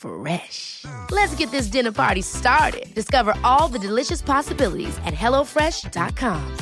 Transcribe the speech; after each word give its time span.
Fresh. 0.00 0.86
Let's 1.10 1.34
get 1.34 1.50
this 1.50 1.66
dinner 1.66 1.92
party 1.92 2.22
started. 2.22 2.86
Discover 2.94 3.34
all 3.44 3.68
the 3.68 3.78
delicious 3.78 4.22
possibilities 4.22 4.96
at 5.04 5.12
hellofresh.com. 5.12 6.56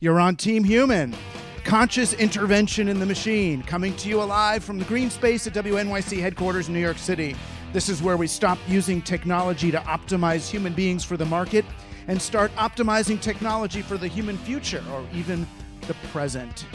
You're 0.00 0.20
on 0.20 0.36
Team 0.36 0.64
Human. 0.64 1.14
Conscious 1.66 2.12
intervention 2.12 2.86
in 2.86 3.00
the 3.00 3.04
machine, 3.04 3.60
coming 3.60 3.92
to 3.96 4.08
you 4.08 4.22
alive 4.22 4.62
from 4.62 4.78
the 4.78 4.84
green 4.84 5.10
space 5.10 5.48
at 5.48 5.52
WNYC 5.52 6.20
headquarters 6.20 6.68
in 6.68 6.74
New 6.74 6.80
York 6.80 6.96
City. 6.96 7.34
This 7.72 7.88
is 7.88 8.00
where 8.00 8.16
we 8.16 8.28
stop 8.28 8.56
using 8.68 9.02
technology 9.02 9.72
to 9.72 9.78
optimize 9.78 10.48
human 10.48 10.74
beings 10.74 11.02
for 11.02 11.16
the 11.16 11.24
market 11.24 11.64
and 12.06 12.22
start 12.22 12.54
optimizing 12.54 13.20
technology 13.20 13.82
for 13.82 13.98
the 13.98 14.06
human 14.06 14.38
future 14.38 14.82
or 14.92 15.04
even 15.12 15.44
the 15.88 15.94
present. 16.12 16.66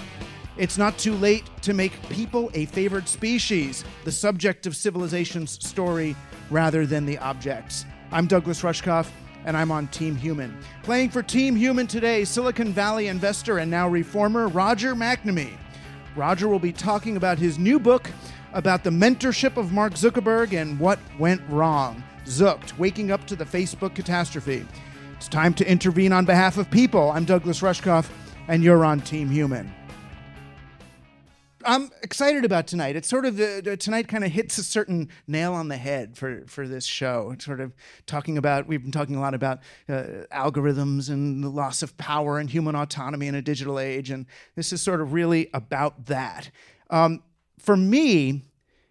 It's 0.58 0.78
not 0.78 0.98
too 0.98 1.14
late 1.16 1.46
to 1.62 1.74
make 1.74 1.94
people 2.10 2.52
a 2.54 2.66
favored 2.66 3.08
species, 3.08 3.86
the 4.04 4.12
subject 4.12 4.68
of 4.68 4.76
civilization's 4.76 5.52
story 5.66 6.18
rather 6.50 6.86
than 6.86 7.06
the 7.06 7.18
objects. 7.20 7.86
I'm 8.12 8.28
Douglas 8.28 8.62
Rushkoff 8.62 9.08
and 9.46 9.58
I'm 9.58 9.72
on 9.72 9.88
Team 9.88 10.16
Human. 10.16 10.58
Playing 10.84 11.10
for 11.10 11.24
Team 11.24 11.56
Human 11.56 11.88
today, 11.88 12.26
Silicon 12.26 12.74
Valley 12.74 13.08
investor 13.08 13.58
and 13.58 13.70
now 13.70 13.88
reformer 13.88 14.48
Roger 14.48 14.96
McNamee. 14.96 15.58
Roger 16.16 16.48
will 16.48 16.60
be 16.60 16.74
talking 16.74 17.18
about 17.18 17.40
his 17.40 17.58
new 17.58 17.80
book 17.80 18.10
about 18.54 18.84
the 18.84 18.90
mentorship 18.90 19.58
of 19.58 19.72
Mark 19.72 19.94
Zuckerberg 19.94 20.54
and 20.54 20.80
what 20.80 21.00
went 21.18 21.42
wrong. 21.50 22.04
Zucked, 22.26 22.78
waking 22.78 23.12
up 23.12 23.26
to 23.28 23.36
the 23.36 23.46
Facebook 23.46 23.96
catastrophe. 23.96 24.66
It's 25.16 25.28
time 25.28 25.54
to 25.56 25.70
intervene 25.70 26.12
on 26.12 26.26
behalf 26.26 26.58
of 26.58 26.70
people. 26.70 27.12
I'm 27.12 27.26
Douglas 27.26 27.62
Rushkoff, 27.62 28.10
and 28.48 28.64
you're 28.64 28.84
on 28.84 29.02
Team 29.02 29.30
Human. 29.30 29.72
I'm 31.66 31.92
excited 32.02 32.46
about 32.46 32.68
tonight. 32.68 32.96
It's 32.96 33.08
sort 33.08 33.26
of 33.26 33.40
uh, 33.40 33.76
tonight 33.78 34.08
kind 34.08 34.24
of 34.24 34.32
hits 34.32 34.58
a 34.58 34.64
certain 34.64 35.10
nail 35.28 35.54
on 35.54 35.68
the 35.68 35.78
head 35.78 36.18
for 36.18 36.44
for 36.48 36.68
this 36.68 36.86
show. 36.86 37.32
It's 37.34 37.46
sort 37.46 37.60
of 37.60 37.74
talking 38.06 38.38
about 38.38 38.68
we've 38.68 38.82
been 38.82 38.92
talking 38.92 39.16
a 39.16 39.22
lot 39.22 39.34
about 39.34 39.60
uh, 39.90 40.04
algorithms 40.32 41.10
and 41.10 41.44
the 41.44 41.50
loss 41.50 41.84
of 41.84 41.98
power 41.98 42.40
and 42.40 42.50
human 42.50 42.76
autonomy 42.76 43.28
in 43.28 43.36
a 43.36 43.42
digital 43.42 43.80
age, 43.80 44.10
and 44.10 44.26
this 44.56 44.74
is 44.74 44.82
sort 44.82 45.02
of 45.02 45.14
really 45.14 45.50
about 45.54 46.06
that. 46.08 46.52
Um, 46.90 47.24
for 47.60 47.78
me, 47.78 48.44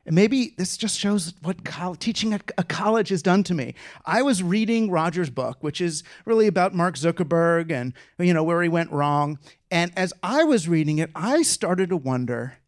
and 0.06 0.14
maybe 0.14 0.54
this 0.56 0.76
just 0.76 0.98
shows 0.98 1.34
what 1.42 1.64
col- 1.64 1.94
teaching 1.94 2.32
a 2.32 2.64
college 2.64 3.10
has 3.10 3.22
done 3.22 3.42
to 3.44 3.54
me. 3.54 3.74
I 4.06 4.22
was 4.22 4.42
reading 4.42 4.90
Roger's 4.90 5.30
book, 5.30 5.58
which 5.60 5.80
is 5.80 6.02
really 6.24 6.46
about 6.46 6.74
Mark 6.74 6.96
Zuckerberg 6.96 7.70
and 7.70 7.92
you 8.18 8.32
know 8.32 8.42
where 8.42 8.62
he 8.62 8.68
went 8.68 8.90
wrong. 8.90 9.38
And 9.70 9.92
as 9.96 10.12
I 10.22 10.44
was 10.44 10.68
reading 10.68 10.98
it, 10.98 11.10
I 11.14 11.42
started 11.42 11.90
to 11.90 11.96
wonder 11.96 12.58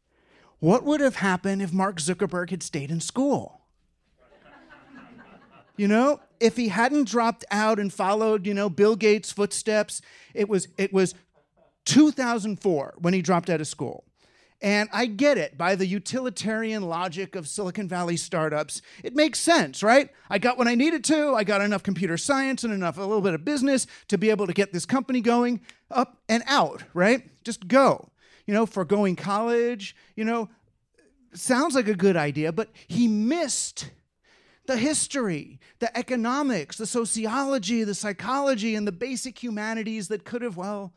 what 0.60 0.84
would 0.84 1.00
have 1.00 1.16
happened 1.16 1.60
if 1.60 1.72
Mark 1.72 1.96
Zuckerberg 1.96 2.50
had 2.50 2.62
stayed 2.62 2.90
in 2.90 3.00
school? 3.00 3.60
You 5.74 5.88
know, 5.88 6.20
if 6.38 6.56
he 6.56 6.68
hadn't 6.68 7.08
dropped 7.08 7.46
out 7.50 7.80
and 7.80 7.90
followed, 7.90 8.46
you 8.46 8.52
know, 8.52 8.68
Bill 8.68 8.94
Gates' 8.94 9.32
footsteps, 9.32 10.02
it 10.34 10.46
was 10.46 10.68
it 10.76 10.92
was 10.92 11.14
2004 11.86 12.94
when 12.98 13.14
he 13.14 13.22
dropped 13.22 13.48
out 13.48 13.60
of 13.60 13.66
school. 13.66 14.04
And 14.62 14.88
I 14.92 15.06
get 15.06 15.38
it 15.38 15.58
by 15.58 15.74
the 15.74 15.86
utilitarian 15.86 16.82
logic 16.82 17.34
of 17.34 17.48
Silicon 17.48 17.88
Valley 17.88 18.16
startups. 18.16 18.80
It 19.02 19.16
makes 19.16 19.40
sense, 19.40 19.82
right? 19.82 20.08
I 20.30 20.38
got 20.38 20.56
what 20.56 20.69
I 20.69 20.76
needed 20.76 21.02
to. 21.04 21.34
I 21.34 21.42
got 21.42 21.60
enough 21.60 21.82
computer 21.82 22.16
science 22.16 22.62
and 22.62 22.72
enough, 22.72 22.96
a 22.96 23.00
little 23.00 23.20
bit 23.20 23.34
of 23.34 23.44
business 23.44 23.88
to 24.06 24.16
be 24.16 24.30
able 24.30 24.46
to 24.46 24.52
get 24.52 24.72
this 24.72 24.86
company 24.86 25.20
going 25.20 25.60
up 25.92 26.19
and 26.28 26.42
out, 26.47 26.82
right? 26.94 27.28
Just 27.44 27.69
go 27.69 28.12
you 28.47 28.54
know, 28.54 28.66
for 28.66 28.84
going 28.84 29.16
college, 29.16 29.97
you 30.16 30.25
know, 30.25 30.48
sounds 31.34 31.75
like 31.75 31.88
a 31.88 31.94
good 31.94 32.16
idea, 32.16 32.53
but 32.53 32.70
he 32.86 33.08
missed 33.08 33.91
the 34.66 34.76
history, 34.76 35.58
the 35.78 35.97
economics, 35.97 36.76
the 36.76 36.86
sociology, 36.86 37.84
the 37.84 37.94
psychology, 37.94 38.75
and 38.75 38.86
the 38.86 38.92
basic 38.92 39.42
humanities 39.42 40.08
that 40.08 40.25
could 40.25 40.42
have, 40.42 40.56
well, 40.56 40.92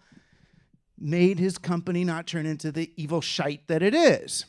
made 0.98 1.40
his 1.40 1.58
company 1.58 2.04
not 2.04 2.28
turn 2.28 2.46
into 2.46 2.72
the 2.72 2.92
evil 2.96 3.22
shite 3.22 3.68
that 3.68 3.82
it 3.82 3.94
is. 3.94 4.46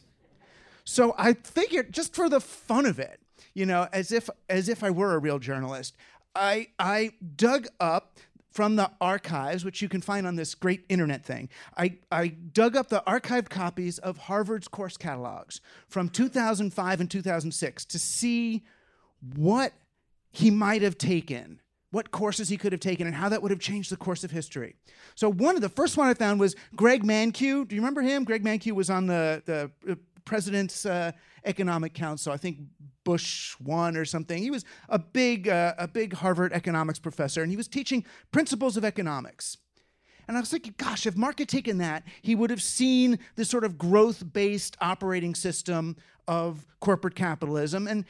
So 0.84 1.14
I 1.18 1.34
figured, 1.34 1.92
just 1.92 2.14
for 2.14 2.28
the 2.28 2.40
fun 2.40 2.86
of 2.86 2.98
it, 2.98 3.20
you 3.54 3.66
know, 3.66 3.88
as 3.92 4.12
if 4.12 4.28
as 4.48 4.68
if 4.68 4.84
I 4.84 4.90
were 4.90 5.14
a 5.14 5.18
real 5.18 5.38
journalist, 5.38 5.96
I 6.34 6.68
I 6.78 7.12
dug 7.36 7.66
up 7.80 8.18
from 8.56 8.76
the 8.76 8.90
archives, 9.02 9.66
which 9.66 9.82
you 9.82 9.88
can 9.88 10.00
find 10.00 10.26
on 10.26 10.34
this 10.34 10.54
great 10.54 10.82
internet 10.88 11.22
thing. 11.22 11.50
I, 11.76 11.98
I 12.10 12.28
dug 12.28 12.74
up 12.74 12.88
the 12.88 13.02
archived 13.06 13.50
copies 13.50 13.98
of 13.98 14.16
Harvard's 14.16 14.66
course 14.66 14.96
catalogs 14.96 15.60
from 15.88 16.08
2005 16.08 17.00
and 17.00 17.10
2006 17.10 17.84
to 17.84 17.98
see 17.98 18.64
what 19.34 19.74
he 20.32 20.50
might 20.50 20.80
have 20.80 20.96
taken, 20.96 21.60
what 21.90 22.10
courses 22.10 22.48
he 22.48 22.56
could 22.56 22.72
have 22.72 22.80
taken, 22.80 23.06
and 23.06 23.14
how 23.14 23.28
that 23.28 23.42
would 23.42 23.50
have 23.50 23.60
changed 23.60 23.92
the 23.92 23.96
course 23.98 24.24
of 24.24 24.30
history. 24.30 24.74
So, 25.14 25.30
one 25.30 25.54
of 25.54 25.60
the 25.60 25.68
first 25.68 25.98
one 25.98 26.08
I 26.08 26.14
found 26.14 26.40
was 26.40 26.56
Greg 26.74 27.04
Mankiw. 27.04 27.68
Do 27.68 27.74
you 27.74 27.82
remember 27.82 28.00
him? 28.00 28.24
Greg 28.24 28.42
Mankiw 28.42 28.72
was 28.72 28.88
on 28.88 29.06
the, 29.06 29.42
the 29.44 29.70
uh, 29.86 29.96
president's 30.26 30.84
uh, 30.84 31.12
economic 31.46 31.94
council. 31.94 32.32
I 32.32 32.36
think 32.36 32.58
Bush 33.04 33.54
one 33.60 33.96
or 33.96 34.04
something. 34.04 34.42
He 34.42 34.50
was 34.50 34.64
a 34.90 34.98
big, 34.98 35.48
uh, 35.48 35.74
a 35.78 35.88
big 35.88 36.12
Harvard 36.12 36.52
economics 36.52 36.98
professor, 36.98 37.42
and 37.42 37.50
he 37.50 37.56
was 37.56 37.68
teaching 37.68 38.04
principles 38.30 38.76
of 38.76 38.84
economics. 38.84 39.56
And 40.28 40.36
I 40.36 40.40
was 40.40 40.50
thinking, 40.50 40.74
gosh, 40.76 41.06
if 41.06 41.16
Mark 41.16 41.38
had 41.38 41.48
taken 41.48 41.78
that, 41.78 42.02
he 42.20 42.34
would 42.34 42.50
have 42.50 42.60
seen 42.60 43.18
this 43.36 43.48
sort 43.48 43.64
of 43.64 43.78
growth 43.78 44.32
based 44.32 44.76
operating 44.80 45.34
system 45.34 45.96
of 46.26 46.66
corporate 46.80 47.14
capitalism. 47.14 47.86
And 47.86 48.04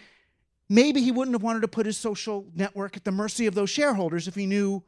maybe 0.68 1.02
he 1.02 1.12
wouldn't 1.12 1.34
have 1.34 1.42
wanted 1.42 1.60
to 1.60 1.68
put 1.68 1.86
his 1.86 1.98
social 1.98 2.46
network 2.54 2.96
at 2.96 3.04
the 3.04 3.12
mercy 3.12 3.46
of 3.46 3.54
those 3.54 3.70
shareholders 3.70 4.26
if 4.26 4.34
he 4.34 4.46
knew 4.46 4.82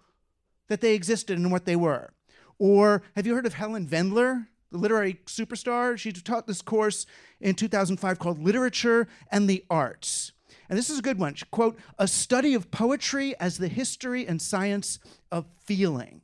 that 0.68 0.80
they 0.80 0.94
existed 0.94 1.38
and 1.38 1.52
what 1.52 1.66
they 1.66 1.76
were. 1.76 2.12
Or 2.58 3.02
have 3.14 3.26
you 3.26 3.34
heard 3.34 3.46
of 3.46 3.54
Helen 3.54 3.86
Vendler? 3.86 4.46
The 4.70 4.78
literary 4.78 5.20
superstar. 5.26 5.96
She 5.98 6.12
taught 6.12 6.46
this 6.46 6.62
course 6.62 7.06
in 7.40 7.54
2005 7.54 8.18
called 8.18 8.42
Literature 8.42 9.08
and 9.30 9.48
the 9.48 9.64
Arts. 9.70 10.32
And 10.68 10.78
this 10.78 10.90
is 10.90 10.98
a 10.98 11.02
good 11.02 11.18
one. 11.18 11.34
She, 11.34 11.46
quote, 11.50 11.78
a 11.98 12.06
study 12.06 12.54
of 12.54 12.70
poetry 12.70 13.34
as 13.40 13.58
the 13.58 13.68
history 13.68 14.26
and 14.26 14.40
science 14.40 14.98
of 15.32 15.46
feeling. 15.64 16.20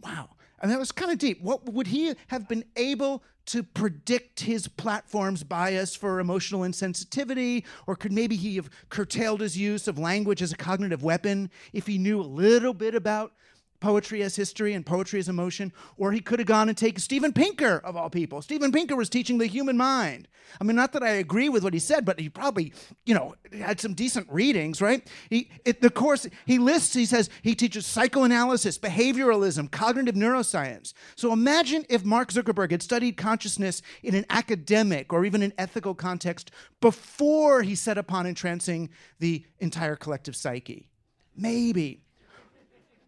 Wow. 0.00 0.30
And 0.60 0.70
that 0.70 0.78
was 0.78 0.92
kind 0.92 1.10
of 1.10 1.18
deep. 1.18 1.42
What 1.42 1.66
would 1.72 1.88
he 1.88 2.14
have 2.28 2.48
been 2.48 2.64
able 2.76 3.22
to 3.46 3.62
predict 3.62 4.40
his 4.40 4.68
platform's 4.68 5.44
bias 5.44 5.94
for 5.94 6.20
emotional 6.20 6.62
insensitivity? 6.62 7.64
Or 7.86 7.96
could 7.96 8.12
maybe 8.12 8.36
he 8.36 8.56
have 8.56 8.70
curtailed 8.88 9.40
his 9.40 9.58
use 9.58 9.88
of 9.88 9.98
language 9.98 10.42
as 10.42 10.52
a 10.52 10.56
cognitive 10.56 11.02
weapon 11.02 11.50
if 11.72 11.86
he 11.86 11.98
knew 11.98 12.20
a 12.20 12.22
little 12.22 12.74
bit 12.74 12.94
about 12.94 13.32
poetry 13.80 14.22
as 14.22 14.36
history 14.36 14.72
and 14.72 14.84
poetry 14.84 15.20
as 15.20 15.28
emotion, 15.28 15.72
or 15.96 16.12
he 16.12 16.20
could 16.20 16.38
have 16.38 16.48
gone 16.48 16.68
and 16.68 16.76
taken 16.76 17.00
Steven 17.00 17.32
Pinker, 17.32 17.80
of 17.84 17.96
all 17.96 18.10
people. 18.10 18.42
Steven 18.42 18.72
Pinker 18.72 18.96
was 18.96 19.08
teaching 19.08 19.38
the 19.38 19.46
human 19.46 19.76
mind. 19.76 20.28
I 20.60 20.64
mean, 20.64 20.76
not 20.76 20.92
that 20.92 21.02
I 21.02 21.10
agree 21.10 21.48
with 21.48 21.64
what 21.64 21.74
he 21.74 21.80
said, 21.80 22.04
but 22.04 22.20
he 22.20 22.28
probably, 22.28 22.72
you 23.04 23.14
know, 23.14 23.34
had 23.52 23.80
some 23.80 23.94
decent 23.94 24.28
readings, 24.30 24.80
right? 24.80 25.06
He, 25.28 25.50
it, 25.64 25.80
the 25.80 25.90
course, 25.90 26.26
he 26.46 26.58
lists, 26.58 26.94
he 26.94 27.04
says, 27.04 27.30
he 27.42 27.54
teaches 27.54 27.86
psychoanalysis, 27.86 28.78
behavioralism, 28.78 29.70
cognitive 29.70 30.14
neuroscience. 30.14 30.92
So 31.16 31.32
imagine 31.32 31.84
if 31.88 32.04
Mark 32.04 32.32
Zuckerberg 32.32 32.70
had 32.70 32.82
studied 32.82 33.16
consciousness 33.16 33.82
in 34.02 34.14
an 34.14 34.26
academic 34.30 35.12
or 35.12 35.24
even 35.24 35.42
an 35.42 35.52
ethical 35.58 35.94
context 35.94 36.50
before 36.80 37.62
he 37.62 37.74
set 37.74 37.98
upon 37.98 38.26
entrancing 38.26 38.90
the 39.18 39.44
entire 39.58 39.96
collective 39.96 40.36
psyche. 40.36 40.88
Maybe 41.36 42.05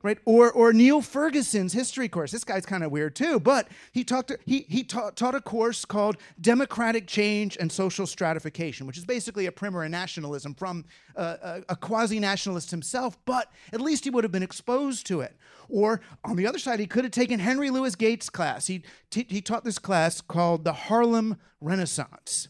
right? 0.02 0.18
Or 0.24 0.50
or 0.50 0.72
Niall 0.72 1.02
Ferguson's 1.02 1.72
history 1.72 2.08
course. 2.08 2.30
This 2.30 2.44
guy's 2.44 2.66
kind 2.66 2.84
of 2.84 2.90
weird 2.90 3.14
too, 3.14 3.40
but 3.40 3.68
he 3.92 4.04
talked 4.04 4.32
he 4.44 4.66
he 4.68 4.84
taught, 4.84 5.16
taught 5.16 5.34
a 5.34 5.40
course 5.40 5.84
called 5.84 6.16
Democratic 6.40 7.06
Change 7.06 7.56
and 7.58 7.70
Social 7.70 8.06
Stratification, 8.06 8.86
which 8.86 8.98
is 8.98 9.04
basically 9.04 9.46
a 9.46 9.52
primer 9.52 9.84
in 9.84 9.90
nationalism 9.90 10.54
from 10.54 10.84
uh, 11.16 11.36
a, 11.42 11.62
a 11.70 11.76
quasi 11.76 12.20
nationalist 12.20 12.70
himself. 12.70 13.18
But 13.24 13.50
at 13.72 13.80
least 13.80 14.04
he 14.04 14.10
would 14.10 14.24
have 14.24 14.32
been 14.32 14.42
exposed 14.42 15.06
to 15.06 15.20
it. 15.20 15.36
Or 15.68 16.00
on 16.24 16.36
the 16.36 16.46
other 16.46 16.58
side, 16.58 16.80
he 16.80 16.86
could 16.86 17.04
have 17.04 17.12
taken 17.12 17.40
Henry 17.40 17.70
Louis 17.70 17.94
Gates' 17.94 18.30
class. 18.30 18.66
He 18.68 18.82
t- 19.10 19.26
he 19.28 19.40
taught 19.40 19.64
this 19.64 19.78
class 19.78 20.20
called 20.20 20.64
the 20.64 20.72
Harlem 20.72 21.36
Renaissance. 21.60 22.48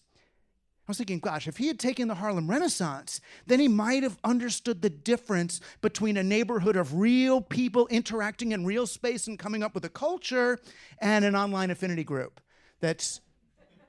I 0.89 0.91
was 0.91 0.97
thinking, 0.97 1.19
gosh, 1.19 1.47
if 1.47 1.59
he 1.59 1.67
had 1.67 1.79
taken 1.79 2.09
the 2.09 2.15
Harlem 2.15 2.49
Renaissance, 2.49 3.21
then 3.47 3.61
he 3.61 3.69
might 3.69 4.03
have 4.05 4.17
understood 4.25 4.81
the 4.81 4.89
difference 4.89 5.61
between 5.83 6.17
a 6.17 6.23
neighborhood 6.23 6.77
of 6.77 6.95
real 6.95 7.43
people 7.43 7.87
interacting 7.89 8.53
in 8.53 8.65
real 8.65 8.87
space 8.87 9.27
and 9.27 9.39
coming 9.39 9.63
up 9.63 9.75
with 9.75 9.85
a 9.85 9.91
culture 9.91 10.59
and 10.99 11.27
an 11.27 11.37
online 11.37 11.71
affinity 11.71 12.05
group 12.05 12.41
that's 12.81 13.21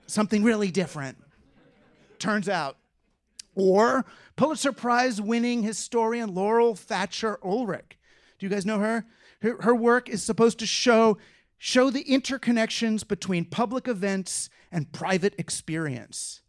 something 0.08 0.44
really 0.44 0.72
different. 0.72 1.18
Turns 2.18 2.50
out. 2.50 2.76
Or 3.56 4.04
Pulitzer 4.36 4.74
Prize 4.74 5.22
winning 5.22 5.64
historian 5.64 6.36
Laurel 6.36 6.76
Thatcher 6.76 7.40
Ulrich. 7.42 7.98
Do 8.40 8.46
you 8.46 8.50
guys 8.50 8.66
know 8.66 8.80
her? 8.80 9.06
Her, 9.42 9.62
her 9.62 9.76
work 9.76 10.10
is 10.10 10.22
supposed 10.22 10.60
to 10.60 10.66
show, 10.66 11.18
show 11.58 11.92
the 11.92 12.04
interconnections 12.04 13.08
between 13.08 13.46
public 13.46 13.88
events 13.88 14.50
and 14.70 14.92
private 14.92 15.34
experience. 15.38 16.42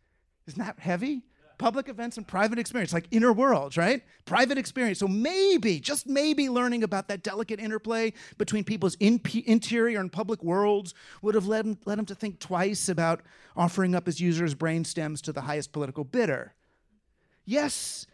Isn't 0.46 0.58
that 0.58 0.78
heavy? 0.78 1.22
Public 1.58 1.90
events 1.90 2.16
and 2.16 2.26
private 2.26 2.58
experience, 2.58 2.94
like 2.94 3.06
inner 3.10 3.34
worlds, 3.34 3.76
right? 3.76 4.02
Private 4.24 4.56
experience. 4.56 4.98
So 4.98 5.06
maybe, 5.06 5.78
just 5.78 6.06
maybe, 6.06 6.48
learning 6.48 6.82
about 6.82 7.08
that 7.08 7.22
delicate 7.22 7.60
interplay 7.60 8.14
between 8.38 8.64
people's 8.64 8.96
in- 8.98 9.20
interior 9.44 10.00
and 10.00 10.10
public 10.10 10.42
worlds 10.42 10.94
would 11.20 11.34
have 11.34 11.46
led 11.46 11.66
him, 11.66 11.78
led 11.84 11.98
him 11.98 12.06
to 12.06 12.14
think 12.14 12.38
twice 12.38 12.88
about 12.88 13.20
offering 13.56 13.94
up 13.94 14.06
his 14.06 14.22
users' 14.22 14.54
brain 14.54 14.84
stems 14.84 15.20
to 15.20 15.32
the 15.32 15.42
highest 15.42 15.72
political 15.72 16.02
bidder. 16.02 16.54
Yes, 17.44 18.06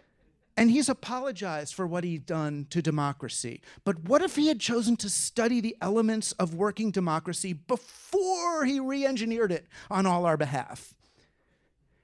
and 0.57 0.71
he's 0.71 0.89
apologized 0.89 1.75
for 1.75 1.87
what 1.87 2.03
he'd 2.03 2.25
done 2.25 2.67
to 2.71 2.81
democracy. 2.81 3.61
But 3.85 4.05
what 4.05 4.23
if 4.23 4.37
he 4.37 4.49
had 4.49 4.59
chosen 4.59 4.97
to 4.97 5.11
study 5.11 5.61
the 5.61 5.77
elements 5.81 6.33
of 6.33 6.55
working 6.55 6.91
democracy 6.91 7.53
before 7.53 8.65
he 8.65 8.81
re 8.81 9.05
engineered 9.05 9.53
it 9.53 9.67
on 9.91 10.07
all 10.07 10.25
our 10.25 10.37
behalf? 10.37 10.95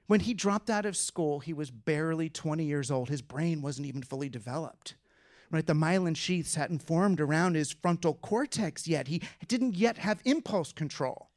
When 0.07 0.21
he 0.21 0.33
dropped 0.33 0.69
out 0.69 0.85
of 0.85 0.97
school, 0.97 1.39
he 1.39 1.53
was 1.53 1.71
barely 1.71 2.29
20 2.29 2.63
years 2.65 2.91
old. 2.91 3.09
His 3.09 3.21
brain 3.21 3.61
wasn't 3.61 3.87
even 3.87 4.03
fully 4.03 4.29
developed. 4.29 4.95
Right? 5.49 5.65
The 5.65 5.73
myelin 5.73 6.15
sheaths 6.15 6.55
hadn't 6.55 6.81
formed 6.81 7.21
around 7.21 7.55
his 7.55 7.71
frontal 7.71 8.15
cortex 8.15 8.87
yet. 8.87 9.07
He 9.07 9.21
didn't 9.47 9.75
yet 9.75 9.99
have 9.99 10.19
impulse 10.25 10.73
control. 10.73 11.29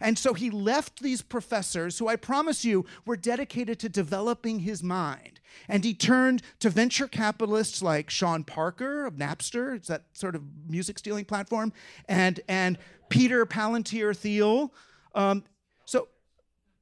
And 0.00 0.18
so 0.18 0.34
he 0.34 0.50
left 0.50 1.00
these 1.02 1.22
professors, 1.22 1.98
who 1.98 2.08
I 2.08 2.16
promise 2.16 2.64
you 2.64 2.84
were 3.04 3.16
dedicated 3.16 3.78
to 3.80 3.88
developing 3.88 4.60
his 4.60 4.82
mind. 4.82 5.40
And 5.68 5.84
he 5.84 5.94
turned 5.94 6.42
to 6.60 6.70
venture 6.70 7.08
capitalists 7.08 7.82
like 7.82 8.10
Sean 8.10 8.44
Parker 8.44 9.06
of 9.06 9.14
Napster, 9.14 9.74
it's 9.74 9.88
that 9.88 10.04
sort 10.12 10.36
of 10.36 10.42
music 10.68 10.98
stealing 10.98 11.24
platform, 11.24 11.72
and, 12.08 12.40
and 12.48 12.78
Peter 13.08 13.44
Palantir 13.44 14.16
Thiel. 14.16 14.72
Um, 15.14 15.42
so, 15.84 16.08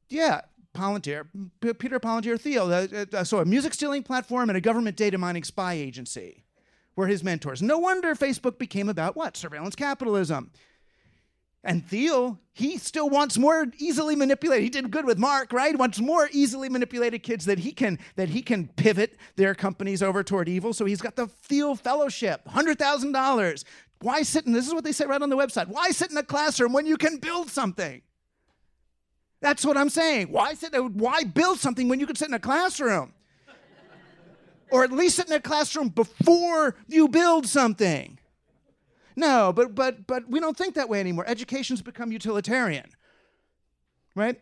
yeah, 0.09 0.43
Palantir, 0.77 1.27
P- 1.61 1.73
Peter 1.73 1.99
Palantir 1.99 2.41
Thiel, 2.41 2.73
uh, 2.73 3.07
uh, 3.17 3.25
so 3.25 3.39
a 3.39 3.45
music 3.45 3.75
stealing 3.75 4.03
platform 4.03 4.51
and 4.51 4.57
a 4.57 4.61
government 4.61 4.97
data 4.97 5.19
mining 5.19 5.45
spy 5.45 5.75
agency 5.75 6.45
were 6.95 7.07
his 7.07 7.25
mentors. 7.25 7.63
No 7.63 7.79
wonder 7.79 8.15
Facebook 8.15 8.59
became 8.59 8.89
about 8.89 9.17
what? 9.17 9.37
Surveillance 9.37 9.75
capitalism. 9.75 10.51
And 11.65 11.85
Thiel, 11.85 12.39
he 12.53 12.79
still 12.79 13.11
wants 13.11 13.37
more 13.37 13.67
easily 13.79 14.15
manipulated. 14.15 14.63
He 14.63 14.71
did 14.71 14.91
good 14.91 15.05
with 15.05 15.19
Mark, 15.19 15.53
right? 15.53 15.77
Wants 15.77 16.01
more 16.01 16.29
easily 16.33 16.69
manipulated 16.69 17.25
kids 17.25 17.45
that 17.47 17.59
he 17.59 17.73
can 17.73 17.99
that 18.15 18.29
he 18.29 18.41
can 18.41 18.69
pivot 18.69 19.17
their 19.35 19.55
companies 19.55 20.01
over 20.01 20.23
toward 20.23 20.49
evil. 20.49 20.73
So 20.73 20.85
he's 20.85 21.01
got 21.01 21.17
the 21.17 21.27
Thiel 21.27 21.75
Fellowship, 21.75 22.47
hundred 22.47 22.79
thousand 22.79 23.13
dollars. 23.13 23.65
Why 24.01 24.23
sit 24.23 24.47
in? 24.47 24.53
This 24.53 24.69
is 24.69 24.75
what 24.75 24.85
they 24.85 24.93
say 24.93 25.07
right 25.07 25.21
on 25.21 25.29
the 25.29 25.37
website. 25.37 25.67
Why 25.67 25.91
sit 25.91 26.13
in 26.13 26.17
a 26.17 26.23
classroom 26.23 26.73
when 26.73 26.87
you 26.87 26.97
can 26.97 27.19
build 27.19 27.51
something? 27.51 28.03
That's 29.41 29.65
what 29.65 29.77
I'm 29.77 29.91
saying. 29.91 30.29
Why 30.29 30.55
sit? 30.55 30.73
Why 30.75 31.25
build 31.25 31.59
something 31.59 31.89
when 31.89 32.01
you 32.01 32.07
could 32.07 32.19
sit 32.19 32.29
in 32.29 32.35
a 32.35 32.39
classroom? 32.39 33.13
or 34.71 34.85
at 34.85 34.91
least 34.91 35.17
sit 35.17 35.29
in 35.29 35.33
a 35.33 35.41
classroom 35.41 35.89
before 35.89 36.75
you 36.89 37.09
build 37.09 37.47
something. 37.47 38.19
No, 39.15 39.53
but 39.53 39.75
but 39.75 40.07
but 40.07 40.29
we 40.29 40.41
don't 40.41 40.57
think 40.57 40.75
that 40.75 40.89
way 40.89 41.01
anymore. 41.01 41.25
Education's 41.27 41.83
become 41.83 42.13
utilitarian. 42.13 42.91
Right? 44.15 44.41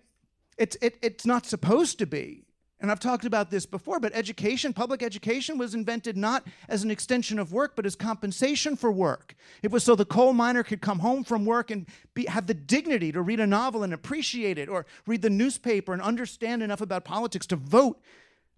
It's 0.58 0.76
it, 0.81 0.99
it's 1.02 1.26
not 1.26 1.47
supposed 1.47 1.99
to 1.99 2.06
be. 2.06 2.44
And 2.85 2.91
I've 2.91 3.01
talked 3.01 3.25
about 3.25 3.51
this 3.51 3.65
before, 3.65 3.99
but 3.99 4.13
education, 4.13 4.75
public 4.75 5.03
education, 5.03 5.57
was 5.57 5.75
invented 5.75 6.19
not 6.19 6.47
as 6.69 6.83
an 6.83 6.91
extension 6.91 7.39
of 7.39 7.51
work, 7.51 7.77
but 7.77 7.87
as 7.87 7.97
compensation 7.97 8.77
for 8.77 8.93
work. 8.93 9.35
It 9.63 9.71
was 9.71 9.83
so 9.83 9.95
the 9.95 10.05
coal 10.05 10.35
miner 10.35 10.63
could 10.63 10.83
come 10.83 10.99
home 10.99 11.25
from 11.25 11.47
work 11.47 11.71
and 11.71 11.87
be, 12.12 12.26
have 12.26 12.47
the 12.47 12.53
dignity 12.53 13.11
to 13.11 13.23
read 13.23 13.41
a 13.41 13.47
novel 13.47 13.85
and 13.85 13.95
appreciate 13.95 14.59
it, 14.59 14.69
or 14.69 14.85
read 15.07 15.23
the 15.23 15.31
newspaper 15.31 15.95
and 15.95 16.03
understand 16.03 16.62
enough 16.62 16.83
about 16.83 17.07
politics 17.07 17.47
to 17.47 17.57
vote 17.57 17.99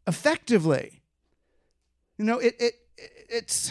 effectively. 0.09 1.03
You 2.19 2.25
know, 2.25 2.41
it, 2.41 2.57
it, 2.59 2.75
it's, 3.29 3.71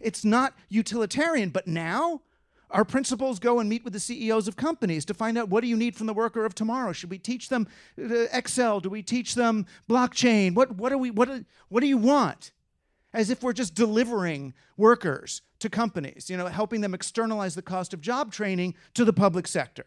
it's 0.00 0.24
not 0.24 0.54
utilitarian, 0.70 1.50
but 1.50 1.66
now 1.66 2.22
our 2.70 2.84
principals 2.84 3.38
go 3.38 3.60
and 3.60 3.68
meet 3.68 3.84
with 3.84 3.92
the 3.92 4.00
CEOs 4.00 4.48
of 4.48 4.56
companies 4.56 5.04
to 5.04 5.14
find 5.14 5.38
out 5.38 5.48
what 5.48 5.62
do 5.62 5.68
you 5.68 5.76
need 5.76 5.94
from 5.94 6.06
the 6.06 6.14
worker 6.14 6.44
of 6.44 6.54
tomorrow? 6.54 6.92
Should 6.92 7.10
we 7.10 7.18
teach 7.18 7.48
them 7.48 7.68
uh, 7.98 8.26
Excel? 8.32 8.80
Do 8.80 8.88
we 8.88 9.02
teach 9.02 9.34
them 9.34 9.66
blockchain? 9.88 10.54
What, 10.54 10.76
what, 10.76 10.90
do 10.90 10.98
we, 10.98 11.10
what, 11.10 11.28
what 11.68 11.80
do 11.80 11.86
you 11.86 11.98
want? 11.98 12.52
As 13.12 13.30
if 13.30 13.42
we're 13.42 13.52
just 13.52 13.74
delivering 13.74 14.54
workers 14.76 15.42
to 15.60 15.70
companies, 15.70 16.28
you 16.28 16.36
know, 16.36 16.46
helping 16.46 16.80
them 16.80 16.94
externalize 16.94 17.54
the 17.54 17.62
cost 17.62 17.94
of 17.94 18.00
job 18.00 18.32
training 18.32 18.74
to 18.94 19.04
the 19.04 19.12
public 19.12 19.46
sector. 19.46 19.86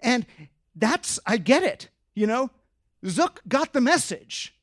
And 0.00 0.26
that's, 0.76 1.18
I 1.26 1.38
get 1.38 1.62
it, 1.62 1.88
you 2.14 2.26
know. 2.26 2.50
Zuck 3.04 3.38
got 3.48 3.72
the 3.72 3.80
message, 3.80 4.54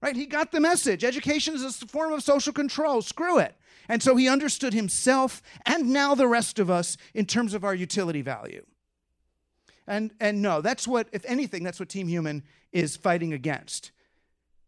right? 0.00 0.14
He 0.14 0.26
got 0.26 0.52
the 0.52 0.60
message. 0.60 1.04
Education 1.04 1.54
is 1.54 1.64
a 1.64 1.86
form 1.86 2.12
of 2.12 2.22
social 2.22 2.52
control. 2.52 3.02
Screw 3.02 3.38
it. 3.38 3.54
And 3.88 4.02
so 4.02 4.16
he 4.16 4.28
understood 4.28 4.74
himself 4.74 5.42
and 5.64 5.90
now 5.90 6.14
the 6.14 6.28
rest 6.28 6.58
of 6.58 6.70
us 6.70 6.96
in 7.14 7.24
terms 7.24 7.54
of 7.54 7.64
our 7.64 7.74
utility 7.74 8.22
value. 8.22 8.64
And, 9.86 10.12
and 10.20 10.42
no, 10.42 10.60
that's 10.60 10.86
what, 10.86 11.08
if 11.12 11.24
anything, 11.24 11.64
that's 11.64 11.80
what 11.80 11.88
Team 11.88 12.08
Human 12.08 12.42
is 12.72 12.96
fighting 12.96 13.32
against. 13.32 13.90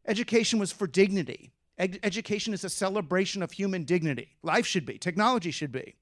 Education 0.06 0.58
was 0.58 0.72
for 0.72 0.86
dignity. 0.86 1.52
Ed- 1.76 2.00
education 2.02 2.54
is 2.54 2.64
a 2.64 2.70
celebration 2.70 3.42
of 3.42 3.52
human 3.52 3.84
dignity. 3.84 4.36
Life 4.42 4.66
should 4.66 4.86
be, 4.86 4.96
technology 4.96 5.50
should 5.50 5.72
be. 5.72 5.94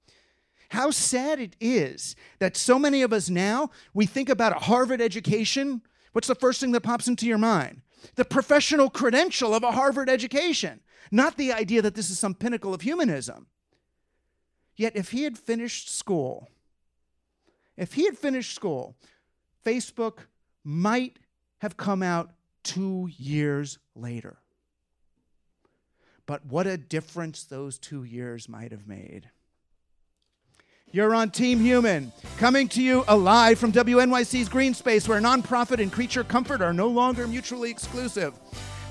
How 0.70 0.90
sad 0.90 1.40
it 1.40 1.56
is 1.60 2.14
that 2.38 2.56
so 2.56 2.78
many 2.78 3.02
of 3.02 3.12
us 3.12 3.28
now, 3.28 3.70
we 3.94 4.06
think 4.06 4.28
about 4.28 4.54
a 4.54 4.60
Harvard 4.60 5.00
education. 5.00 5.82
What's 6.12 6.28
the 6.28 6.34
first 6.34 6.60
thing 6.60 6.72
that 6.72 6.82
pops 6.82 7.08
into 7.08 7.26
your 7.26 7.38
mind? 7.38 7.82
The 8.14 8.24
professional 8.24 8.90
credential 8.90 9.54
of 9.54 9.62
a 9.62 9.72
Harvard 9.72 10.08
education 10.08 10.80
not 11.10 11.36
the 11.36 11.52
idea 11.52 11.82
that 11.82 11.94
this 11.94 12.10
is 12.10 12.18
some 12.18 12.34
pinnacle 12.34 12.74
of 12.74 12.82
humanism. 12.82 13.46
Yet, 14.76 14.96
if 14.96 15.10
he 15.10 15.24
had 15.24 15.38
finished 15.38 15.90
school, 15.90 16.48
if 17.76 17.94
he 17.94 18.04
had 18.04 18.16
finished 18.16 18.54
school, 18.54 18.96
Facebook 19.64 20.26
might 20.62 21.18
have 21.58 21.76
come 21.76 22.02
out 22.02 22.30
two 22.62 23.08
years 23.16 23.78
later. 23.94 24.38
But 26.26 26.46
what 26.46 26.66
a 26.66 26.76
difference 26.76 27.44
those 27.44 27.78
two 27.78 28.04
years 28.04 28.48
might 28.48 28.70
have 28.70 28.86
made. 28.86 29.30
You're 30.90 31.14
on 31.14 31.30
Team 31.30 31.60
Human, 31.60 32.12
coming 32.38 32.66
to 32.68 32.82
you 32.82 33.04
alive 33.08 33.58
from 33.58 33.72
WNYC's 33.72 34.48
Green 34.48 34.72
Space, 34.72 35.06
where 35.06 35.20
nonprofit 35.20 35.82
and 35.82 35.92
creature 35.92 36.24
comfort 36.24 36.62
are 36.62 36.72
no 36.72 36.88
longer 36.88 37.26
mutually 37.28 37.70
exclusive. 37.70 38.32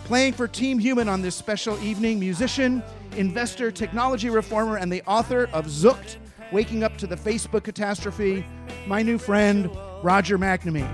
Playing 0.03 0.33
for 0.33 0.47
Team 0.47 0.77
Human 0.77 1.09
on 1.09 1.23
this 1.23 1.35
special 1.35 1.75
evening, 1.83 2.19
musician, 2.19 2.83
investor, 3.15 3.71
technology 3.71 4.29
reformer, 4.29 4.77
and 4.77 4.91
the 4.91 5.01
author 5.07 5.49
of 5.53 5.65
Zucked, 5.65 6.17
Waking 6.51 6.83
Up 6.83 6.95
to 6.97 7.07
the 7.07 7.15
Facebook 7.15 7.63
Catastrophe, 7.63 8.45
my 8.85 9.01
new 9.01 9.17
friend, 9.17 9.67
Roger 10.03 10.37
McNamee. 10.37 10.87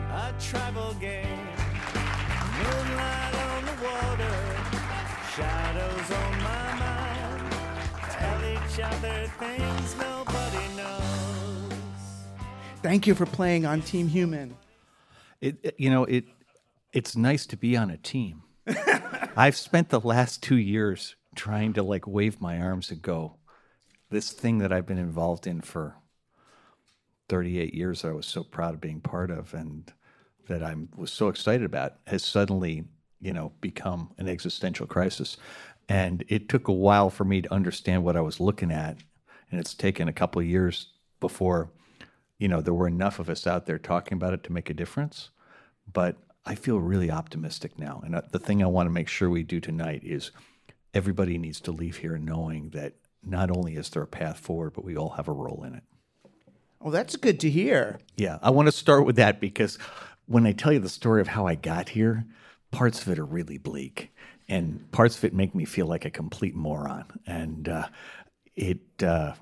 Other 8.82 9.28
things. 9.38 10.23
Thank 12.84 13.08
you 13.08 13.16
for 13.16 13.26
playing 13.26 13.66
on 13.66 13.82
Team 13.82 14.10
Human. 14.10 14.58
It, 15.40 15.76
you 15.78 15.90
know, 15.90 16.04
it 16.04 16.26
it's 16.92 17.16
nice 17.16 17.46
to 17.46 17.56
be 17.56 17.78
on 17.78 17.90
a 17.90 17.98
team. 17.98 18.44
I've 19.38 19.56
spent 19.56 19.88
the 19.88 20.02
last 20.02 20.44
two 20.44 20.58
years 20.58 21.16
trying 21.34 21.72
to 21.74 21.82
like 21.82 22.06
wave 22.06 22.42
my 22.42 22.60
arms 22.60 22.92
and 22.92 23.02
go, 23.02 23.38
this 24.10 24.34
thing 24.34 24.58
that 24.58 24.74
I've 24.74 24.86
been 24.86 24.98
involved 24.98 25.48
in 25.48 25.62
for 25.62 25.96
38 27.30 27.74
years 27.74 28.02
that 28.02 28.10
I 28.10 28.14
was 28.14 28.26
so 28.26 28.44
proud 28.44 28.74
of 28.74 28.82
being 28.82 29.00
part 29.00 29.32
of 29.32 29.54
and 29.54 29.90
that 30.50 30.62
I 30.62 30.76
was 30.94 31.12
so 31.12 31.30
excited 31.30 31.64
about 31.64 31.96
has 32.06 32.24
suddenly, 32.26 32.84
you 33.22 33.32
know, 33.32 33.54
become 33.62 34.12
an 34.18 34.28
existential 34.28 34.88
crisis. 34.88 35.38
And 35.88 36.26
it 36.28 36.50
took 36.50 36.68
a 36.68 36.74
while 36.74 37.10
for 37.10 37.24
me 37.24 37.44
to 37.44 37.54
understand 37.54 38.04
what 38.04 38.18
I 38.18 38.22
was 38.22 38.42
looking 38.42 38.74
at. 38.74 38.98
And 39.50 39.60
it's 39.60 39.74
taken 39.74 40.10
a 40.10 40.14
couple 40.14 40.42
of 40.42 40.48
years 40.48 40.90
before, 41.22 41.72
you 42.38 42.48
know, 42.48 42.62
there 42.62 42.74
were 42.74 42.88
enough 42.88 43.20
of 43.20 43.30
us 43.30 43.48
out 43.48 43.66
there 43.66 43.80
talking 43.80 44.16
about 44.16 44.34
it 44.34 44.44
to 44.44 44.54
make 44.54 44.70
a 44.70 44.74
difference. 44.74 45.30
But 45.92 46.18
I 46.46 46.56
feel 46.56 46.80
really 46.80 47.10
optimistic 47.10 47.80
now. 47.80 48.02
And 48.04 48.16
uh, 48.16 48.22
the 48.32 48.40
thing 48.40 48.62
I 48.62 48.68
want 48.68 48.88
to 48.88 48.94
make 48.94 49.08
sure 49.08 49.30
we 49.30 49.44
do 49.44 49.60
tonight 49.60 50.02
is 50.04 50.32
everybody 50.94 51.38
needs 51.38 51.62
to 51.62 51.72
leave 51.72 51.98
here 51.98 52.18
knowing 52.18 52.70
that 52.70 52.94
not 53.24 53.50
only 53.50 53.76
is 53.76 53.90
there 53.90 54.04
a 54.04 54.08
path 54.08 54.38
forward, 54.38 54.74
but 54.74 54.84
we 54.84 54.98
all 54.98 55.12
have 55.12 55.28
a 55.28 55.34
role 55.34 55.64
in 55.66 55.76
it. 55.76 55.84
Oh, 56.82 56.92
that's 56.92 57.16
good 57.16 57.40
to 57.42 57.50
hear. 57.50 58.00
Yeah, 58.18 58.40
I 58.42 58.50
want 58.50 58.68
to 58.68 58.72
start 58.74 59.06
with 59.06 59.16
that 59.16 59.40
because 59.40 59.80
when 60.26 60.46
I 60.46 60.52
tell 60.52 60.74
you 60.74 60.80
the 60.80 60.90
story 60.90 61.22
of 61.22 61.30
how 61.30 61.48
I 61.48 61.56
got 61.56 61.90
here, 61.90 62.26
parts 62.72 63.02
of 63.02 63.08
it 63.08 63.20
are 63.20 63.26
really 63.26 63.58
bleak, 63.58 64.12
and 64.50 64.92
parts 64.92 65.18
of 65.18 65.24
it 65.24 65.34
make 65.34 65.56
me 65.56 65.64
feel 65.64 65.86
like 65.86 66.04
a 66.04 66.10
complete 66.10 66.56
moron. 66.56 67.06
And 67.26 67.70
uh, 67.70 67.88
it, 68.58 68.82
uh, 69.02 69.34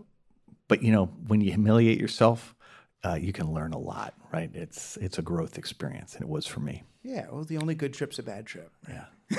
but 0.68 0.84
you 0.84 0.92
know, 0.92 1.08
when 1.28 1.42
you 1.42 1.52
humiliate 1.52 2.00
yourself, 2.00 2.54
uh, 3.04 3.18
you 3.20 3.34
can 3.34 3.52
learn 3.52 3.74
a 3.74 3.80
lot, 3.80 4.14
right? 4.32 4.50
It's 4.54 4.98
it's 4.98 5.18
a 5.18 5.22
growth 5.22 5.58
experience, 5.58 6.14
and 6.16 6.24
it 6.24 6.30
was 6.30 6.46
for 6.46 6.60
me. 6.60 6.84
Yeah, 7.04 7.26
well, 7.32 7.44
the 7.44 7.58
only 7.58 7.76
good 7.76 7.94
trip's 7.94 8.20
a 8.20 8.24
bad 8.24 8.46
trip. 8.46 8.72
Yeah. 8.88 9.06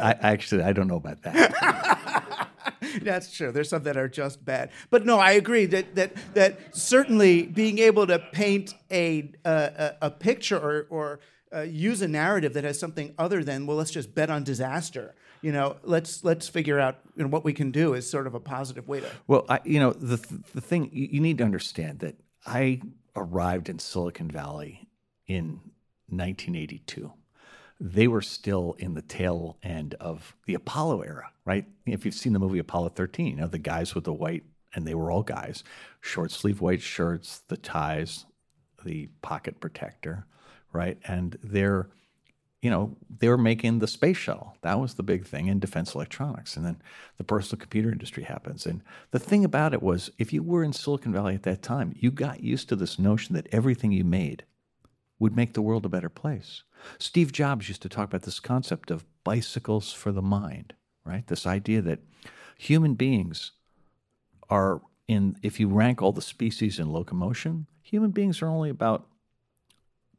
I 0.00 0.16
actually 0.20 0.62
I 0.62 0.72
don't 0.72 0.88
know 0.88 0.96
about 0.96 1.22
that. 1.22 2.48
That's 3.02 3.36
true. 3.36 3.52
There's 3.52 3.68
some 3.68 3.82
that 3.82 3.96
are 3.96 4.08
just 4.08 4.44
bad, 4.44 4.70
but 4.90 5.04
no, 5.04 5.18
I 5.18 5.32
agree 5.32 5.66
that 5.66 5.94
that 5.96 6.12
that 6.34 6.74
certainly 6.76 7.42
being 7.42 7.78
able 7.78 8.06
to 8.06 8.18
paint 8.18 8.74
a 8.90 9.30
a, 9.44 9.94
a 10.02 10.10
picture 10.10 10.58
or 10.58 10.86
or 10.88 11.20
uh, 11.54 11.62
use 11.62 12.02
a 12.02 12.08
narrative 12.08 12.54
that 12.54 12.64
has 12.64 12.78
something 12.78 13.14
other 13.18 13.44
than 13.44 13.66
well, 13.66 13.76
let's 13.76 13.90
just 13.90 14.14
bet 14.14 14.30
on 14.30 14.44
disaster. 14.44 15.14
You 15.42 15.52
know, 15.52 15.76
let's 15.82 16.24
let's 16.24 16.48
figure 16.48 16.80
out 16.80 16.98
you 17.16 17.24
know, 17.24 17.28
what 17.28 17.44
we 17.44 17.52
can 17.52 17.70
do 17.70 17.94
is 17.94 18.08
sort 18.08 18.26
of 18.26 18.34
a 18.34 18.40
positive 18.40 18.88
way 18.88 19.00
to. 19.00 19.10
Well, 19.26 19.44
I, 19.48 19.60
you 19.64 19.80
know, 19.80 19.92
the 19.92 20.16
the 20.54 20.60
thing 20.60 20.88
you 20.92 21.20
need 21.20 21.38
to 21.38 21.44
understand 21.44 22.00
that 22.00 22.16
I 22.46 22.80
arrived 23.16 23.68
in 23.68 23.78
Silicon 23.78 24.30
Valley 24.30 24.88
in 25.26 25.60
1982. 26.08 27.12
They 27.80 28.08
were 28.08 28.22
still 28.22 28.74
in 28.78 28.94
the 28.94 29.02
tail 29.02 29.58
end 29.62 29.94
of 29.94 30.34
the 30.46 30.54
Apollo 30.54 31.02
era, 31.02 31.30
right? 31.44 31.66
If 31.86 32.04
you've 32.04 32.14
seen 32.14 32.32
the 32.32 32.38
movie 32.38 32.58
Apollo 32.58 32.90
13, 32.90 33.26
you 33.26 33.36
know, 33.36 33.46
the 33.46 33.58
guys 33.58 33.94
with 33.94 34.04
the 34.04 34.12
white, 34.12 34.44
and 34.74 34.86
they 34.86 34.94
were 34.94 35.10
all 35.10 35.22
guys, 35.22 35.62
short 36.00 36.30
sleeve 36.30 36.60
white 36.60 36.82
shirts, 36.82 37.42
the 37.48 37.56
ties, 37.56 38.26
the 38.84 39.08
pocket 39.22 39.60
protector, 39.60 40.26
right? 40.72 40.98
And 41.06 41.38
they're 41.42 41.88
you 42.60 42.70
know, 42.70 42.96
they 43.18 43.28
were 43.28 43.38
making 43.38 43.78
the 43.78 43.86
space 43.86 44.16
shuttle. 44.16 44.56
That 44.62 44.80
was 44.80 44.94
the 44.94 45.02
big 45.02 45.24
thing 45.24 45.46
in 45.46 45.60
defense 45.60 45.94
electronics. 45.94 46.56
And 46.56 46.66
then 46.66 46.82
the 47.16 47.24
personal 47.24 47.60
computer 47.60 47.92
industry 47.92 48.24
happens. 48.24 48.66
And 48.66 48.82
the 49.12 49.20
thing 49.20 49.44
about 49.44 49.74
it 49.74 49.82
was, 49.82 50.10
if 50.18 50.32
you 50.32 50.42
were 50.42 50.64
in 50.64 50.72
Silicon 50.72 51.12
Valley 51.12 51.34
at 51.34 51.44
that 51.44 51.62
time, 51.62 51.94
you 51.98 52.10
got 52.10 52.42
used 52.42 52.68
to 52.68 52.76
this 52.76 52.98
notion 52.98 53.34
that 53.36 53.46
everything 53.52 53.92
you 53.92 54.04
made 54.04 54.44
would 55.20 55.36
make 55.36 55.52
the 55.52 55.62
world 55.62 55.84
a 55.84 55.88
better 55.88 56.08
place. 56.08 56.62
Steve 56.98 57.32
Jobs 57.32 57.68
used 57.68 57.82
to 57.82 57.88
talk 57.88 58.08
about 58.08 58.22
this 58.22 58.40
concept 58.40 58.90
of 58.90 59.04
bicycles 59.22 59.92
for 59.92 60.10
the 60.10 60.22
mind, 60.22 60.74
right? 61.04 61.26
This 61.26 61.46
idea 61.46 61.80
that 61.82 62.00
human 62.56 62.94
beings 62.94 63.52
are 64.50 64.80
in, 65.06 65.36
if 65.42 65.60
you 65.60 65.68
rank 65.68 66.02
all 66.02 66.12
the 66.12 66.22
species 66.22 66.78
in 66.78 66.92
locomotion, 66.92 67.66
human 67.82 68.10
beings 68.10 68.42
are 68.42 68.48
only 68.48 68.70
about 68.70 69.06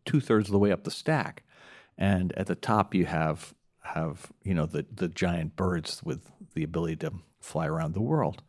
two 0.05 0.19
thirds 0.19 0.47
of 0.47 0.53
the 0.53 0.59
way 0.59 0.71
up 0.71 0.83
the 0.83 0.91
stack 0.91 1.43
and 1.99 2.31
at 2.37 2.47
the 2.47 2.55
top 2.55 2.95
you 2.95 3.05
have 3.05 3.53
have 3.81 4.31
you 4.43 4.55
know 4.55 4.65
the 4.65 4.85
the 4.91 5.09
giant 5.09 5.55
birds 5.55 6.01
with 6.03 6.31
the 6.55 6.63
ability 6.63 6.95
to 6.95 7.11
fly 7.41 7.67
around 7.67 7.93
the 7.93 8.01
world. 8.01 8.41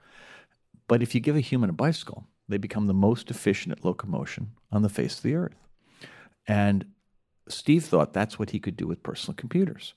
But 0.89 1.03
if 1.03 1.15
you 1.15 1.21
give 1.21 1.37
a 1.37 1.41
human 1.41 1.71
a 1.71 1.75
bicycle, 1.75 2.27
they 2.49 2.59
become 2.59 2.87
the 2.87 2.95
most 2.95 3.31
efficient 3.31 3.73
at 3.73 3.85
locomotion 3.85 4.53
on 4.73 4.83
the 4.83 4.89
face 4.89 5.17
of 5.17 5.23
the 5.23 5.35
earth. 5.35 5.55
And 6.49 6.87
Steve 7.49 7.85
thought 7.85 8.13
that's 8.13 8.39
what 8.39 8.51
he 8.51 8.59
could 8.59 8.77
do 8.77 8.87
with 8.87 9.03
personal 9.03 9.35
computers. 9.35 9.95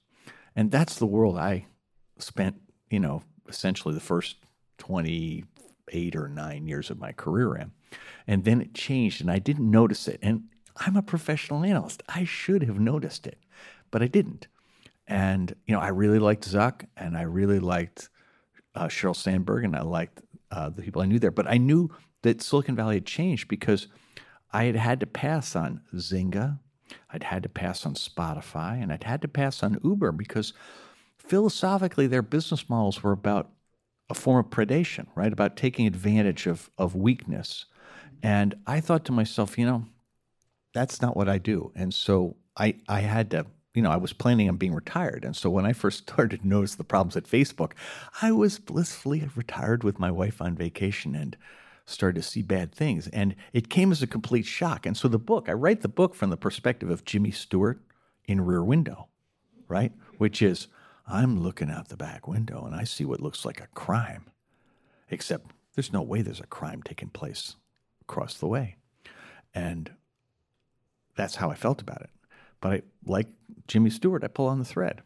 And 0.56 0.70
that's 0.70 0.98
the 0.98 1.08
world 1.08 1.38
I 1.38 1.66
spent, 2.20 2.62
you 2.90 3.00
know, 3.00 3.24
essentially 3.48 3.94
the 3.94 4.00
first 4.00 4.38
28 4.78 6.16
or 6.16 6.28
9 6.28 6.68
years 6.68 6.92
of 6.92 7.00
my 7.00 7.12
career 7.12 7.56
in. 7.56 7.72
And 8.28 8.44
then 8.44 8.62
it 8.62 8.76
changed 8.76 9.20
and 9.22 9.32
I 9.32 9.40
didn't 9.40 9.70
notice 9.70 10.08
it. 10.08 10.20
And 10.22 10.44
I'm 10.78 10.96
a 10.96 11.02
professional 11.02 11.64
analyst. 11.64 12.04
I 12.10 12.24
should 12.24 12.64
have 12.64 12.80
noticed 12.80 13.28
it, 13.28 13.38
but 13.92 14.02
I 14.02 14.08
didn't. 14.08 14.48
And 15.08 15.56
you 15.68 15.74
know, 15.74 15.82
I 15.82 15.90
really 15.90 16.20
liked 16.20 16.50
Zuck, 16.50 16.86
and 16.98 17.18
I 17.18 17.24
really 17.24 17.60
liked 17.60 18.10
uh, 18.76 18.88
Sheryl 18.88 19.16
Sandberg, 19.16 19.66
and 19.66 19.76
I 19.76 19.82
liked 19.82 20.22
uh, 20.52 20.70
the 20.70 20.82
people 20.82 21.02
I 21.02 21.06
knew 21.06 21.20
there. 21.20 21.32
But 21.32 21.48
I 21.48 21.58
knew 21.58 21.90
that 22.22 22.42
Silicon 22.42 22.76
Valley 22.76 22.96
had 22.96 23.06
changed 23.06 23.48
because 23.48 23.88
I 24.52 24.66
had 24.66 24.76
had 24.76 25.00
to 25.02 25.06
pass 25.06 25.56
on 25.56 25.82
Zynga, 25.94 26.60
I'd 27.10 27.24
had 27.24 27.44
to 27.44 27.50
pass 27.50 27.86
on 27.86 27.96
Spotify, 27.96 28.82
and 28.82 28.92
I'd 28.92 29.04
had 29.04 29.22
to 29.24 29.28
pass 29.28 29.64
on 29.64 29.80
Uber 29.84 30.12
because 30.12 30.54
philosophically 31.18 32.08
their 32.08 32.22
business 32.22 32.70
models 32.70 33.02
were 33.04 33.12
about 33.12 33.50
a 34.10 34.14
form 34.14 34.46
of 34.46 34.52
predation, 34.52 35.08
right? 35.16 35.34
About 35.34 35.58
taking 35.58 35.88
advantage 35.88 36.48
of 36.48 36.70
of 36.78 36.96
weakness. 36.96 37.66
And 38.22 38.56
I 38.66 38.80
thought 38.80 39.06
to 39.06 39.12
myself, 39.12 39.58
you 39.58 39.66
know, 39.66 39.86
that's 40.74 41.02
not 41.02 41.16
what 41.16 41.30
I 41.30 41.38
do. 41.38 41.72
And 41.76 41.94
so 41.94 42.36
I, 42.58 42.76
I 42.88 43.02
had 43.02 43.32
to, 43.32 43.46
you 43.74 43.82
know, 43.82 43.92
I 43.92 43.98
was 43.98 44.14
planning 44.14 44.50
on 44.50 44.58
being 44.58 44.74
retired. 44.74 45.24
And 45.24 45.36
so 45.36 45.50
when 45.50 45.66
I 45.66 45.74
first 45.74 46.00
started 46.10 46.42
to 46.42 46.48
notice 46.48 46.76
the 46.76 46.84
problems 46.84 47.16
at 47.16 47.26
Facebook, 47.26 47.74
I 48.22 48.32
was 48.32 48.60
blissfully 48.60 49.28
retired 49.36 49.84
with 49.84 50.00
my 50.00 50.12
wife 50.12 50.42
on 50.42 50.56
vacation 50.56 51.16
and 51.16 51.38
started 51.86 52.22
to 52.22 52.28
see 52.28 52.42
bad 52.42 52.74
things. 52.74 53.08
And 53.10 53.36
it 53.52 53.70
came 53.70 53.92
as 53.92 54.02
a 54.02 54.08
complete 54.08 54.46
shock. 54.46 54.86
And 54.86 54.96
so 54.96 55.08
the 55.08 55.20
book, 55.20 55.50
I 55.50 55.54
write 55.54 55.82
the 55.82 55.88
book 55.88 56.16
from 56.16 56.30
the 56.30 56.38
perspective 56.38 56.90
of 56.90 57.06
Jimmy 57.06 57.32
Stewart 57.32 57.82
in 58.26 58.42
Rear 58.42 58.64
Window, 58.64 59.10
right? 59.68 59.92
Which 60.18 60.42
is, 60.42 60.68
I'm 61.06 61.42
looking 61.42 61.70
out 61.70 61.90
the 61.90 61.98
back 61.98 62.28
window 62.28 62.66
and 62.66 62.74
I 62.74 62.86
see 62.86 63.04
what 63.04 63.20
looks 63.20 63.44
like 63.44 63.60
a 63.60 63.68
crime, 63.68 64.30
except 65.10 65.52
there's 65.76 65.92
no 65.92 66.02
way 66.02 66.22
there's 66.22 66.40
a 66.40 66.48
crime 66.48 66.82
taking 66.82 67.10
place 67.10 67.58
across 68.02 68.36
the 68.36 68.48
way. 68.48 68.78
And 69.54 69.92
that's 71.16 71.36
how 71.36 71.50
I 71.50 71.56
felt 71.56 71.82
about 71.82 72.02
it. 72.02 72.10
But 72.62 72.72
I, 72.72 72.82
like 73.06 73.28
Jimmy 73.68 73.90
Stewart, 73.90 74.24
I 74.24 74.28
pull 74.28 74.48
on 74.48 74.60
the 74.60 74.66
thread. 74.66 75.02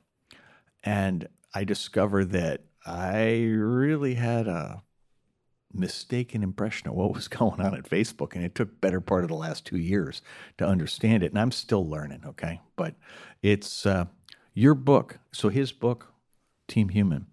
And 0.84 1.28
I 1.54 1.64
discover 1.64 2.24
that 2.26 2.62
I 2.86 3.46
really 3.50 4.14
had 4.14 4.48
a 4.48 4.84
mistaken 5.74 6.44
impression 6.44 6.88
of 6.88 6.96
what 6.96 7.14
was 7.16 7.28
going 7.28 7.60
on 7.62 7.76
at 7.76 7.90
Facebook. 7.90 8.36
And 8.36 8.44
it 8.44 8.56
took 8.56 8.80
better 8.80 9.02
part 9.02 9.24
of 9.24 9.30
the 9.30 9.36
last 9.36 9.66
two 9.66 9.78
years 9.78 10.22
to 10.58 10.66
understand 10.66 11.24
it. 11.24 11.32
And 11.32 11.40
I'm 11.40 11.52
still 11.52 11.88
learning, 11.88 12.22
okay? 12.26 12.62
But 12.76 12.96
it's 13.42 13.86
uh, 13.86 14.06
your 14.54 14.76
book. 14.76 15.20
So 15.32 15.50
his 15.50 15.72
book, 15.72 16.14
Team 16.68 16.90
Human, 16.90 17.28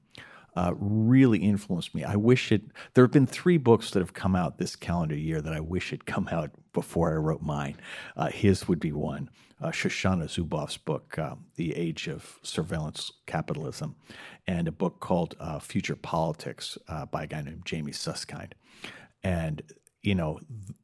uh, 0.57 0.73
really 0.77 1.39
influenced 1.39 1.95
me. 1.95 2.05
I 2.05 2.17
wish 2.17 2.53
it. 2.53 2.63
There 2.95 3.05
have 3.05 3.13
been 3.13 3.27
three 3.27 3.59
books 3.59 3.91
that 3.91 4.01
have 4.01 4.13
come 4.13 4.37
out 4.37 4.59
this 4.59 4.77
calendar 4.77 5.17
year 5.17 5.41
that 5.41 5.53
I 5.53 5.61
wish 5.61 5.91
had 5.91 6.07
come 6.07 6.29
out 6.31 6.51
before 6.73 7.13
I 7.13 7.17
wrote 7.17 7.43
mine. 7.43 7.77
Uh, 8.17 8.31
his 8.31 8.69
would 8.69 8.81
be 8.81 8.93
one. 8.93 9.31
Uh, 9.61 9.71
Shoshana 9.71 10.25
Zuboff's 10.25 10.77
book, 10.77 11.19
uh, 11.19 11.37
"The 11.57 11.75
Age 11.75 12.09
of 12.09 12.39
Surveillance 12.43 13.13
Capitalism," 13.27 13.97
and 14.47 14.69
a 14.69 14.73
book 14.73 15.01
called 15.01 15.37
uh, 15.41 15.59
"Future 15.59 15.97
Politics" 15.97 16.77
uh, 16.89 17.07
by 17.07 17.25
a 17.25 17.27
guy 17.27 17.41
named 17.41 17.65
Jamie 17.65 17.93
Susskind. 17.93 18.55
And 19.23 19.63
you 20.03 20.15
know, 20.15 20.41
th- 20.41 20.77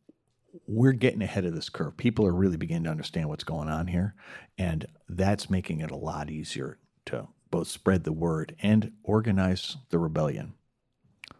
we're 0.66 0.92
getting 0.92 1.22
ahead 1.22 1.44
of 1.44 1.54
this 1.54 1.68
curve. 1.68 1.96
People 1.96 2.26
are 2.26 2.32
really 2.32 2.56
beginning 2.56 2.84
to 2.84 2.90
understand 2.90 3.28
what's 3.28 3.44
going 3.44 3.68
on 3.68 3.88
here, 3.88 4.14
and 4.56 4.86
that's 5.08 5.50
making 5.50 5.80
it 5.80 5.90
a 5.90 5.96
lot 5.96 6.30
easier 6.30 6.78
to 7.06 7.28
both 7.50 7.68
spread 7.68 8.04
the 8.04 8.12
word 8.12 8.56
and 8.62 8.92
organize 9.02 9.76
the 9.90 9.98
rebellion. 9.98 10.54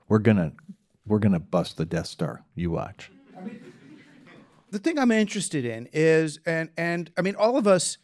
We're 0.09 0.19
gonna 0.19 0.53
we're 1.07 1.19
gonna 1.19 1.41
bust 1.41 1.77
the 1.77 1.85
Death 1.85 2.07
Star. 2.07 2.45
You 2.55 2.71
watch. 2.73 3.11
the 4.71 4.79
thing 4.79 4.99
I'm 4.99 5.11
interested 5.11 5.65
in 5.65 5.89
is, 5.93 6.39
and 6.45 6.71
and 6.77 7.11
I 7.17 7.23
mean, 7.23 7.37
all 7.37 7.57
of 7.57 7.67
us, 7.67 7.99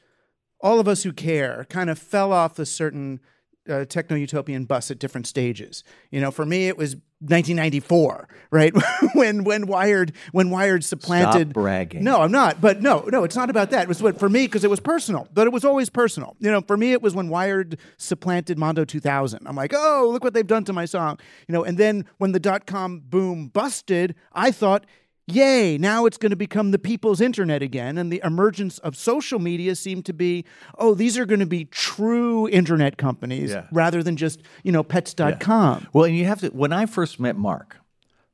all 0.61 0.81
of 0.81 0.89
us 0.89 1.03
who 1.03 1.13
care, 1.13 1.67
kind 1.69 1.91
of 1.91 1.99
fell 1.99 2.33
off 2.33 2.59
a 2.59 2.67
certain 2.67 3.21
uh, 3.69 3.85
techno 3.85 4.17
utopian 4.17 4.65
bus 4.65 4.91
at 4.91 4.99
different 4.99 5.27
stages. 5.27 5.85
You 6.11 6.21
know, 6.21 6.31
for 6.31 6.45
me, 6.47 6.69
it 6.69 6.77
was 6.77 6.97
1994, 7.21 8.29
right? 8.51 8.75
when 9.15 9.45
when 9.45 9.67
Wired 9.67 10.13
when 10.33 10.51
Wired 10.51 10.85
supplanted. 10.85 11.49
Stop 11.49 11.55
bragging. 11.55 12.05
No, 12.05 12.21
I'm 12.21 12.33
not. 12.33 12.61
But 12.61 12.83
no, 12.83 13.09
no, 13.11 13.25
it's 13.25 13.37
not 13.37 13.51
about 13.51 13.71
that. 13.71 13.83
It 13.83 13.89
was 13.89 14.03
what 14.03 14.19
for 14.19 14.29
me 14.29 14.47
because 14.47 14.65
it 14.65 14.71
was 14.71 14.81
personal. 14.81 15.29
But 15.33 15.47
it 15.47 15.53
was 15.53 15.65
always 15.65 15.89
personal. 15.89 16.37
You 16.41 16.51
know, 16.51 16.61
for 16.61 16.77
me, 16.77 16.93
it 16.93 17.03
was 17.03 17.15
when 17.15 17.29
Wired 17.29 17.79
supplanted 17.97 18.59
Mondo 18.59 18.85
2000. 18.85 19.47
I'm 19.47 19.57
like, 19.57 19.73
oh, 19.75 20.09
look 20.13 20.23
what 20.23 20.35
they've 20.35 20.47
done 20.47 20.65
to 20.65 20.73
my 20.73 20.85
song. 20.85 21.19
You 21.49 21.53
know, 21.53 21.65
and 21.65 21.79
then 21.79 22.05
when 22.19 22.33
the 22.33 22.41
dot 22.41 22.67
com 22.67 23.01
boom 23.01 23.49
busted, 23.49 24.15
I 24.33 24.51
thought 24.51 24.85
yay, 25.27 25.77
now 25.79 26.07
it's 26.07 26.17
going 26.19 26.31
to 26.31 26.37
become 26.37 26.71
the 26.71 26.79
people's 26.79 27.21
internet 27.21 27.63
again. 27.63 27.99
And 27.99 28.13
the 28.13 28.21
emergence 28.25 28.79
of 28.79 28.97
social 28.97 29.39
media 29.39 29.75
seemed 29.75 30.05
to 30.07 30.13
be, 30.13 30.45
oh, 30.79 30.95
these 30.95 31.19
are 31.19 31.27
going 31.27 31.41
to 31.41 31.47
be 31.47 31.65
true 31.67 32.49
internet 32.49 32.97
companies 32.97 33.51
Yeah. 33.51 33.67
rather 33.73 34.03
than 34.03 34.17
just, 34.17 34.43
you 34.63 34.73
know, 34.73 34.83
pets.com. 34.83 35.89
Well, 35.93 36.05
and 36.05 36.17
you 36.17 36.25
have 36.27 36.41
to. 36.41 36.49
When 36.49 36.73
I 36.73 36.87
first 36.87 37.19
met 37.21 37.37
Mark, 37.37 37.77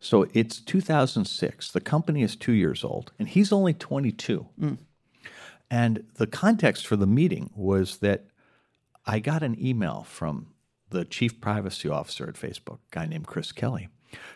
so 0.00 0.26
it's 0.34 0.61
2006. 0.61 1.70
The 1.70 1.80
company 1.80 2.22
is 2.22 2.34
two 2.37 2.52
years 2.52 2.82
old, 2.82 3.12
and 3.18 3.28
he's 3.28 3.52
only 3.52 3.72
22. 3.72 4.46
Mm. 4.61 4.78
And 5.70 6.04
the 6.16 6.26
context 6.26 6.87
for 6.87 6.96
the 6.96 7.06
meeting 7.06 7.50
was 7.54 7.99
that 7.99 8.25
I 9.06 9.20
got 9.20 9.42
an 9.42 9.56
email 9.64 10.02
from 10.06 10.49
the 10.90 11.04
chief 11.04 11.40
privacy 11.40 11.88
officer 11.88 12.28
at 12.28 12.34
Facebook, 12.34 12.75
a 12.75 12.90
guy 12.90 13.06
named 13.06 13.26
Chris 13.26 13.52
Kelly, 13.52 13.88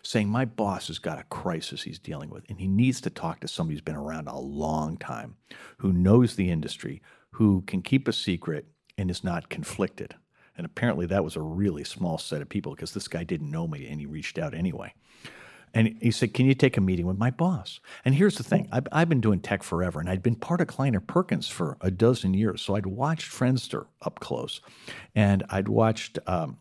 saying 0.02 0.28
my 0.28 0.44
boss 0.44 0.88
has 0.88 0.98
got 0.98 1.18
a 1.18 1.24
crisis 1.24 1.82
he's 1.82 1.98
dealing 1.98 2.30
with, 2.30 2.44
and 2.48 2.58
he 2.58 2.68
needs 2.68 3.00
to 3.02 3.10
talk 3.10 3.40
to 3.40 3.48
somebody 3.48 3.74
who's 3.74 3.82
been 3.82 3.96
around 3.96 4.28
a 4.28 4.38
long 4.38 4.96
time, 4.96 5.36
who 5.78 5.92
knows 5.92 6.36
the 6.36 6.50
industry, 6.50 7.02
who 7.32 7.62
can 7.66 7.82
keep 7.82 8.08
a 8.08 8.12
secret 8.12 8.66
and 8.96 9.10
is 9.10 9.24
not 9.24 9.48
conflicted. 9.48 10.14
And 10.56 10.64
apparently, 10.64 11.06
that 11.06 11.24
was 11.24 11.36
a 11.36 11.42
really 11.42 11.84
small 11.84 12.18
set 12.18 12.40
of 12.40 12.48
people 12.48 12.74
because 12.74 12.94
this 12.94 13.08
guy 13.08 13.24
didn't 13.24 13.50
know 13.50 13.68
me 13.68 13.86
and 13.86 14.00
he 14.00 14.06
reached 14.06 14.38
out 14.38 14.54
anyway. 14.54 14.94
And 15.74 15.98
he 16.00 16.10
said, 16.10 16.32
Can 16.32 16.46
you 16.46 16.54
take 16.54 16.78
a 16.78 16.80
meeting 16.80 17.04
with 17.04 17.18
my 17.18 17.30
boss? 17.30 17.80
And 18.04 18.14
here's 18.14 18.36
the 18.36 18.42
thing 18.42 18.66
I've, 18.72 18.88
I've 18.92 19.10
been 19.10 19.20
doing 19.20 19.40
tech 19.40 19.62
forever, 19.62 20.00
and 20.00 20.08
I'd 20.08 20.22
been 20.22 20.36
part 20.36 20.62
of 20.62 20.68
Kleiner 20.68 21.00
Perkins 21.00 21.48
for 21.48 21.76
a 21.82 21.90
dozen 21.90 22.32
years. 22.32 22.62
So 22.62 22.76
I'd 22.76 22.86
watched 22.86 23.30
Friendster 23.30 23.86
up 24.00 24.20
close, 24.20 24.62
and 25.14 25.44
I'd 25.50 25.68
watched 25.68 26.18
um, 26.26 26.56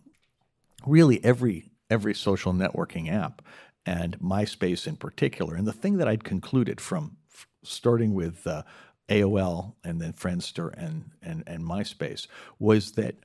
really 0.86 1.24
every 1.24 1.70
every 1.90 2.14
social 2.14 2.54
networking 2.54 3.12
app, 3.12 3.42
and 3.86 4.20
MySpace 4.20 4.88
in 4.88 4.96
particular. 4.96 5.56
And 5.56 5.68
the 5.68 5.74
thing 5.74 5.98
that 5.98 6.08
I'd 6.08 6.24
concluded 6.24 6.82
from 6.82 7.18
f- 7.32 7.48
starting 7.64 8.14
with 8.14 8.46
uh, 8.48 8.64
AOL 9.10 9.76
and 9.84 10.02
then 10.02 10.14
Friendster 10.14 10.74
and, 10.76 11.12
and, 11.22 11.44
and 11.46 11.64
MySpace 11.64 12.28
was 12.60 12.94
that 12.94 13.16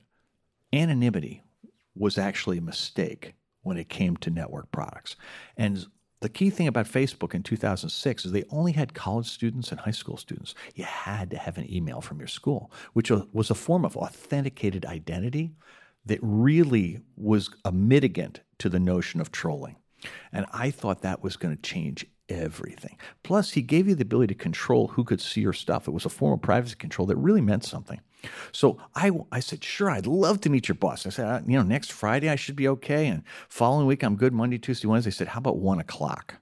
anonymity 0.71 1.43
was 1.95 2.17
actually 2.17 2.59
a 2.59 2.61
mistake 2.61 3.33
when 3.63 3.77
it 3.77 3.89
came 3.89 4.17
to 4.17 4.29
network 4.29 4.71
products. 4.71 5.15
And 5.57 5.85
the 6.21 6.29
key 6.29 6.51
thing 6.51 6.67
about 6.67 6.85
Facebook 6.85 7.33
in 7.33 7.41
2006 7.41 8.25
is 8.25 8.31
they 8.31 8.43
only 8.51 8.71
had 8.73 8.93
college 8.93 9.27
students 9.27 9.71
and 9.71 9.79
high 9.79 9.91
school 9.91 10.17
students. 10.17 10.53
You 10.75 10.83
had 10.83 11.31
to 11.31 11.37
have 11.37 11.57
an 11.57 11.71
email 11.71 11.99
from 11.99 12.19
your 12.19 12.27
school, 12.27 12.71
which 12.93 13.11
was 13.33 13.49
a 13.49 13.55
form 13.55 13.83
of 13.83 13.97
authenticated 13.97 14.85
identity 14.85 15.51
that 16.05 16.19
really 16.21 16.99
was 17.15 17.49
a 17.63 17.71
mitigant 17.71 18.39
to 18.59 18.69
the 18.69 18.79
notion 18.79 19.21
of 19.21 19.31
trolling. 19.31 19.75
And 20.31 20.45
I 20.51 20.71
thought 20.71 21.01
that 21.01 21.23
was 21.23 21.37
going 21.37 21.55
to 21.55 21.61
change 21.61 22.05
everything. 22.27 22.97
Plus, 23.23 23.51
he 23.51 23.61
gave 23.61 23.87
you 23.87 23.95
the 23.95 24.03
ability 24.03 24.33
to 24.33 24.43
control 24.43 24.87
who 24.87 25.03
could 25.03 25.21
see 25.21 25.41
your 25.41 25.53
stuff. 25.53 25.87
It 25.87 25.91
was 25.91 26.05
a 26.05 26.09
form 26.09 26.33
of 26.33 26.41
privacy 26.41 26.75
control 26.75 27.05
that 27.07 27.17
really 27.17 27.41
meant 27.41 27.63
something. 27.63 27.99
So 28.51 28.79
I, 28.95 29.11
I 29.31 29.39
said, 29.39 29.63
sure, 29.63 29.89
I'd 29.89 30.07
love 30.07 30.41
to 30.41 30.49
meet 30.49 30.67
your 30.67 30.75
boss. 30.75 31.05
I 31.05 31.09
said, 31.09 31.27
uh, 31.27 31.41
you 31.45 31.57
know, 31.57 31.63
next 31.63 31.91
Friday 31.91 32.29
I 32.29 32.35
should 32.35 32.55
be 32.55 32.67
okay. 32.67 33.07
And 33.07 33.23
following 33.49 33.87
week 33.87 34.03
I'm 34.03 34.15
good 34.15 34.33
Monday, 34.33 34.57
Tuesday, 34.57 34.87
Wednesday. 34.87 35.09
I 35.09 35.13
said, 35.13 35.29
how 35.29 35.39
about 35.39 35.57
one 35.57 35.79
o'clock? 35.79 36.35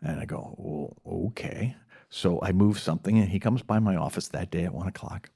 And 0.00 0.20
I 0.20 0.24
go, 0.24 0.54
well, 0.58 1.26
okay. 1.28 1.76
So 2.08 2.38
I 2.42 2.52
move 2.52 2.78
something 2.78 3.18
and 3.18 3.28
he 3.28 3.40
comes 3.40 3.62
by 3.62 3.78
my 3.78 3.96
office 3.96 4.28
that 4.28 4.50
day 4.50 4.64
at 4.64 4.74
one 4.74 4.86
o'clock. 4.86 5.30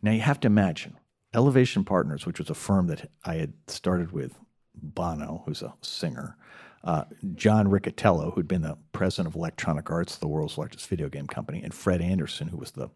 Now 0.00 0.12
you 0.12 0.20
have 0.20 0.40
to 0.40 0.46
imagine 0.46 0.96
Elevation 1.34 1.84
Partners, 1.84 2.26
which 2.26 2.38
was 2.38 2.50
a 2.50 2.54
firm 2.54 2.86
that 2.86 3.10
I 3.24 3.34
had 3.34 3.52
started 3.66 4.12
with 4.12 4.38
Bono, 4.74 5.42
who's 5.44 5.62
a 5.62 5.74
singer, 5.82 6.36
uh, 6.84 7.04
John 7.34 7.68
Riccitiello, 7.68 8.34
who'd 8.34 8.48
been 8.48 8.62
the 8.62 8.78
president 8.92 9.28
of 9.28 9.34
Electronic 9.34 9.90
Arts, 9.90 10.16
the 10.16 10.28
world's 10.28 10.56
largest 10.56 10.88
video 10.88 11.08
game 11.08 11.26
company, 11.26 11.62
and 11.62 11.74
Fred 11.74 12.00
Anderson, 12.00 12.48
who 12.48 12.56
was 12.56 12.70
the 12.72 12.88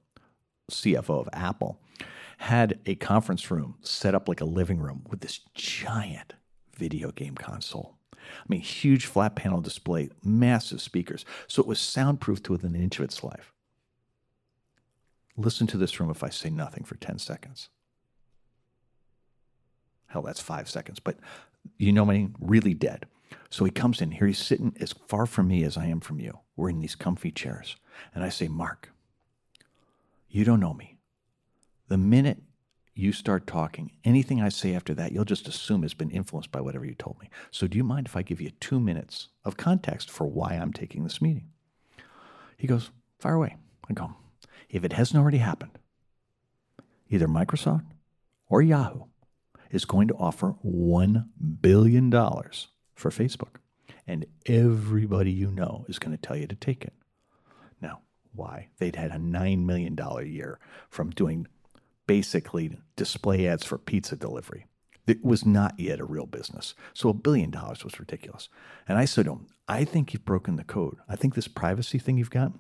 CFO 0.71 1.21
of 1.21 1.29
Apple, 1.33 1.81
had 2.39 2.79
a 2.87 2.95
conference 2.95 3.51
room 3.51 3.77
set 3.83 4.15
up 4.15 4.29
like 4.29 4.41
a 4.41 4.47
living 4.47 4.79
room 4.79 5.05
with 5.11 5.21
this 5.21 5.41
giant 5.55 6.35
video 6.77 7.11
game 7.11 7.35
console. 7.35 7.99
I 8.15 8.45
mean, 8.49 8.61
huge 8.61 9.07
flat 9.07 9.35
panel 9.35 9.61
display, 9.61 10.11
massive 10.25 10.81
speakers. 10.81 11.25
So 11.49 11.61
it 11.61 11.69
was 11.69 11.81
soundproof 11.81 12.43
to 12.45 12.53
within 12.53 12.75
an 12.75 12.83
inch 12.83 12.99
of 12.99 13.05
its 13.05 13.23
life. 13.23 13.53
Listen 15.37 15.67
to 15.69 15.77
this 15.77 15.99
room 15.99 16.11
if 16.11 16.23
I 16.23 16.29
say 16.29 16.51
nothing 16.51 16.85
for 16.85 16.95
10 16.97 17.19
seconds. 17.19 17.69
Hell, 20.13 20.21
that's 20.21 20.43
five 20.43 20.69
seconds, 20.69 21.01
but 21.01 21.17
you 21.79 21.91
know 21.91 22.05
me, 22.05 22.29
really 22.39 22.75
dead. 22.75 23.07
So 23.49 23.65
he 23.65 23.71
comes 23.71 24.03
in 24.03 24.11
here, 24.11 24.27
he's 24.27 24.39
sitting 24.39 24.77
as 24.79 24.93
far 24.93 25.25
from 25.25 25.49
me 25.49 25.65
as 25.65 25.79
I 25.79 25.87
am 25.87 26.01
from 26.01 26.21
you. 26.21 26.41
We're 26.55 26.69
in 26.69 26.81
these 26.81 26.95
comfy 26.95 27.31
chairs. 27.31 27.77
And 28.15 28.23
I 28.23 28.29
say, 28.29 28.47
Mark, 28.47 28.91
you 30.29 30.45
don't 30.45 30.61
know 30.61 30.75
me. 30.75 30.99
The 31.89 31.97
minute 31.97 32.43
you 32.95 33.13
start 33.13 33.47
talking, 33.47 33.93
anything 34.05 34.43
I 34.43 34.51
say 34.51 34.75
after 34.75 34.93
that, 34.93 35.13
you'll 35.13 35.25
just 35.25 35.49
assume 35.49 35.81
has 35.81 35.95
been 35.95 36.11
influenced 36.11 36.53
by 36.53 36.61
whatever 36.61 36.85
you 36.85 36.95
told 36.95 37.19
me. 37.19 37.31
So 37.51 37.67
do 37.67 37.79
you 37.79 37.85
mind 37.85 38.07
if 38.07 38.15
I 38.15 38.21
give 38.21 38.41
you 38.41 38.51
two 38.61 38.81
minutes 38.81 39.29
of 39.47 39.57
context 39.57 40.11
for 40.11 40.27
why 40.27 40.51
I'm 40.51 40.75
taking 40.75 41.05
this 41.05 41.23
meeting? 41.23 41.49
He 42.59 42.67
goes, 42.67 42.91
fire 43.19 43.35
away. 43.35 43.57
I 43.89 43.95
go, 43.95 44.13
if 44.69 44.85
it 44.85 44.93
hasn't 44.93 45.19
already 45.19 45.39
happened, 45.39 45.79
either 47.09 47.29
Microsoft 47.29 47.87
or 48.51 48.61
Yahoo 48.61 49.05
is 49.73 49.85
going 49.85 50.09
to 50.09 50.15
offer 50.15 50.55
$1 50.65 51.27
billion 51.61 52.11
for 52.11 53.11
Facebook. 53.11 53.57
And 54.07 54.27
everybody 54.47 55.31
you 55.31 55.51
know 55.51 55.85
is 55.89 55.99
going 55.99 56.17
to 56.17 56.21
tell 56.21 56.37
you 56.37 56.47
to 56.47 56.55
take 56.55 56.85
it. 56.85 56.93
Now, 57.81 58.03
why? 58.35 58.69
They'd 58.79 58.97
had 58.97 59.11
a 59.11 59.17
$9 59.17 59.65
million 59.65 59.99
a 59.99 60.23
year 60.23 60.59
from 60.91 61.11
doing 61.11 61.47
basically 62.07 62.77
display 62.97 63.47
ads 63.47 63.65
for 63.65 63.79
pizza 63.79 64.17
delivery. 64.17 64.67
It 65.07 65.25
was 65.25 65.45
not 65.45 65.79
yet 65.79 66.01
a 66.01 66.05
real 66.05 66.27
business. 66.27 66.75
So 66.95 67.09
a 67.09 67.15
billion 67.15 67.51
dollars 67.51 67.85
was 67.85 67.99
ridiculous. 67.99 68.49
And 68.87 68.99
I 68.99 69.05
said 69.05 69.25
to 69.25 69.33
him, 69.33 69.47
I 69.69 69.85
think 69.85 70.13
you've 70.13 70.25
broken 70.25 70.57
the 70.57 70.65
code. 70.65 70.97
I 71.09 71.17
think 71.17 71.35
this 71.35 71.49
privacy 71.49 71.99
thing 71.99 72.19
you've 72.19 72.31
got 72.31 72.53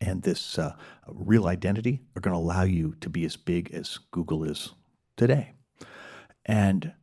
and 0.00 0.22
this 0.22 0.58
uh, 0.58 0.74
real 1.08 1.46
identity 1.46 2.00
are 2.14 2.20
going 2.20 2.34
to 2.34 2.40
allow 2.40 2.62
you 2.62 2.94
to 3.00 3.08
be 3.08 3.24
as 3.24 3.36
big 3.36 3.72
as 3.72 3.98
Google 4.12 4.44
is 4.44 4.74
today. 5.16 5.54
And 6.48 6.94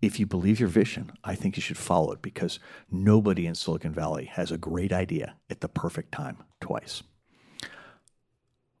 if 0.00 0.18
you 0.18 0.26
believe 0.26 0.58
your 0.58 0.68
vision, 0.68 1.12
I 1.22 1.36
think 1.36 1.56
you 1.56 1.62
should 1.62 1.78
follow 1.78 2.10
it 2.12 2.22
because 2.22 2.58
nobody 2.90 3.46
in 3.46 3.54
Silicon 3.54 3.92
Valley 3.92 4.24
has 4.24 4.50
a 4.50 4.58
great 4.58 4.92
idea 4.92 5.36
at 5.48 5.60
the 5.60 5.68
perfect 5.68 6.10
time 6.10 6.38
twice. 6.60 7.02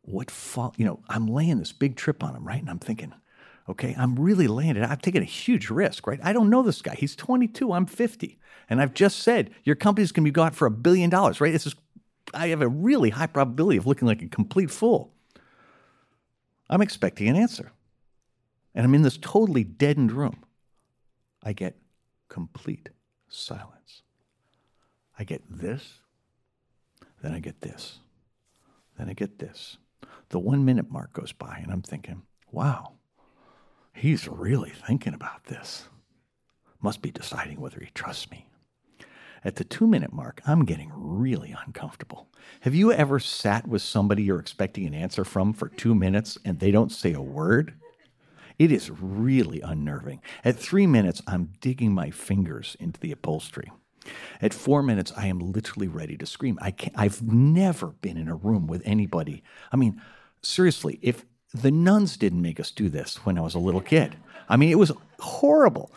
What 0.00 0.32
fall, 0.32 0.74
you 0.76 0.84
know, 0.84 1.00
I'm 1.08 1.28
laying 1.28 1.58
this 1.58 1.70
big 1.70 1.94
trip 1.94 2.24
on 2.24 2.34
him, 2.34 2.44
right? 2.44 2.58
And 2.58 2.68
I'm 2.68 2.80
thinking, 2.80 3.12
okay, 3.68 3.94
I'm 3.96 4.18
really 4.18 4.48
laying 4.48 4.76
it. 4.76 4.82
I've 4.82 5.02
taken 5.02 5.22
a 5.22 5.26
huge 5.26 5.70
risk, 5.70 6.08
right? 6.08 6.18
I 6.24 6.32
don't 6.32 6.50
know 6.50 6.62
this 6.62 6.82
guy. 6.82 6.96
He's 6.98 7.14
22. 7.14 7.72
I'm 7.72 7.86
50. 7.86 8.40
And 8.68 8.80
I've 8.80 8.94
just 8.94 9.20
said 9.20 9.50
your 9.62 9.76
company's 9.76 10.10
going 10.10 10.24
to 10.24 10.28
be 10.28 10.32
got 10.32 10.56
for 10.56 10.66
a 10.66 10.70
billion 10.72 11.10
dollars, 11.10 11.40
right? 11.40 11.52
This 11.52 11.66
is, 11.68 11.76
I 12.34 12.48
have 12.48 12.62
a 12.62 12.68
really 12.68 13.10
high 13.10 13.26
probability 13.26 13.76
of 13.76 13.86
looking 13.86 14.08
like 14.08 14.22
a 14.22 14.28
complete 14.28 14.72
fool. 14.72 15.12
I'm 16.68 16.82
expecting 16.82 17.28
an 17.28 17.36
answer. 17.36 17.70
And 18.74 18.84
I'm 18.84 18.94
in 18.94 19.02
this 19.02 19.18
totally 19.18 19.64
deadened 19.64 20.12
room. 20.12 20.42
I 21.42 21.52
get 21.52 21.76
complete 22.28 22.88
silence. 23.28 24.02
I 25.18 25.24
get 25.24 25.42
this, 25.48 25.98
then 27.22 27.32
I 27.34 27.38
get 27.38 27.60
this, 27.60 27.98
then 28.98 29.08
I 29.08 29.12
get 29.12 29.38
this. 29.38 29.76
The 30.30 30.38
one 30.38 30.64
minute 30.64 30.90
mark 30.90 31.12
goes 31.12 31.32
by, 31.32 31.58
and 31.62 31.70
I'm 31.70 31.82
thinking, 31.82 32.22
wow, 32.50 32.92
he's 33.92 34.26
really 34.26 34.70
thinking 34.70 35.14
about 35.14 35.44
this. 35.44 35.88
Must 36.80 37.02
be 37.02 37.10
deciding 37.10 37.60
whether 37.60 37.78
he 37.78 37.90
trusts 37.94 38.30
me. 38.30 38.46
At 39.44 39.56
the 39.56 39.64
two 39.64 39.86
minute 39.86 40.12
mark, 40.12 40.40
I'm 40.46 40.64
getting 40.64 40.90
really 40.94 41.54
uncomfortable. 41.66 42.28
Have 42.60 42.74
you 42.74 42.92
ever 42.92 43.18
sat 43.18 43.66
with 43.66 43.82
somebody 43.82 44.22
you're 44.22 44.38
expecting 44.38 44.86
an 44.86 44.94
answer 44.94 45.24
from 45.24 45.52
for 45.52 45.68
two 45.68 45.94
minutes 45.94 46.38
and 46.44 46.58
they 46.58 46.70
don't 46.70 46.92
say 46.92 47.12
a 47.12 47.20
word? 47.20 47.74
It 48.62 48.70
is 48.70 48.92
really 48.92 49.60
unnerving. 49.60 50.22
At 50.44 50.56
three 50.56 50.86
minutes, 50.86 51.20
I'm 51.26 51.50
digging 51.60 51.92
my 51.92 52.10
fingers 52.10 52.76
into 52.78 53.00
the 53.00 53.10
upholstery. 53.10 53.72
At 54.40 54.54
four 54.54 54.84
minutes, 54.84 55.12
I 55.16 55.26
am 55.26 55.40
literally 55.40 55.88
ready 55.88 56.16
to 56.16 56.26
scream. 56.26 56.60
I 56.62 56.70
can't, 56.70 56.94
I've 56.96 57.20
never 57.22 57.88
been 57.88 58.16
in 58.16 58.28
a 58.28 58.36
room 58.36 58.68
with 58.68 58.80
anybody. 58.84 59.42
I 59.72 59.76
mean, 59.76 60.00
seriously, 60.42 61.00
if 61.02 61.24
the 61.52 61.72
nuns 61.72 62.16
didn't 62.16 62.40
make 62.40 62.60
us 62.60 62.70
do 62.70 62.88
this 62.88 63.26
when 63.26 63.36
I 63.36 63.40
was 63.40 63.56
a 63.56 63.58
little 63.58 63.80
kid, 63.80 64.14
I 64.48 64.56
mean, 64.56 64.70
it 64.70 64.78
was 64.78 64.92
horrible. 65.18 65.92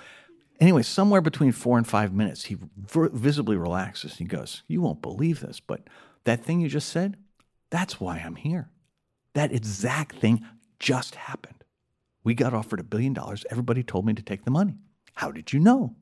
Anyway, 0.59 0.81
somewhere 0.81 1.21
between 1.21 1.51
four 1.51 1.77
and 1.77 1.85
five 1.87 2.13
minutes, 2.13 2.45
he 2.45 2.57
visibly 2.77 3.57
relaxes. 3.57 4.17
He 4.17 4.25
goes, 4.25 4.63
You 4.67 4.81
won't 4.81 5.03
believe 5.03 5.39
this, 5.39 5.59
but 5.59 5.81
that 6.23 6.43
thing 6.43 6.61
you 6.61 6.67
just 6.67 6.89
said, 6.89 7.15
that's 7.69 7.99
why 7.99 8.17
I'm 8.17 8.37
here. 8.37 8.71
That 9.35 9.53
exact 9.53 10.15
thing 10.15 10.43
just 10.79 11.13
happened. 11.13 11.64
We 12.25 12.33
got 12.33 12.55
offered 12.55 12.79
a 12.79 12.83
billion 12.83 13.13
dollars. 13.13 13.45
Everybody 13.51 13.83
told 13.83 14.05
me 14.05 14.13
to 14.15 14.23
take 14.23 14.43
the 14.43 14.51
money. 14.51 14.73
How 15.13 15.31
did 15.31 15.53
you 15.53 15.59
know? 15.59 15.95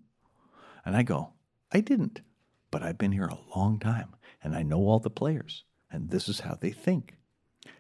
And 0.86 0.96
I 0.96 1.04
go, 1.04 1.34
I 1.72 1.82
didn't, 1.82 2.22
but 2.72 2.82
I've 2.82 2.98
been 2.98 3.12
here 3.12 3.28
a 3.28 3.58
long 3.58 3.78
time 3.78 4.16
and 4.42 4.56
I 4.56 4.64
know 4.64 4.80
all 4.80 5.00
the 5.00 5.10
players, 5.10 5.66
and 5.92 6.10
this 6.10 6.30
is 6.30 6.40
how 6.40 6.56
they 6.56 6.72
think. 6.72 7.18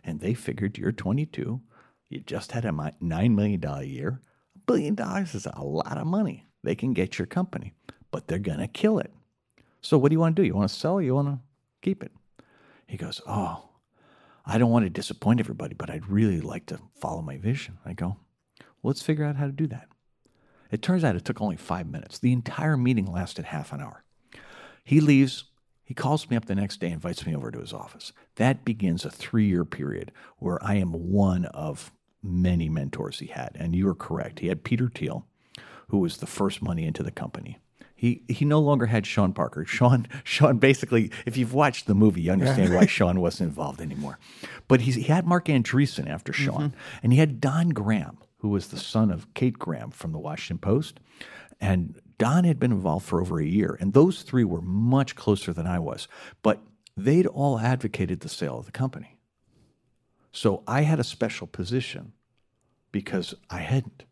And 0.03 0.19
they 0.19 0.33
figured 0.33 0.77
you're 0.77 0.91
22, 0.91 1.61
you 2.09 2.19
just 2.19 2.51
had 2.51 2.65
a 2.65 2.71
$9 2.71 2.99
million 3.01 3.63
a 3.63 3.83
year. 3.83 4.21
A 4.55 4.59
billion 4.59 4.95
dollars 4.95 5.33
is 5.35 5.45
a 5.45 5.63
lot 5.63 5.97
of 5.97 6.05
money. 6.05 6.45
They 6.63 6.75
can 6.75 6.93
get 6.93 7.17
your 7.17 7.25
company, 7.25 7.73
but 8.11 8.27
they're 8.27 8.39
going 8.39 8.59
to 8.59 8.67
kill 8.67 8.99
it. 8.99 9.11
So 9.81 9.97
what 9.97 10.09
do 10.09 10.15
you 10.15 10.19
want 10.19 10.35
to 10.35 10.41
do? 10.41 10.45
You 10.45 10.55
want 10.55 10.69
to 10.69 10.75
sell 10.75 11.01
you 11.01 11.15
want 11.15 11.29
to 11.29 11.39
keep 11.81 12.03
it? 12.03 12.11
He 12.87 12.97
goes, 12.97 13.21
Oh, 13.25 13.69
I 14.45 14.57
don't 14.57 14.71
want 14.71 14.85
to 14.85 14.89
disappoint 14.89 15.39
everybody, 15.39 15.73
but 15.73 15.89
I'd 15.89 16.07
really 16.07 16.41
like 16.41 16.65
to 16.67 16.79
follow 16.99 17.21
my 17.21 17.37
vision. 17.37 17.77
I 17.85 17.93
go, 17.93 18.17
let's 18.83 19.01
figure 19.01 19.25
out 19.25 19.37
how 19.37 19.45
to 19.45 19.51
do 19.51 19.67
that. 19.67 19.87
It 20.71 20.81
turns 20.81 21.03
out 21.03 21.15
it 21.15 21.23
took 21.23 21.41
only 21.41 21.55
five 21.55 21.87
minutes. 21.87 22.17
The 22.19 22.33
entire 22.33 22.77
meeting 22.77 23.05
lasted 23.05 23.45
half 23.45 23.71
an 23.71 23.81
hour. 23.81 24.03
He 24.83 24.99
leaves. 24.99 25.45
He 25.83 25.93
calls 25.93 26.29
me 26.29 26.35
up 26.35 26.45
the 26.45 26.55
next 26.55 26.79
day, 26.79 26.89
invites 26.89 27.25
me 27.25 27.35
over 27.35 27.51
to 27.51 27.59
his 27.59 27.73
office. 27.73 28.11
That 28.35 28.65
begins 28.65 29.05
a 29.05 29.11
three 29.11 29.45
year 29.45 29.65
period 29.65 30.11
where 30.37 30.63
I 30.63 30.75
am 30.75 30.91
one 30.91 31.45
of 31.45 31.91
many 32.23 32.69
mentors 32.69 33.19
he 33.19 33.27
had. 33.27 33.51
And 33.55 33.75
you 33.75 33.87
are 33.87 33.95
correct. 33.95 34.39
He 34.39 34.47
had 34.47 34.63
Peter 34.63 34.89
Thiel, 34.89 35.27
who 35.89 35.99
was 35.99 36.17
the 36.17 36.25
first 36.25 36.61
money 36.61 36.85
into 36.85 37.03
the 37.03 37.11
company. 37.11 37.59
He, 37.95 38.23
he 38.27 38.43
no 38.43 38.59
longer 38.59 38.87
had 38.87 39.05
Sean 39.05 39.31
Parker. 39.31 39.65
Sean 39.65 40.07
Sean 40.23 40.57
basically, 40.57 41.11
if 41.25 41.37
you've 41.37 41.53
watched 41.53 41.85
the 41.85 41.95
movie, 41.95 42.21
you 42.21 42.31
understand 42.31 42.73
why 42.73 42.85
Sean 42.87 43.21
wasn't 43.21 43.49
involved 43.49 43.79
anymore. 43.79 44.17
But 44.67 44.81
he's, 44.81 44.95
he 44.95 45.03
had 45.03 45.27
Marc 45.27 45.45
Andreessen 45.45 46.09
after 46.09 46.33
Sean, 46.33 46.69
mm-hmm. 46.69 46.97
and 47.03 47.13
he 47.13 47.19
had 47.19 47.39
Don 47.39 47.69
Graham, 47.69 48.17
who 48.43 48.49
was 48.49 48.67
the 48.67 48.77
son 48.77 49.09
of 49.09 49.33
Kay 49.33 49.51
Graham 49.51 49.89
from 49.89 50.11
the 50.11 50.19
Washington 50.19 50.57
Post. 50.57 50.99
And 51.61 52.01
Don 52.17 52.43
had 52.43 52.59
been 52.59 52.73
involved 52.73 53.05
for 53.05 53.21
over 53.21 53.39
a 53.39 53.45
year, 53.45 53.77
and 53.79 53.93
those 53.93 54.21
three 54.21 54.43
were 54.43 54.61
much 54.61 55.15
closer 55.15 55.53
than 55.53 55.65
I 55.65 55.79
was. 55.79 56.09
But 56.41 56.61
they'd 56.97 57.25
all 57.25 57.57
advocated 57.57 58.19
the 58.19 58.27
sale 58.27 58.59
of 58.59 58.65
the 58.65 58.73
company. 58.73 59.17
So 60.33 60.61
I 60.67 60.81
had 60.81 60.99
a 60.99 61.05
special 61.05 61.47
position 61.47 62.11
because 62.91 63.33
I 63.49 63.59
hadn't. 63.59 64.03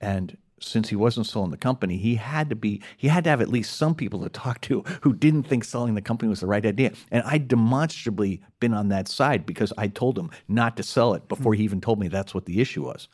And 0.00 0.36
since 0.60 0.88
he 0.88 0.96
wasn't 0.96 1.26
selling 1.26 1.50
the 1.50 1.56
company, 1.56 1.96
he 1.96 2.14
had 2.16 2.48
to 2.50 2.56
be 2.56 2.82
he 2.96 3.08
had 3.08 3.24
to 3.24 3.30
have 3.30 3.40
at 3.40 3.48
least 3.48 3.76
some 3.76 3.94
people 3.94 4.22
to 4.22 4.28
talk 4.28 4.60
to 4.62 4.82
who 5.02 5.12
didn't 5.12 5.44
think 5.44 5.64
selling 5.64 5.94
the 5.94 6.02
company 6.02 6.28
was 6.28 6.40
the 6.40 6.46
right 6.46 6.64
idea. 6.64 6.92
And 7.10 7.22
I 7.24 7.38
demonstrably 7.38 8.42
been 8.60 8.74
on 8.74 8.88
that 8.88 9.08
side 9.08 9.46
because 9.46 9.72
I 9.76 9.88
told 9.88 10.18
him 10.18 10.30
not 10.48 10.76
to 10.76 10.82
sell 10.82 11.14
it 11.14 11.28
before 11.28 11.54
he 11.54 11.64
even 11.64 11.80
told 11.80 11.98
me 11.98 12.08
that's 12.08 12.34
what 12.34 12.46
the 12.46 12.60
issue 12.60 12.84
was. 12.84 13.08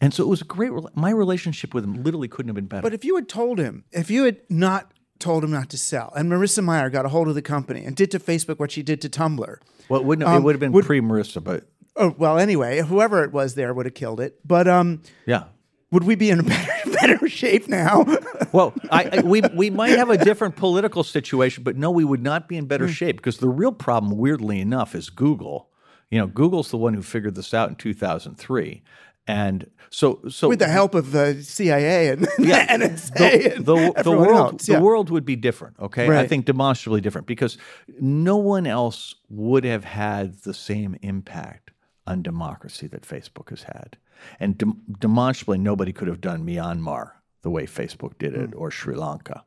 And 0.00 0.12
so 0.12 0.22
it 0.22 0.28
was 0.28 0.42
a 0.42 0.44
great 0.44 0.72
my 0.94 1.10
relationship 1.10 1.72
with 1.72 1.84
him 1.84 2.02
literally 2.02 2.28
couldn't 2.28 2.48
have 2.48 2.56
been 2.56 2.66
better. 2.66 2.82
But 2.82 2.94
if 2.94 3.04
you 3.04 3.14
had 3.16 3.28
told 3.28 3.58
him, 3.58 3.84
if 3.92 4.10
you 4.10 4.24
had 4.24 4.38
not 4.50 4.92
told 5.18 5.42
him 5.42 5.50
not 5.50 5.70
to 5.70 5.78
sell, 5.78 6.12
and 6.14 6.30
Marissa 6.30 6.62
Mayer 6.62 6.90
got 6.90 7.06
a 7.06 7.08
hold 7.08 7.28
of 7.28 7.34
the 7.34 7.42
company 7.42 7.84
and 7.84 7.96
did 7.96 8.10
to 8.10 8.20
Facebook 8.20 8.58
what 8.58 8.70
she 8.70 8.82
did 8.82 9.00
to 9.00 9.08
Tumblr. 9.08 9.56
well, 9.88 10.00
it 10.00 10.04
wouldn't 10.04 10.28
have, 10.28 10.36
um, 10.36 10.42
it 10.42 10.44
would 10.44 10.54
have 10.54 10.60
been 10.60 10.72
would- 10.72 10.84
pre 10.84 11.00
Marissa, 11.00 11.42
but 11.42 11.66
Oh 11.98 12.14
well, 12.18 12.38
anyway, 12.38 12.82
whoever 12.82 13.24
it 13.24 13.32
was 13.32 13.54
there 13.54 13.72
would 13.72 13.86
have 13.86 13.94
killed 13.94 14.20
it. 14.20 14.38
But 14.44 14.68
um, 14.68 15.02
yeah. 15.24 15.44
Would 15.90 16.04
we 16.04 16.14
be 16.14 16.30
in 16.30 16.40
a 16.40 16.42
better, 16.42 16.90
better 16.92 17.28
shape 17.28 17.68
now? 17.68 18.04
Well, 18.52 18.72
I, 18.90 19.18
I, 19.18 19.20
we 19.22 19.42
we 19.54 19.68
might 19.70 19.98
have 19.98 20.08
a 20.08 20.16
different 20.16 20.56
political 20.56 21.02
situation, 21.04 21.62
but 21.62 21.76
no, 21.76 21.90
we 21.90 22.04
would 22.04 22.22
not 22.22 22.48
be 22.48 22.56
in 22.56 22.64
Hmm. 22.64 22.68
better 22.68 22.88
shape 22.88 23.16
because 23.16 23.38
the 23.38 23.48
real 23.48 23.72
problem, 23.72 24.16
weirdly 24.16 24.60
enough, 24.60 24.94
is 24.94 25.10
Google. 25.10 25.68
You 26.10 26.20
know, 26.20 26.26
Google's 26.26 26.70
the 26.70 26.78
one 26.78 26.94
who 26.94 27.02
figured 27.02 27.34
this 27.34 27.52
out 27.52 27.68
in 27.68 27.74
2003, 27.74 28.82
and 29.26 29.68
so 29.90 30.20
so 30.30 30.48
With 30.48 30.60
the 30.60 30.68
help 30.68 30.94
of 30.94 31.10
the 31.12 31.42
CIA 31.42 32.08
and 32.10 32.26
yeah, 32.38 32.78
the 32.78 32.84
NSA 32.84 33.14
the, 33.18 33.52
and 33.52 33.66
the, 33.66 34.02
the 34.04 34.10
world 34.12 34.52
else. 34.54 34.66
the 34.66 34.80
world 34.80 35.10
would 35.10 35.24
be 35.26 35.36
different. 35.36 35.76
Okay, 35.80 36.08
I 36.16 36.26
think 36.26 36.46
demonstrably 36.46 37.00
different 37.02 37.26
because 37.26 37.58
no 38.00 38.36
one 38.36 38.66
else 38.66 39.16
would 39.28 39.64
have 39.64 39.84
had 39.84 40.38
the 40.44 40.54
same 40.54 40.96
impact 41.02 41.72
on 42.06 42.22
democracy 42.22 42.86
that 42.86 43.02
Facebook 43.02 43.50
has 43.50 43.64
had, 43.64 43.98
and 44.40 44.58
dem- 44.58 44.82
demonstrably 44.98 45.58
nobody 45.58 45.92
could 45.92 46.08
have 46.08 46.20
done 46.20 46.46
Myanmar 46.46 47.12
the 47.42 47.50
way 47.50 47.66
Facebook 47.66 48.18
did 48.18 48.34
it 48.34 48.50
hmm. 48.50 48.58
or 48.58 48.70
Sri 48.70 48.94
Lanka. 48.94 49.44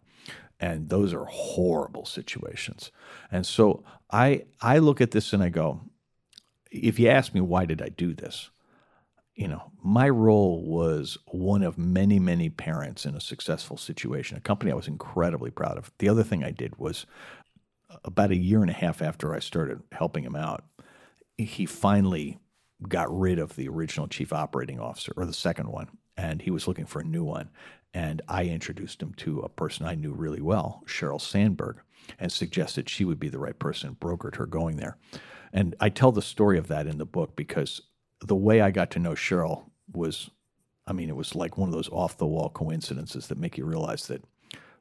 And 0.59 0.89
those 0.89 1.13
are 1.13 1.25
horrible 1.25 2.05
situations. 2.05 2.91
And 3.31 3.45
so 3.45 3.83
I 4.11 4.43
I 4.61 4.79
look 4.79 4.99
at 4.99 5.11
this 5.11 5.31
and 5.31 5.41
I 5.41 5.49
go, 5.49 5.81
if 6.71 6.99
you 6.99 7.07
ask 7.07 7.33
me 7.33 7.41
why 7.41 7.65
did 7.65 7.81
I 7.81 7.89
do 7.89 8.13
this, 8.13 8.49
you 9.35 9.47
know, 9.47 9.71
my 9.81 10.09
role 10.09 10.61
was 10.65 11.17
one 11.27 11.63
of 11.63 11.77
many, 11.77 12.19
many 12.19 12.49
parents 12.49 13.05
in 13.05 13.15
a 13.15 13.21
successful 13.21 13.77
situation, 13.77 14.37
a 14.37 14.41
company 14.41 14.71
I 14.71 14.75
was 14.75 14.87
incredibly 14.87 15.49
proud 15.49 15.77
of. 15.77 15.91
The 15.99 16.09
other 16.09 16.23
thing 16.23 16.43
I 16.43 16.51
did 16.51 16.77
was 16.77 17.05
about 18.03 18.31
a 18.31 18.35
year 18.35 18.61
and 18.61 18.69
a 18.69 18.73
half 18.73 19.01
after 19.01 19.33
I 19.33 19.39
started 19.39 19.81
helping 19.93 20.23
him 20.23 20.35
out, 20.35 20.65
he 21.37 21.65
finally 21.65 22.37
got 22.87 23.15
rid 23.17 23.39
of 23.39 23.55
the 23.55 23.67
original 23.67 24.07
chief 24.07 24.31
operating 24.31 24.79
officer 24.79 25.13
or 25.17 25.25
the 25.25 25.33
second 25.33 25.67
one, 25.69 25.89
and 26.15 26.41
he 26.41 26.51
was 26.51 26.67
looking 26.67 26.85
for 26.85 27.01
a 27.01 27.05
new 27.05 27.23
one. 27.23 27.49
And 27.93 28.21
I 28.27 28.45
introduced 28.45 29.01
him 29.01 29.13
to 29.15 29.39
a 29.39 29.49
person 29.49 29.85
I 29.85 29.95
knew 29.95 30.13
really 30.13 30.41
well, 30.41 30.83
Sheryl 30.85 31.19
Sandberg, 31.19 31.77
and 32.19 32.31
suggested 32.31 32.87
she 32.87 33.03
would 33.03 33.19
be 33.19 33.29
the 33.29 33.39
right 33.39 33.57
person, 33.57 33.97
brokered 33.99 34.35
her 34.35 34.45
going 34.45 34.77
there. 34.77 34.97
And 35.51 35.75
I 35.79 35.89
tell 35.89 36.11
the 36.11 36.21
story 36.21 36.57
of 36.57 36.67
that 36.67 36.87
in 36.87 36.99
the 36.99 37.05
book 37.05 37.35
because 37.35 37.81
the 38.21 38.35
way 38.35 38.61
I 38.61 38.71
got 38.71 38.91
to 38.91 38.99
know 38.99 39.11
Sheryl 39.11 39.63
was, 39.91 40.29
I 40.85 40.93
mean, 40.93 41.09
it 41.09 41.15
was 41.15 41.35
like 41.35 41.57
one 41.57 41.69
of 41.69 41.73
those 41.73 41.89
off 41.89 42.17
the 42.17 42.27
wall 42.27 42.49
coincidences 42.49 43.27
that 43.27 43.39
make 43.39 43.57
you 43.57 43.65
realize 43.65 44.07
that 44.07 44.23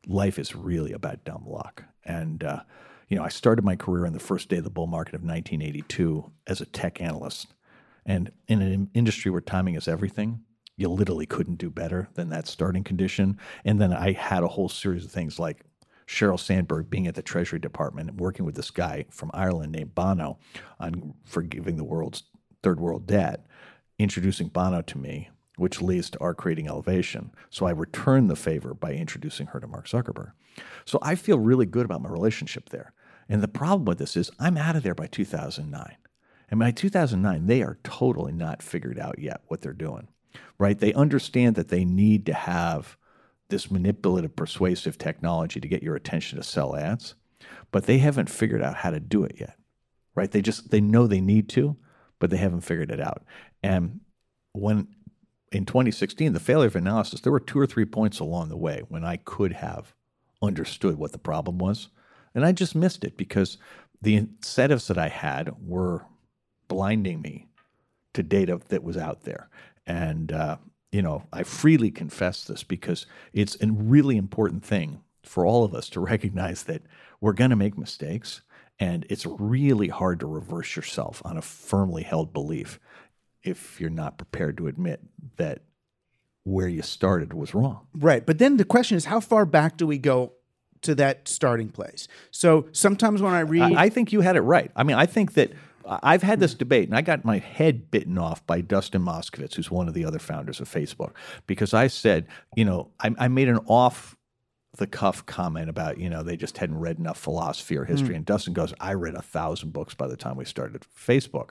life 0.06 0.38
is 0.38 0.54
really 0.54 0.92
about 0.92 1.24
dumb 1.24 1.44
luck. 1.46 1.84
And, 2.04 2.44
uh, 2.44 2.60
you 3.08 3.16
know, 3.16 3.24
I 3.24 3.28
started 3.28 3.64
my 3.64 3.76
career 3.76 4.04
in 4.04 4.12
the 4.12 4.18
first 4.18 4.48
day 4.48 4.58
of 4.58 4.64
the 4.64 4.70
bull 4.70 4.86
market 4.86 5.14
of 5.14 5.22
1982 5.22 6.30
as 6.46 6.60
a 6.60 6.66
tech 6.66 7.00
analyst. 7.00 7.46
And 8.08 8.32
in 8.48 8.62
an 8.62 8.90
industry 8.94 9.30
where 9.30 9.42
timing 9.42 9.74
is 9.74 9.86
everything, 9.86 10.40
you 10.76 10.88
literally 10.88 11.26
couldn't 11.26 11.58
do 11.58 11.68
better 11.68 12.08
than 12.14 12.30
that 12.30 12.48
starting 12.48 12.82
condition. 12.82 13.38
And 13.64 13.80
then 13.80 13.92
I 13.92 14.12
had 14.12 14.42
a 14.42 14.48
whole 14.48 14.70
series 14.70 15.04
of 15.04 15.12
things 15.12 15.38
like 15.38 15.64
Sheryl 16.06 16.40
Sandberg 16.40 16.88
being 16.88 17.06
at 17.06 17.14
the 17.14 17.22
Treasury 17.22 17.58
Department 17.58 18.08
and 18.08 18.18
working 18.18 18.46
with 18.46 18.54
this 18.54 18.70
guy 18.70 19.04
from 19.10 19.30
Ireland 19.34 19.72
named 19.72 19.94
Bono 19.94 20.38
on 20.80 21.14
forgiving 21.26 21.76
the 21.76 21.84
world's 21.84 22.22
third 22.62 22.80
world 22.80 23.06
debt, 23.06 23.46
introducing 23.98 24.48
Bono 24.48 24.80
to 24.82 24.96
me, 24.96 25.28
which 25.56 25.82
leads 25.82 26.08
to 26.10 26.20
our 26.20 26.32
creating 26.32 26.66
Elevation. 26.66 27.30
So 27.50 27.66
I 27.66 27.72
returned 27.72 28.30
the 28.30 28.36
favor 28.36 28.72
by 28.72 28.92
introducing 28.92 29.48
her 29.48 29.60
to 29.60 29.66
Mark 29.66 29.86
Zuckerberg. 29.86 30.32
So 30.86 30.98
I 31.02 31.14
feel 31.14 31.38
really 31.38 31.66
good 31.66 31.84
about 31.84 32.00
my 32.00 32.08
relationship 32.08 32.70
there. 32.70 32.94
And 33.28 33.42
the 33.42 33.48
problem 33.48 33.84
with 33.84 33.98
this 33.98 34.16
is 34.16 34.30
I'm 34.38 34.56
out 34.56 34.76
of 34.76 34.82
there 34.82 34.94
by 34.94 35.08
2009. 35.08 35.96
And 36.50 36.58
by 36.60 36.70
2009, 36.70 37.46
they 37.46 37.62
are 37.62 37.78
totally 37.84 38.32
not 38.32 38.62
figured 38.62 38.98
out 38.98 39.18
yet 39.18 39.42
what 39.48 39.60
they're 39.60 39.72
doing, 39.72 40.08
right? 40.58 40.78
They 40.78 40.94
understand 40.94 41.56
that 41.56 41.68
they 41.68 41.84
need 41.84 42.26
to 42.26 42.34
have 42.34 42.96
this 43.48 43.70
manipulative, 43.70 44.36
persuasive 44.36 44.98
technology 44.98 45.60
to 45.60 45.68
get 45.68 45.82
your 45.82 45.96
attention 45.96 46.38
to 46.38 46.44
sell 46.44 46.76
ads, 46.76 47.14
but 47.70 47.84
they 47.84 47.98
haven't 47.98 48.30
figured 48.30 48.62
out 48.62 48.76
how 48.76 48.90
to 48.90 49.00
do 49.00 49.24
it 49.24 49.36
yet, 49.38 49.56
right? 50.14 50.30
They 50.30 50.42
just 50.42 50.70
they 50.70 50.80
know 50.80 51.06
they 51.06 51.20
need 51.20 51.48
to, 51.50 51.76
but 52.18 52.30
they 52.30 52.36
haven't 52.36 52.62
figured 52.62 52.90
it 52.90 53.00
out. 53.00 53.24
And 53.62 54.00
when 54.52 54.88
in 55.50 55.64
2016, 55.64 56.32
the 56.32 56.40
failure 56.40 56.66
of 56.66 56.76
analysis, 56.76 57.20
there 57.20 57.32
were 57.32 57.40
two 57.40 57.58
or 57.58 57.66
three 57.66 57.86
points 57.86 58.20
along 58.20 58.48
the 58.48 58.56
way 58.56 58.82
when 58.88 59.04
I 59.04 59.16
could 59.16 59.54
have 59.54 59.94
understood 60.42 60.96
what 60.96 61.12
the 61.12 61.18
problem 61.18 61.58
was, 61.58 61.88
and 62.34 62.44
I 62.44 62.52
just 62.52 62.74
missed 62.74 63.04
it 63.04 63.16
because 63.16 63.58
the 64.00 64.16
incentives 64.16 64.88
that 64.88 64.98
I 64.98 65.08
had 65.08 65.54
were 65.60 66.04
blinding 66.68 67.20
me 67.20 67.46
to 68.14 68.22
data 68.22 68.60
that 68.68 68.82
was 68.82 68.96
out 68.96 69.22
there. 69.22 69.48
And, 69.86 70.32
uh, 70.32 70.56
you 70.92 71.02
know, 71.02 71.24
I 71.32 71.42
freely 71.42 71.90
confess 71.90 72.44
this 72.44 72.62
because 72.62 73.06
it's 73.32 73.56
a 73.60 73.66
really 73.68 74.16
important 74.16 74.64
thing 74.64 75.02
for 75.22 75.44
all 75.44 75.64
of 75.64 75.74
us 75.74 75.88
to 75.90 76.00
recognize 76.00 76.64
that 76.64 76.82
we're 77.20 77.32
going 77.32 77.50
to 77.50 77.56
make 77.56 77.76
mistakes 77.76 78.42
and 78.80 79.04
it's 79.08 79.26
really 79.26 79.88
hard 79.88 80.20
to 80.20 80.26
reverse 80.26 80.76
yourself 80.76 81.20
on 81.24 81.36
a 81.36 81.42
firmly 81.42 82.04
held 82.04 82.32
belief 82.32 82.78
if 83.42 83.80
you're 83.80 83.90
not 83.90 84.18
prepared 84.18 84.56
to 84.58 84.68
admit 84.68 85.00
that 85.36 85.62
where 86.44 86.68
you 86.68 86.82
started 86.82 87.34
was 87.34 87.54
wrong. 87.54 87.86
Right. 87.94 88.24
But 88.24 88.38
then 88.38 88.56
the 88.56 88.64
question 88.64 88.96
is 88.96 89.06
how 89.06 89.20
far 89.20 89.44
back 89.44 89.76
do 89.76 89.86
we 89.86 89.98
go 89.98 90.32
to 90.82 90.94
that 90.94 91.28
starting 91.28 91.68
place? 91.68 92.08
So 92.30 92.68
sometimes 92.72 93.20
when 93.20 93.34
I 93.34 93.40
read 93.40 93.62
I, 93.62 93.84
I 93.84 93.88
think 93.88 94.12
you 94.12 94.20
had 94.20 94.36
it 94.36 94.42
right. 94.42 94.70
I 94.76 94.82
mean, 94.82 94.96
I 94.96 95.06
think 95.06 95.34
that 95.34 95.52
I've 95.88 96.22
had 96.22 96.40
this 96.40 96.54
debate, 96.54 96.88
and 96.88 96.96
I 96.96 97.00
got 97.00 97.24
my 97.24 97.38
head 97.38 97.90
bitten 97.90 98.18
off 98.18 98.46
by 98.46 98.60
Dustin 98.60 99.02
Moskovitz, 99.02 99.54
who's 99.54 99.70
one 99.70 99.88
of 99.88 99.94
the 99.94 100.04
other 100.04 100.18
founders 100.18 100.60
of 100.60 100.68
Facebook, 100.68 101.12
because 101.46 101.72
I 101.72 101.86
said, 101.86 102.26
you 102.56 102.64
know, 102.64 102.90
I, 103.00 103.14
I 103.18 103.28
made 103.28 103.48
an 103.48 103.58
off 103.66 104.16
the 104.76 104.86
cuff 104.86 105.24
comment 105.26 105.68
about, 105.68 105.98
you 105.98 106.10
know, 106.10 106.22
they 106.22 106.36
just 106.36 106.58
hadn't 106.58 106.78
read 106.78 106.98
enough 106.98 107.18
philosophy 107.18 107.76
or 107.76 107.84
history. 107.84 108.14
And 108.14 108.24
Dustin 108.24 108.52
goes, 108.52 108.74
I 108.78 108.94
read 108.94 109.14
a 109.14 109.22
thousand 109.22 109.72
books 109.72 109.94
by 109.94 110.06
the 110.06 110.16
time 110.16 110.36
we 110.36 110.44
started 110.44 110.84
Facebook. 110.96 111.50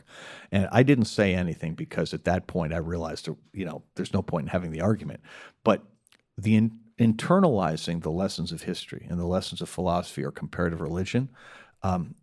And 0.52 0.70
I 0.72 0.84
didn't 0.84 1.06
say 1.06 1.34
anything 1.34 1.74
because 1.74 2.14
at 2.14 2.26
that 2.26 2.48
point 2.48 2.74
I 2.74 2.78
realized, 2.78 3.28
you 3.54 3.66
know, 3.66 3.84
there's 3.96 4.14
no 4.14 4.22
point 4.22 4.46
in 4.46 4.50
having 4.50 4.72
the 4.72 4.82
argument. 4.82 5.22
But 5.64 5.84
the 6.38 6.56
in, 6.56 6.80
internalizing 7.00 8.02
the 8.02 8.12
lessons 8.12 8.52
of 8.52 8.64
history 8.64 9.08
and 9.10 9.20
the 9.20 9.26
lessons 9.26 9.62
of 9.62 9.70
philosophy 9.70 10.24
or 10.24 10.32
comparative 10.32 10.80
religion 10.80 11.30
um, 11.84 12.16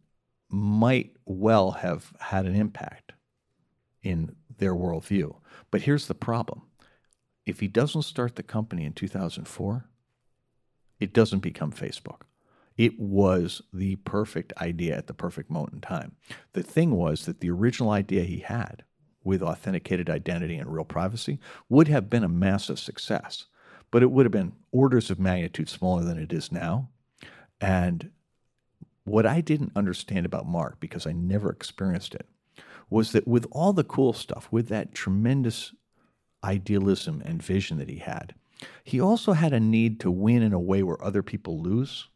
might 0.54 1.16
well 1.24 1.72
have 1.72 2.12
had 2.20 2.46
an 2.46 2.54
impact 2.54 3.12
in 4.02 4.36
their 4.58 4.74
worldview. 4.74 5.34
But 5.70 5.82
here's 5.82 6.06
the 6.06 6.14
problem 6.14 6.62
if 7.44 7.60
he 7.60 7.68
doesn't 7.68 8.02
start 8.02 8.36
the 8.36 8.42
company 8.42 8.84
in 8.84 8.92
2004, 8.92 9.84
it 11.00 11.12
doesn't 11.12 11.40
become 11.40 11.72
Facebook. 11.72 12.22
It 12.76 12.98
was 12.98 13.62
the 13.72 13.96
perfect 13.96 14.52
idea 14.60 14.96
at 14.96 15.06
the 15.06 15.14
perfect 15.14 15.50
moment 15.50 15.74
in 15.74 15.80
time. 15.80 16.16
The 16.54 16.62
thing 16.62 16.92
was 16.92 17.26
that 17.26 17.40
the 17.40 17.50
original 17.50 17.90
idea 17.90 18.22
he 18.22 18.38
had 18.38 18.84
with 19.22 19.42
authenticated 19.42 20.10
identity 20.10 20.56
and 20.56 20.72
real 20.72 20.84
privacy 20.84 21.38
would 21.68 21.88
have 21.88 22.10
been 22.10 22.24
a 22.24 22.28
massive 22.28 22.78
success, 22.78 23.46
but 23.90 24.02
it 24.02 24.10
would 24.10 24.24
have 24.24 24.32
been 24.32 24.52
orders 24.72 25.10
of 25.10 25.20
magnitude 25.20 25.68
smaller 25.68 26.02
than 26.02 26.18
it 26.18 26.32
is 26.32 26.50
now. 26.50 26.88
And 27.60 28.10
what 29.04 29.26
I 29.26 29.40
didn't 29.40 29.72
understand 29.76 30.26
about 30.26 30.46
Mark, 30.46 30.80
because 30.80 31.06
I 31.06 31.12
never 31.12 31.50
experienced 31.50 32.14
it, 32.14 32.26
was 32.90 33.12
that 33.12 33.26
with 33.26 33.46
all 33.50 33.72
the 33.72 33.84
cool 33.84 34.12
stuff, 34.12 34.48
with 34.50 34.68
that 34.68 34.94
tremendous 34.94 35.72
idealism 36.42 37.22
and 37.24 37.42
vision 37.42 37.78
that 37.78 37.88
he 37.88 37.98
had, 37.98 38.34
he 38.82 39.00
also 39.00 39.32
had 39.32 39.52
a 39.52 39.60
need 39.60 40.00
to 40.00 40.10
win 40.10 40.42
in 40.42 40.52
a 40.52 40.60
way 40.60 40.82
where 40.82 41.02
other 41.02 41.22
people 41.22 41.60
lose. 41.60 42.08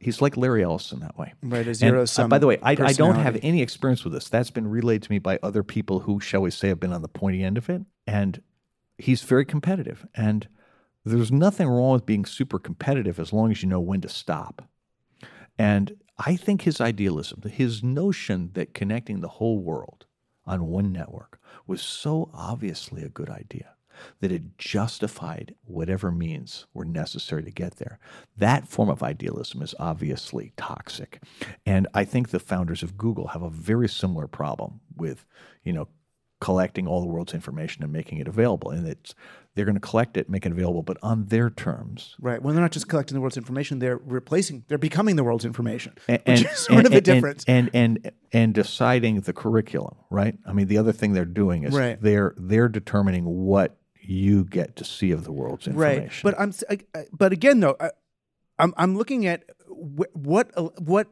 He's 0.00 0.20
like 0.20 0.36
Larry 0.36 0.64
Ellison 0.64 1.00
that 1.00 1.16
way. 1.16 1.34
Hmm. 1.40 1.50
Right, 1.50 1.66
a 1.66 1.70
And, 1.70 1.76
zero-sum 1.76 2.24
uh, 2.24 2.28
by 2.28 2.38
the 2.38 2.46
way, 2.46 2.58
I, 2.62 2.72
I 2.72 2.92
don't 2.92 3.16
have 3.16 3.38
any 3.42 3.62
experience 3.62 4.02
with 4.02 4.12
this. 4.12 4.28
That's 4.28 4.50
been 4.50 4.68
relayed 4.68 5.02
to 5.02 5.10
me 5.12 5.18
by 5.20 5.38
other 5.42 5.62
people 5.62 6.00
who, 6.00 6.20
shall 6.20 6.40
we 6.42 6.50
say, 6.50 6.68
have 6.68 6.80
been 6.80 6.92
on 6.92 7.02
the 7.02 7.08
pointy 7.08 7.44
end 7.44 7.58
of 7.58 7.70
it. 7.70 7.82
And 8.06 8.42
he's 8.98 9.22
very 9.22 9.44
competitive. 9.44 10.06
And 10.14 10.48
there's 11.04 11.30
nothing 11.30 11.68
wrong 11.68 11.92
with 11.92 12.06
being 12.06 12.24
super 12.24 12.58
competitive 12.58 13.20
as 13.20 13.32
long 13.32 13.50
as 13.52 13.62
you 13.62 13.68
know 13.68 13.78
when 13.80 14.00
to 14.00 14.08
stop. 14.08 14.68
And 15.58 15.96
I 16.18 16.36
think 16.36 16.62
his 16.62 16.80
idealism, 16.80 17.42
his 17.42 17.82
notion 17.82 18.50
that 18.54 18.74
connecting 18.74 19.20
the 19.20 19.28
whole 19.28 19.58
world 19.58 20.06
on 20.44 20.66
one 20.66 20.92
network 20.92 21.40
was 21.66 21.82
so 21.82 22.30
obviously 22.32 23.02
a 23.02 23.08
good 23.08 23.30
idea 23.30 23.74
that 24.20 24.32
it 24.32 24.58
justified 24.58 25.54
whatever 25.64 26.10
means 26.10 26.66
were 26.72 26.84
necessary 26.84 27.42
to 27.44 27.50
get 27.50 27.76
there. 27.76 27.98
That 28.36 28.66
form 28.66 28.88
of 28.88 29.02
idealism 29.02 29.62
is 29.62 29.74
obviously 29.78 30.52
toxic. 30.56 31.22
And 31.66 31.86
I 31.94 32.04
think 32.04 32.30
the 32.30 32.40
founders 32.40 32.82
of 32.82 32.96
Google 32.96 33.28
have 33.28 33.42
a 33.42 33.50
very 33.50 33.88
similar 33.88 34.26
problem 34.26 34.80
with, 34.96 35.24
you 35.62 35.72
know, 35.72 35.88
collecting 36.42 36.88
all 36.88 37.00
the 37.00 37.06
world's 37.06 37.32
information 37.34 37.84
and 37.84 37.92
making 37.92 38.18
it 38.18 38.26
available. 38.26 38.70
And 38.70 38.86
it's 38.88 39.14
they're 39.54 39.64
going 39.64 39.76
to 39.76 39.80
collect 39.80 40.16
it, 40.16 40.28
make 40.28 40.44
it 40.44 40.50
available, 40.50 40.82
but 40.82 40.96
on 41.02 41.26
their 41.26 41.50
terms. 41.50 42.16
Right. 42.20 42.42
Well, 42.42 42.52
they're 42.52 42.62
not 42.62 42.72
just 42.72 42.88
collecting 42.88 43.14
the 43.14 43.20
world's 43.20 43.36
information; 43.36 43.78
they're 43.78 43.98
replacing, 43.98 44.64
they're 44.66 44.76
becoming 44.78 45.14
the 45.16 45.22
world's 45.24 45.44
information, 45.44 45.92
and, 46.08 46.18
which 46.26 46.40
and- 46.42 46.50
is 46.50 46.58
sort 46.70 46.84
of 46.86 46.92
a 46.92 47.00
difference. 47.00 47.44
And, 47.46 47.70
and 47.72 47.98
and 48.04 48.12
and 48.32 48.54
deciding 48.54 49.20
the 49.20 49.32
curriculum, 49.32 49.94
right? 50.10 50.36
I 50.46 50.52
mean, 50.52 50.66
the 50.66 50.78
other 50.78 50.92
thing 50.92 51.12
they're 51.12 51.24
doing 51.24 51.62
is 51.64 51.74
Right. 51.74 52.00
they're 52.02 52.34
they're 52.36 52.68
determining 52.68 53.24
what 53.24 53.76
you 54.00 54.44
get 54.44 54.74
to 54.76 54.84
see 54.84 55.12
of 55.12 55.22
the 55.24 55.32
world's 55.32 55.66
information. 55.68 56.02
right. 56.04 56.20
But 56.24 56.40
I'm, 56.40 56.52
I- 56.68 56.98
I- 56.98 57.06
but 57.12 57.32
again, 57.32 57.60
though, 57.60 57.76
I, 57.78 57.90
I'm, 58.58 58.74
I'm 58.76 58.96
looking 58.96 59.26
at 59.26 59.44
wh- 59.68 60.10
what, 60.16 60.50
uh, 60.56 60.70
what 60.78 61.06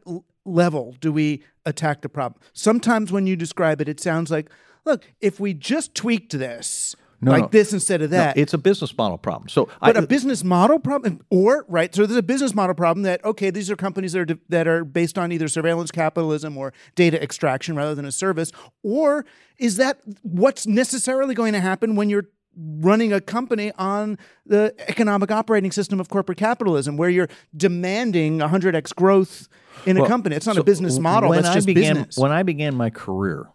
level 0.44 0.96
do 1.00 1.12
we 1.12 1.42
attack 1.64 2.00
the 2.02 2.08
problem? 2.08 2.40
Sometimes 2.52 3.12
when 3.12 3.26
you 3.28 3.36
describe 3.36 3.80
it, 3.80 3.88
it 3.88 4.00
sounds 4.00 4.30
like, 4.32 4.50
look, 4.84 5.04
if 5.20 5.40
we 5.40 5.54
just 5.54 5.94
tweaked 5.94 6.38
this. 6.38 6.94
No, 7.22 7.32
like 7.32 7.42
no. 7.42 7.48
this 7.48 7.74
instead 7.74 8.00
of 8.00 8.10
No, 8.10 8.16
that. 8.16 8.38
it's 8.38 8.54
a 8.54 8.58
business 8.58 8.96
model 8.96 9.18
problem. 9.18 9.50
So, 9.50 9.68
but 9.82 9.94
I, 9.94 10.00
a 10.00 10.06
business 10.06 10.42
model 10.42 10.78
problem, 10.78 11.20
or 11.28 11.66
right? 11.68 11.94
So 11.94 12.06
there's 12.06 12.16
a 12.16 12.22
business 12.22 12.54
model 12.54 12.74
problem 12.74 13.02
that 13.02 13.22
okay, 13.26 13.50
these 13.50 13.70
are 13.70 13.76
companies 13.76 14.12
that 14.12 14.30
are 14.30 14.38
that 14.48 14.66
are 14.66 14.86
based 14.86 15.18
on 15.18 15.30
either 15.30 15.46
surveillance 15.46 15.90
capitalism 15.90 16.56
or 16.56 16.72
data 16.94 17.22
extraction 17.22 17.76
rather 17.76 17.94
than 17.94 18.06
a 18.06 18.12
service, 18.12 18.52
or 18.82 19.26
is 19.58 19.76
that 19.76 20.00
what's 20.22 20.66
necessarily 20.66 21.34
going 21.34 21.52
to 21.52 21.60
happen 21.60 21.94
when 21.94 22.08
you're 22.08 22.24
running 22.56 23.12
a 23.12 23.20
company 23.20 23.70
on 23.76 24.16
the 24.46 24.74
economic 24.88 25.30
operating 25.30 25.72
system 25.72 26.00
of 26.00 26.08
corporate 26.08 26.38
capitalism, 26.38 26.96
where 26.96 27.10
you're 27.10 27.28
demanding 27.54 28.38
100x 28.38 28.94
growth 28.94 29.46
in 29.84 29.98
a 29.98 30.06
company? 30.06 30.36
It's 30.36 30.46
not 30.46 30.54
so 30.54 30.62
a 30.62 30.64
business 30.64 30.98
model; 30.98 31.28
When 31.28 31.42
that's 31.42 31.50
I 31.50 31.54
just 31.54 31.66
began, 31.66 31.96
business. 31.96 32.16
When 32.16 32.32
I 32.32 32.44
began 32.44 32.74
my 32.74 32.88
career, 32.88 33.50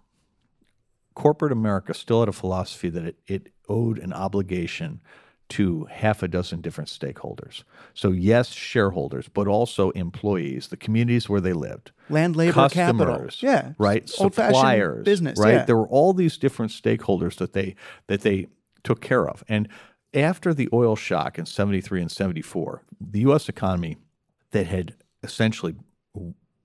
corporate 1.15 1.51
America 1.51 1.93
still 1.93 2.19
had 2.19 2.29
a 2.29 2.33
philosophy 2.33 2.89
that 2.89 3.05
it, 3.05 3.19
it 3.27 3.49
owed 3.67 3.97
an 3.99 4.13
obligation 4.13 5.01
to 5.47 5.85
half 5.91 6.23
a 6.23 6.27
dozen 6.27 6.59
different 6.59 6.89
stakeholders. 6.89 7.63
So 7.93 8.11
yes, 8.11 8.49
shareholders, 8.51 9.29
but 9.29 9.47
also 9.47 9.91
employees, 9.91 10.69
the 10.69 10.77
communities 10.77 11.29
where 11.29 11.39
they 11.41 11.53
lived, 11.53 11.91
Land, 12.09 12.35
labor, 12.35 12.53
capital. 12.69 13.05
customers, 13.05 13.39
Yeah, 13.43 13.73
right, 13.77 14.09
suppliers, 14.09 15.05
business, 15.05 15.37
right. 15.39 15.53
yeah. 15.53 15.65
There 15.65 15.77
were 15.77 15.87
all 15.87 16.13
these 16.13 16.37
different 16.37 16.71
stakeholders 16.71 17.35
that 17.37 17.53
they 17.53 17.75
that 18.07 18.21
they 18.21 18.47
took 18.83 19.01
care 19.01 19.27
of, 19.29 19.43
and 19.47 19.67
after 20.15 20.51
the 20.53 20.67
oil 20.73 20.95
shock 20.95 21.37
in 21.37 21.45
'73 21.45 22.01
and 22.01 22.11
'74, 22.11 22.81
the 22.99 23.19
U.S. 23.21 23.47
economy 23.47 23.97
that 24.49 24.65
had 24.65 24.95
essentially 25.21 25.75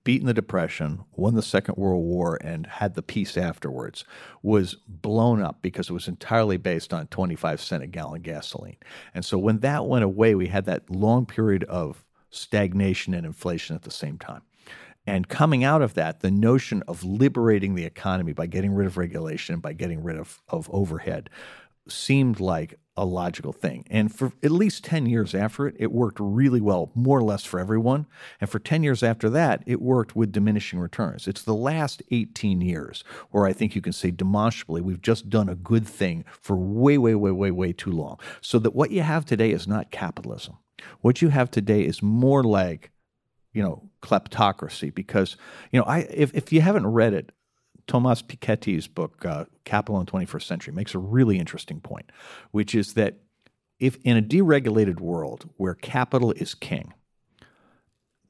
beaten 0.03 0.27
the 0.27 0.33
Depression, 0.33 1.03
won 1.11 1.35
the 1.35 1.41
Second 1.41 1.77
World 1.77 2.03
War, 2.03 2.37
and 2.41 2.65
had 2.65 2.95
the 2.95 3.03
peace 3.03 3.37
afterwards, 3.37 4.03
was 4.41 4.75
blown 4.87 5.41
up 5.41 5.61
because 5.61 5.89
it 5.89 5.93
was 5.93 6.07
entirely 6.07 6.57
based 6.57 6.93
on 6.93 7.07
25 7.07 7.61
cent 7.61 7.83
a 7.83 7.87
gallon 7.87 8.21
gasoline. 8.21 8.77
And 9.13 9.23
so 9.23 9.37
when 9.37 9.59
that 9.59 9.85
went 9.85 10.03
away, 10.03 10.35
we 10.35 10.47
had 10.47 10.65
that 10.65 10.89
long 10.89 11.25
period 11.25 11.63
of 11.65 12.03
stagnation 12.29 13.13
and 13.13 13.25
inflation 13.25 13.75
at 13.75 13.83
the 13.83 13.91
same 13.91 14.17
time. 14.17 14.41
And 15.07 15.27
coming 15.27 15.63
out 15.63 15.81
of 15.81 15.95
that, 15.95 16.19
the 16.19 16.31
notion 16.31 16.83
of 16.87 17.03
liberating 17.03 17.75
the 17.75 17.85
economy 17.85 18.33
by 18.33 18.45
getting 18.45 18.73
rid 18.73 18.85
of 18.85 18.97
regulation, 18.97 19.59
by 19.59 19.73
getting 19.73 20.03
rid 20.03 20.17
of, 20.17 20.41
of 20.47 20.69
overhead, 20.71 21.29
seemed 21.87 22.39
like 22.39 22.79
a 22.97 23.05
logical 23.05 23.53
thing. 23.53 23.85
And 23.89 24.13
for 24.13 24.33
at 24.43 24.51
least 24.51 24.83
10 24.83 25.05
years 25.05 25.33
after 25.33 25.65
it, 25.67 25.75
it 25.79 25.91
worked 25.91 26.19
really 26.19 26.59
well, 26.59 26.91
more 26.93 27.17
or 27.17 27.23
less 27.23 27.45
for 27.45 27.59
everyone. 27.59 28.05
And 28.41 28.49
for 28.49 28.59
10 28.59 28.83
years 28.83 29.01
after 29.01 29.29
that, 29.29 29.63
it 29.65 29.81
worked 29.81 30.15
with 30.15 30.31
diminishing 30.31 30.77
returns. 30.77 31.27
It's 31.27 31.43
the 31.43 31.55
last 31.55 32.03
18 32.11 32.59
years 32.61 33.03
where 33.31 33.45
I 33.45 33.53
think 33.53 33.75
you 33.75 33.81
can 33.81 33.93
say 33.93 34.11
demonstrably 34.11 34.81
we've 34.81 35.01
just 35.01 35.29
done 35.29 35.47
a 35.47 35.55
good 35.55 35.87
thing 35.87 36.25
for 36.41 36.57
way, 36.57 36.97
way, 36.97 37.15
way, 37.15 37.31
way, 37.31 37.51
way 37.51 37.71
too 37.71 37.91
long. 37.91 38.19
So 38.41 38.59
that 38.59 38.75
what 38.75 38.91
you 38.91 39.01
have 39.01 39.25
today 39.25 39.51
is 39.51 39.67
not 39.67 39.91
capitalism. 39.91 40.57
What 40.99 41.21
you 41.21 41.29
have 41.29 41.49
today 41.49 41.81
is 41.81 42.01
more 42.01 42.43
like 42.43 42.91
you 43.53 43.61
know 43.61 43.89
kleptocracy 44.01 44.93
because 44.93 45.35
you 45.71 45.79
know 45.79 45.85
I 45.85 45.99
if, 46.09 46.33
if 46.33 46.51
you 46.53 46.61
haven't 46.61 46.87
read 46.87 47.13
it 47.13 47.31
Thomas 47.91 48.21
Piketty's 48.21 48.87
book 48.87 49.25
uh, 49.25 49.45
Capital 49.65 49.99
in 49.99 50.05
the 50.05 50.11
21st 50.11 50.43
Century 50.43 50.73
makes 50.73 50.95
a 50.95 50.99
really 50.99 51.37
interesting 51.37 51.81
point 51.81 52.09
which 52.51 52.73
is 52.73 52.93
that 52.93 53.17
if 53.79 53.97
in 54.05 54.15
a 54.15 54.21
deregulated 54.21 55.01
world 55.01 55.49
where 55.57 55.75
capital 55.75 56.31
is 56.31 56.53
king 56.53 56.93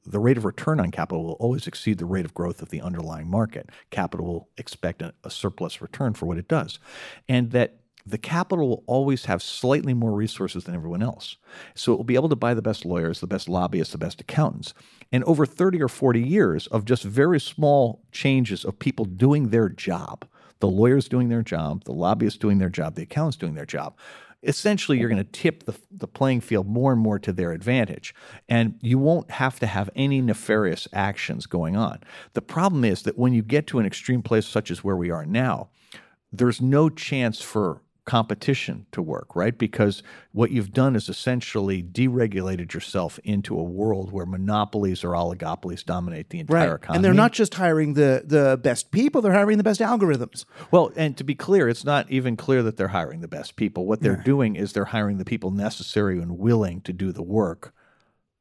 the 0.04 0.18
rate 0.18 0.36
of 0.36 0.44
return 0.44 0.80
on 0.80 0.90
capital 0.90 1.22
will 1.22 1.34
always 1.34 1.68
exceed 1.68 1.98
the 1.98 2.04
rate 2.04 2.24
of 2.24 2.34
growth 2.34 2.60
of 2.60 2.70
the 2.70 2.80
underlying 2.80 3.30
market. 3.30 3.70
Capital 3.90 4.26
will 4.26 4.48
expect 4.58 5.00
a, 5.00 5.14
a 5.22 5.30
surplus 5.30 5.80
return 5.80 6.12
for 6.12 6.26
what 6.26 6.38
it 6.38 6.48
does. 6.48 6.80
And 7.28 7.52
that 7.52 7.81
the 8.04 8.18
capital 8.18 8.68
will 8.68 8.84
always 8.86 9.26
have 9.26 9.42
slightly 9.42 9.94
more 9.94 10.12
resources 10.12 10.64
than 10.64 10.74
everyone 10.74 11.02
else. 11.02 11.36
So 11.74 11.92
it 11.92 11.96
will 11.96 12.04
be 12.04 12.14
able 12.14 12.28
to 12.28 12.36
buy 12.36 12.54
the 12.54 12.62
best 12.62 12.84
lawyers, 12.84 13.20
the 13.20 13.26
best 13.26 13.48
lobbyists, 13.48 13.92
the 13.92 13.98
best 13.98 14.20
accountants. 14.20 14.74
And 15.12 15.22
over 15.24 15.46
30 15.46 15.82
or 15.82 15.88
40 15.88 16.20
years 16.20 16.66
of 16.68 16.84
just 16.84 17.04
very 17.04 17.40
small 17.40 18.02
changes 18.10 18.64
of 18.64 18.78
people 18.78 19.04
doing 19.04 19.50
their 19.50 19.68
job, 19.68 20.26
the 20.60 20.68
lawyers 20.68 21.08
doing 21.08 21.28
their 21.28 21.42
job, 21.42 21.84
the 21.84 21.92
lobbyists 21.92 22.38
doing 22.38 22.58
their 22.58 22.68
job, 22.68 22.94
the 22.94 23.02
accountants 23.02 23.36
doing 23.36 23.54
their 23.54 23.66
job, 23.66 23.96
essentially 24.42 24.98
you're 24.98 25.08
going 25.08 25.24
to 25.24 25.30
tip 25.30 25.64
the, 25.64 25.74
the 25.90 26.08
playing 26.08 26.40
field 26.40 26.66
more 26.66 26.92
and 26.92 27.00
more 27.00 27.18
to 27.18 27.32
their 27.32 27.52
advantage 27.52 28.14
and 28.48 28.74
you 28.80 28.98
won't 28.98 29.30
have 29.30 29.60
to 29.60 29.66
have 29.66 29.88
any 29.94 30.20
nefarious 30.20 30.88
actions 30.92 31.46
going 31.46 31.76
on 31.76 32.00
the 32.34 32.42
problem 32.42 32.84
is 32.84 33.02
that 33.02 33.16
when 33.16 33.32
you 33.32 33.42
get 33.42 33.66
to 33.66 33.78
an 33.78 33.86
extreme 33.86 34.22
place 34.22 34.46
such 34.46 34.70
as 34.70 34.82
where 34.82 34.96
we 34.96 35.10
are 35.10 35.24
now 35.24 35.68
there's 36.32 36.60
no 36.60 36.88
chance 36.88 37.40
for 37.40 37.82
competition 38.04 38.84
to 38.90 39.00
work 39.00 39.36
right 39.36 39.58
because 39.58 40.02
what 40.32 40.50
you've 40.50 40.72
done 40.72 40.96
is 40.96 41.08
essentially 41.08 41.82
deregulated 41.82 42.74
yourself 42.74 43.20
into 43.22 43.56
a 43.56 43.62
world 43.62 44.10
where 44.10 44.26
monopolies 44.26 45.04
or 45.04 45.10
oligopolies 45.10 45.84
dominate 45.84 46.30
the 46.30 46.40
entire 46.40 46.70
Right. 46.70 46.74
economy 46.74 46.96
And 46.96 47.04
they're 47.04 47.14
not 47.14 47.32
just 47.32 47.54
hiring 47.54 47.94
the 47.94 48.22
the 48.24 48.58
best 48.60 48.90
people, 48.90 49.22
they're 49.22 49.32
hiring 49.32 49.56
the 49.56 49.64
best 49.64 49.80
algorithms. 49.80 50.44
Well, 50.72 50.90
and 50.96 51.16
to 51.16 51.22
be 51.24 51.36
clear, 51.36 51.68
it's 51.68 51.84
not 51.84 52.10
even 52.10 52.36
clear 52.36 52.62
that 52.64 52.76
they're 52.76 52.88
hiring 52.88 53.20
the 53.20 53.28
best 53.28 53.54
people. 53.54 53.86
What 53.86 54.00
they're 54.00 54.16
doing 54.16 54.56
is 54.56 54.72
they're 54.72 54.86
hiring 54.86 55.18
the 55.18 55.24
people 55.24 55.52
necessary 55.52 56.20
and 56.20 56.38
willing 56.38 56.80
to 56.82 56.92
do 56.92 57.12
the 57.12 57.22
work 57.22 57.72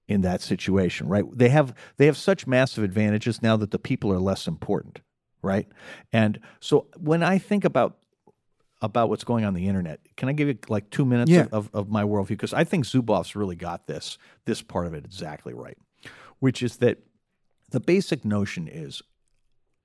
in 0.07 0.21
that 0.21 0.41
situation, 0.41 1.07
right? 1.07 1.23
They 1.31 1.49
have 1.49 1.73
they 1.97 2.07
have 2.07 2.17
such 2.17 2.47
massive 2.47 2.83
advantages 2.83 3.41
now 3.43 3.57
that 3.57 3.69
the 3.71 3.79
people 3.79 4.11
are 4.11 4.19
less 4.19 4.47
important, 4.47 5.01
right? 5.43 5.67
And 6.11 6.39
so 6.59 6.87
when 6.97 7.21
I 7.21 7.37
think 7.37 7.63
about 7.63 7.97
about 8.81 9.09
what's 9.09 9.23
going 9.23 9.45
on, 9.45 9.53
the 9.53 9.67
internet, 9.67 9.99
can 10.17 10.27
I 10.29 10.33
give 10.33 10.47
you 10.47 10.57
like 10.69 10.89
two 10.89 11.05
minutes 11.05 11.29
Yeah. 11.31 11.41
of, 11.43 11.53
of, 11.53 11.69
of 11.73 11.89
my 11.89 12.03
worldview? 12.03 12.29
Because 12.29 12.53
I 12.53 12.63
think 12.63 12.85
Zuboff's 12.85 13.35
really 13.35 13.55
got 13.55 13.87
this 13.87 14.17
this 14.45 14.61
part 14.61 14.87
of 14.87 14.93
it 14.93 15.05
exactly 15.05 15.53
right, 15.53 15.77
which 16.39 16.63
is 16.63 16.77
that 16.77 16.97
the 17.69 17.79
basic 17.79 18.25
notion 18.25 18.67
is 18.67 19.01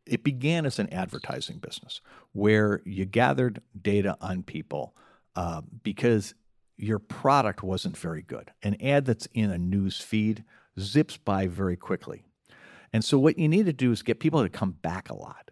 it 0.06 0.22
began 0.22 0.64
as 0.66 0.78
an 0.78 0.88
advertising 0.92 1.58
business 1.58 2.00
where 2.32 2.80
you 2.84 3.04
gathered 3.04 3.60
data 3.80 4.16
on 4.20 4.42
people 4.42 4.96
uh, 5.34 5.60
because 5.82 6.34
your 6.76 6.98
product 6.98 7.62
wasn't 7.62 7.96
very 7.96 8.22
good. 8.22 8.52
An 8.62 8.76
ad 8.82 9.04
that's 9.06 9.26
in 9.34 9.50
a 9.50 9.58
news 9.58 9.98
feed 10.00 10.44
zips 10.78 11.16
by 11.16 11.46
very 11.48 11.76
quickly. 11.76 12.24
And 12.92 13.04
so, 13.04 13.18
what 13.18 13.38
you 13.38 13.48
need 13.48 13.66
to 13.66 13.72
do 13.72 13.90
is 13.92 14.02
get 14.02 14.20
people 14.20 14.42
to 14.42 14.48
come 14.48 14.72
back 14.72 15.10
a 15.10 15.14
lot. 15.14 15.50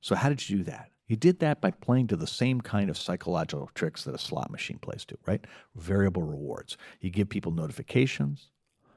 So, 0.00 0.14
how 0.14 0.28
did 0.28 0.48
you 0.48 0.58
do 0.58 0.64
that? 0.64 0.90
You 1.10 1.16
did 1.16 1.40
that 1.40 1.60
by 1.60 1.72
playing 1.72 2.06
to 2.06 2.16
the 2.16 2.28
same 2.28 2.60
kind 2.60 2.88
of 2.88 2.96
psychological 2.96 3.68
tricks 3.74 4.04
that 4.04 4.14
a 4.14 4.18
slot 4.18 4.48
machine 4.48 4.78
plays 4.78 5.04
to, 5.06 5.18
right? 5.26 5.44
Variable 5.74 6.22
rewards. 6.22 6.76
You 7.00 7.10
give 7.10 7.28
people 7.28 7.50
notifications, 7.50 8.50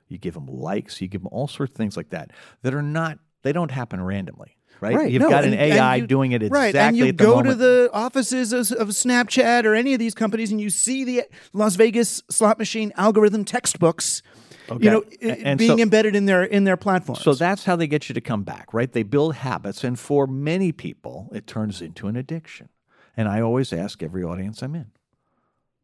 you 0.10 0.19
give 0.19 0.36
them 0.36 0.45
likes, 0.45 1.02
you 1.02 1.08
give 1.08 1.23
them 1.23 1.30
all 1.32 1.47
sorts 1.47 1.71
of 1.71 1.76
things 1.76 1.97
like 1.97 2.12
that 2.12 2.30
that 2.62 2.76
are 2.76 2.84
not, 2.84 3.17
they 3.41 3.52
don't 3.52 3.71
happen 3.71 3.99
randomly, 3.99 4.58
right? 4.80 4.95
right. 4.95 5.12
You've 5.12 5.23
no, 5.23 5.30
got 5.32 5.43
an 5.43 5.54
and- 5.54 5.60
and 5.60 5.73
AI 5.73 5.95
you- 5.95 6.06
doing 6.06 6.34
it 6.34 6.43
exactly 6.43 6.60
right. 6.60 6.76
And 6.76 6.95
you 6.97 7.08
at 7.08 7.17
the 7.17 7.23
go 7.23 7.38
moment. 7.38 7.47
to 7.47 7.56
the 7.56 7.89
offices 7.91 8.54
of, 8.54 8.71
of 8.73 8.89
Snapchat 8.89 9.65
or 9.65 9.73
any 9.73 9.93
of 9.95 9.99
these 9.99 10.13
companies, 10.13 10.52
and 10.52 10.62
you 10.62 10.69
see 10.69 11.04
the 11.04 11.23
Las 11.52 11.76
Vegas 11.78 12.21
slot 12.30 12.60
machine 12.60 12.93
algorithm 12.95 13.43
textbooks, 13.43 14.21
Okay. 14.69 14.86
you 14.86 14.91
know, 14.91 15.04
and 15.43 15.60
being 15.60 15.78
so- 15.78 15.82
embedded 15.82 16.15
in 16.15 16.26
their 16.26 16.43
in 16.43 16.63
their 16.63 16.78
platforms. 16.78 17.21
So 17.21 17.34
that's 17.34 17.65
how 17.65 17.76
they 17.76 17.88
get 17.88 18.10
you 18.10 18.13
to 18.13 18.21
come 18.21 18.43
back, 18.43 18.73
right? 18.73 18.91
They 18.91 19.04
build 19.04 19.36
habits, 19.36 19.84
and 19.84 19.99
for 19.99 20.26
many 20.28 20.71
people, 20.71 21.30
it 21.34 21.47
turns 21.47 21.82
into 21.82 22.08
an 22.08 22.15
addiction. 22.15 22.69
And 23.15 23.28
I 23.28 23.41
always 23.41 23.71
ask 23.73 24.02
every 24.02 24.23
audience 24.23 24.62
I'm 24.62 24.76
in 24.76 24.91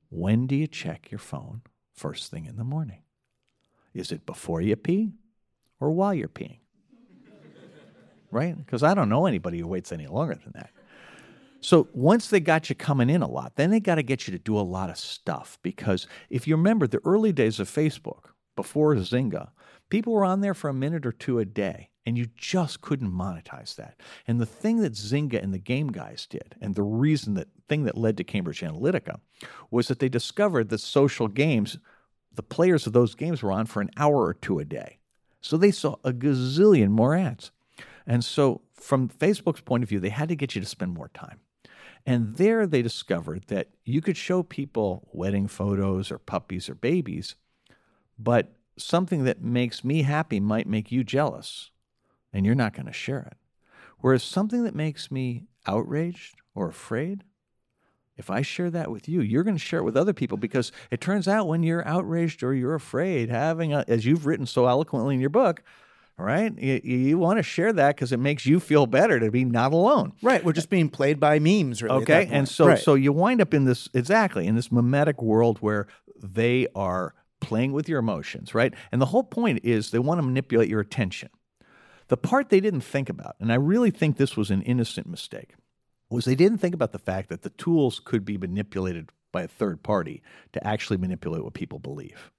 when 0.09 0.47
do 0.47 0.55
you 0.55 0.67
check 0.67 1.11
your 1.11 1.19
phone 1.19 1.61
first 1.93 2.31
thing 2.31 2.45
in 2.45 2.57
the 2.57 2.63
morning? 2.63 3.03
Is 3.93 4.11
it 4.11 4.25
before 4.25 4.61
you 4.61 4.75
pee 4.75 5.13
or 5.79 5.91
while 5.91 6.13
you're 6.13 6.27
peeing? 6.27 6.59
Right? 8.31 8.55
Because 8.55 8.83
I 8.83 8.93
don't 8.93 9.09
know 9.09 9.25
anybody 9.25 9.59
who 9.59 9.67
waits 9.67 9.91
any 9.91 10.05
longer 10.05 10.35
than 10.35 10.51
that. 10.53 10.69
So 11.61 11.87
once 11.93 12.29
they 12.29 12.39
got 12.39 12.69
you 12.69 12.75
coming 12.75 13.09
in 13.09 13.21
a 13.23 13.27
lot, 13.27 13.55
then 13.55 13.71
they 13.71 13.79
got 13.79 13.95
to 13.95 14.03
get 14.03 14.27
you 14.27 14.31
to 14.31 14.39
do 14.39 14.57
a 14.57 14.61
lot 14.61 14.89
of 14.91 14.97
stuff. 14.97 15.57
Because 15.61 16.07
if 16.29 16.47
you 16.47 16.55
remember 16.55 16.85
the 16.87 17.01
early 17.03 17.33
days 17.33 17.59
of 17.59 17.67
Facebook, 17.67 18.25
before 18.59 18.93
Zynga, 18.95 19.51
people 19.87 20.11
were 20.11 20.25
on 20.25 20.41
there 20.41 20.53
for 20.53 20.69
a 20.69 20.73
minute 20.73 21.05
or 21.05 21.13
two 21.13 21.39
a 21.39 21.45
day, 21.45 21.91
and 22.05 22.17
you 22.17 22.27
just 22.35 22.81
couldn't 22.81 23.09
monetize 23.09 23.73
that. 23.77 24.01
And 24.27 24.37
the 24.37 24.45
thing 24.45 24.81
that 24.81 24.91
Zynga 24.91 25.41
and 25.41 25.53
the 25.53 25.59
game 25.59 25.93
guys 25.93 26.27
did, 26.29 26.55
and 26.59 26.75
the 26.75 26.83
reason 26.83 27.35
that 27.35 27.47
thing 27.69 27.85
that 27.85 27.97
led 27.97 28.17
to 28.17 28.25
Cambridge 28.25 28.59
Analytica, 28.59 29.21
was 29.71 29.87
that 29.87 29.99
they 29.99 30.09
discovered 30.09 30.67
that 30.69 30.81
social 30.81 31.29
games, 31.29 31.79
the 32.33 32.43
players 32.43 32.85
of 32.85 32.91
those 32.91 33.15
games 33.15 33.41
were 33.41 33.53
on 33.53 33.65
for 33.65 33.79
an 33.79 33.91
hour 33.95 34.25
or 34.25 34.33
two 34.33 34.59
a 34.59 34.65
day. 34.65 34.99
So 35.39 35.55
they 35.55 35.71
saw 35.71 35.95
a 36.03 36.11
gazillion 36.11 36.89
more 36.89 37.15
ads. 37.15 37.51
And 38.05 38.25
so, 38.25 38.59
from 38.73 39.07
Facebook's 39.07 39.61
point 39.61 39.83
of 39.83 39.89
view, 39.89 40.01
they 40.01 40.09
had 40.09 40.27
to 40.27 40.35
get 40.35 40.53
you 40.53 40.59
to 40.59 40.67
spend 40.67 40.93
more 40.93 41.11
time. 41.13 41.39
And 42.05 42.35
there 42.35 42.67
they 42.67 42.81
discovered 42.81 43.45
that 43.47 43.69
you 43.85 44.01
could 44.01 44.17
show 44.17 44.43
people 44.43 45.07
wedding 45.13 45.47
photos 45.47 46.11
or 46.11 46.17
puppies 46.17 46.67
or 46.67 46.75
babies, 46.75 47.35
but 48.19 48.53
something 48.77 49.23
that 49.23 49.41
makes 49.41 49.83
me 49.83 50.03
happy 50.03 50.39
might 50.39 50.67
make 50.67 50.91
you 50.91 51.03
jealous, 51.03 51.71
and 52.33 52.45
you're 52.45 52.55
not 52.55 52.73
going 52.73 52.85
to 52.85 52.93
share 52.93 53.21
it. 53.31 53.37
Whereas 53.99 54.23
something 54.23 54.63
that 54.63 54.75
makes 54.75 55.09
me 55.09 55.45
outraged 55.65 56.35
or 56.53 56.69
afraid, 56.69 57.23
if 58.15 58.29
I 58.29 58.41
share 58.41 58.69
that 58.69 58.91
with 58.91 59.07
you, 59.07 59.21
you're 59.21 59.43
going 59.43 59.55
to 59.55 59.63
share 59.63 59.79
it 59.79 59.83
with 59.83 59.97
other 59.97 60.13
people 60.13 60.37
because 60.37 60.71
it 60.91 60.99
turns 61.01 61.27
out 61.27 61.47
when 61.47 61.63
you're 61.63 61.87
outraged 61.87 62.43
or 62.43 62.53
you're 62.53 62.75
afraid, 62.75 63.29
having, 63.29 63.73
a, 63.73 63.85
as 63.87 64.05
you've 64.05 64.25
written 64.25 64.45
so 64.45 64.67
eloquently 64.67 65.15
in 65.15 65.21
your 65.21 65.29
book, 65.29 65.63
right? 66.17 66.57
You, 66.57 66.81
you 66.83 67.17
want 67.17 67.39
to 67.39 67.43
share 67.43 67.71
that 67.73 67.95
because 67.95 68.11
it 68.11 68.19
makes 68.19 68.45
you 68.45 68.59
feel 68.59 68.87
better 68.87 69.19
to 69.19 69.31
be 69.31 69.45
not 69.45 69.71
alone. 69.71 70.13
right, 70.21 70.43
we're 70.43 70.53
just 70.53 70.69
being 70.69 70.89
played 70.89 71.19
by 71.19 71.39
memes, 71.39 71.81
really. 71.81 72.01
Okay, 72.01 72.27
and 72.29 72.47
so 72.47 72.67
Right. 72.67 72.79
so 72.79 72.95
you 72.95 73.13
wind 73.13 73.41
up 73.41 73.53
in 73.53 73.65
this 73.65 73.89
exactly 73.93 74.47
in 74.47 74.55
this 74.55 74.71
mimetic 74.71 75.21
world 75.21 75.59
where 75.59 75.87
they 76.21 76.67
are 76.75 77.13
playing 77.39 77.71
with 77.71 77.87
your 77.87 77.99
emotions, 77.99 78.53
right? 78.53 78.73
And 78.91 79.01
the 79.01 79.07
whole 79.07 79.23
point 79.23 79.61
is 79.63 79.91
they 79.91 79.99
want 79.99 80.19
to 80.19 80.25
manipulate 80.25 80.69
your 80.69 80.81
attention. 80.81 81.29
The 82.07 82.17
part 82.17 82.49
they 82.49 82.59
didn't 82.59 82.81
think 82.81 83.09
about, 83.09 83.35
and 83.39 83.51
I 83.51 83.55
really 83.55 83.91
think 83.91 84.17
this 84.17 84.35
was 84.35 84.49
an 84.49 84.61
innocent 84.63 85.07
mistake, 85.07 85.53
was 86.09 86.25
they 86.25 86.35
didn't 86.35 86.57
think 86.57 86.73
about 86.73 86.91
the 86.91 86.99
fact 86.99 87.29
that 87.29 87.43
the 87.43 87.51
tools 87.51 87.99
could 88.03 88.25
be 88.25 88.37
manipulated 88.37 89.11
by 89.31 89.43
a 89.43 89.47
third 89.47 89.83
party 89.83 90.23
to 90.53 90.67
actually 90.67 90.97
manipulate 90.97 91.43
what 91.43 91.53
people 91.53 91.79
believe. 91.79 92.31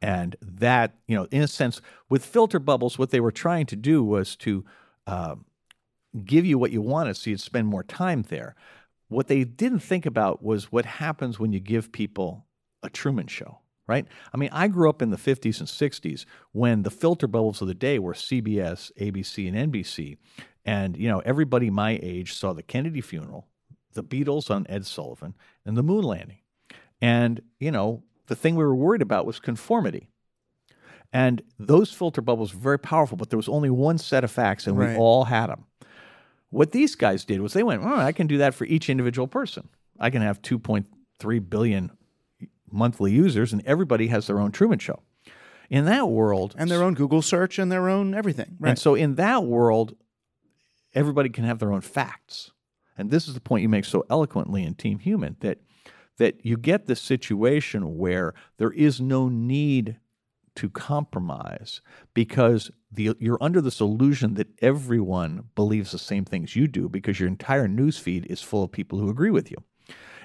And 0.00 0.36
that, 0.40 0.94
you 1.06 1.16
know, 1.16 1.28
in 1.30 1.42
a 1.42 1.46
sense, 1.46 1.80
with 2.08 2.24
filter 2.24 2.58
bubbles, 2.58 2.98
what 2.98 3.10
they 3.10 3.20
were 3.20 3.32
trying 3.32 3.66
to 3.66 3.76
do 3.76 4.02
was 4.02 4.36
to 4.36 4.64
uh, 5.06 5.36
give 6.24 6.44
you 6.44 6.58
what 6.58 6.70
you 6.70 6.82
wanted 6.82 7.16
so 7.16 7.30
you'd 7.30 7.40
spend 7.40 7.66
more 7.68 7.82
time 7.82 8.22
there. 8.22 8.54
What 9.08 9.28
they 9.28 9.44
didn't 9.44 9.80
think 9.80 10.06
about 10.06 10.42
was 10.42 10.72
what 10.72 10.86
happens 10.86 11.38
when 11.38 11.52
you 11.52 11.60
give 11.60 11.92
people 11.92 12.46
a 12.82 12.90
Truman 12.90 13.26
Show, 13.26 13.58
right? 13.86 14.06
I 14.32 14.36
mean, 14.36 14.50
I 14.52 14.68
grew 14.68 14.88
up 14.88 15.02
in 15.02 15.10
the 15.10 15.16
50s 15.16 15.60
and 15.60 15.68
60s 15.68 16.24
when 16.52 16.82
the 16.82 16.90
filter 16.90 17.26
bubbles 17.26 17.60
of 17.62 17.68
the 17.68 17.74
day 17.74 17.98
were 17.98 18.14
CBS, 18.14 18.90
ABC, 18.98 19.48
and 19.48 19.72
NBC. 19.72 20.16
And, 20.64 20.96
you 20.96 21.08
know, 21.08 21.20
everybody 21.20 21.70
my 21.70 21.98
age 22.02 22.32
saw 22.34 22.52
the 22.52 22.62
Kennedy 22.62 23.00
funeral, 23.00 23.46
the 23.92 24.02
Beatles 24.04 24.50
on 24.50 24.66
Ed 24.68 24.86
Sullivan, 24.86 25.34
and 25.66 25.76
the 25.76 25.82
moon 25.82 26.02
landing. 26.04 26.38
And, 27.00 27.42
you 27.60 27.70
know, 27.70 28.02
the 28.26 28.36
thing 28.36 28.54
we 28.56 28.64
were 28.64 28.74
worried 28.74 29.02
about 29.02 29.26
was 29.26 29.38
conformity. 29.38 30.08
And 31.12 31.42
those 31.58 31.92
filter 31.92 32.20
bubbles 32.22 32.54
were 32.54 32.60
very 32.60 32.78
powerful, 32.78 33.16
but 33.16 33.30
there 33.30 33.36
was 33.36 33.48
only 33.48 33.70
one 33.70 33.98
set 33.98 34.24
of 34.24 34.30
facts, 34.30 34.66
and 34.66 34.76
Right. 34.78 34.90
we 34.90 34.96
all 34.96 35.24
had 35.24 35.48
them. 35.48 35.66
What 36.50 36.72
these 36.72 36.94
guys 36.94 37.24
did 37.24 37.40
was 37.40 37.52
they 37.52 37.62
went, 37.62 37.82
oh, 37.84 37.96
I 37.96 38.12
can 38.12 38.26
do 38.26 38.38
that 38.38 38.54
for 38.54 38.64
each 38.64 38.88
individual 38.88 39.28
person. 39.28 39.68
I 40.00 40.10
can 40.10 40.22
have 40.22 40.40
2.3 40.42 41.38
billion 41.40 41.92
monthly 42.74 43.12
users, 43.12 43.52
and 43.52 43.62
everybody 43.64 44.08
has 44.08 44.26
their 44.26 44.40
own 44.40 44.52
Truman 44.52 44.78
Show. 44.78 45.02
In 45.70 45.86
that 45.86 46.08
world, 46.08 46.54
and 46.58 46.70
their 46.70 46.82
own 46.82 46.94
Google 46.94 47.22
search 47.22 47.58
and 47.58 47.72
their 47.72 47.88
own 47.88 48.14
everything. 48.14 48.56
Right. 48.60 48.70
and 48.70 48.78
so 48.78 48.94
in 48.94 49.14
that 49.14 49.44
world, 49.44 49.96
everybody 50.92 51.30
can 51.30 51.44
have 51.44 51.58
their 51.58 51.72
own 51.72 51.80
facts. 51.80 52.50
And 52.98 53.10
this 53.10 53.26
is 53.26 53.34
the 53.34 53.40
point 53.40 53.62
you 53.62 53.68
make 53.68 53.86
so 53.86 54.04
eloquently 54.10 54.62
in 54.62 54.74
Team 54.74 54.98
Human 54.98 55.36
that 55.40 55.58
that 56.18 56.44
you 56.44 56.56
get 56.56 56.86
this 56.86 57.00
situation 57.00 57.96
where 57.98 58.34
there 58.58 58.70
is 58.70 59.00
no 59.00 59.28
need 59.28 59.98
to 60.56 60.70
compromise 60.70 61.80
because 62.14 62.70
the, 62.92 63.16
you're 63.18 63.42
under 63.42 63.60
this 63.60 63.80
illusion 63.80 64.34
that 64.34 64.46
everyone 64.62 65.48
believes 65.56 65.90
the 65.90 65.98
same 65.98 66.24
things 66.24 66.54
you 66.54 66.68
do 66.68 66.88
because 66.88 67.18
your 67.18 67.28
entire 67.28 67.66
news 67.66 67.98
feed 67.98 68.26
is 68.26 68.40
full 68.40 68.62
of 68.62 68.70
people 68.70 68.98
who 68.98 69.10
agree 69.10 69.30
with 69.30 69.50
you. 69.50 69.56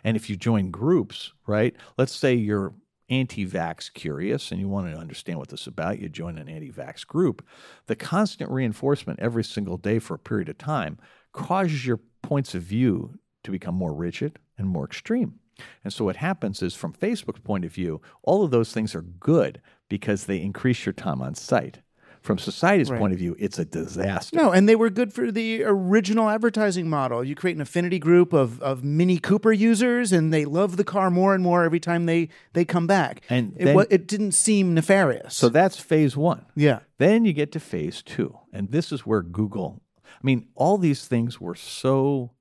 And 0.04 0.16
if 0.16 0.30
you 0.30 0.36
join 0.36 0.72
groups, 0.72 1.34
right? 1.48 1.76
Let's 1.98 2.16
say 2.16 2.34
you're 2.34 2.74
anti-vax 3.10 3.92
curious 3.94 4.52
and 4.52 4.60
you 4.60 4.68
want 4.68 4.92
to 4.92 4.98
understand 4.98 5.40
what 5.40 5.50
this 5.50 5.62
is 5.62 5.68
about, 5.68 6.00
you 6.00 6.10
join 6.10 6.38
an 6.38 6.48
anti-vax 6.48 7.06
group. 7.08 7.46
The 7.88 7.96
constant 7.96 8.52
reinforcement 8.52 9.20
every 9.20 9.44
single 9.44 9.78
day 9.78 10.00
for 10.00 10.14
a 10.14 10.20
period 10.20 10.50
of 10.50 10.58
time 10.58 10.98
causes 11.34 11.86
your 11.86 12.00
points 12.22 12.54
of 12.54 12.62
view 12.64 13.18
to 13.44 13.52
become 13.52 13.76
more 13.76 13.94
rigid 13.94 14.38
and 14.58 14.68
more 14.68 14.86
extreme. 14.86 15.40
And 15.84 15.92
so 15.92 16.06
what 16.06 16.18
happens 16.18 16.62
is 16.62 16.76
from 16.76 16.94
Facebook's 16.94 17.42
point 17.42 17.66
of 17.66 17.74
view, 17.74 18.02
all 18.24 18.44
of 18.44 18.52
those 18.52 18.72
things 18.72 18.96
are 18.96 19.02
good 19.02 19.62
because 19.90 20.26
they 20.26 20.42
increase 20.42 20.86
your 20.86 20.94
time 20.94 21.22
on 21.22 21.36
site. 21.36 21.80
From 22.22 22.38
society's 22.38 22.92
Right. 22.92 23.00
point 23.00 23.14
of 23.14 23.20
view, 23.20 23.36
it's 23.40 23.58
a 23.60 23.66
disaster. 23.66 24.36
No, 24.36 24.52
and 24.52 24.68
they 24.68 24.76
were 24.76 24.90
good 24.90 25.14
for 25.14 25.32
the 25.32 25.64
original 25.64 26.30
advertising 26.30 26.90
model. 26.90 27.24
You 27.24 27.34
create 27.34 27.56
an 27.56 27.62
affinity 27.62 27.98
group 27.98 28.34
of, 28.34 28.62
of 28.62 28.84
Mini 28.84 29.20
Cooper 29.20 29.54
users, 29.54 30.12
and 30.12 30.34
they 30.34 30.44
love 30.46 30.76
the 30.78 30.84
car 30.84 31.10
more 31.10 31.34
and 31.34 31.42
more 31.42 31.64
every 31.64 31.80
time 31.80 32.06
they, 32.08 32.28
they 32.54 32.66
come 32.66 32.88
back. 32.88 33.22
And 33.30 33.54
it, 33.58 33.66
then- 33.66 33.86
it 33.90 34.06
didn't 34.08 34.34
seem 34.34 34.74
nefarious. 34.74 35.34
So 35.36 35.48
that's 35.50 35.78
phase 35.80 36.18
one. 36.18 36.46
yeah. 36.56 36.80
Then 36.98 37.24
you 37.24 37.32
get 37.32 37.54
to 37.54 37.60
phase 37.62 38.02
two. 38.04 38.38
And 38.52 38.72
this 38.72 38.92
is 38.92 39.06
where 39.06 39.22
Google, 39.22 39.82
I 40.06 40.20
mean, 40.22 40.50
all 40.56 40.78
these 40.78 41.06
things 41.08 41.40
were 41.40 41.56
so 41.56 42.32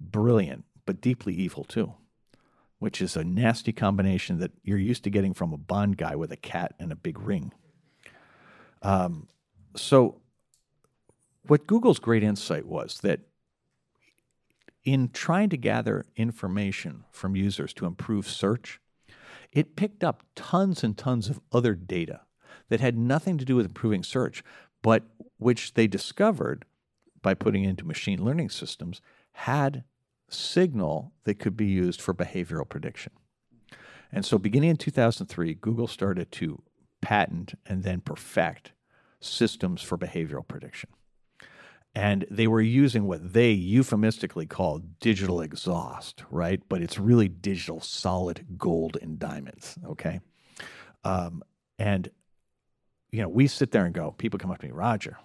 brilliant, 0.00 0.64
but 0.86 1.00
deeply 1.00 1.34
evil 1.34 1.64
too, 1.64 1.94
which 2.78 3.02
is 3.02 3.16
a 3.16 3.24
nasty 3.24 3.72
combination 3.72 4.38
that 4.38 4.52
you're 4.62 4.78
used 4.78 5.02
to 5.04 5.10
getting 5.10 5.34
from 5.34 5.52
a 5.52 5.56
Bond 5.56 5.96
guy 5.96 6.14
with 6.14 6.30
a 6.30 6.36
cat 6.36 6.74
and 6.78 6.92
a 6.92 6.96
big 6.96 7.18
ring. 7.18 7.52
Um, 8.84 9.28
so, 9.74 10.20
what 11.46 11.66
Google's 11.66 11.98
great 11.98 12.22
insight 12.22 12.66
was 12.66 13.00
that 13.00 13.20
in 14.84 15.08
trying 15.08 15.48
to 15.48 15.56
gather 15.56 16.04
information 16.16 17.04
from 17.10 17.34
users 17.34 17.72
to 17.74 17.86
improve 17.86 18.28
search, 18.28 18.80
it 19.50 19.76
picked 19.76 20.04
up 20.04 20.22
tons 20.34 20.84
and 20.84 20.96
tons 20.96 21.28
of 21.28 21.40
other 21.50 21.74
data 21.74 22.20
that 22.68 22.80
had 22.80 22.96
nothing 22.96 23.38
to 23.38 23.44
do 23.44 23.56
with 23.56 23.66
improving 23.66 24.02
search, 24.02 24.44
but 24.82 25.04
which 25.38 25.74
they 25.74 25.86
discovered 25.86 26.64
by 27.22 27.34
putting 27.34 27.64
into 27.64 27.86
machine 27.86 28.22
learning 28.22 28.50
systems 28.50 29.00
had 29.32 29.84
signal 30.28 31.12
that 31.24 31.38
could 31.38 31.56
be 31.56 31.66
used 31.66 32.00
for 32.00 32.12
behavioral 32.12 32.68
prediction. 32.68 33.12
And 34.12 34.24
so, 34.24 34.38
beginning 34.38 34.70
in 34.70 34.76
2003, 34.76 35.54
Google 35.54 35.88
started 35.88 36.30
to 36.32 36.62
patent 37.04 37.54
and 37.66 37.84
then 37.84 38.00
perfect 38.00 38.72
systems 39.20 39.82
for 39.82 39.96
behavioral 39.96 40.46
prediction. 40.46 40.90
And 41.94 42.26
they 42.28 42.48
were 42.48 42.60
using 42.60 43.06
what 43.06 43.32
they 43.32 43.52
euphemistically 43.52 44.46
call 44.46 44.80
digital 45.00 45.40
exhaust, 45.40 46.24
right? 46.28 46.60
But 46.68 46.82
it's 46.82 46.98
really 46.98 47.28
digital 47.28 47.80
solid 47.80 48.44
gold 48.58 48.98
and 49.00 49.18
diamonds, 49.18 49.78
okay? 49.86 50.20
Um, 51.04 51.42
and, 51.78 52.10
you 53.12 53.22
know, 53.22 53.28
we 53.28 53.46
sit 53.46 53.70
there 53.70 53.84
and 53.84 53.94
go, 53.94 54.10
people 54.10 54.40
come 54.40 54.50
up 54.50 54.58
to 54.58 54.66
me, 54.66 54.72
Roger, 54.72 55.18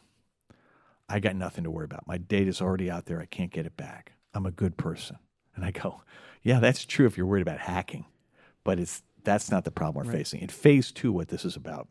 I 1.08 1.20
got 1.20 1.36
nothing 1.36 1.64
to 1.64 1.72
worry 1.72 1.86
about. 1.86 2.06
My 2.06 2.20
data's 2.20 2.62
already 2.62 2.92
out 2.92 3.06
there. 3.06 3.20
I 3.20 3.26
can't 3.26 3.52
get 3.52 3.66
it 3.66 3.76
back. 3.76 4.14
I'm 4.36 4.46
a 4.46 4.52
good 4.52 4.78
person. 4.78 5.18
And 5.56 5.66
I 5.66 5.72
go, 5.72 6.02
yeah, 6.44 6.60
that's 6.60 6.86
true 6.86 7.08
if 7.08 7.18
you're 7.18 7.26
worried 7.26 7.42
about 7.42 7.60
hacking, 7.60 8.06
but 8.64 8.80
it's 8.80 9.02
that's 9.24 9.52
not 9.52 9.66
the 9.66 9.72
problem 9.72 10.06
we're 10.06 10.12
facing. 10.12 10.42
In 10.42 10.50
phase 10.50 10.92
two, 10.92 11.12
what 11.12 11.30
this 11.30 11.46
is 11.46 11.56
about 11.56 11.88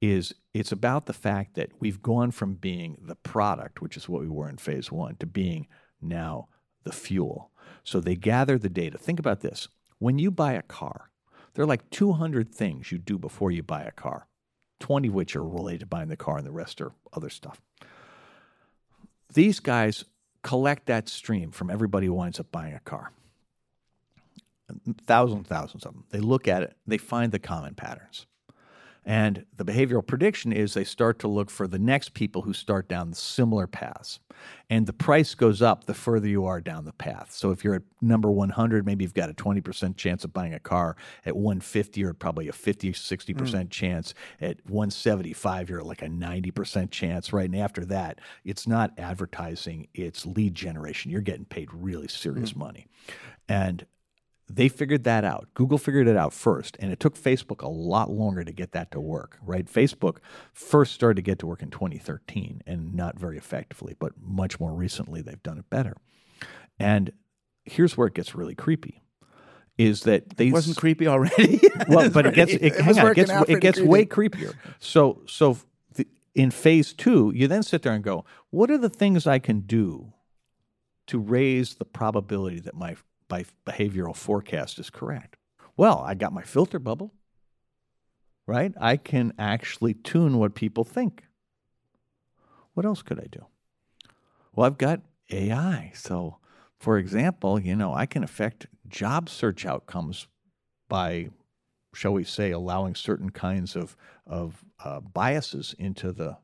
is 0.00 0.34
it's 0.54 0.72
about 0.72 1.06
the 1.06 1.12
fact 1.12 1.54
that 1.54 1.70
we've 1.78 2.02
gone 2.02 2.30
from 2.30 2.54
being 2.54 2.96
the 3.02 3.14
product, 3.14 3.82
which 3.82 3.96
is 3.96 4.08
what 4.08 4.22
we 4.22 4.28
were 4.28 4.48
in 4.48 4.56
phase 4.56 4.90
one, 4.90 5.16
to 5.16 5.26
being 5.26 5.66
now 6.00 6.48
the 6.84 6.92
fuel. 6.92 7.50
So 7.84 8.00
they 8.00 8.16
gather 8.16 8.58
the 8.58 8.68
data. 8.68 8.96
Think 8.98 9.18
about 9.18 9.40
this. 9.40 9.68
When 9.98 10.18
you 10.18 10.30
buy 10.30 10.54
a 10.54 10.62
car, 10.62 11.10
there 11.54 11.62
are 11.62 11.68
like 11.68 11.90
200 11.90 12.54
things 12.54 12.90
you 12.90 12.98
do 12.98 13.18
before 13.18 13.50
you 13.50 13.62
buy 13.62 13.82
a 13.82 13.90
car, 13.90 14.26
20 14.80 15.08
of 15.08 15.14
which 15.14 15.36
are 15.36 15.44
related 15.44 15.80
to 15.80 15.86
buying 15.86 16.08
the 16.08 16.16
car, 16.16 16.38
and 16.38 16.46
the 16.46 16.52
rest 16.52 16.80
are 16.80 16.92
other 17.12 17.28
stuff. 17.28 17.60
These 19.32 19.60
guys 19.60 20.04
collect 20.42 20.86
that 20.86 21.08
stream 21.08 21.50
from 21.50 21.70
everybody 21.70 22.06
who 22.06 22.14
winds 22.14 22.40
up 22.40 22.50
buying 22.50 22.74
a 22.74 22.80
car. 22.80 23.12
Thousands, 25.06 25.48
thousands 25.48 25.84
of 25.84 25.92
them. 25.92 26.04
They 26.10 26.20
look 26.20 26.48
at 26.48 26.62
it, 26.62 26.76
they 26.86 26.98
find 26.98 27.32
the 27.32 27.38
common 27.38 27.74
patterns. 27.74 28.26
And 29.04 29.46
the 29.56 29.64
behavioral 29.64 30.06
prediction 30.06 30.52
is 30.52 30.74
they 30.74 30.84
start 30.84 31.18
to 31.20 31.28
look 31.28 31.50
for 31.50 31.66
the 31.66 31.78
next 31.78 32.12
people 32.12 32.42
who 32.42 32.52
start 32.52 32.88
down 32.88 33.14
similar 33.14 33.66
paths. 33.66 34.20
And 34.68 34.86
the 34.86 34.92
price 34.92 35.34
goes 35.34 35.62
up 35.62 35.84
the 35.84 35.94
further 35.94 36.28
you 36.28 36.44
are 36.44 36.60
down 36.60 36.84
the 36.84 36.92
path. 36.92 37.32
So 37.32 37.50
if 37.50 37.64
you're 37.64 37.74
at 37.74 37.82
number 38.02 38.30
100, 38.30 38.84
maybe 38.84 39.04
you've 39.04 39.14
got 39.14 39.30
a 39.30 39.34
20% 39.34 39.96
chance 39.96 40.22
of 40.24 40.32
buying 40.32 40.54
a 40.54 40.60
car. 40.60 40.96
At 41.24 41.34
150, 41.34 42.00
you're 42.00 42.14
probably 42.14 42.48
a 42.48 42.52
50, 42.52 42.92
60% 42.92 43.34
mm. 43.34 43.70
chance. 43.70 44.14
At 44.40 44.58
175, 44.66 45.70
you're 45.70 45.82
like 45.82 46.02
a 46.02 46.08
90% 46.08 46.90
chance, 46.90 47.32
right? 47.32 47.50
And 47.50 47.58
after 47.58 47.84
that, 47.86 48.20
it's 48.44 48.66
not 48.66 48.92
advertising, 48.98 49.88
it's 49.94 50.26
lead 50.26 50.54
generation. 50.54 51.10
You're 51.10 51.20
getting 51.22 51.46
paid 51.46 51.68
really 51.72 52.08
serious 52.08 52.52
mm. 52.52 52.58
money. 52.58 52.86
And 53.48 53.86
they 54.54 54.68
figured 54.68 55.04
that 55.04 55.24
out. 55.24 55.48
Google 55.54 55.78
figured 55.78 56.08
it 56.08 56.16
out 56.16 56.32
first, 56.32 56.76
and 56.80 56.90
it 56.90 56.98
took 56.98 57.16
Facebook 57.16 57.62
a 57.62 57.68
lot 57.68 58.10
longer 58.10 58.42
to 58.44 58.52
get 58.52 58.72
that 58.72 58.90
to 58.90 59.00
work, 59.00 59.38
right? 59.42 59.66
Facebook 59.66 60.18
first 60.52 60.92
started 60.92 61.16
to 61.16 61.22
get 61.22 61.38
to 61.38 61.46
work 61.46 61.62
in 61.62 61.70
2013 61.70 62.62
and 62.66 62.94
not 62.94 63.18
very 63.18 63.38
effectively, 63.38 63.94
but 63.98 64.12
much 64.20 64.58
more 64.58 64.72
recently 64.72 65.22
they've 65.22 65.42
done 65.42 65.58
it 65.58 65.70
better. 65.70 65.96
And 66.78 67.12
here's 67.64 67.96
where 67.96 68.08
it 68.08 68.14
gets 68.14 68.34
really 68.34 68.54
creepy 68.54 69.02
is 69.78 70.02
that 70.02 70.36
they 70.36 70.48
It 70.48 70.52
wasn't 70.52 70.76
creepy 70.76 71.06
already. 71.06 71.60
well, 71.88 72.10
but 72.10 72.26
it 72.26 72.34
gets 72.34 72.52
it, 72.52 72.62
It 72.62 72.98
on, 72.98 73.06
it 73.06 73.14
gets 73.14 73.30
it 73.48 73.60
gets 73.60 73.80
way 73.80 74.04
creepier. 74.04 74.54
So 74.78 75.22
so 75.26 75.58
the, 75.94 76.06
in 76.34 76.50
phase 76.50 76.92
two, 76.92 77.32
you 77.34 77.48
then 77.48 77.62
sit 77.62 77.82
there 77.82 77.92
and 77.92 78.04
go, 78.04 78.24
what 78.50 78.70
are 78.70 78.78
the 78.78 78.90
things 78.90 79.26
I 79.26 79.38
can 79.38 79.60
do 79.60 80.12
to 81.06 81.18
raise 81.18 81.74
the 81.74 81.84
probability 81.84 82.60
that 82.60 82.74
my 82.74 82.96
my 83.30 83.44
behavioral 83.66 84.16
forecast 84.16 84.78
is 84.78 84.90
correct? 84.90 85.36
Well, 85.76 86.00
I 86.00 86.14
got 86.14 86.32
my 86.32 86.42
filter 86.42 86.78
bubble, 86.78 87.14
right? 88.46 88.72
I 88.80 88.96
can 88.96 89.32
actually 89.38 89.94
tune 89.94 90.38
what 90.38 90.54
people 90.54 90.84
think. 90.84 91.24
What 92.74 92.86
else 92.86 93.02
could 93.02 93.18
I 93.18 93.26
do? 93.30 93.46
Well, 94.54 94.66
I've 94.66 94.78
got 94.78 95.02
AI. 95.30 95.92
So, 95.94 96.38
for 96.78 96.98
example, 96.98 97.60
you 97.60 97.76
know, 97.76 97.94
I 97.94 98.06
can 98.06 98.24
affect 98.24 98.66
job 98.88 99.28
search 99.28 99.64
outcomes 99.64 100.26
by, 100.88 101.30
shall 101.94 102.12
we 102.12 102.24
say, 102.24 102.50
allowing 102.50 102.94
certain 102.94 103.30
kinds 103.30 103.76
of 103.76 103.96
of 104.26 104.64
uh, 104.84 105.00
biases 105.00 105.74
into 105.78 106.12
the 106.12 106.38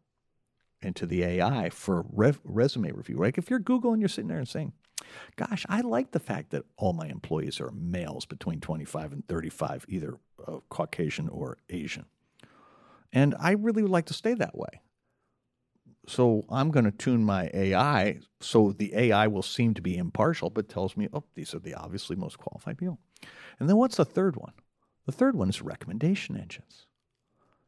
into 0.82 1.06
the 1.06 1.22
AI 1.22 1.70
for 1.70 2.04
resume 2.44 2.92
review. 2.92 3.16
Like 3.16 3.38
if 3.38 3.50
you're 3.50 3.58
Google 3.58 3.92
and 3.92 4.00
you're 4.00 4.08
sitting 4.08 4.28
there 4.28 4.38
and 4.38 4.48
saying, 4.48 4.72
"Gosh, 5.36 5.66
I 5.68 5.80
like 5.80 6.12
the 6.12 6.20
fact 6.20 6.50
that 6.50 6.64
all 6.76 6.92
my 6.92 7.06
employees 7.08 7.60
are 7.60 7.70
males 7.72 8.24
between 8.24 8.60
25 8.60 9.12
and 9.12 9.28
35, 9.28 9.86
either 9.88 10.18
uh, 10.46 10.58
Caucasian 10.68 11.28
or 11.28 11.58
Asian, 11.70 12.06
and 13.12 13.34
I 13.38 13.52
really 13.52 13.82
would 13.82 13.90
like 13.90 14.06
to 14.06 14.14
stay 14.14 14.34
that 14.34 14.56
way." 14.56 14.80
So 16.08 16.44
I'm 16.48 16.70
going 16.70 16.84
to 16.84 16.92
tune 16.92 17.24
my 17.24 17.50
AI 17.52 18.20
so 18.40 18.72
the 18.72 18.94
AI 18.94 19.26
will 19.26 19.42
seem 19.42 19.74
to 19.74 19.82
be 19.82 19.96
impartial, 19.96 20.50
but 20.50 20.68
tells 20.68 20.96
me, 20.96 21.08
oh, 21.12 21.24
these 21.34 21.52
are 21.52 21.58
the 21.58 21.74
obviously 21.74 22.14
most 22.14 22.38
qualified 22.38 22.78
people. 22.78 22.98
And 23.58 23.68
then 23.68 23.76
what's 23.76 23.96
the 23.96 24.04
third 24.04 24.36
one? 24.36 24.52
The 25.06 25.12
third 25.12 25.36
one 25.36 25.48
is 25.48 25.62
recommendation 25.62 26.36
engines. 26.36 26.86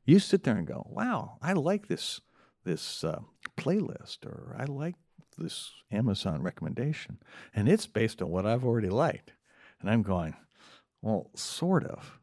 You 0.04 0.18
sit 0.18 0.44
there 0.44 0.56
and 0.56 0.66
go, 0.66 0.86
wow, 0.88 1.38
I 1.42 1.52
like 1.52 1.88
this 1.88 2.20
this 2.64 3.02
uh, 3.02 3.20
playlist, 3.56 4.26
or 4.26 4.54
I 4.58 4.64
like 4.64 4.94
this 5.38 5.70
Amazon 5.90 6.42
recommendation, 6.42 7.18
and 7.54 7.68
it's 7.68 7.86
based 7.86 8.20
on 8.22 8.28
what 8.30 8.46
I've 8.46 8.64
already 8.64 8.88
liked. 8.90 9.32
And 9.80 9.88
I'm 9.90 10.02
going, 10.02 10.34
well, 11.02 11.30
sort 11.34 11.84
of. 11.84 12.18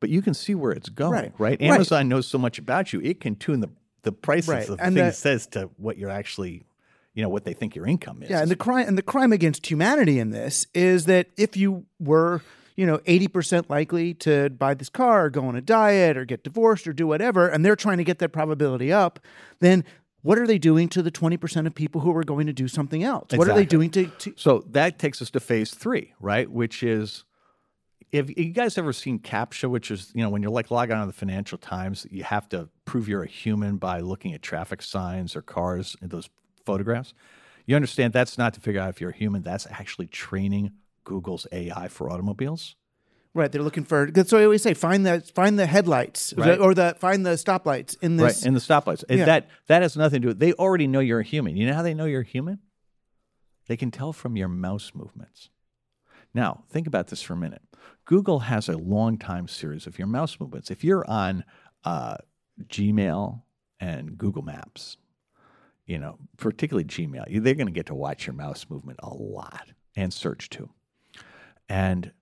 But 0.00 0.10
you 0.10 0.22
can 0.22 0.34
see 0.34 0.54
where 0.54 0.70
it's 0.72 0.88
going, 0.90 1.12
Right. 1.12 1.32
right? 1.38 1.60
Right. 1.60 1.62
Amazon 1.62 2.08
knows 2.08 2.26
so 2.26 2.38
much 2.38 2.58
about 2.58 2.92
you; 2.92 3.00
it 3.00 3.20
can 3.20 3.34
tune 3.36 3.60
the 3.60 3.70
the 4.02 4.12
prices 4.12 4.48
Right. 4.48 4.68
of 4.68 4.76
the 4.78 4.84
And 4.84 4.94
thing 4.94 5.04
the- 5.04 5.10
it 5.10 5.14
says 5.14 5.46
to 5.48 5.70
what 5.76 5.98
you're 5.98 6.08
actually, 6.10 6.62
you 7.14 7.22
know, 7.22 7.28
what 7.28 7.44
they 7.44 7.52
think 7.52 7.74
your 7.74 7.86
income 7.86 8.22
is. 8.22 8.30
Yeah, 8.30 8.40
and 8.42 8.50
the 8.50 8.54
crime 8.56 8.86
and 8.86 8.96
the 8.96 9.02
crime 9.02 9.32
against 9.32 9.66
humanity 9.68 10.18
in 10.20 10.30
this 10.30 10.66
is 10.72 11.06
that 11.06 11.26
if 11.36 11.56
you 11.56 11.84
were, 11.98 12.42
you 12.76 12.86
know, 12.86 13.00
eighty 13.06 13.26
percent 13.26 13.68
likely 13.68 14.14
to 14.14 14.50
buy 14.50 14.74
this 14.74 14.88
car, 14.88 15.24
or 15.26 15.30
go 15.30 15.46
on 15.48 15.56
a 15.56 15.60
diet, 15.60 16.16
or 16.16 16.24
get 16.24 16.44
divorced, 16.44 16.86
or 16.86 16.92
do 16.92 17.08
whatever, 17.08 17.48
and 17.48 17.64
they're 17.64 17.74
trying 17.74 17.98
to 17.98 18.04
get 18.04 18.20
that 18.20 18.28
probability 18.28 18.92
up, 18.92 19.18
then 19.58 19.84
what 20.22 20.38
are 20.38 20.46
they 20.46 20.58
doing 20.58 20.88
to 20.90 21.02
the 21.02 21.10
twenty 21.10 21.36
percent 21.36 21.66
of 21.66 21.74
people 21.74 22.00
who 22.00 22.16
are 22.16 22.24
going 22.24 22.46
to 22.46 22.52
do 22.52 22.68
something 22.68 23.02
else? 23.02 23.28
What 23.32 23.48
are 23.48 23.54
they 23.54 23.64
doing 23.64 23.90
to? 23.90 24.06
to 24.06 24.34
So 24.36 24.64
that 24.70 24.98
takes 24.98 25.22
us 25.22 25.30
to 25.30 25.40
phase 25.40 25.72
three, 25.72 26.14
right? 26.20 26.50
Which 26.50 26.82
is, 26.82 27.24
if 28.10 28.36
you 28.36 28.50
guys 28.50 28.78
ever 28.78 28.92
seen 28.92 29.18
CAPTCHA, 29.18 29.70
which 29.70 29.90
is, 29.90 30.10
you 30.14 30.22
know, 30.22 30.30
when 30.30 30.42
you're 30.42 30.50
like 30.50 30.70
log 30.70 30.90
on 30.90 31.00
to 31.00 31.06
the 31.06 31.12
Financial 31.12 31.58
Times, 31.58 32.06
you 32.10 32.24
have 32.24 32.48
to 32.50 32.68
prove 32.84 33.08
you're 33.08 33.22
a 33.22 33.28
human 33.28 33.76
by 33.76 34.00
looking 34.00 34.32
at 34.34 34.42
traffic 34.42 34.82
signs 34.82 35.36
or 35.36 35.42
cars 35.42 35.96
in 36.02 36.08
those 36.08 36.28
photographs. 36.64 37.14
You 37.66 37.76
understand 37.76 38.12
that's 38.12 38.38
not 38.38 38.54
to 38.54 38.60
figure 38.60 38.80
out 38.80 38.88
if 38.88 39.00
you're 39.00 39.10
a 39.10 39.16
human, 39.16 39.42
that's 39.42 39.66
actually 39.66 40.06
training 40.06 40.72
Google's 41.04 41.46
AI 41.52 41.88
for 41.88 42.10
automobiles. 42.10 42.76
Right, 43.34 43.50
they're 43.50 43.62
looking 43.62 43.84
for. 43.84 44.10
So 44.26 44.38
I 44.38 44.44
always 44.44 44.62
say, 44.62 44.74
find 44.74 45.04
the 45.06 45.20
find 45.34 45.58
the 45.58 45.66
headlights, 45.66 46.34
Right. 46.36 46.58
or 46.58 46.74
the 46.74 46.96
find 46.98 47.24
the 47.24 47.30
stoplights 47.30 47.96
in 48.02 48.16
this. 48.16 48.38
right, 48.42 48.46
in 48.46 48.54
the 48.54 48.60
stoplights. 48.60 49.04
Yeah. 49.08 49.24
That 49.24 49.48
that 49.66 49.82
has 49.82 49.96
nothing 49.96 50.20
to 50.22 50.26
do 50.26 50.28
with 50.28 50.38
they 50.38 50.52
already 50.54 50.86
know 50.86 51.00
you're 51.00 51.20
a 51.20 51.24
human. 51.24 51.56
You 51.56 51.66
know 51.66 51.74
how 51.74 51.82
they 51.82 51.94
know 51.94 52.04
you're 52.06 52.22
a 52.22 52.26
human? 52.26 52.58
They 53.66 53.76
can 53.76 53.90
tell 53.90 54.12
from 54.12 54.36
your 54.36 54.48
mouse 54.48 54.92
movements. 54.94 55.50
Now, 56.34 56.64
think 56.70 56.86
about 56.86 57.08
this 57.08 57.20
for 57.22 57.34
a 57.34 57.36
minute. 57.36 57.62
Google 58.04 58.40
has 58.40 58.68
a 58.68 58.76
long 58.78 59.18
time 59.18 59.48
series 59.48 59.86
of 59.86 59.98
your 59.98 60.06
mouse 60.08 60.38
movements. 60.40 60.70
If 60.70 60.82
you're 60.84 61.08
on 61.08 61.44
uh, 61.84 62.16
Gmail 62.68 63.42
and 63.80 64.16
Google 64.16 64.42
Maps, 64.42 64.96
you 65.86 65.98
know, 65.98 66.18
particularly 66.38 66.84
Gmail, 66.84 67.24
they're 67.42 67.54
going 67.54 67.66
to 67.66 67.72
get 67.72 67.86
to 67.86 67.94
watch 67.94 68.26
your 68.26 68.34
mouse 68.34 68.66
movement 68.68 68.98
a 69.02 69.10
lot 69.12 69.68
and 69.96 70.12
search 70.12 70.48
too. 70.50 70.70
And 71.68 72.12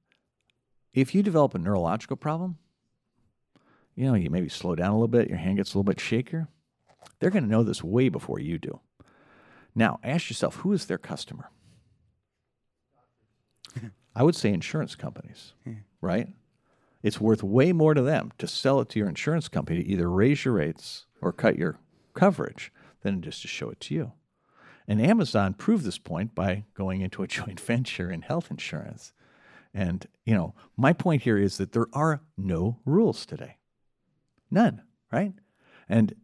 if 0.97 1.15
you 1.15 1.23
develop 1.23 1.55
a 1.55 1.59
neurological 1.59 2.17
problem, 2.17 2.57
you 3.95 4.07
know, 4.07 4.15
you 4.15 4.31
maybe 4.31 4.49
slow 4.49 4.75
down 4.75 4.91
a 4.91 4.95
little 4.95 5.09
bit, 5.09 5.29
your 5.29 5.39
hand 5.39 5.59
gets 5.59 5.75
a 5.75 5.79
little 5.79 5.85
bit 5.85 5.99
shakier, 5.99 6.49
they're 7.21 7.31
going 7.31 7.45
to 7.45 7.51
know 7.51 7.63
this 7.63 7.85
way 7.85 8.09
before 8.09 8.41
you 8.41 8.59
do. 8.59 8.81
Now, 9.75 10.01
ask 10.03 10.31
yourself 10.31 10.57
who 10.57 10.73
is 10.73 10.87
their 10.87 10.99
customer? 10.99 11.51
I 14.17 14.23
would 14.23 14.35
say 14.35 14.51
insurance 14.51 14.95
companies, 14.95 15.53
right? 16.01 16.29
It's 17.03 17.21
worth 17.21 17.43
way 17.43 17.73
more 17.73 17.93
to 17.93 18.01
them 18.01 18.33
to 18.39 18.49
sell 18.49 18.81
it 18.81 18.89
to 18.91 18.99
your 18.99 19.09
insurance 19.09 19.49
company 19.49 19.83
to 19.83 19.89
either 19.89 20.11
raise 20.11 20.47
your 20.47 20.55
rates 20.55 21.05
or 21.21 21.33
cut 21.33 21.59
your 21.59 21.79
coverage 22.15 22.73
than 23.03 23.21
just 23.21 23.43
to 23.43 23.49
show 23.49 23.69
it 23.69 23.81
to 23.81 23.95
you. 23.95 24.13
And 24.89 25.03
Amazon 25.03 25.53
proved 25.53 25.85
this 25.85 25.99
point 25.99 26.35
by 26.35 26.65
going 26.73 27.03
into 27.03 27.23
a 27.23 27.27
joint 27.29 27.61
venture 27.61 28.11
in 28.11 28.23
health 28.23 28.51
insurance. 28.51 29.13
And, 29.77 30.07
you 30.25 30.35
know, 30.35 30.55
my 30.79 30.95
point 30.95 31.21
here 31.23 31.37
is 31.37 31.59
that 31.59 31.73
there 31.73 31.89
are 31.93 32.23
no 32.39 32.79
rules 32.87 33.27
today. 33.27 33.59
None, 34.51 34.81
right? 35.13 35.35
And 35.87 36.15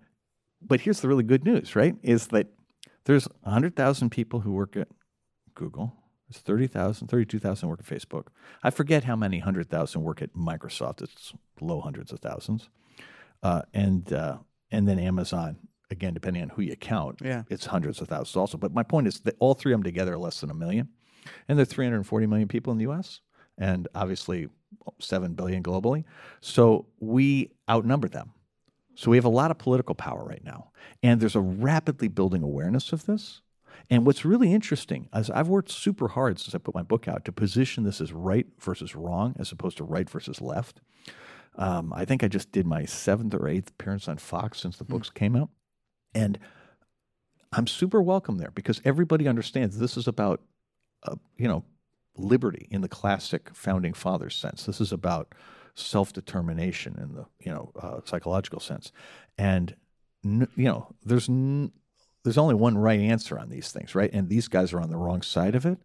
but 0.62 0.80
here's 0.80 1.00
the 1.02 1.08
really 1.08 1.22
good 1.24 1.44
news, 1.44 1.76
right? 1.76 1.94
Is 2.02 2.28
that 2.28 2.46
there's 3.04 3.28
100,000 3.42 4.08
people 4.10 4.40
who 4.40 4.52
work 4.52 4.74
at 4.76 4.88
Google. 5.54 5.92
There's 6.30 6.40
30,000, 6.40 7.08
32,000 7.08 7.68
work 7.68 7.80
at 7.80 7.86
Facebook. 7.86 8.28
I 8.62 8.70
forget 8.70 9.04
how 9.04 9.16
many 9.16 9.38
100,000 9.38 10.02
work 10.02 10.22
at 10.22 10.32
Microsoft. 10.34 11.02
It's 11.02 11.34
low 11.60 11.80
hundreds 11.82 12.10
of 12.10 12.20
thousands. 12.20 12.70
Uh, 13.42 13.62
and 13.74 14.10
uh, 14.14 14.38
and 14.70 14.88
then 14.88 14.98
Amazon, 14.98 15.58
again, 15.90 16.14
depending 16.14 16.42
on 16.42 16.48
who 16.50 16.62
you 16.62 16.76
count, 16.76 17.20
Yeah. 17.22 17.42
it's 17.50 17.66
hundreds 17.66 18.00
of 18.00 18.08
thousands 18.08 18.36
also. 18.36 18.56
But 18.56 18.72
my 18.72 18.82
point 18.82 19.08
is 19.08 19.20
that 19.20 19.36
all 19.40 19.52
three 19.52 19.72
of 19.74 19.78
them 19.80 19.82
together 19.82 20.14
are 20.14 20.18
less 20.18 20.40
than 20.40 20.48
a 20.50 20.54
million. 20.54 20.88
And 21.48 21.58
there 21.58 21.62
are 21.62 21.66
340 21.66 22.26
million 22.28 22.48
people 22.48 22.72
in 22.72 22.78
the 22.78 22.88
US 22.90 23.20
and 23.58 23.88
obviously 23.94 24.48
7 24.98 25.34
billion 25.34 25.62
globally. 25.62 26.04
So 26.40 26.86
we 27.00 27.50
outnumber 27.68 28.08
them. 28.08 28.32
So 28.94 29.10
we 29.10 29.16
have 29.16 29.24
a 29.24 29.30
lot 29.30 29.50
of 29.50 29.58
political 29.58 29.94
power 29.94 30.24
right 30.24 30.44
now. 30.44 30.70
And 31.02 31.20
there's 31.20 31.36
a 31.36 31.40
rapidly 31.40 32.08
building 32.08 32.42
awareness 32.42 32.92
of 32.92 33.06
this. 33.06 33.40
And 33.90 34.06
what's 34.06 34.24
really 34.24 34.52
interesting 34.52 35.08
is 35.14 35.30
I've 35.30 35.48
worked 35.48 35.70
super 35.70 36.08
hard 36.08 36.38
since 36.38 36.54
I 36.54 36.58
put 36.58 36.74
my 36.74 36.82
book 36.82 37.08
out 37.08 37.24
to 37.24 37.32
position 37.32 37.84
this 37.84 38.00
as 38.00 38.12
right 38.12 38.46
versus 38.60 38.94
wrong 38.94 39.34
as 39.38 39.50
opposed 39.50 39.76
to 39.78 39.84
right 39.84 40.08
versus 40.08 40.40
left. 40.40 40.80
Um, 41.56 41.92
I 41.94 42.04
think 42.04 42.22
I 42.22 42.28
just 42.28 42.52
did 42.52 42.66
my 42.66 42.84
seventh 42.84 43.34
or 43.34 43.48
eighth 43.48 43.70
appearance 43.70 44.08
on 44.08 44.18
Fox 44.18 44.60
since 44.60 44.76
the 44.76 44.84
books 44.84 45.10
came 45.10 45.36
out. 45.36 45.50
And 46.14 46.38
I'm 47.52 47.66
super 47.66 48.00
welcome 48.00 48.38
there 48.38 48.50
because 48.50 48.80
everybody 48.84 49.28
understands 49.28 49.78
this 49.78 49.96
is 49.96 50.08
about, 50.08 50.40
uh, 51.02 51.16
you 51.36 51.48
know, 51.48 51.64
liberty 52.16 52.68
in 52.70 52.80
the 52.80 52.88
classic 52.88 53.50
founding 53.54 53.92
fathers 53.92 54.34
sense. 54.34 54.64
This 54.64 54.80
is 54.80 54.92
about 54.92 55.34
self 55.74 56.12
determination 56.12 56.98
in 57.00 57.14
the 57.14 57.26
you 57.40 57.52
know 57.52 57.72
uh, 57.80 58.00
psychological 58.04 58.60
sense, 58.60 58.92
and 59.38 59.74
you 60.22 60.48
know 60.56 60.94
there's 61.04 61.28
n- 61.28 61.72
there's 62.24 62.38
only 62.38 62.54
one 62.54 62.78
right 62.78 63.00
answer 63.00 63.38
on 63.38 63.48
these 63.48 63.72
things, 63.72 63.94
right? 63.94 64.10
And 64.12 64.28
these 64.28 64.48
guys 64.48 64.72
are 64.72 64.80
on 64.80 64.90
the 64.90 64.96
wrong 64.96 65.22
side 65.22 65.54
of 65.54 65.66
it. 65.66 65.78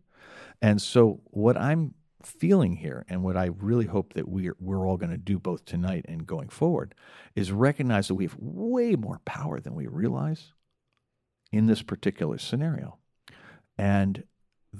And 0.62 0.82
so 0.82 1.22
what 1.26 1.58
I'm 1.58 1.94
feeling 2.24 2.76
here, 2.76 3.06
and 3.10 3.24
what 3.24 3.38
I 3.38 3.46
really 3.46 3.86
hope 3.86 4.14
that 4.14 4.28
we're 4.28 4.56
we're 4.60 4.88
all 4.88 4.98
going 4.98 5.12
to 5.12 5.18
do 5.18 5.40
both 5.40 5.66
tonight 5.66 6.06
and 6.08 6.28
going 6.28 6.50
forward, 6.50 6.94
is 7.36 7.52
recognize 7.52 8.08
that 8.08 8.16
we 8.16 8.26
have 8.26 8.36
way 8.38 8.96
more 8.96 9.22
power 9.26 9.60
than 9.60 9.76
we 9.76 9.88
realize 9.88 10.54
in 11.52 11.68
this 11.68 11.82
particular 11.82 12.38
scenario, 12.38 12.98
and 13.78 14.24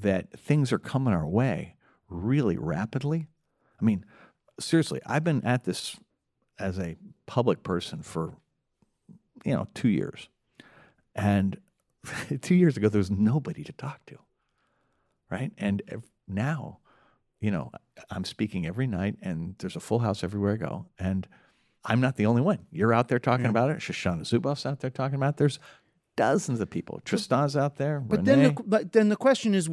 that 0.02 0.32
things 0.40 0.72
are 0.72 0.80
coming 0.80 1.14
our 1.14 1.28
way 1.28 1.76
really 2.10 2.58
rapidly. 2.58 3.28
I 3.80 3.86
mean, 3.86 4.06
seriously, 4.60 5.02
I've 5.06 5.24
been 5.24 5.44
at 5.46 5.64
this 5.64 5.98
as 6.60 6.80
a 6.80 6.96
public 7.26 7.64
person 7.64 8.02
for 8.02 8.34
you 9.46 9.54
know 9.54 9.68
two 9.74 9.90
years, 9.90 10.30
and 11.16 11.58
two 12.42 12.56
years 12.56 12.78
ago 12.78 12.90
there 12.90 13.00
was 13.00 13.12
nobody 13.12 13.64
to 13.64 13.74
talk 13.74 14.06
to, 14.08 14.18
right? 15.30 15.52
And 15.58 15.82
now, 16.28 16.80
you 17.40 17.52
know, 17.52 17.72
I'm 18.10 18.26
speaking 18.26 18.66
every 18.66 18.88
night, 18.88 19.16
and 19.22 19.56
there's 19.60 19.76
a 19.76 19.82
full 19.82 20.00
house 20.00 20.24
everywhere 20.24 20.54
I 20.54 20.58
go, 20.58 20.88
and 20.98 21.28
I'm 21.84 22.02
not 22.02 22.16
the 22.18 22.26
only 22.26 22.42
one. 22.42 22.66
You're 22.72 22.94
out 22.94 23.08
there 23.08 23.20
talking 23.20 23.46
about 23.46 23.70
it. 23.70 23.78
Shoshana 23.78 24.22
Zuboff's 24.22 24.66
out 24.66 24.82
there 24.82 24.90
talking 24.90 25.16
about 25.16 25.36
it. 25.36 25.38
There's 25.38 25.60
dozens 26.18 26.60
of 26.60 26.70
people. 26.70 27.00
Tristan's 27.06 27.56
out 27.56 27.78
there. 27.78 28.02
But 28.02 28.20
Renee. 28.20 28.32
then, 28.44 28.56
the, 28.56 28.64
but 28.64 28.92
then 28.92 29.08
the 29.08 29.16
question 29.16 29.56
is, 29.56 29.70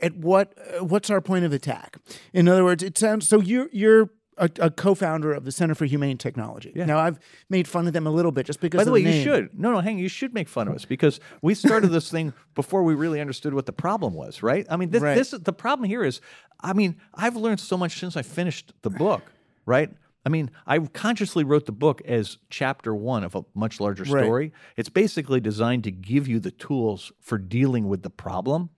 at 0.00 0.14
what 0.16 0.54
uh, 0.78 0.84
what's 0.84 1.10
our 1.10 1.20
point 1.20 1.44
of 1.44 1.52
attack? 1.52 1.96
In 2.32 2.48
other 2.48 2.62
words, 2.62 2.84
it 2.84 2.96
sounds 2.96 3.28
so. 3.28 3.40
You're 3.40 3.68
you're 3.72 4.10
a, 4.38 4.50
a 4.60 4.70
co-founder 4.70 5.32
of 5.32 5.44
the 5.44 5.50
Center 5.50 5.74
for 5.74 5.86
Humane 5.86 6.18
Technology. 6.18 6.70
Yeah. 6.76 6.84
Now, 6.84 6.98
I've 6.98 7.18
made 7.48 7.66
fun 7.66 7.86
of 7.86 7.94
them 7.94 8.06
a 8.06 8.10
little 8.10 8.30
bit 8.32 8.46
just 8.46 8.60
because. 8.60 8.78
By 8.78 8.84
the 8.84 8.92
way, 8.92 9.00
you 9.00 9.22
should. 9.24 9.58
No, 9.58 9.72
no, 9.72 9.80
hang. 9.80 9.98
You 9.98 10.08
should 10.08 10.34
make 10.34 10.48
fun 10.48 10.68
of 10.68 10.74
us 10.74 10.84
because 10.84 11.18
we 11.42 11.54
started 11.54 11.88
this 11.88 12.10
thing 12.10 12.32
before 12.54 12.84
we 12.84 12.94
really 12.94 13.20
understood 13.20 13.54
what 13.54 13.66
the 13.66 13.72
problem 13.72 14.14
was. 14.14 14.42
Right? 14.42 14.66
I 14.70 14.76
mean, 14.76 14.90
this, 14.90 15.02
Right. 15.02 15.16
this 15.16 15.30
the 15.30 15.52
problem 15.52 15.88
here. 15.88 16.04
Is 16.04 16.20
I 16.60 16.72
mean, 16.72 16.96
I've 17.14 17.36
learned 17.36 17.60
so 17.60 17.76
much 17.76 17.98
since 17.98 18.16
I 18.16 18.22
finished 18.22 18.72
the 18.82 18.90
book. 18.90 19.22
Right? 19.64 19.90
I 20.26 20.28
mean, 20.28 20.50
I 20.66 20.80
consciously 20.80 21.44
wrote 21.44 21.66
the 21.66 21.72
book 21.72 22.02
as 22.04 22.38
chapter 22.50 22.92
one 22.92 23.22
of 23.22 23.36
a 23.36 23.44
much 23.54 23.80
larger 23.80 24.02
Right. 24.02 24.24
story. 24.24 24.52
It's 24.76 24.88
basically 24.88 25.38
designed 25.38 25.84
to 25.84 25.92
give 25.92 26.26
you 26.26 26.40
the 26.40 26.50
tools 26.50 27.12
for 27.20 27.38
dealing 27.38 27.86
with 27.86 28.02
the 28.02 28.10
problem, 28.10 28.70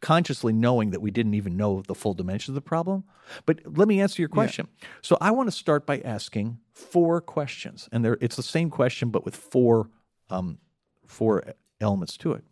consciously 0.00 0.52
knowing 0.52 0.90
that 0.90 1.00
we 1.00 1.10
didn't 1.10 1.32
even 1.32 1.56
know 1.56 1.80
the 1.80 1.94
full 1.94 2.12
dimension 2.12 2.52
of 2.52 2.54
the 2.54 2.60
problem. 2.60 3.04
But 3.46 3.60
let 3.64 3.88
me 3.88 3.98
answer 3.98 4.20
your 4.20 4.28
question. 4.28 4.68
So 5.00 5.16
I 5.22 5.30
want 5.30 5.46
to 5.46 5.56
start 5.56 5.86
by 5.86 6.00
asking 6.00 6.58
four 6.74 7.22
questions, 7.22 7.88
and 7.90 8.04
there 8.04 8.18
it's 8.20 8.36
the 8.36 8.42
same 8.42 8.68
question 8.68 9.08
but 9.08 9.24
with 9.24 9.34
four 9.34 9.88
um, 10.28 10.58
four 11.06 11.42
elements 11.80 12.18
to 12.18 12.32
it. 12.32 12.44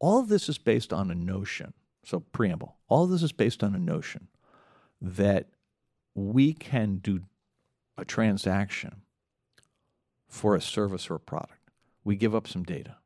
All 0.00 0.18
of 0.18 0.26
this 0.28 0.48
is 0.48 0.58
based 0.58 0.92
on 0.92 1.12
a 1.12 1.14
notion. 1.14 1.74
So 2.04 2.20
preamble. 2.20 2.74
All 2.88 3.04
of 3.04 3.10
this 3.10 3.22
is 3.22 3.30
based 3.30 3.62
on 3.62 3.72
a 3.76 3.78
notion 3.78 4.26
that 5.00 5.46
we 6.14 6.52
can 6.52 6.96
do 6.96 7.22
a 7.96 8.04
transaction 8.04 9.02
for 10.28 10.54
a 10.54 10.60
service 10.60 11.10
or 11.10 11.16
a 11.16 11.20
product. 11.20 11.70
We 12.04 12.16
give 12.16 12.34
up 12.34 12.48
some 12.48 12.64
data. 12.64 12.96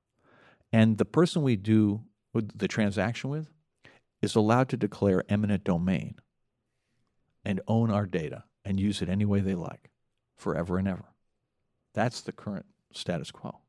And 0.73 0.99
the 0.99 1.05
person 1.05 1.43
we 1.43 1.57
do 1.57 2.03
the 2.33 2.69
transaction 2.69 3.31
with 3.31 3.49
is 4.21 4.35
allowed 4.35 4.69
to 4.69 4.77
declare 4.77 5.25
eminent 5.29 5.65
domain 5.65 6.17
and 7.45 7.61
own 7.67 7.91
our 7.91 8.07
data 8.07 8.45
and 8.65 8.81
use 8.81 9.01
it 9.01 9.09
any 9.09 9.25
way 9.25 9.41
they 9.41 9.55
like 9.55 9.91
forever 10.37 10.79
and 10.79 10.89
ever. 10.89 11.05
That's 11.95 12.21
the 12.21 12.33
current 12.33 12.67
status 12.93 13.31
quo. 13.31 13.61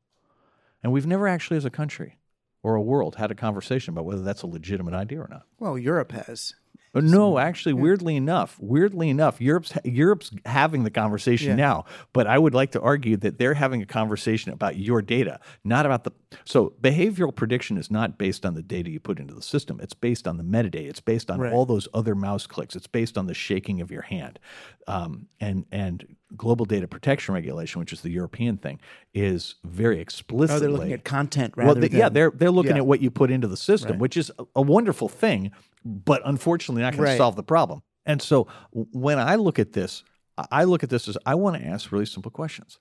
And 0.82 0.92
we've 0.92 1.06
never 1.06 1.26
actually, 1.26 1.56
as 1.56 1.64
a 1.64 1.70
country 1.70 2.18
or 2.62 2.74
a 2.74 2.82
world, 2.82 3.16
had 3.16 3.30
a 3.30 3.34
conversation 3.34 3.94
about 3.94 4.04
whether 4.04 4.22
that's 4.22 4.42
a 4.42 4.46
legitimate 4.46 4.94
idea 4.94 5.20
or 5.20 5.28
not. 5.28 5.44
Well, 5.58 5.78
Europe 5.78 6.12
has. 6.12 6.54
Uh, 6.94 7.00
No, 7.00 7.38
actually, 7.38 7.72
weirdly 7.74 8.16
enough, 8.16 8.56
weirdly 8.60 9.08
enough, 9.10 9.40
Europe's 9.40 9.72
Europe's 9.84 10.30
having 10.46 10.84
the 10.84 10.90
conversation 10.90 11.50
Yeah. 11.50 11.56
now. 11.56 11.84
But 12.12 12.26
I 12.26 12.38
would 12.38 12.54
like 12.54 12.72
to 12.72 12.80
argue 12.80 13.16
that 13.18 13.38
they're 13.38 13.54
having 13.54 13.82
a 13.82 13.86
conversation 13.86 14.52
about 14.52 14.76
your 14.76 15.02
data, 15.02 15.40
not 15.64 15.86
about 15.86 16.04
the. 16.04 16.12
So 16.44 16.74
behavioral 16.82 17.34
prediction 17.34 17.78
is 17.78 17.90
not 17.90 18.18
based 18.18 18.44
on 18.44 18.54
the 18.54 18.62
data 18.62 18.90
you 18.90 19.00
put 19.00 19.18
into 19.18 19.34
the 19.34 19.42
system. 19.42 19.80
It's 19.82 19.94
based 19.94 20.26
on 20.26 20.36
the 20.36 20.44
metadata. 20.44 20.88
It's 20.88 21.00
based 21.00 21.30
on 21.30 21.40
Right. 21.40 21.52
all 21.52 21.66
those 21.66 21.88
other 21.94 22.14
mouse 22.14 22.46
clicks. 22.46 22.76
It's 22.76 22.86
based 22.86 23.16
on 23.18 23.26
the 23.26 23.34
shaking 23.34 23.80
of 23.80 23.90
your 23.90 24.02
hand, 24.02 24.38
um, 24.86 25.26
and 25.40 25.64
and 25.72 26.06
global 26.36 26.66
data 26.66 26.86
protection 26.86 27.32
regulation, 27.34 27.80
which 27.80 27.92
is 27.92 28.02
the 28.02 28.10
European 28.10 28.58
thing, 28.58 28.78
is 29.14 29.54
very 29.64 29.98
explicitly. 29.98 30.56
Oh, 30.56 30.60
they're 30.60 30.70
looking 30.70 30.92
at 30.92 31.04
content 31.04 31.56
Well, 31.56 31.74
they- 31.74 31.88
than 31.88 31.98
yeah, 31.98 32.08
they're 32.10 32.30
they're 32.30 32.50
looking 32.50 32.72
Yeah. 32.76 32.82
at 32.82 32.86
what 32.86 33.00
you 33.00 33.10
put 33.10 33.30
into 33.30 33.48
the 33.48 33.56
system, 33.56 33.92
Right. 33.92 34.00
which 34.00 34.16
is 34.16 34.30
a, 34.38 34.44
a 34.56 34.62
wonderful 34.62 35.08
thing, 35.08 35.50
but 35.88 36.22
unfortunately 36.24 36.82
not 36.82 36.92
going 36.92 37.04
Right. 37.04 37.12
to 37.12 37.16
solve 37.18 37.36
the 37.36 37.42
problem. 37.42 37.80
And 38.06 38.20
so 38.22 38.46
when 38.72 39.18
I 39.18 39.34
look 39.36 39.58
at 39.58 39.72
this, 39.72 40.04
I- 40.36 40.46
I 40.52 40.64
look 40.64 40.82
at 40.82 40.90
this 40.90 41.08
as 41.08 41.16
I 41.26 41.34
want 41.34 41.56
to 41.56 41.64
ask 41.66 41.90
really 41.90 42.06
simple 42.06 42.30
questions. 42.30 42.78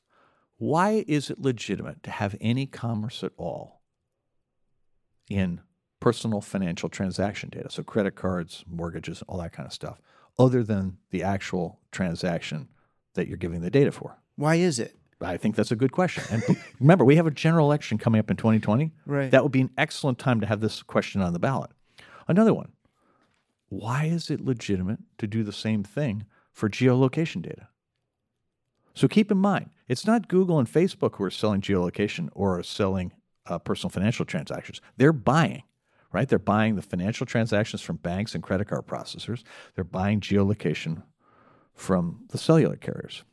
Why 0.58 1.04
is 1.08 1.30
it 1.30 1.40
legitimate 1.40 2.04
to 2.04 2.12
have 2.12 2.36
any 2.42 2.66
commerce 2.66 3.24
at 3.24 3.32
all 3.38 3.82
in 5.30 5.62
personal 6.00 6.42
financial 6.42 6.90
transaction 6.90 7.50
data? 7.50 7.70
So 7.72 7.84
credit 7.84 8.16
cards, 8.16 8.64
mortgages, 8.68 9.22
all 9.28 9.38
that 9.40 9.52
kind 9.54 9.68
of 9.68 9.74
stuff, 9.74 10.02
other 10.40 10.64
than 10.64 10.98
the 11.12 11.24
actual 11.24 11.80
transaction 11.92 12.70
that 13.16 13.28
you're 13.28 13.38
giving 13.38 13.62
the 13.62 13.70
data 13.72 13.92
for? 13.92 14.18
Why 14.36 14.56
is 14.56 14.80
it? 14.80 14.96
I 15.20 15.38
think 15.38 15.56
that's 15.56 15.72
a 15.72 15.76
good 15.76 15.92
question. 15.92 16.24
And 16.30 16.44
remember, 16.80 17.04
we 17.04 17.16
have 17.16 17.26
a 17.28 17.32
general 17.32 17.66
election 17.68 17.98
coming 17.98 18.20
up 18.20 18.30
in 18.30 18.38
2020. 18.38 18.94
Right. 19.06 19.32
That 19.32 19.42
would 19.44 19.52
be 19.52 19.62
an 19.62 19.72
excellent 19.78 20.20
time 20.20 20.40
to 20.42 20.46
have 20.48 20.60
this 20.62 20.84
question 20.84 21.22
on 21.22 21.34
the 21.34 21.40
ballot. 21.40 21.72
Another 22.28 22.54
one 22.54 22.72
why 23.70 24.06
is 24.06 24.30
it 24.30 24.42
legitimate 24.42 25.00
to 25.18 25.28
do 25.28 25.44
the 25.44 25.54
same 25.54 25.84
thing 25.84 26.26
for 26.52 26.70
geolocation 26.70 27.42
data? 27.42 27.68
So 28.94 29.08
keep 29.08 29.32
in 29.32 29.38
mind, 29.38 29.70
it's 29.88 30.08
not 30.08 30.28
Google 30.28 30.58
and 30.58 30.68
Facebook 30.68 31.16
who 31.16 31.24
are 31.24 31.32
selling 31.32 31.62
geolocation 31.62 32.30
or 32.34 32.58
are 32.58 32.64
selling 32.64 33.14
uh, 33.46 33.60
personal 33.60 33.92
financial 33.92 34.26
transactions. 34.26 34.82
They're 34.98 35.14
buying, 35.14 35.64
right? 36.12 36.28
They're 36.28 36.40
buying 36.40 36.76
the 36.76 36.82
financial 36.82 37.26
transactions 37.26 37.82
from 37.82 37.98
banks 37.98 38.34
and 38.34 38.44
credit 38.44 38.68
card 38.68 38.88
processors. 38.88 39.44
They're 39.76 39.84
buying 39.84 40.20
geolocation 40.20 41.04
from 41.76 42.26
the 42.30 42.38
cellular 42.38 42.76
carriers. 42.76 43.24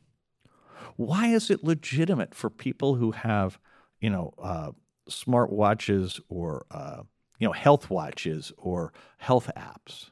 Why 0.97 1.27
is 1.27 1.49
it 1.49 1.63
legitimate 1.63 2.35
for 2.35 2.49
people 2.49 2.95
who 2.95 3.11
have, 3.11 3.59
you 3.99 4.09
know, 4.09 4.33
uh, 4.41 4.71
smart 5.09 5.51
watches 5.51 6.19
or 6.29 6.65
uh, 6.71 7.01
you 7.39 7.47
know 7.47 7.53
health 7.53 7.89
watches 7.89 8.53
or 8.57 8.93
health 9.17 9.51
apps? 9.57 10.11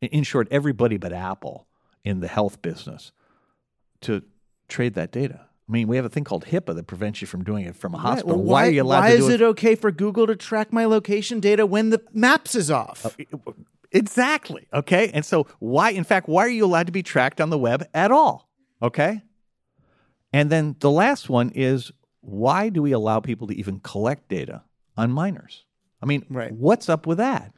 In- 0.00 0.22
short, 0.24 0.48
everybody 0.50 0.96
but 0.96 1.12
Apple 1.12 1.66
in 2.04 2.20
the 2.20 2.28
health 2.28 2.62
business 2.62 3.12
to 4.02 4.22
trade 4.68 4.94
that 4.94 5.10
data. 5.12 5.40
I 5.68 5.72
mean, 5.72 5.88
we 5.88 5.96
have 5.96 6.04
a 6.04 6.08
thing 6.08 6.22
called 6.24 6.44
HIPAA 6.46 6.76
that 6.76 6.86
prevents 6.86 7.20
you 7.20 7.26
from 7.26 7.42
doing 7.42 7.64
it 7.66 7.74
from 7.74 7.94
a 7.94 7.96
Right, 7.96 8.02
hospital. 8.04 8.36
well, 8.36 8.44
why, 8.44 8.66
are 8.68 8.70
you 8.70 8.82
allowed 8.82 9.00
why 9.00 9.10
to 9.10 9.16
do 9.16 9.22
it? 9.24 9.26
Why 9.26 9.28
is 9.34 9.34
it 9.34 9.42
okay 9.42 9.74
for 9.74 9.90
Google 9.90 10.26
to 10.28 10.36
track 10.36 10.72
my 10.72 10.84
location 10.84 11.40
data 11.40 11.66
when 11.66 11.90
the 11.90 12.00
maps 12.12 12.54
is 12.54 12.70
off? 12.70 13.04
Uh, 13.04 13.52
exactly. 13.90 14.68
Okay. 14.72 15.10
And 15.12 15.24
so, 15.24 15.46
why, 15.58 15.90
in 15.90 16.04
fact, 16.04 16.28
why 16.28 16.42
are 16.44 16.48
you 16.48 16.64
allowed 16.64 16.86
to 16.86 16.92
be 16.92 17.02
tracked 17.02 17.40
on 17.40 17.50
the 17.50 17.58
web 17.58 17.84
at 17.94 18.12
all? 18.12 18.48
Okay. 18.80 19.22
And 20.32 20.50
then 20.50 20.76
the 20.80 20.90
last 20.90 21.28
one 21.28 21.50
is 21.50 21.90
why 22.20 22.68
do 22.68 22.82
we 22.82 22.92
allow 22.92 23.20
people 23.20 23.46
to 23.48 23.54
even 23.56 23.80
collect 23.80 24.28
data 24.28 24.62
on 24.96 25.10
minors? 25.10 25.64
I 26.02 26.06
mean, 26.06 26.26
Right. 26.28 26.52
what's 26.52 26.88
up 26.88 27.06
with 27.06 27.18
that? 27.18 27.52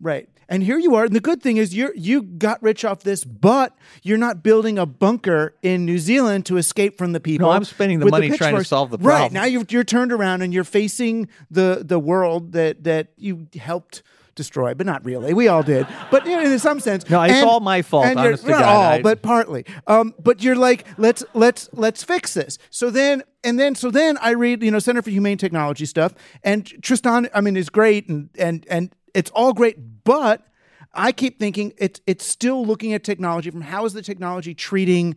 Right. 0.00 0.28
And 0.48 0.64
here 0.64 0.78
you 0.78 0.96
are. 0.96 1.04
And 1.04 1.14
the 1.14 1.20
good 1.20 1.42
thing 1.42 1.58
is 1.58 1.74
you 1.74 1.92
you 1.94 2.22
got 2.22 2.60
rich 2.62 2.84
off 2.84 3.04
this, 3.04 3.22
but 3.24 3.76
you're 4.02 4.18
not 4.18 4.42
building 4.42 4.78
a 4.78 4.86
bunker 4.86 5.54
in 5.62 5.84
New 5.84 5.98
Zealand 5.98 6.44
to 6.46 6.56
escape 6.56 6.98
from 6.98 7.12
the 7.12 7.20
people. 7.20 7.46
No, 7.46 7.52
I'm 7.52 7.64
spending 7.64 8.00
the 8.00 8.06
money 8.06 8.30
trying 8.30 8.56
to 8.56 8.64
solve 8.64 8.90
the 8.90 8.98
problem. 8.98 9.22
Right. 9.22 9.32
Now 9.32 9.44
you're 9.44 9.64
you're 9.68 9.84
turned 9.84 10.12
around 10.12 10.42
and 10.42 10.52
you're 10.52 10.64
facing 10.64 11.28
the 11.50 11.82
the 11.86 12.00
world 12.00 12.52
that 12.52 12.82
that 12.84 13.12
you 13.16 13.46
helped 13.60 14.02
destroy, 14.34 14.74
but 14.74 14.86
not 14.86 15.04
really. 15.04 15.34
We 15.34 15.48
all 15.48 15.62
did. 15.62 15.86
But 16.10 16.26
you 16.26 16.34
know, 16.36 16.50
in 16.50 16.58
some 16.58 16.80
sense. 16.80 17.08
No, 17.08 17.22
it's 17.22 17.34
And- 17.34 17.48
all 17.48 17.60
my 17.60 17.82
fault, 17.82 18.06
and 18.06 18.18
honest 18.18 18.44
not 18.46 18.60
God. 18.60 18.64
all, 18.64 18.82
I- 18.82 19.02
but 19.02 19.22
partly. 19.22 19.64
Um, 19.86 20.14
but 20.20 20.42
you're 20.42 20.56
like, 20.56 20.84
let's 20.98 21.22
let's 21.34 21.68
let's 21.72 22.02
fix 22.02 22.34
this. 22.34 22.58
So 22.70 22.90
then 22.90 23.22
and 23.44 23.58
then 23.58 23.74
so 23.74 23.90
then 23.90 24.18
I 24.20 24.30
read, 24.30 24.62
you 24.62 24.70
know, 24.70 24.78
Center 24.78 25.02
for 25.02 25.10
Humane 25.10 25.38
Technology 25.38 25.86
stuff, 25.86 26.14
and 26.42 26.66
Tristan, 26.82 27.28
I 27.34 27.40
mean, 27.40 27.56
is 27.56 27.68
great 27.70 28.08
and 28.08 28.30
and 28.38 28.66
and 28.68 28.94
it's 29.14 29.30
all 29.30 29.52
great, 29.52 30.04
but 30.04 30.46
I 30.92 31.12
keep 31.12 31.38
thinking 31.38 31.72
it's 31.78 32.00
it's 32.06 32.24
still 32.24 32.64
looking 32.64 32.92
at 32.92 33.04
technology 33.04 33.50
from 33.50 33.62
how 33.62 33.84
is 33.84 33.92
the 33.92 34.02
technology 34.02 34.54
treating 34.54 35.16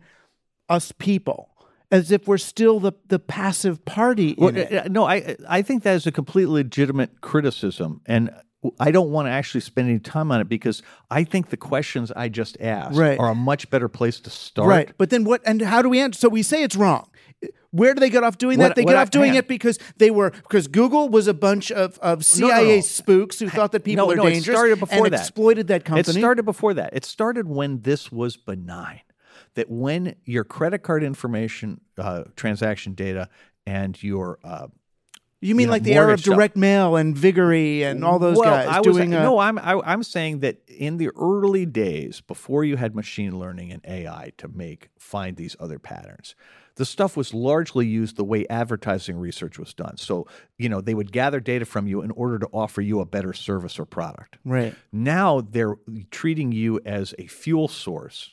us 0.68 0.92
people 0.92 1.50
as 1.90 2.10
if 2.10 2.26
we're 2.26 2.38
still 2.38 2.80
the 2.80 2.92
the 3.08 3.18
passive 3.18 3.84
party 3.84 4.30
in 4.30 4.54
Well, 4.54 4.84
no, 4.88 5.04
I 5.04 5.36
I 5.48 5.62
think 5.62 5.82
that 5.82 5.94
is 5.94 6.06
a 6.06 6.12
completely 6.12 6.54
legitimate 6.62 7.20
criticism, 7.20 8.00
and 8.06 8.30
I 8.80 8.90
don't 8.90 9.10
want 9.10 9.26
to 9.26 9.30
actually 9.30 9.60
spend 9.60 9.88
any 9.88 9.98
time 9.98 10.32
on 10.32 10.40
it 10.40 10.48
because 10.48 10.82
I 11.10 11.24
think 11.24 11.50
the 11.50 11.56
questions 11.56 12.10
I 12.12 12.28
just 12.28 12.56
asked 12.60 12.96
Right. 12.96 13.18
are 13.18 13.28
a 13.28 13.34
much 13.34 13.68
better 13.68 13.88
place 13.88 14.20
to 14.20 14.30
start. 14.30 14.68
Right. 14.68 14.90
But 14.96 15.10
then 15.10 15.24
what 15.24 15.42
and 15.44 15.60
how 15.60 15.82
do 15.82 15.88
we 15.88 16.00
answer? 16.00 16.18
So 16.18 16.28
we 16.28 16.42
say 16.42 16.62
it's 16.62 16.76
wrong. 16.76 17.08
Where 17.74 17.92
do 17.92 17.98
they 17.98 18.08
get 18.08 18.22
off 18.22 18.38
doing 18.38 18.60
What- 18.60 18.68
that? 18.68 18.76
They 18.76 18.84
get 18.84 18.94
I- 18.94 19.02
off 19.02 19.10
doing 19.10 19.34
it 19.34 19.48
because 19.48 19.80
they 19.98 20.12
were 20.12 20.30
because 20.30 20.68
Google 20.68 21.08
was 21.08 21.26
a 21.26 21.34
bunch 21.34 21.72
of, 21.72 21.98
of 21.98 22.18
no, 22.18 22.22
CIA 22.22 22.76
no. 22.76 22.80
spooks 22.82 23.40
who 23.40 23.48
thought 23.48 23.72
that 23.72 23.82
people 23.82 24.06
no, 24.06 24.12
are 24.12 24.16
no, 24.16 24.22
dangerous 24.22 24.46
It 24.46 24.52
started 24.52 24.78
before 24.78 25.06
and 25.06 25.14
that. 25.14 25.20
exploited 25.20 25.66
that 25.66 25.84
company. 25.84 26.16
It 26.16 26.20
started 26.20 26.44
before 26.44 26.74
that. 26.74 26.90
It 26.94 27.04
started 27.04 27.48
when 27.48 27.80
this 27.80 28.12
was 28.12 28.36
benign. 28.36 29.00
That 29.54 29.68
when 29.68 30.14
your 30.24 30.44
credit 30.44 30.84
card 30.84 31.02
information, 31.02 31.80
uh, 31.98 32.24
transaction 32.36 32.94
data, 32.94 33.28
and 33.66 34.00
your 34.00 34.38
uh, 34.44 34.68
you 35.40 35.56
mean 35.56 35.66
know, 35.66 35.72
like 35.72 35.82
the 35.82 35.94
era 35.94 36.04
of 36.04 36.08
mortgage 36.10 36.24
stuff. 36.24 36.34
direct 36.36 36.56
mail 36.56 36.94
and 36.96 37.16
Viguerie 37.16 37.82
and 37.82 38.04
all 38.04 38.18
those 38.20 38.36
well, 38.36 38.50
guys 38.50 38.68
I 38.68 38.78
was, 38.78 38.96
doing 38.96 39.14
a, 39.14 39.22
no, 39.22 39.38
I'm 39.38 39.58
I, 39.58 39.80
I'm 39.84 40.02
saying 40.04 40.40
that 40.40 40.58
in 40.68 40.96
the 40.96 41.10
early 41.16 41.66
days, 41.66 42.20
before 42.20 42.62
you 42.64 42.76
had 42.76 42.94
machine 42.94 43.38
learning 43.38 43.72
and 43.72 43.84
AI 43.84 44.32
to 44.38 44.48
make 44.48 44.90
find 44.98 45.36
these 45.36 45.54
other 45.60 45.78
patterns, 45.78 46.34
the 46.76 46.84
stuff 46.84 47.16
was 47.16 47.32
largely 47.32 47.86
used 47.86 48.16
the 48.16 48.24
way 48.24 48.46
advertising 48.48 49.16
research 49.16 49.58
was 49.58 49.72
done. 49.74 49.96
So 49.96 50.26
you 50.58 50.68
know 50.68 50.80
they 50.80 50.94
would 50.94 51.12
gather 51.12 51.40
data 51.40 51.64
from 51.64 51.86
you 51.86 52.02
in 52.02 52.10
order 52.12 52.38
to 52.38 52.48
offer 52.52 52.80
you 52.80 53.00
a 53.00 53.06
better 53.06 53.32
service 53.32 53.78
or 53.78 53.84
product. 53.84 54.38
right. 54.44 54.74
Now 54.92 55.40
they're 55.40 55.76
treating 56.10 56.52
you 56.52 56.80
as 56.84 57.14
a 57.18 57.26
fuel 57.26 57.68
source, 57.68 58.30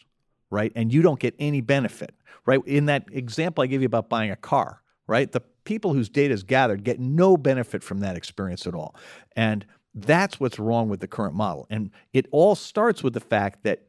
right? 0.50 0.72
And 0.76 0.94
you 0.94 1.02
don't 1.02 1.20
get 1.20 1.36
any 1.40 1.62
benefit, 1.62 2.16
right? 2.46 2.60
In 2.66 2.86
that 2.86 3.06
example 3.12 3.64
I 3.64 3.68
gave 3.68 3.82
you 3.82 3.88
about 3.88 4.10
buying 4.10 4.32
a 4.32 4.36
car, 4.36 4.82
right? 5.08 5.32
The 5.32 5.42
people 5.64 5.94
whose 5.94 6.10
data 6.10 6.34
is 6.34 6.44
gathered 6.44 6.84
get 6.84 7.00
no 7.00 7.38
benefit 7.38 7.84
from 7.84 8.00
that 8.00 8.16
experience 8.16 8.66
at 8.66 8.74
all. 8.74 8.96
And 9.36 9.66
that's 9.94 10.40
what's 10.40 10.58
wrong 10.58 10.90
with 10.90 11.02
the 11.02 11.08
current 11.08 11.36
model. 11.36 11.68
And 11.70 11.92
it 12.14 12.28
all 12.32 12.56
starts 12.56 13.04
with 13.04 13.14
the 13.14 13.20
fact 13.20 13.64
that 13.64 13.84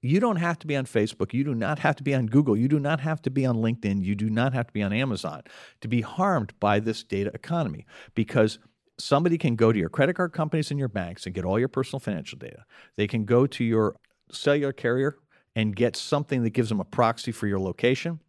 you 0.00 0.20
don't 0.20 0.36
have 0.36 0.58
to 0.60 0.66
be 0.66 0.76
on 0.76 0.86
Facebook. 0.86 1.32
You 1.32 1.44
do 1.44 1.54
not 1.54 1.80
have 1.80 1.96
to 1.96 2.02
be 2.02 2.14
on 2.14 2.26
Google. 2.26 2.56
You 2.56 2.68
do 2.68 2.78
not 2.78 3.00
have 3.00 3.20
to 3.22 3.30
be 3.30 3.44
on 3.44 3.56
LinkedIn. 3.56 4.04
You 4.04 4.14
do 4.14 4.30
not 4.30 4.52
have 4.52 4.68
to 4.68 4.72
be 4.72 4.82
on 4.82 4.92
Amazon 4.92 5.42
to 5.80 5.88
be 5.88 6.00
harmed 6.00 6.52
by 6.60 6.78
this 6.80 7.02
data 7.02 7.30
economy 7.34 7.84
because 8.14 8.58
somebody 8.98 9.38
can 9.38 9.56
go 9.56 9.72
to 9.72 9.78
your 9.78 9.88
credit 9.88 10.14
card 10.14 10.32
companies 10.32 10.70
and 10.70 10.78
your 10.78 10.88
banks 10.88 11.26
and 11.26 11.34
get 11.34 11.44
all 11.44 11.58
your 11.58 11.68
personal 11.68 12.00
financial 12.00 12.38
data. 12.38 12.64
They 12.96 13.06
can 13.06 13.24
go 13.24 13.46
to 13.46 13.64
your 13.64 13.96
cellular 14.30 14.72
carrier 14.72 15.18
and 15.56 15.74
get 15.74 15.96
something 15.96 16.42
that 16.44 16.50
gives 16.50 16.68
them 16.68 16.80
a 16.80 16.84
proxy 16.84 17.32
for 17.32 17.46
your 17.46 17.60
location. 17.60 18.20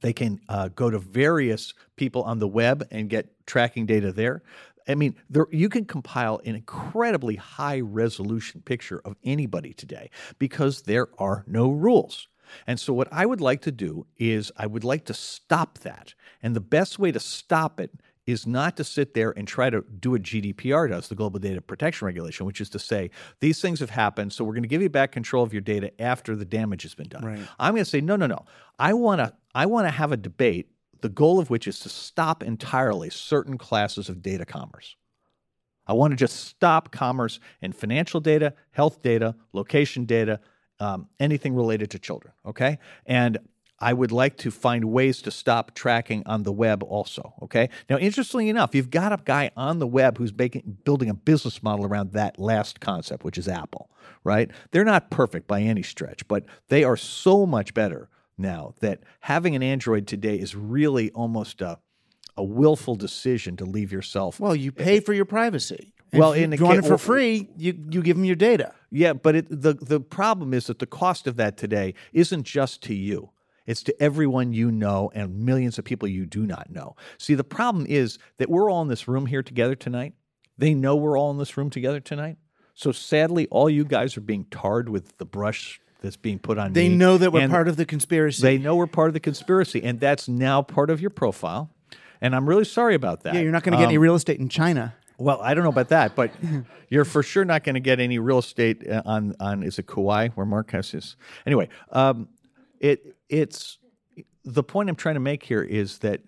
They 0.00 0.12
can 0.12 0.40
uh, 0.48 0.68
go 0.68 0.90
to 0.90 0.98
various 0.98 1.74
people 1.96 2.22
on 2.22 2.38
the 2.38 2.46
web 2.46 2.86
and 2.90 3.10
get 3.10 3.46
tracking 3.46 3.86
data 3.86 4.12
there. 4.12 4.42
I 4.88 4.94
mean, 4.94 5.16
there, 5.28 5.46
you 5.50 5.68
can 5.68 5.84
compile 5.84 6.40
an 6.44 6.54
incredibly 6.54 7.36
high 7.36 7.80
resolution 7.80 8.62
picture 8.62 9.00
of 9.04 9.16
anybody 9.22 9.72
today 9.74 10.10
because 10.38 10.82
there 10.82 11.08
are 11.18 11.44
no 11.46 11.70
rules. 11.70 12.28
And 12.66 12.80
so, 12.80 12.94
what 12.94 13.08
I 13.12 13.26
would 13.26 13.42
like 13.42 13.60
to 13.62 13.72
do 13.72 14.06
is, 14.16 14.50
I 14.56 14.66
would 14.66 14.84
like 14.84 15.04
to 15.06 15.14
stop 15.14 15.80
that. 15.80 16.14
And 16.42 16.56
the 16.56 16.60
best 16.60 16.98
way 16.98 17.12
to 17.12 17.20
stop 17.20 17.78
it 17.78 17.90
is 18.28 18.46
not 18.46 18.76
to 18.76 18.84
sit 18.84 19.14
there 19.14 19.32
and 19.38 19.48
try 19.48 19.70
to 19.70 19.82
do 20.00 20.10
what 20.10 20.22
GDPR 20.22 20.90
does, 20.90 21.08
the 21.08 21.14
Global 21.14 21.38
Data 21.38 21.62
Protection 21.62 22.04
Regulation, 22.04 22.44
which 22.44 22.60
is 22.60 22.68
to 22.70 22.78
say, 22.78 23.10
these 23.40 23.62
things 23.62 23.80
have 23.80 23.88
happened, 23.88 24.34
so 24.34 24.44
we're 24.44 24.52
going 24.52 24.62
to 24.62 24.68
give 24.68 24.82
you 24.82 24.90
back 24.90 25.12
control 25.12 25.42
of 25.42 25.54
your 25.54 25.62
data 25.62 25.90
after 26.00 26.36
the 26.36 26.44
damage 26.44 26.82
has 26.82 26.94
been 26.94 27.08
done. 27.08 27.24
Right. 27.24 27.40
I'm 27.58 27.72
going 27.72 27.84
to 27.84 27.90
say, 27.90 28.02
no, 28.02 28.16
no, 28.16 28.26
no. 28.26 28.44
I 28.78 28.92
want 28.92 29.20
to 29.20 29.32
I 29.54 29.64
want 29.64 29.86
to 29.86 29.90
have 29.90 30.12
a 30.12 30.16
debate, 30.16 30.70
the 31.00 31.08
goal 31.08 31.38
of 31.38 31.50
which 31.50 31.66
is 31.66 31.80
to 31.80 31.88
stop 31.88 32.42
entirely 32.42 33.10
certain 33.10 33.58
classes 33.58 34.08
of 34.08 34.22
data 34.22 34.44
commerce. 34.44 34.96
I 35.86 35.94
want 35.94 36.12
to 36.12 36.16
just 36.16 36.44
stop 36.44 36.92
commerce 36.92 37.40
in 37.62 37.72
financial 37.72 38.20
data, 38.20 38.54
health 38.72 39.02
data, 39.02 39.34
location 39.52 40.04
data, 40.04 40.40
um, 40.80 41.08
anything 41.18 41.54
related 41.54 41.90
to 41.92 41.98
children. 41.98 42.34
Okay. 42.46 42.78
And 43.06 43.38
I 43.80 43.92
would 43.92 44.12
like 44.12 44.36
to 44.38 44.50
find 44.50 44.86
ways 44.86 45.22
to 45.22 45.30
stop 45.30 45.74
tracking 45.74 46.24
on 46.26 46.42
the 46.42 46.52
web 46.52 46.82
also. 46.82 47.34
Okay. 47.42 47.70
Now, 47.88 47.96
interestingly 47.98 48.48
enough, 48.48 48.74
you've 48.74 48.90
got 48.90 49.12
a 49.12 49.20
guy 49.24 49.50
on 49.56 49.78
the 49.78 49.86
web 49.86 50.18
who's 50.18 50.32
making, 50.32 50.78
building 50.84 51.08
a 51.08 51.14
business 51.14 51.62
model 51.62 51.86
around 51.86 52.12
that 52.12 52.38
last 52.38 52.80
concept, 52.80 53.24
which 53.24 53.38
is 53.38 53.48
Apple, 53.48 53.90
right? 54.24 54.50
They're 54.72 54.84
not 54.84 55.10
perfect 55.10 55.46
by 55.46 55.62
any 55.62 55.82
stretch, 55.82 56.26
but 56.28 56.44
they 56.68 56.84
are 56.84 56.96
so 56.96 57.46
much 57.46 57.72
better 57.72 58.08
now 58.38 58.74
that 58.80 59.00
having 59.20 59.54
an 59.56 59.62
Android 59.62 60.06
today 60.06 60.36
is 60.36 60.54
really 60.54 61.10
almost 61.10 61.60
a, 61.60 61.78
a 62.36 62.44
willful 62.44 62.94
decision 62.94 63.56
to 63.56 63.64
leave 63.64 63.92
yourself 63.92 64.40
Well, 64.40 64.54
you 64.54 64.72
pay 64.72 65.00
for 65.00 65.12
your 65.12 65.24
privacy. 65.24 65.92
And 66.12 66.20
Well, 66.20 66.32
in 66.32 66.52
you 66.52 66.64
want 66.64 66.78
it 66.78 66.86
for 66.86 66.96
free, 66.96 67.50
you 67.56 67.74
you 67.90 68.02
give 68.02 68.16
them 68.16 68.24
your 68.24 68.36
data. 68.36 68.72
Yeah, 68.90 69.12
but 69.12 69.36
it, 69.36 69.46
the 69.50 69.74
the 69.74 70.00
problem 70.00 70.54
is 70.54 70.66
that 70.68 70.78
the 70.78 70.86
cost 70.86 71.26
of 71.26 71.36
that 71.36 71.58
today 71.58 71.94
isn't 72.12 72.44
just 72.44 72.82
to 72.84 72.94
you. 72.94 73.30
It's 73.66 73.82
to 73.82 74.02
everyone 74.02 74.54
you 74.54 74.72
know 74.72 75.10
and 75.14 75.44
millions 75.44 75.78
of 75.78 75.84
people 75.84 76.08
you 76.08 76.24
do 76.24 76.46
not 76.46 76.70
know. 76.70 76.96
See, 77.18 77.34
the 77.34 77.44
problem 77.44 77.84
is 77.86 78.18
that 78.38 78.48
we're 78.48 78.70
all 78.70 78.80
in 78.80 78.88
this 78.88 79.06
room 79.06 79.26
here 79.26 79.42
together 79.42 79.74
tonight. 79.74 80.14
They 80.56 80.72
know 80.72 80.96
we're 80.96 81.18
all 81.18 81.30
in 81.30 81.36
this 81.36 81.58
room 81.58 81.68
together 81.68 82.00
tonight. 82.00 82.38
So 82.74 82.92
sadly, 82.92 83.46
all 83.48 83.68
you 83.68 83.84
guys 83.84 84.16
are 84.16 84.22
being 84.22 84.46
tarred 84.46 84.88
with 84.88 85.18
the 85.18 85.26
brush 85.26 85.80
that's 86.00 86.16
being 86.16 86.38
put 86.38 86.58
on 86.58 86.72
They 86.72 86.88
me. 86.88 86.96
know 86.96 87.18
that 87.18 87.32
we're 87.32 87.40
And 87.40 87.50
part 87.50 87.68
of 87.68 87.76
the 87.76 87.84
conspiracy. 87.86 88.42
They 88.42 88.58
know 88.58 88.76
we're 88.76 88.86
part 88.86 89.08
of 89.08 89.14
the 89.14 89.20
conspiracy, 89.20 89.82
and 89.82 89.98
that's 90.00 90.28
now 90.28 90.62
part 90.62 90.90
of 90.90 91.00
your 91.00 91.10
profile. 91.10 91.70
And 92.20 92.34
I'm 92.34 92.48
really 92.48 92.64
sorry 92.64 92.94
about 92.94 93.22
that. 93.22 93.34
yeah, 93.34 93.40
you're 93.40 93.52
not 93.52 93.62
going 93.62 93.72
to 93.72 93.78
get 93.78 93.84
any 93.88 93.96
Um, 93.96 94.02
real 94.02 94.14
estate 94.14 94.40
in 94.40 94.48
China. 94.48 94.94
well, 95.18 95.40
I 95.42 95.54
don't 95.54 95.62
know 95.64 95.70
about 95.70 95.88
that, 95.88 96.14
but 96.16 96.30
you're 96.88 97.04
for 97.04 97.22
sure 97.22 97.44
not 97.44 97.64
going 97.64 97.74
to 97.74 97.80
get 97.80 98.00
any 98.00 98.18
real 98.18 98.38
estate 98.38 98.88
uh, 98.88 99.02
on 99.04 99.34
on 99.40 99.62
is 99.62 99.78
it 99.78 99.86
Kauai 99.86 100.28
where 100.30 100.46
Mark 100.46 100.70
has 100.72 100.90
his. 100.90 101.16
Anyway, 101.46 101.68
um, 101.92 102.28
it 102.80 103.16
it's 103.28 103.78
the 104.44 104.62
point 104.62 104.88
I'm 104.88 104.96
trying 104.96 105.14
to 105.16 105.20
make 105.20 105.42
here 105.44 105.62
is 105.62 105.98
that 105.98 106.20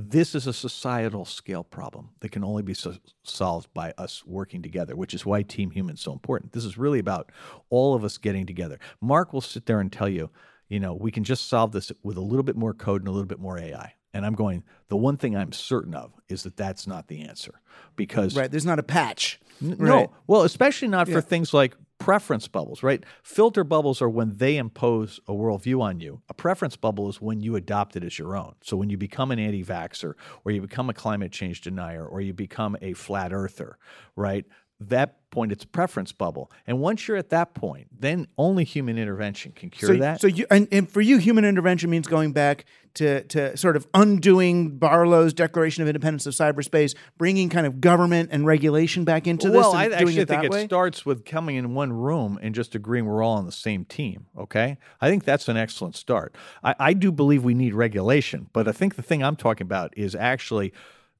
this 0.00 0.34
is 0.34 0.46
a 0.46 0.52
societal 0.52 1.24
scale 1.24 1.64
problem 1.64 2.10
that 2.20 2.30
can 2.30 2.44
only 2.44 2.62
be 2.62 2.74
so- 2.74 2.94
solved 3.24 3.72
by 3.74 3.92
us 3.98 4.24
working 4.24 4.62
together, 4.62 4.94
which 4.94 5.12
is 5.14 5.26
why 5.26 5.42
Team 5.42 5.70
Human 5.72 5.94
is 5.96 6.00
so 6.00 6.12
important. 6.12 6.52
This 6.52 6.64
is 6.64 6.78
really 6.78 6.98
about 7.00 7.32
all 7.70 7.94
of 7.94 8.04
us 8.04 8.16
getting 8.18 8.46
together. 8.46 8.78
Mark 9.00 9.32
will 9.32 9.40
sit 9.40 9.66
there 9.66 9.80
and 9.80 9.90
tell 9.92 10.08
you, 10.08 10.30
you 10.68 10.78
know, 10.78 10.94
we 10.94 11.10
can 11.10 11.24
just 11.24 11.48
solve 11.48 11.72
this 11.72 11.90
with 12.02 12.16
a 12.16 12.20
little 12.22 12.42
bit 12.44 12.56
more 12.56 12.74
code 12.74 13.00
and 13.00 13.08
a 13.08 13.10
little 13.10 13.26
bit 13.26 13.40
more 13.40 13.58
AI. 13.58 13.94
And 14.14 14.24
I'm 14.24 14.34
going, 14.34 14.62
the 14.88 14.96
one 14.96 15.16
thing 15.16 15.36
I'm 15.36 15.52
certain 15.52 15.94
of 15.94 16.12
is 16.28 16.42
that 16.44 16.56
that's 16.56 16.86
not 16.86 17.08
the 17.08 17.22
answer 17.22 17.60
because 17.96 18.36
Right. 18.36 18.50
There's 18.50 18.66
not 18.66 18.78
a 18.78 18.82
patch. 18.82 19.40
N- 19.62 19.70
Right. 19.70 19.80
No, 19.88 20.12
well, 20.26 20.42
especially 20.42 20.88
not 20.88 21.08
for 21.08 21.20
things 21.20 21.52
like 21.52 21.74
preference 21.98 22.48
bubbles, 22.48 22.82
right? 22.82 23.04
Filter 23.22 23.64
bubbles 23.64 24.00
are 24.00 24.08
when 24.08 24.36
they 24.36 24.56
impose 24.56 25.20
a 25.26 25.32
worldview 25.32 25.80
on 25.80 26.00
you. 26.00 26.22
A 26.28 26.34
preference 26.34 26.76
bubble 26.76 27.08
is 27.08 27.20
when 27.20 27.40
you 27.40 27.56
adopt 27.56 27.96
it 27.96 28.04
as 28.04 28.18
your 28.18 28.36
own. 28.36 28.54
So 28.62 28.76
when 28.76 28.90
you 28.90 28.96
become 28.96 29.30
an 29.30 29.38
anti 29.38 29.64
vaxxer, 29.64 30.14
or 30.44 30.52
you 30.52 30.60
become 30.60 30.88
a 30.88 30.94
climate 30.94 31.32
change 31.32 31.60
denier, 31.60 32.06
or 32.06 32.20
you 32.20 32.32
become 32.32 32.76
a 32.80 32.92
flat 32.92 33.32
earther, 33.32 33.78
right? 34.16 34.44
That 34.80 35.18
point, 35.30 35.52
it's 35.52 35.64
a 35.64 35.68
preference 35.68 36.12
bubble. 36.12 36.50
And 36.66 36.80
once 36.80 37.06
you're 37.06 37.16
at 37.16 37.30
that 37.30 37.54
point, 37.54 37.88
then 37.98 38.26
only 38.38 38.64
human 38.64 38.98
intervention 38.98 39.52
can 39.52 39.70
cure 39.70 39.94
so, 39.94 39.98
that. 39.98 40.20
So 40.20 40.26
you 40.26 40.46
and, 40.50 40.68
and 40.72 40.90
for 40.90 41.00
you, 41.00 41.18
human 41.18 41.44
intervention 41.44 41.90
means 41.90 42.06
going 42.06 42.32
back 42.32 42.64
to 42.94 43.22
to 43.24 43.56
sort 43.56 43.76
of 43.76 43.86
undoing 43.94 44.78
Barlow's 44.78 45.32
Declaration 45.32 45.82
of 45.82 45.88
Independence 45.88 46.26
of 46.26 46.34
Cyberspace, 46.34 46.94
bringing 47.16 47.48
kind 47.48 47.66
of 47.66 47.80
government 47.80 48.30
and 48.32 48.46
regulation 48.46 49.04
back 49.04 49.26
into 49.26 49.48
this. 49.48 49.56
well, 49.56 49.72
I 49.72 49.88
doing 49.88 50.00
actually 50.00 50.18
it 50.18 50.28
think 50.28 50.44
it 50.44 50.50
way? 50.50 50.64
starts 50.64 51.04
with 51.04 51.24
coming 51.24 51.56
in 51.56 51.74
one 51.74 51.92
room 51.92 52.38
and 52.40 52.54
just 52.54 52.74
agreeing 52.74 53.06
we're 53.06 53.22
all 53.22 53.36
on 53.36 53.46
the 53.46 53.52
same 53.52 53.84
team. 53.84 54.26
Okay, 54.36 54.78
I 55.00 55.10
think 55.10 55.24
that's 55.24 55.48
an 55.48 55.56
excellent 55.56 55.96
start. 55.96 56.34
I, 56.62 56.74
I 56.78 56.92
do 56.92 57.12
believe 57.12 57.44
we 57.44 57.54
need 57.54 57.74
regulation, 57.74 58.48
but 58.52 58.66
I 58.68 58.72
think 58.72 58.96
the 58.96 59.02
thing 59.02 59.22
I'm 59.22 59.36
talking 59.36 59.66
about 59.66 59.92
is 59.96 60.14
actually, 60.14 60.72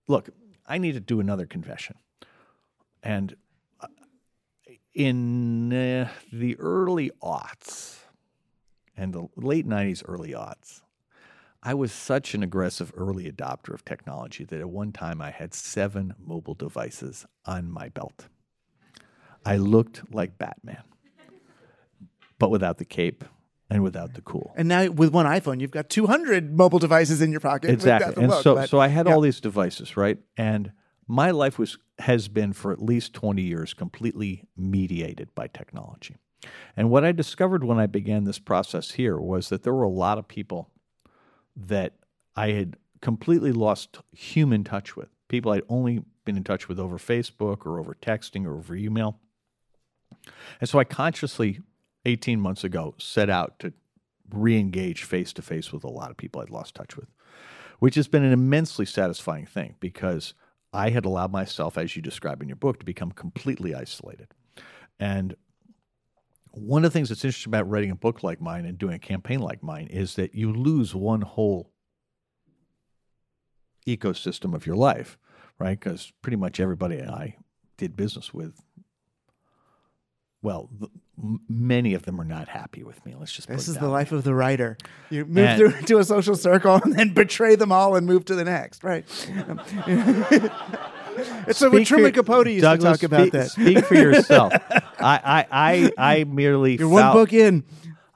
look, 0.06 0.30
I 0.66 0.78
need 0.78 0.92
to 0.92 1.00
do 1.00 1.20
another 1.20 1.46
confession, 1.46 1.96
and 3.02 3.36
in 4.98 5.72
uh, 5.72 6.08
the 6.32 6.58
early 6.58 7.12
aughts 7.22 8.00
and 8.96 9.14
the 9.14 9.28
late 9.36 9.66
'90s, 9.66 10.02
early 10.06 10.32
aughts. 10.32 10.82
I 11.62 11.74
was 11.74 11.92
such 11.92 12.34
an 12.34 12.42
aggressive 12.42 12.92
early 12.96 13.30
adopter 13.30 13.72
of 13.72 13.84
technology 13.84 14.44
that 14.44 14.60
at 14.60 14.68
one 14.68 14.92
time 14.92 15.20
I 15.20 15.30
had 15.30 15.54
seven 15.54 16.14
mobile 16.18 16.54
devices 16.54 17.26
on 17.46 17.70
my 17.70 17.88
belt. 17.88 18.26
I 19.44 19.56
looked 19.56 20.12
like 20.12 20.36
Batman, 20.36 20.82
but 22.38 22.50
without 22.50 22.78
the 22.78 22.84
cape 22.84 23.24
and 23.70 23.82
without 23.82 24.14
the 24.14 24.20
cool. 24.20 24.52
And 24.56 24.68
now 24.68 24.88
with 24.88 25.12
one 25.12 25.26
iPhone, 25.26 25.60
you've 25.60 25.70
got 25.70 25.88
200 25.88 26.56
mobile 26.56 26.78
devices 26.78 27.22
in 27.22 27.30
your 27.30 27.40
pocket. 27.40 27.70
Exactly. 27.70 28.22
And 28.22 28.32
look, 28.32 28.42
so 28.42 28.64
so 28.66 28.80
I 28.80 28.88
had 28.88 29.06
yeah. 29.06 29.14
all 29.14 29.20
these 29.20 29.40
devices, 29.40 29.96
right? 29.96 30.18
And 30.36 30.72
my 31.08 31.30
life 31.30 31.58
was 31.58 31.78
has 31.98 32.28
been 32.28 32.52
for 32.52 32.70
at 32.70 32.80
least 32.80 33.12
20 33.14 33.42
years 33.42 33.74
completely 33.74 34.44
mediated 34.56 35.34
by 35.34 35.48
technology. 35.48 36.16
And 36.76 36.90
what 36.90 37.04
I 37.04 37.10
discovered 37.10 37.64
when 37.64 37.80
I 37.80 37.86
began 37.86 38.22
this 38.22 38.38
process 38.38 38.92
here 38.92 39.18
was 39.18 39.48
that 39.48 39.64
there 39.64 39.74
were 39.74 39.82
a 39.82 39.88
lot 39.88 40.18
of 40.18 40.28
people 40.28 40.70
that 41.56 41.94
I 42.36 42.50
had 42.50 42.76
completely 43.00 43.50
lost 43.50 43.98
human 44.12 44.62
touch 44.62 44.94
with. 44.94 45.08
People 45.26 45.50
I'd 45.50 45.62
only 45.68 46.04
been 46.24 46.36
in 46.36 46.44
touch 46.44 46.68
with 46.68 46.78
over 46.78 46.98
Facebook 46.98 47.66
or 47.66 47.80
over 47.80 47.96
texting 48.00 48.46
or 48.46 48.56
over 48.56 48.76
email. 48.76 49.18
And 50.60 50.68
so 50.68 50.78
I 50.78 50.84
consciously, 50.84 51.60
18 52.04 52.40
months 52.40 52.62
ago, 52.62 52.94
set 52.98 53.28
out 53.28 53.58
to 53.60 53.72
re 54.30 54.58
engage 54.58 55.02
face 55.02 55.32
to 55.32 55.42
face 55.42 55.72
with 55.72 55.84
a 55.84 55.90
lot 55.90 56.10
of 56.10 56.16
people 56.16 56.40
I'd 56.40 56.50
lost 56.50 56.74
touch 56.74 56.96
with, 56.96 57.08
which 57.78 57.94
has 57.96 58.06
been 58.06 58.22
an 58.22 58.32
immensely 58.32 58.86
satisfying 58.86 59.46
thing 59.46 59.74
because 59.80 60.34
I 60.72 60.90
had 60.90 61.04
allowed 61.04 61.32
myself, 61.32 61.78
as 61.78 61.96
you 61.96 62.02
describe 62.02 62.42
in 62.42 62.48
your 62.48 62.56
book, 62.56 62.78
to 62.78 62.84
become 62.84 63.10
completely 63.10 63.74
isolated. 63.74 64.28
And 65.00 65.34
one 66.50 66.84
of 66.84 66.92
the 66.92 66.98
things 66.98 67.08
that's 67.08 67.24
interesting 67.24 67.50
about 67.50 67.68
writing 67.68 67.90
a 67.90 67.96
book 67.96 68.22
like 68.22 68.40
mine 68.40 68.64
and 68.64 68.78
doing 68.78 68.94
a 68.94 68.98
campaign 68.98 69.40
like 69.40 69.62
mine 69.62 69.86
is 69.88 70.14
that 70.16 70.34
you 70.34 70.52
lose 70.52 70.94
one 70.94 71.22
whole 71.22 71.70
ecosystem 73.86 74.54
of 74.54 74.66
your 74.66 74.76
life, 74.76 75.18
right? 75.58 75.78
Because 75.78 76.12
pretty 76.22 76.36
much 76.36 76.60
everybody 76.60 77.02
I 77.02 77.36
did 77.76 77.96
business 77.96 78.34
with, 78.34 78.60
well, 80.42 80.70
many 81.48 81.94
of 81.94 82.04
them 82.04 82.20
are 82.20 82.24
not 82.24 82.48
happy 82.48 82.84
with 82.84 83.04
me. 83.04 83.14
Let's 83.18 83.32
just 83.32 83.48
put 83.48 83.56
This 83.56 83.68
is 83.68 83.76
the 83.76 83.88
life 83.88 84.12
of 84.12 84.24
the 84.24 84.34
writer. 84.34 84.76
You 85.10 85.24
move 85.24 85.38
And- 85.44 85.58
through 85.58 85.82
to 85.86 85.98
a 85.98 86.04
social 86.04 86.36
circle 86.36 86.76
and 86.82 86.94
then 86.94 87.12
betray 87.12 87.56
them 87.56 87.72
all 87.72 87.96
and 87.96 88.06
move 88.06 88.24
to 88.26 88.34
the 88.34 88.44
next. 88.44 88.84
Right. 88.84 89.04
it's 91.46 91.58
so 91.58 91.70
for- 91.70 91.84
Truman 91.84 92.12
Capote 92.12 92.46
used 92.48 92.62
Douglas, 92.62 92.98
to 93.00 93.08
talk 93.08 93.12
about 93.12 93.20
speak, 93.22 93.32
that. 93.32 93.50
Speak 93.50 93.84
for 93.84 93.94
yourself. 93.94 94.52
I, 95.00 95.20
I, 95.24 95.46
I, 95.50 95.92
I 96.20 96.24
merely 96.24 96.76
You're 96.76 96.88
one 96.88 97.12
book 97.12 97.32
in. 97.32 97.64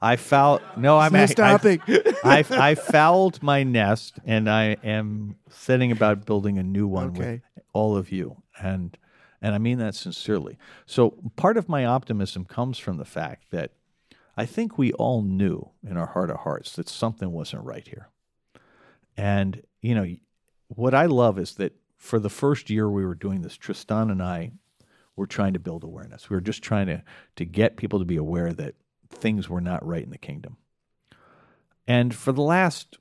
I 0.01 0.17
foul. 0.17 0.59
No, 0.75 0.97
I'm 0.99 1.13
no 1.13 1.21
I- 1.21 1.25
stopping. 1.27 1.81
I, 2.23 2.43
I 2.49 2.75
fouled 2.75 3.41
my 3.41 3.63
nest, 3.63 4.15
and 4.25 4.49
I 4.49 4.75
am 4.83 5.35
setting 5.49 5.91
about 5.93 6.25
building 6.25 6.57
a 6.57 6.63
new 6.63 6.87
one 6.87 7.09
Okay. 7.11 7.41
with 7.55 7.63
all 7.71 7.95
of 7.95 8.11
you, 8.11 8.35
and 8.59 8.97
and 9.43 9.53
I 9.53 9.57
mean 9.57 9.77
that 9.79 9.93
sincerely. 9.93 10.57
So 10.85 11.11
part 11.35 11.57
of 11.57 11.69
my 11.69 11.85
optimism 11.85 12.45
comes 12.45 12.79
from 12.79 12.97
the 12.97 13.05
fact 13.05 13.51
that 13.51 13.73
I 14.35 14.45
think 14.47 14.77
we 14.77 14.93
all 14.93 15.21
knew 15.21 15.69
in 15.87 15.97
our 15.97 16.07
heart 16.07 16.31
of 16.31 16.37
hearts 16.37 16.75
that 16.77 16.89
something 16.89 17.31
wasn't 17.31 17.65
right 17.65 17.87
here, 17.87 18.09
and 19.15 19.61
you 19.81 19.93
know 19.93 20.07
what 20.69 20.95
I 20.95 21.05
love 21.05 21.37
is 21.37 21.55
that 21.55 21.75
for 21.97 22.17
the 22.17 22.29
first 22.29 22.69
year 22.69 22.89
we 22.89 23.05
were 23.05 23.13
doing 23.13 23.41
this, 23.41 23.55
Tristan 23.55 24.09
and 24.09 24.23
I 24.23 24.53
were 25.15 25.27
trying 25.27 25.53
to 25.53 25.59
build 25.59 25.83
awareness. 25.83 26.29
We 26.29 26.35
were 26.35 26.41
just 26.41 26.63
trying 26.63 26.87
to 26.87 27.03
to 27.35 27.45
get 27.45 27.77
people 27.77 27.99
to 27.99 28.05
be 28.05 28.17
aware 28.17 28.53
that 28.53 28.75
things 29.09 29.49
were 29.49 29.61
not 29.61 29.85
right 29.85 30.03
in 30.03 30.09
the 30.09 30.17
kingdom. 30.17 30.57
And 31.85 32.15
for 32.15 32.31
the 32.31 32.41
last, 32.41 32.97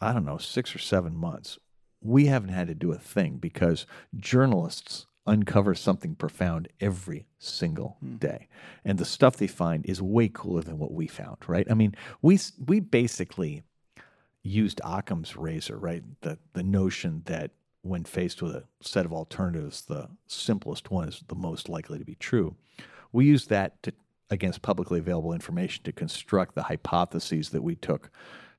I 0.00 0.12
don't 0.12 0.24
know, 0.24 0.38
six 0.38 0.74
or 0.74 0.78
seven 0.78 1.16
months, 1.16 1.58
we 2.00 2.26
haven't 2.26 2.50
had 2.50 2.68
to 2.68 2.74
do 2.74 2.92
a 2.92 2.98
thing 2.98 3.36
because 3.36 3.86
journalists 4.16 5.06
uncover 5.26 5.74
something 5.74 6.14
profound 6.14 6.68
every 6.80 7.26
single 7.38 7.96
hmm. 8.00 8.16
day. 8.16 8.48
And 8.84 8.98
the 8.98 9.04
stuff 9.04 9.36
they 9.36 9.46
find 9.46 9.84
is 9.86 10.00
way 10.00 10.28
cooler 10.28 10.62
than 10.62 10.78
what 10.78 10.92
we 10.92 11.06
found, 11.06 11.38
right? 11.46 11.66
I 11.70 11.74
mean, 11.74 11.94
we 12.22 12.38
we 12.66 12.80
basically 12.80 13.62
used 14.42 14.80
Occam's 14.84 15.36
razor, 15.36 15.78
right? 15.78 16.02
The 16.22 16.38
the 16.54 16.62
notion 16.62 17.22
that 17.26 17.52
when 17.82 18.04
faced 18.04 18.42
with 18.42 18.54
a 18.54 18.64
set 18.80 19.06
of 19.06 19.12
alternatives, 19.12 19.82
the 19.82 20.08
simplest 20.26 20.90
one 20.90 21.08
is 21.08 21.22
the 21.28 21.34
most 21.34 21.68
likely 21.68 21.98
to 21.98 22.04
be 22.04 22.14
true. 22.14 22.56
We 23.12 23.26
used 23.26 23.48
that 23.50 23.82
to 23.84 23.92
against 24.30 24.62
publicly 24.62 25.00
available 25.00 25.32
information 25.32 25.82
to 25.82 25.92
construct 25.92 26.54
the 26.54 26.64
hypotheses 26.64 27.50
that 27.50 27.62
we 27.62 27.74
took 27.74 28.10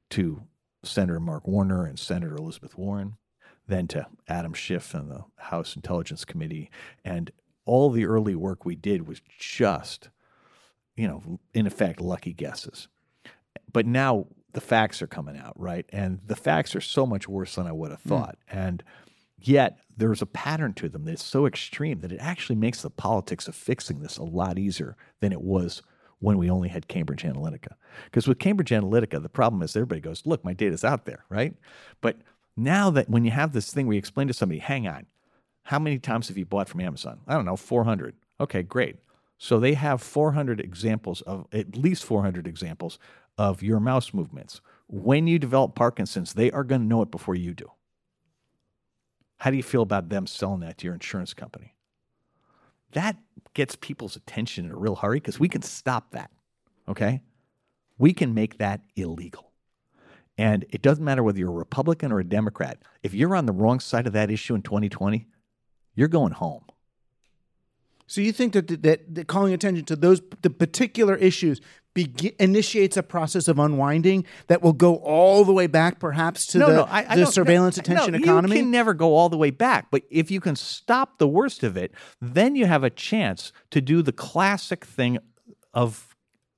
to 0.10 0.44
Senator 0.84 1.20
Mark 1.20 1.48
Warner 1.48 1.86
and 1.86 1.98
Senator 1.98 2.36
Elizabeth 2.36 2.78
Warren, 2.78 3.16
then 3.68 3.88
to 3.88 4.08
Adam 4.28 4.54
Schiff 4.54 4.94
and 4.94 5.10
the 5.10 5.24
House 5.38 5.76
Intelligence 5.76 6.26
Committee. 6.26 6.70
And 7.06 7.32
all 7.66 7.90
the 7.90 8.06
early 8.06 8.36
work 8.36 8.66
we 8.66 8.76
did 8.76 9.08
was 9.08 9.22
just, 9.38 10.10
you 10.96 11.08
know, 11.08 11.40
in 11.54 11.68
effect, 11.68 12.02
lucky 12.02 12.34
guesses. 12.34 12.88
But 13.72 13.86
now 13.86 14.28
the 14.54 14.62
facts 14.62 15.02
are 15.02 15.08
coming 15.08 15.38
out, 15.38 15.54
right? 15.60 15.86
And 15.90 16.20
the 16.26 16.36
facts 16.36 16.76
are 16.76 16.82
so 16.82 17.06
much 17.06 17.28
worse 17.28 17.56
than 17.56 17.68
I 17.68 17.72
would 17.72 17.92
have 17.92 18.02
hmm. 18.02 18.10
thought. 18.10 18.38
And 18.50 18.84
yet 19.40 19.80
there's 19.96 20.22
a 20.22 20.28
pattern 20.28 20.74
to 20.74 20.90
them 20.90 21.06
that's 21.06 21.24
so 21.24 21.46
extreme 21.46 22.00
that 22.02 22.12
it 22.12 22.20
actually 22.20 22.56
makes 22.56 22.82
the 22.82 22.90
politics 22.90 23.48
of 23.48 23.56
fixing 23.56 24.02
this 24.02 24.18
a 24.18 24.24
lot 24.24 24.58
easier 24.58 24.98
than 25.20 25.32
it 25.32 25.42
was 25.42 25.82
when 26.20 26.38
we 26.38 26.50
only 26.50 26.70
had 26.70 26.88
Cambridge 26.88 27.24
Analytica. 27.24 27.74
Because 28.06 28.28
with 28.28 28.40
Cambridge 28.40 28.70
Analytica, 28.70 29.22
the 29.22 29.30
problem 29.30 29.62
is 29.64 29.76
everybody 29.76 30.02
goes, 30.02 30.22
look, 30.26 30.46
my 30.46 30.54
data's 30.54 30.84
out 30.84 31.06
there, 31.06 31.26
right? 31.30 31.56
But 32.00 32.18
now 32.56 32.90
that 32.92 33.10
when 33.10 33.26
you 33.26 33.32
have 33.32 33.54
this 33.54 33.74
thing 33.74 33.88
where 33.88 33.94
you 33.94 34.00
explain 34.00 34.28
to 34.28 34.34
somebody, 34.34 34.60
hang 34.60 34.88
on, 34.88 35.06
how 35.64 35.80
many 35.80 36.00
times 36.00 36.28
have 36.28 36.38
you 36.38 36.46
bought 36.46 36.68
from 36.68 36.82
Amazon? 36.82 37.20
I 37.28 37.36
don't 37.36 37.46
know, 37.46 37.56
400. 37.56 38.16
Okay, 38.40 38.64
great. 38.64 38.98
So 39.38 39.60
they 39.60 39.74
have 39.74 40.02
400 40.02 40.60
examples 40.60 41.22
of, 41.22 41.48
at 41.52 41.76
least 41.76 42.04
400 42.04 42.46
examples 42.48 43.00
of 43.38 43.64
your 43.64 43.80
mouse 43.80 44.14
movements. 44.14 44.62
When 44.88 45.28
you 45.28 45.40
develop 45.40 45.76
Parkinson's, 45.76 46.34
they 46.34 46.52
are 46.52 46.64
going 46.64 46.82
to 46.82 46.88
know 46.88 47.02
it 47.02 47.12
before 47.12 47.36
you 47.36 47.54
do. 47.54 47.72
How 49.38 49.50
do 49.50 49.58
you 49.58 49.64
feel 49.64 49.82
about 49.82 50.10
them 50.10 50.28
selling 50.28 50.60
that 50.60 50.78
to 50.80 50.86
your 50.86 50.94
insurance 50.94 51.34
company? 51.34 51.76
That 52.92 53.18
gets 53.54 53.76
people's 53.76 54.16
attention 54.16 54.66
in 54.66 54.72
a 54.72 54.78
real 54.78 54.98
hurry 54.98 55.20
because 55.20 55.40
we 55.40 55.50
can 55.50 55.62
stop 55.62 56.12
that. 56.12 56.30
Okay? 56.88 57.22
We 57.98 58.14
can 58.14 58.34
make 58.34 58.58
that 58.58 58.82
illegal. 58.96 59.51
And 60.38 60.66
it 60.70 60.82
doesn't 60.82 61.04
matter 61.04 61.24
whether 61.24 61.38
you're 61.38 61.50
a 61.50 61.54
Republican 61.54 62.12
or 62.12 62.20
a 62.20 62.24
Democrat. 62.24 62.80
If 63.04 63.14
you're 63.14 63.36
on 63.36 63.46
the 63.46 63.52
wrong 63.52 63.80
side 63.80 64.08
of 64.08 64.14
that 64.14 64.32
issue 64.32 64.56
in 64.56 64.62
2020, 64.62 65.28
you're 65.96 66.08
going 66.08 66.34
home. 66.34 66.64
So 68.08 68.20
you 68.20 68.34
think 68.34 68.54
that 68.54 68.68
that, 68.84 69.16
that 69.16 69.28
calling 69.28 69.54
attention 69.54 69.86
to 69.86 69.96
those 69.96 70.22
the 70.42 70.50
particular 70.50 71.16
issues 71.16 71.62
begi- 71.96 72.36
initiates 72.40 72.98
a 72.98 73.04
process 73.04 73.48
of 73.48 73.58
unwinding 73.58 74.26
that 74.48 74.62
will 74.62 74.74
go 74.74 74.96
all 74.98 75.46
the 75.46 75.54
way 75.54 75.68
back, 75.68 76.00
perhaps 76.00 76.46
to 76.48 76.60
the, 76.60 76.66
the 76.66 77.16
don't- 77.16 77.32
surveillance 77.32 77.78
no, 77.78 77.82
attention 77.82 78.12
no, 78.14 78.20
economy? 78.20 78.56
You 78.56 78.64
can 78.64 78.72
never 78.72 78.94
go 78.94 79.16
all 79.16 79.30
the 79.30 79.38
way 79.38 79.50
back, 79.50 79.88
but 79.92 80.04
if 80.10 80.30
you 80.30 80.42
can 80.42 80.56
stop 80.58 81.20
the 81.20 81.28
worst 81.28 81.64
of 81.64 81.78
it, 81.78 81.94
then 82.20 82.56
you 82.56 82.66
have 82.66 82.84
a 82.84 82.90
chance 82.90 83.54
to 83.70 83.80
do 83.80 84.02
the 84.02 84.12
classic 84.12 84.84
thing 84.84 85.18
of 85.74 86.11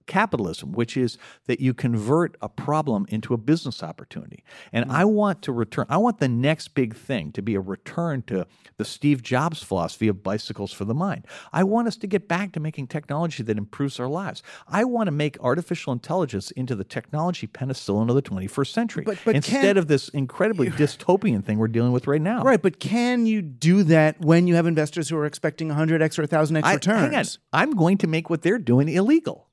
capitalism, 0.05 0.71
which 0.71 0.95
is 0.97 1.17
that 1.47 1.59
you 1.59 1.73
convert 1.73 2.35
a 2.41 2.49
problem 2.49 3.05
into 3.09 3.33
a 3.33 3.37
business 3.37 3.81
opportunity. 3.83 4.43
And 4.71 4.91
I 4.91 5.05
want 5.05 5.41
to 5.43 5.51
return, 5.51 5.85
I 5.89 5.97
want 5.97 6.19
the 6.19 6.27
next 6.29 6.69
big 6.75 6.95
thing 6.95 7.31
to 7.33 7.41
be 7.41 7.55
a 7.55 7.59
return 7.61 8.21
to 8.27 8.45
the 8.77 8.85
Steve 8.85 9.21
Jobs 9.23 9.61
philosophy 9.63 10.07
of 10.07 10.23
bicycles 10.23 10.71
for 10.71 10.85
the 10.85 10.93
mind. 10.93 11.25
I 11.51 11.63
want 11.63 11.87
us 11.87 11.95
to 11.97 12.07
get 12.07 12.27
back 12.27 12.51
to 12.53 12.59
making 12.59 12.87
technology 12.87 13.43
that 13.43 13.57
improves 13.57 13.99
our 13.99 14.07
lives. 14.07 14.43
I 14.67 14.83
want 14.83 15.07
to 15.07 15.11
make 15.11 15.37
artificial 15.41 15.93
intelligence 15.93 16.51
into 16.51 16.75
the 16.75 16.83
technology 16.83 17.47
penicillin 17.47 18.09
of 18.09 18.15
the 18.15 18.21
21st 18.21 18.73
century 18.73 19.03
But- 19.05 19.17
but 19.25 19.35
instead 19.35 19.61
can- 19.61 19.77
of 19.77 19.87
this 19.87 20.09
incredibly 20.09 20.69
dystopian 20.69 21.43
thing 21.43 21.57
we're 21.57 21.67
dealing 21.67 21.91
with 21.91 22.07
right 22.07 22.21
now. 22.21 22.43
Right, 22.43 22.61
but 22.61 22.79
can 22.79 23.25
you 23.25 23.41
do 23.41 23.83
that 23.83 24.19
when 24.21 24.47
you 24.47 24.55
have 24.55 24.65
investors 24.65 25.09
who 25.09 25.17
are 25.17 25.25
expecting 25.25 25.69
100x 25.69 26.17
or 26.19 26.23
1000x 26.23 26.63
I- 26.65 26.73
returns? 26.73 27.01
hang 27.01 27.15
on. 27.15 27.25
I'm 27.53 27.71
going 27.71 27.97
to 27.99 28.07
make 28.07 28.29
what 28.29 28.41
they're 28.41 28.59
doing 28.59 28.89
illegal. 28.89 29.47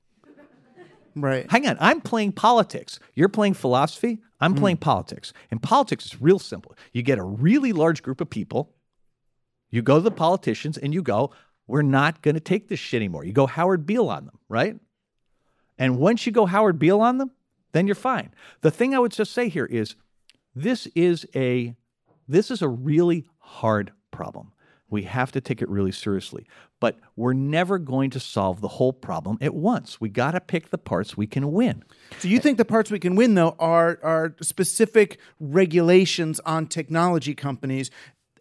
Right. 1.17 1.51
Hang 1.51 1.67
on. 1.67 1.77
I'm 1.81 2.01
playing 2.01 2.33
politics. 2.33 3.01
You're 3.15 3.29
playing 3.29 3.55
philosophy. 3.55 4.19
I'm 4.41 4.53
hmm. 4.53 4.59
playing 4.59 4.77
politics. 4.79 5.33
And 5.51 5.63
politics 5.63 6.07
is 6.07 6.21
real 6.21 6.39
simple. 6.39 6.75
You 6.93 7.03
get 7.03 7.19
a 7.19 7.25
really 7.25 7.73
large 7.73 8.03
group 8.03 8.21
of 8.21 8.31
people, 8.31 8.73
you 9.71 9.83
go 9.83 9.97
to 9.97 10.03
the 10.03 10.11
politicians, 10.11 10.79
and 10.79 10.93
you 10.93 11.03
go, 11.03 11.31
We're 11.67 11.83
not 11.83 12.23
going 12.23 12.35
to 12.35 12.41
take 12.41 12.69
this 12.69 12.81
shit 12.81 12.99
anymore. 12.99 13.25
You 13.25 13.33
go 13.33 13.47
Howard 13.47 13.87
Beale 13.87 14.09
on 14.09 14.27
them, 14.27 14.39
right? 14.49 14.77
And 15.79 15.99
once 15.99 16.27
you 16.27 16.33
go 16.33 16.47
Howard 16.47 16.79
Beale 16.79 17.01
on 17.01 17.19
them, 17.19 17.31
then 17.73 17.87
you're 17.87 17.95
fine. 17.95 18.35
The 18.61 18.71
thing 18.71 18.95
I 18.95 18.99
would 18.99 19.13
just 19.13 19.33
say 19.33 19.49
here 19.49 19.67
is 19.67 19.95
this 20.55 20.87
is 20.89 21.27
a 21.35 21.75
this 22.29 22.51
is 22.51 22.63
a 22.63 22.69
really 22.69 23.27
hard 23.39 23.93
problem. 24.11 24.53
We 24.91 25.03
have 25.05 25.32
to 25.32 25.41
take 25.41 25.62
it 25.62 25.68
really 25.68 25.93
seriously. 25.93 26.47
But 26.80 26.99
we're 27.16 27.32
never 27.34 27.78
going 27.78 28.11
to 28.11 28.20
solve 28.20 28.61
the 28.61 28.68
whole 28.68 28.93
problem 28.93 29.38
at 29.41 29.55
once. 29.55 30.01
We 30.01 30.09
got 30.09 30.32
to 30.32 30.41
pick 30.41 30.70
the 30.70 30.78
parts 30.78 31.16
we 31.16 31.26
can 31.26 31.53
win. 31.53 31.84
So 32.18 32.28
you 32.28 32.41
think 32.41 32.59
the 32.59 32.64
parts 32.64 32.91
we 32.91 32.99
can 32.99 33.14
win 33.16 33.34
though 33.34 33.55
are 33.59 33.99
are 34.03 34.34
specific 34.41 35.18
regulations 35.38 36.41
on 36.41 36.66
technology 36.66 37.34
companies, 37.34 37.91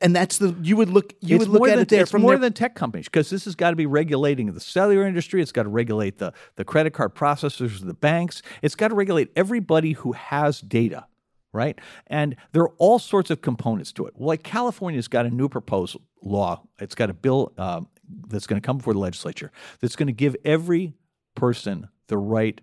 and 0.02 0.16
that's 0.16 0.38
the 0.38 0.56
you 0.62 0.76
would 0.78 0.90
look 0.90 1.14
you 1.22 1.36
it's 1.36 1.48
would 1.48 1.54
look 1.54 1.70
at 1.70 1.76
than, 1.76 1.80
it 1.80 1.90
there 1.90 2.02
it's 2.04 2.12
from 2.12 2.22
more 2.22 2.32
their- 2.32 2.40
than 2.40 2.54
tech 2.54 2.76
companies 2.76 3.06
because 3.06 3.30
this 3.30 3.46
has 3.46 3.56
got 3.56 3.72
to 3.72 3.76
be 3.76 3.86
regulating 3.86 4.54
the 4.54 4.60
cellular 4.60 5.06
industry. 5.06 5.42
It's 5.42 5.52
got 5.52 5.64
to 5.64 5.70
regulate 5.70 6.18
the, 6.18 6.34
the 6.56 6.64
credit 6.64 6.94
card 6.94 7.16
processors, 7.16 7.86
the 7.86 7.94
banks. 7.94 8.42
It's 8.62 8.76
got 8.76 8.90
to 8.90 8.96
regulate 8.96 9.30
everybody 9.36 9.94
who 9.94 10.14
has 10.14 10.62
data, 10.62 11.06
right? 11.54 11.80
And 12.08 12.36
there 12.52 12.64
are 12.64 12.74
all 12.78 13.00
sorts 13.00 13.30
of 13.30 13.42
components 13.42 13.92
to 13.94 14.06
it. 14.06 14.14
Like 14.20 14.44
California's 14.44 15.08
got 15.08 15.26
a 15.26 15.30
new 15.30 15.50
proposed 15.50 15.98
law. 16.22 16.64
It's 16.80 16.96
got 16.96 17.10
a 17.10 17.14
bill 17.14 17.54
um, 17.58 17.88
that's 18.28 18.48
going 18.48 18.62
to 18.62 18.66
come 18.66 18.78
before 18.78 18.94
the 18.94 19.00
legislature 19.00 19.52
that's 19.80 19.96
going 19.96 20.08
to 20.08 20.14
give 20.14 20.36
every 20.44 20.94
person 21.36 21.90
the 22.08 22.18
right 22.18 22.62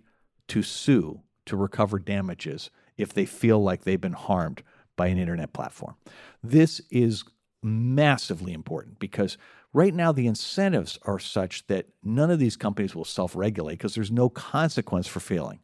to 0.49 0.61
sue 0.61 1.21
to 1.45 1.55
recover 1.55 1.99
damages 1.99 2.69
if 2.97 3.13
they 3.13 3.25
feel 3.25 3.61
like 3.61 3.83
they've 3.83 4.01
been 4.01 4.13
harmed 4.13 4.63
by 4.95 5.07
an 5.07 5.17
internet 5.17 5.53
platform. 5.53 5.95
This 6.43 6.81
is 6.89 7.23
massively 7.63 8.53
important 8.53 8.99
because 8.99 9.37
right 9.73 9.93
now 9.93 10.11
the 10.11 10.27
incentives 10.27 10.97
are 11.03 11.19
such 11.19 11.65
that 11.67 11.87
none 12.03 12.31
of 12.31 12.39
these 12.39 12.55
companies 12.55 12.95
will 12.95 13.05
self-regulate 13.05 13.73
because 13.73 13.95
there's 13.95 14.11
no 14.11 14.29
consequence 14.29 15.07
for 15.07 15.19
failing. 15.19 15.59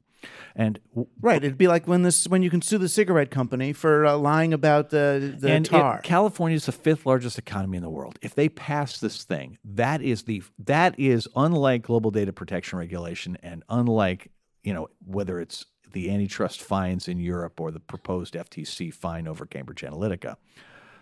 And 0.56 0.80
right. 1.22 1.44
It'd 1.44 1.58
be 1.58 1.68
like 1.68 1.88
when 1.88 2.04
this 2.04 2.28
when 2.28 2.44
you 2.44 2.50
can 2.50 2.62
sue 2.62 2.78
the 2.78 2.90
cigarette 2.90 3.32
company 3.32 3.74
for 3.74 4.06
uh, 4.06 4.16
lying 4.18 4.54
about 4.54 4.90
the 4.90 5.36
the 5.38 5.52
and 5.52 5.66
tar. 5.66 6.02
California 6.02 6.56
is 6.56 6.66
the 6.66 6.72
fifth 6.72 7.06
largest 7.06 7.38
economy 7.38 7.78
in 7.78 7.84
the 7.84 7.90
world. 7.90 8.20
If 8.22 8.36
they 8.36 8.50
pass 8.50 9.00
this 9.00 9.24
thing, 9.24 9.58
that 9.64 10.02
is 10.02 10.24
the 10.24 10.44
that 10.60 11.00
is 11.00 11.28
unlike 11.36 11.84
global 11.84 12.12
data 12.12 12.34
protection 12.34 12.78
regulation 12.78 13.38
and 13.42 13.64
unlike 13.70 14.30
you 14.64 14.74
know 14.74 14.90
whether 15.06 15.40
it's 15.40 15.66
the 15.92 16.10
antitrust 16.12 16.62
fines 16.62 17.08
in 17.08 17.20
Europe 17.20 17.60
or 17.60 17.72
the 17.72 17.80
proposed 17.80 18.34
FTC 18.34 18.94
fine 18.94 19.28
over 19.28 19.46
Cambridge 19.46 19.82
Analytica. 19.82 20.36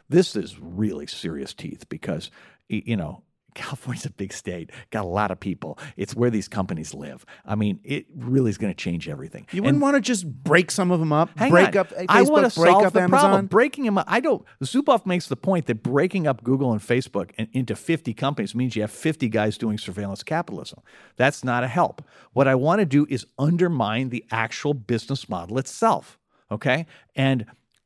This 0.09 0.35
is 0.35 0.59
really 0.59 1.07
serious 1.07 1.53
teeth 1.53 1.87
because 1.89 2.29
you 2.67 2.97
know 2.97 3.23
California's 3.53 4.05
a 4.05 4.11
big 4.11 4.33
state, 4.33 4.71
got 4.89 5.03
a 5.03 5.07
lot 5.07 5.31
of 5.31 5.39
people. 5.39 5.77
It's 5.97 6.15
where 6.15 6.29
these 6.29 6.47
companies 6.47 6.93
live. 6.93 7.25
I 7.45 7.55
mean, 7.55 7.79
it 7.83 8.05
really 8.15 8.49
is 8.49 8.57
going 8.57 8.73
to 8.73 8.77
change 8.77 9.09
everything. 9.09 9.47
you 9.51 9.63
wouldn't 9.63 9.81
want 9.81 9.95
to 9.95 10.01
just 10.01 10.27
break 10.27 10.71
some 10.71 10.91
of 10.91 10.99
them 10.99 11.13
up, 11.13 11.35
break 11.35 11.69
on. 11.69 11.77
up 11.77 11.91
uh, 11.91 12.01
Facebook, 12.01 12.05
I 12.09 12.21
want 12.23 12.51
to 12.51 12.59
break 12.59 12.71
solve 12.71 12.85
up 12.85 12.93
the 12.93 13.01
Amazon. 13.01 13.19
problem. 13.19 13.45
Breaking 13.47 13.85
them 13.85 13.97
up. 13.97 14.05
I 14.07 14.19
don't. 14.19 14.43
Zuboff 14.63 15.05
makes 15.05 15.27
the 15.27 15.35
point 15.35 15.65
that 15.67 15.83
breaking 15.83 16.27
up 16.27 16.43
Google 16.43 16.71
and 16.71 16.81
Facebook 16.81 17.31
in- 17.37 17.49
into 17.53 17.75
50 17.75 18.13
companies 18.13 18.55
means 18.55 18.75
you 18.75 18.81
have 18.81 18.91
50 18.91 19.29
guys 19.29 19.57
doing 19.57 19.77
surveillance 19.77 20.23
capitalism. 20.23 20.81
That's 21.17 21.43
not 21.43 21.63
a 21.63 21.67
help. 21.67 22.03
What 22.33 22.47
I 22.47 22.55
want 22.55 22.79
to 22.79 22.85
do 22.85 23.05
is 23.09 23.25
undermine 23.37 24.09
the 24.09 24.25
actual 24.31 24.73
business 24.73 25.27
model 25.29 25.57
itself. 25.57 26.17
Okay. 26.49 26.85
And 27.15 27.45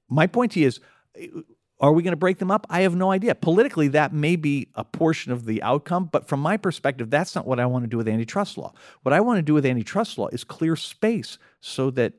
my 0.10 0.28
point 0.28 0.54
to 0.54 0.60
you 0.60 0.68
is 0.68 0.80
are 1.80 1.92
we 1.92 2.04
going 2.04 2.14
to 2.14 2.18
break 2.18 2.38
them 2.38 2.52
up? 2.52 2.66
I 2.70 2.82
have 2.82 2.96
no 2.96 3.12
idea. 3.12 3.36
Politically, 3.36 3.90
that 3.90 4.14
may 4.14 4.36
be 4.36 4.70
a 4.76 4.86
portion 4.86 5.32
of 5.32 5.46
the 5.46 5.62
outcome, 5.62 6.10
but 6.12 6.28
from 6.28 6.40
my 6.40 6.58
perspective, 6.58 7.10
that's 7.10 7.36
not 7.36 7.46
what 7.46 7.60
I 7.60 7.66
want 7.66 7.84
to 7.84 7.90
do 7.90 7.98
with 7.98 8.08
antitrust 8.08 8.58
law. 8.58 8.74
What 9.04 9.14
I 9.14 9.20
want 9.20 9.38
to 9.40 9.42
do 9.42 9.54
with 9.54 9.66
antitrust 9.66 10.18
law 10.18 10.28
is 10.30 10.44
clear 10.44 10.76
space 10.76 11.38
so 11.60 11.92
that 11.92 12.14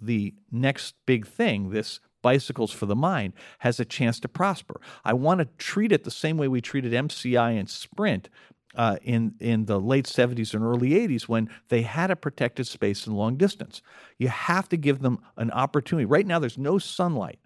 the 0.00 0.34
next 0.50 0.94
big 1.06 1.26
thing, 1.26 1.70
this 1.70 2.00
bicycles 2.20 2.72
for 2.72 2.86
the 2.86 2.96
mind, 2.96 3.32
has 3.60 3.78
a 3.78 3.84
chance 3.84 4.18
to 4.20 4.28
prosper. 4.28 4.80
I 5.04 5.12
want 5.12 5.38
to 5.38 5.48
treat 5.56 5.92
it 5.92 6.02
the 6.02 6.10
same 6.10 6.36
way 6.36 6.48
we 6.48 6.60
treated 6.60 6.92
MCI 6.92 7.58
and 7.58 7.70
Sprint 7.70 8.28
uh, 8.74 8.96
in 9.02 9.34
in 9.40 9.66
the 9.66 9.80
late 9.80 10.06
70s 10.06 10.52
and 10.52 10.62
early 10.62 10.90
80s 10.90 11.22
when 11.22 11.48
they 11.68 11.82
had 11.82 12.10
a 12.10 12.16
protected 12.16 12.66
space 12.66 13.06
in 13.06 13.14
long 13.14 13.36
distance. 13.36 13.82
You 14.18 14.28
have 14.28 14.68
to 14.70 14.76
give 14.76 14.98
them 14.98 15.20
an 15.36 15.50
opportunity. 15.52 16.04
Right 16.04 16.26
now, 16.26 16.38
there's 16.38 16.58
no 16.58 16.78
sunlight. 16.78 17.38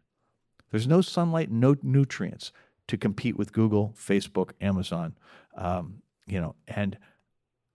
There's 0.70 0.86
no 0.86 1.00
sunlight, 1.00 1.50
no 1.50 1.76
nutrients 1.82 2.52
to 2.88 2.96
compete 2.96 3.36
with 3.36 3.52
Google, 3.52 3.94
Facebook, 3.96 4.50
Amazon, 4.60 5.16
um, 5.56 6.02
you 6.26 6.40
know, 6.40 6.54
and 6.68 6.98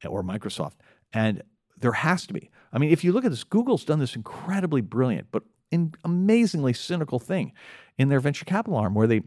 or 0.05 0.23
Microsoft. 0.23 0.73
And 1.13 1.43
there 1.77 1.93
has 1.93 2.25
to 2.27 2.33
be. 2.33 2.49
I 2.71 2.77
mean, 2.77 2.91
if 2.91 3.03
you 3.03 3.11
look 3.11 3.25
at 3.25 3.31
this, 3.31 3.43
Google's 3.43 3.85
done 3.85 3.99
this 3.99 4.15
incredibly 4.15 4.81
brilliant, 4.81 5.27
but 5.31 5.43
in 5.71 5.93
amazingly 6.03 6.73
cynical 6.73 7.19
thing 7.19 7.53
in 7.97 8.09
their 8.09 8.19
venture 8.19 8.45
capital 8.45 8.77
arm 8.77 8.93
where 8.93 9.07
they 9.07 9.21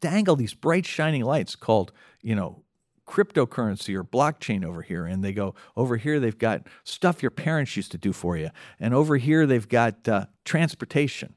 dangle 0.00 0.36
these 0.36 0.54
bright 0.54 0.86
shining 0.86 1.22
lights 1.22 1.56
called, 1.56 1.92
you 2.22 2.34
know, 2.34 2.62
cryptocurrency 3.06 3.94
or 3.94 4.02
blockchain 4.02 4.64
over 4.64 4.82
here 4.82 5.06
and 5.06 5.22
they 5.22 5.32
go 5.32 5.54
over 5.76 5.96
here 5.96 6.18
they've 6.18 6.38
got 6.38 6.66
stuff 6.82 7.22
your 7.22 7.30
parents 7.30 7.76
used 7.76 7.92
to 7.92 7.98
do 7.98 8.12
for 8.12 8.36
you 8.36 8.50
and 8.80 8.92
over 8.92 9.16
here 9.16 9.46
they've 9.46 9.68
got 9.68 10.08
uh, 10.08 10.26
transportation 10.44 11.32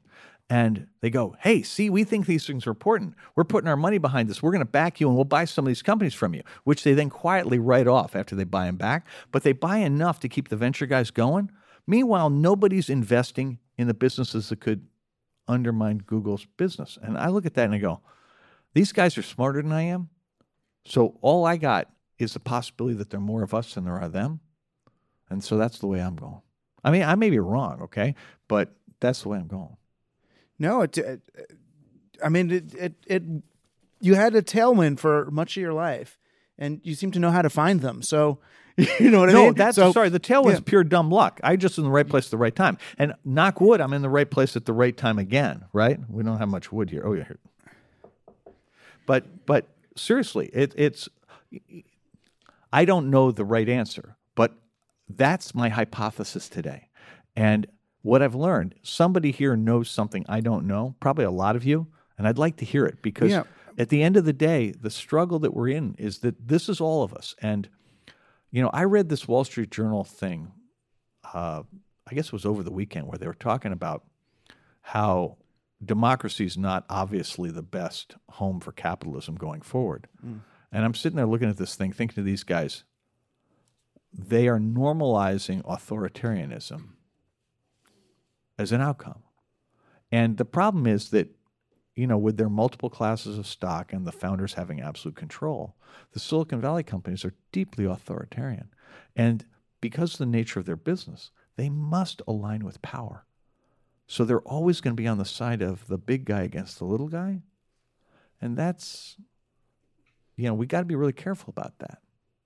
and 0.50 0.88
they 1.00 1.10
go, 1.10 1.36
hey, 1.40 1.62
see, 1.62 1.88
we 1.88 2.02
think 2.02 2.26
these 2.26 2.44
things 2.44 2.66
are 2.66 2.70
important. 2.70 3.14
We're 3.36 3.44
putting 3.44 3.68
our 3.68 3.76
money 3.76 3.98
behind 3.98 4.28
this. 4.28 4.42
We're 4.42 4.50
going 4.50 4.58
to 4.58 4.64
back 4.64 5.00
you 5.00 5.06
and 5.06 5.14
we'll 5.14 5.24
buy 5.24 5.44
some 5.44 5.64
of 5.64 5.68
these 5.68 5.80
companies 5.80 6.12
from 6.12 6.34
you, 6.34 6.42
which 6.64 6.82
they 6.82 6.92
then 6.92 7.08
quietly 7.08 7.60
write 7.60 7.86
off 7.86 8.16
after 8.16 8.34
they 8.34 8.42
buy 8.42 8.66
them 8.66 8.76
back. 8.76 9.06
But 9.30 9.44
they 9.44 9.52
buy 9.52 9.78
enough 9.78 10.18
to 10.20 10.28
keep 10.28 10.48
the 10.48 10.56
venture 10.56 10.86
guys 10.86 11.12
going. 11.12 11.52
Meanwhile, 11.86 12.30
nobody's 12.30 12.90
investing 12.90 13.60
in 13.78 13.86
the 13.86 13.94
businesses 13.94 14.48
that 14.48 14.60
could 14.60 14.88
undermine 15.46 15.98
Google's 15.98 16.46
business. 16.56 16.98
And 17.00 17.16
I 17.16 17.28
look 17.28 17.46
at 17.46 17.54
that 17.54 17.66
and 17.66 17.74
I 17.74 17.78
go, 17.78 18.00
these 18.74 18.90
guys 18.90 19.16
are 19.16 19.22
smarter 19.22 19.62
than 19.62 19.72
I 19.72 19.82
am. 19.82 20.08
So 20.84 21.16
all 21.20 21.46
I 21.46 21.58
got 21.58 21.90
is 22.18 22.34
the 22.34 22.40
possibility 22.40 22.96
that 22.96 23.10
there 23.10 23.18
are 23.18 23.22
more 23.22 23.44
of 23.44 23.54
us 23.54 23.74
than 23.74 23.84
there 23.84 24.00
are 24.00 24.08
them. 24.08 24.40
And 25.28 25.44
so 25.44 25.56
that's 25.56 25.78
the 25.78 25.86
way 25.86 26.00
I'm 26.00 26.16
going. 26.16 26.42
I 26.82 26.90
mean, 26.90 27.04
I 27.04 27.14
may 27.14 27.30
be 27.30 27.38
wrong, 27.38 27.82
okay? 27.82 28.16
But 28.48 28.74
that's 28.98 29.22
the 29.22 29.28
way 29.28 29.38
I'm 29.38 29.46
going. 29.46 29.76
No, 30.60 30.82
it, 30.82 30.96
it. 30.98 31.20
I 32.22 32.28
mean, 32.28 32.50
it, 32.50 32.74
it. 32.74 32.94
It. 33.06 33.22
You 34.02 34.14
had 34.14 34.34
a 34.36 34.42
tailwind 34.42 35.00
for 35.00 35.30
much 35.30 35.56
of 35.56 35.60
your 35.60 35.72
life, 35.72 36.18
and 36.58 36.80
you 36.84 36.94
seem 36.94 37.10
to 37.12 37.18
know 37.18 37.30
how 37.30 37.42
to 37.42 37.50
find 37.50 37.80
them. 37.80 38.02
So, 38.02 38.38
you 38.76 39.10
know 39.10 39.20
what 39.20 39.30
I 39.30 39.32
no, 39.32 39.44
mean? 39.46 39.54
that's 39.54 39.76
so, 39.76 39.90
sorry. 39.90 40.10
The 40.10 40.20
tailwind's 40.20 40.60
yeah. 40.60 40.64
pure 40.64 40.84
dumb 40.84 41.10
luck. 41.10 41.40
I 41.42 41.56
just 41.56 41.78
in 41.78 41.84
the 41.84 41.90
right 41.90 42.06
place 42.06 42.26
at 42.26 42.30
the 42.30 42.36
right 42.36 42.54
time. 42.54 42.78
And 42.98 43.14
knock 43.24 43.60
wood, 43.60 43.80
I'm 43.80 43.94
in 43.94 44.02
the 44.02 44.10
right 44.10 44.30
place 44.30 44.54
at 44.54 44.66
the 44.66 44.72
right 44.74 44.96
time 44.96 45.18
again. 45.18 45.64
Right? 45.72 45.98
We 46.08 46.22
don't 46.22 46.38
have 46.38 46.48
much 46.48 46.70
wood 46.70 46.90
here. 46.90 47.02
Oh 47.04 47.14
yeah. 47.14 47.24
Here. 47.24 47.38
But 49.06 49.46
but 49.46 49.66
seriously, 49.96 50.50
it, 50.52 50.74
it's. 50.76 51.08
I 52.72 52.84
don't 52.84 53.10
know 53.10 53.32
the 53.32 53.44
right 53.44 53.68
answer, 53.68 54.16
but 54.34 54.52
that's 55.08 55.54
my 55.54 55.70
hypothesis 55.70 56.48
today. 56.48 56.88
And 57.34 57.66
what 58.02 58.22
I've 58.22 58.34
learned, 58.34 58.74
somebody 58.82 59.30
here 59.30 59.56
knows 59.56 59.90
something 59.90 60.24
I 60.28 60.40
don't 60.40 60.66
know, 60.66 60.94
probably 61.00 61.24
a 61.24 61.30
lot 61.30 61.56
of 61.56 61.64
you, 61.64 61.88
and 62.16 62.26
I'd 62.26 62.38
like 62.38 62.56
to 62.58 62.64
hear 62.64 62.86
it 62.86 63.02
because 63.02 63.30
Yeah. 63.30 63.44
at 63.78 63.88
the 63.90 64.02
end 64.02 64.16
of 64.16 64.24
the 64.24 64.32
day, 64.32 64.70
the 64.72 64.90
struggle 64.90 65.38
that 65.40 65.54
we're 65.54 65.68
in 65.68 65.94
is 65.98 66.18
that 66.20 66.48
this 66.48 66.68
is 66.68 66.80
all 66.80 67.02
of 67.02 67.12
us. 67.14 67.34
And, 67.42 67.68
you 68.50 68.62
know, 68.62 68.70
I 68.72 68.84
read 68.84 69.08
this 69.08 69.28
Wall 69.28 69.44
Street 69.44 69.70
Journal 69.70 70.04
thing, 70.04 70.52
uh, 71.34 71.62
I 72.06 72.14
guess 72.14 72.26
it 72.26 72.32
was 72.32 72.46
over 72.46 72.62
the 72.62 72.72
weekend, 72.72 73.06
where 73.06 73.18
they 73.18 73.26
were 73.26 73.34
talking 73.34 73.72
about 73.72 74.04
how 74.82 75.36
democracy 75.84 76.44
is 76.44 76.58
not 76.58 76.84
obviously 76.90 77.50
the 77.50 77.62
best 77.62 78.16
home 78.30 78.60
for 78.60 78.72
capitalism 78.72 79.34
going 79.36 79.60
forward. 79.60 80.08
And 80.72 80.84
I'm 80.84 80.94
sitting 80.94 81.16
there 81.16 81.26
looking 81.26 81.48
at 81.48 81.56
this 81.56 81.74
thing, 81.74 81.92
thinking 81.92 82.16
to 82.16 82.22
these 82.22 82.44
guys, 82.44 82.84
they 84.12 84.48
are 84.48 84.58
normalizing 84.58 85.62
authoritarianism 85.64 86.88
as 88.60 88.72
an 88.72 88.80
outcome. 88.82 89.22
And 90.12 90.36
the 90.36 90.44
problem 90.44 90.86
is 90.86 91.10
that, 91.10 91.34
you 91.94 92.06
know, 92.06 92.18
with 92.18 92.36
their 92.36 92.50
multiple 92.50 92.90
classes 92.90 93.38
of 93.38 93.46
stock 93.46 93.92
and 93.92 94.06
the 94.06 94.12
founders 94.12 94.54
having 94.54 94.80
absolute 94.80 95.16
control, 95.16 95.76
the 96.12 96.20
Silicon 96.20 96.60
Valley 96.60 96.82
companies 96.82 97.24
are 97.24 97.34
deeply 97.52 97.86
authoritarian. 97.86 98.68
And 99.16 99.46
because 99.80 100.12
of 100.12 100.18
the 100.18 100.26
nature 100.26 100.60
of 100.60 100.66
their 100.66 100.76
business, 100.76 101.30
they 101.56 101.70
must 101.70 102.20
align 102.28 102.64
with 102.64 102.82
power. 102.82 103.24
So 104.06 104.24
they're 104.24 104.40
always 104.40 104.80
going 104.80 104.94
to 104.94 105.02
be 105.02 105.08
on 105.08 105.18
the 105.18 105.24
side 105.24 105.62
of 105.62 105.86
the 105.86 105.98
big 105.98 106.26
guy 106.26 106.42
against 106.42 106.78
the 106.78 106.84
little 106.84 107.08
guy. 107.08 107.42
And 108.42 108.56
that's, 108.56 109.16
you 110.36 110.44
know, 110.44 110.54
we 110.54 110.66
got 110.66 110.80
to 110.80 110.86
be 110.86 110.96
really 110.96 111.12
careful 111.12 111.54
about 111.56 111.78
that. 111.78 111.98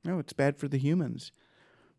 No, 0.04 0.18
it's 0.18 0.32
bad 0.32 0.56
for 0.56 0.68
the 0.68 0.78
humans. 0.78 1.32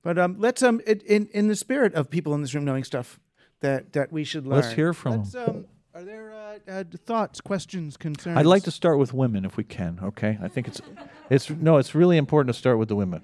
But 0.03 0.19
um, 0.19 0.35
let's 0.37 0.61
um, 0.61 0.81
it, 0.85 1.01
in 1.03 1.27
in 1.33 1.47
the 1.47 1.55
spirit 1.55 1.95
of 1.95 2.11
people 2.11 2.35
in 2.35 2.41
this 2.41 2.53
room 2.53 2.63
knowing 2.63 2.83
stuff 2.83 3.19
that 3.61 3.93
that 3.93 4.11
we 4.11 4.23
should 4.23 4.45
learn. 4.45 4.61
Let's 4.61 4.73
hear 4.73 4.93
from 4.93 5.23
Let's, 5.23 5.35
um, 5.35 5.65
are 5.93 6.03
there 6.03 6.33
uh, 6.33 6.71
uh, 6.71 6.83
thoughts, 7.05 7.41
questions, 7.41 7.97
concerns? 7.97 8.37
I'd 8.37 8.45
like 8.45 8.63
to 8.63 8.71
start 8.71 8.99
with 8.99 9.13
women 9.13 9.45
if 9.45 9.55
we 9.57 9.63
can, 9.63 9.99
okay? 10.03 10.37
I 10.41 10.47
think 10.47 10.67
it's 10.67 10.81
it's 11.29 11.49
no, 11.49 11.77
it's 11.77 11.95
really 11.95 12.17
important 12.17 12.53
to 12.53 12.59
start 12.59 12.77
with 12.77 12.89
the 12.89 12.95
women. 12.95 13.23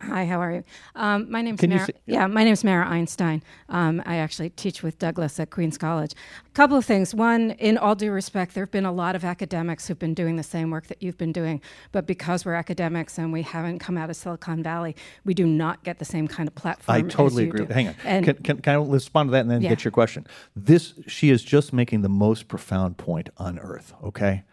Hi, 0.00 0.26
how 0.26 0.40
are 0.40 0.52
you? 0.52 0.64
Um, 0.94 1.28
my 1.28 1.42
name's 1.42 1.58
Can 1.58 1.70
Mara. 1.70 1.86
say- 1.86 1.92
yeah, 2.06 2.28
my 2.28 2.44
name's 2.44 2.62
Mara 2.62 2.86
Einstein. 2.88 3.42
Um, 3.68 4.00
I 4.06 4.16
actually 4.18 4.50
teach 4.50 4.80
with 4.82 4.96
Douglas 5.00 5.40
at 5.40 5.50
Queens 5.50 5.76
College. 5.76 6.12
A 6.46 6.50
couple 6.50 6.76
of 6.76 6.84
things. 6.84 7.16
One, 7.16 7.50
in 7.52 7.76
all 7.76 7.96
due 7.96 8.12
respect, 8.12 8.54
there 8.54 8.62
have 8.62 8.70
been 8.70 8.84
a 8.84 8.92
lot 8.92 9.16
of 9.16 9.24
academics 9.24 9.88
who've 9.88 9.98
been 9.98 10.14
doing 10.14 10.36
the 10.36 10.44
same 10.44 10.70
work 10.70 10.86
that 10.86 11.02
you've 11.02 11.18
been 11.18 11.32
doing, 11.32 11.60
but 11.90 12.06
because 12.06 12.44
we're 12.44 12.54
academics 12.54 13.18
and 13.18 13.32
we 13.32 13.42
haven't 13.42 13.80
come 13.80 13.98
out 13.98 14.08
of 14.08 14.14
Silicon 14.14 14.62
Valley, 14.62 14.94
we 15.24 15.34
do 15.34 15.46
not 15.46 15.82
get 15.82 15.98
the 15.98 16.04
same 16.04 16.28
kind 16.28 16.48
of 16.48 16.54
platform. 16.54 16.96
I 16.96 17.02
totally 17.02 17.48
agree. 17.48 17.66
do. 17.66 17.72
Hang 17.74 17.88
on. 17.88 17.94
And 18.04 18.24
can, 18.24 18.36
can, 18.36 18.58
can 18.60 18.74
I 18.74 18.76
respond 18.84 19.28
to 19.28 19.32
that 19.32 19.40
and 19.40 19.50
then 19.50 19.62
Yeah. 19.62 19.70
get 19.70 19.84
your 19.84 19.90
question? 19.92 20.26
This, 20.54 20.94
she 21.08 21.30
is 21.30 21.42
just 21.42 21.72
making 21.72 22.02
the 22.02 22.08
most 22.08 22.46
profound 22.46 22.98
point 22.98 23.30
on 23.36 23.58
earth, 23.58 23.94
okay? 24.04 24.44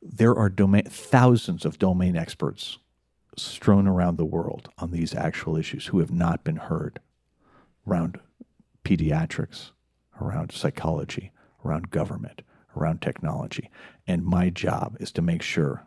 There 0.00 0.36
are 0.36 0.48
domain, 0.48 0.84
thousands 0.84 1.64
of 1.64 1.80
domain 1.80 2.16
experts 2.16 2.78
strewn 3.36 3.86
around 3.86 4.16
the 4.16 4.24
world 4.24 4.68
on 4.78 4.90
these 4.90 5.14
actual 5.14 5.56
issues 5.56 5.86
who 5.86 5.98
have 5.98 6.10
not 6.10 6.44
been 6.44 6.56
heard 6.56 7.00
around 7.86 8.18
pediatrics, 8.84 9.70
around 10.20 10.52
psychology, 10.52 11.32
around 11.64 11.90
government, 11.90 12.42
around 12.76 13.02
technology. 13.02 13.70
And 14.06 14.24
my 14.24 14.50
job 14.50 14.96
is 15.00 15.12
to 15.12 15.22
make 15.22 15.42
sure 15.42 15.86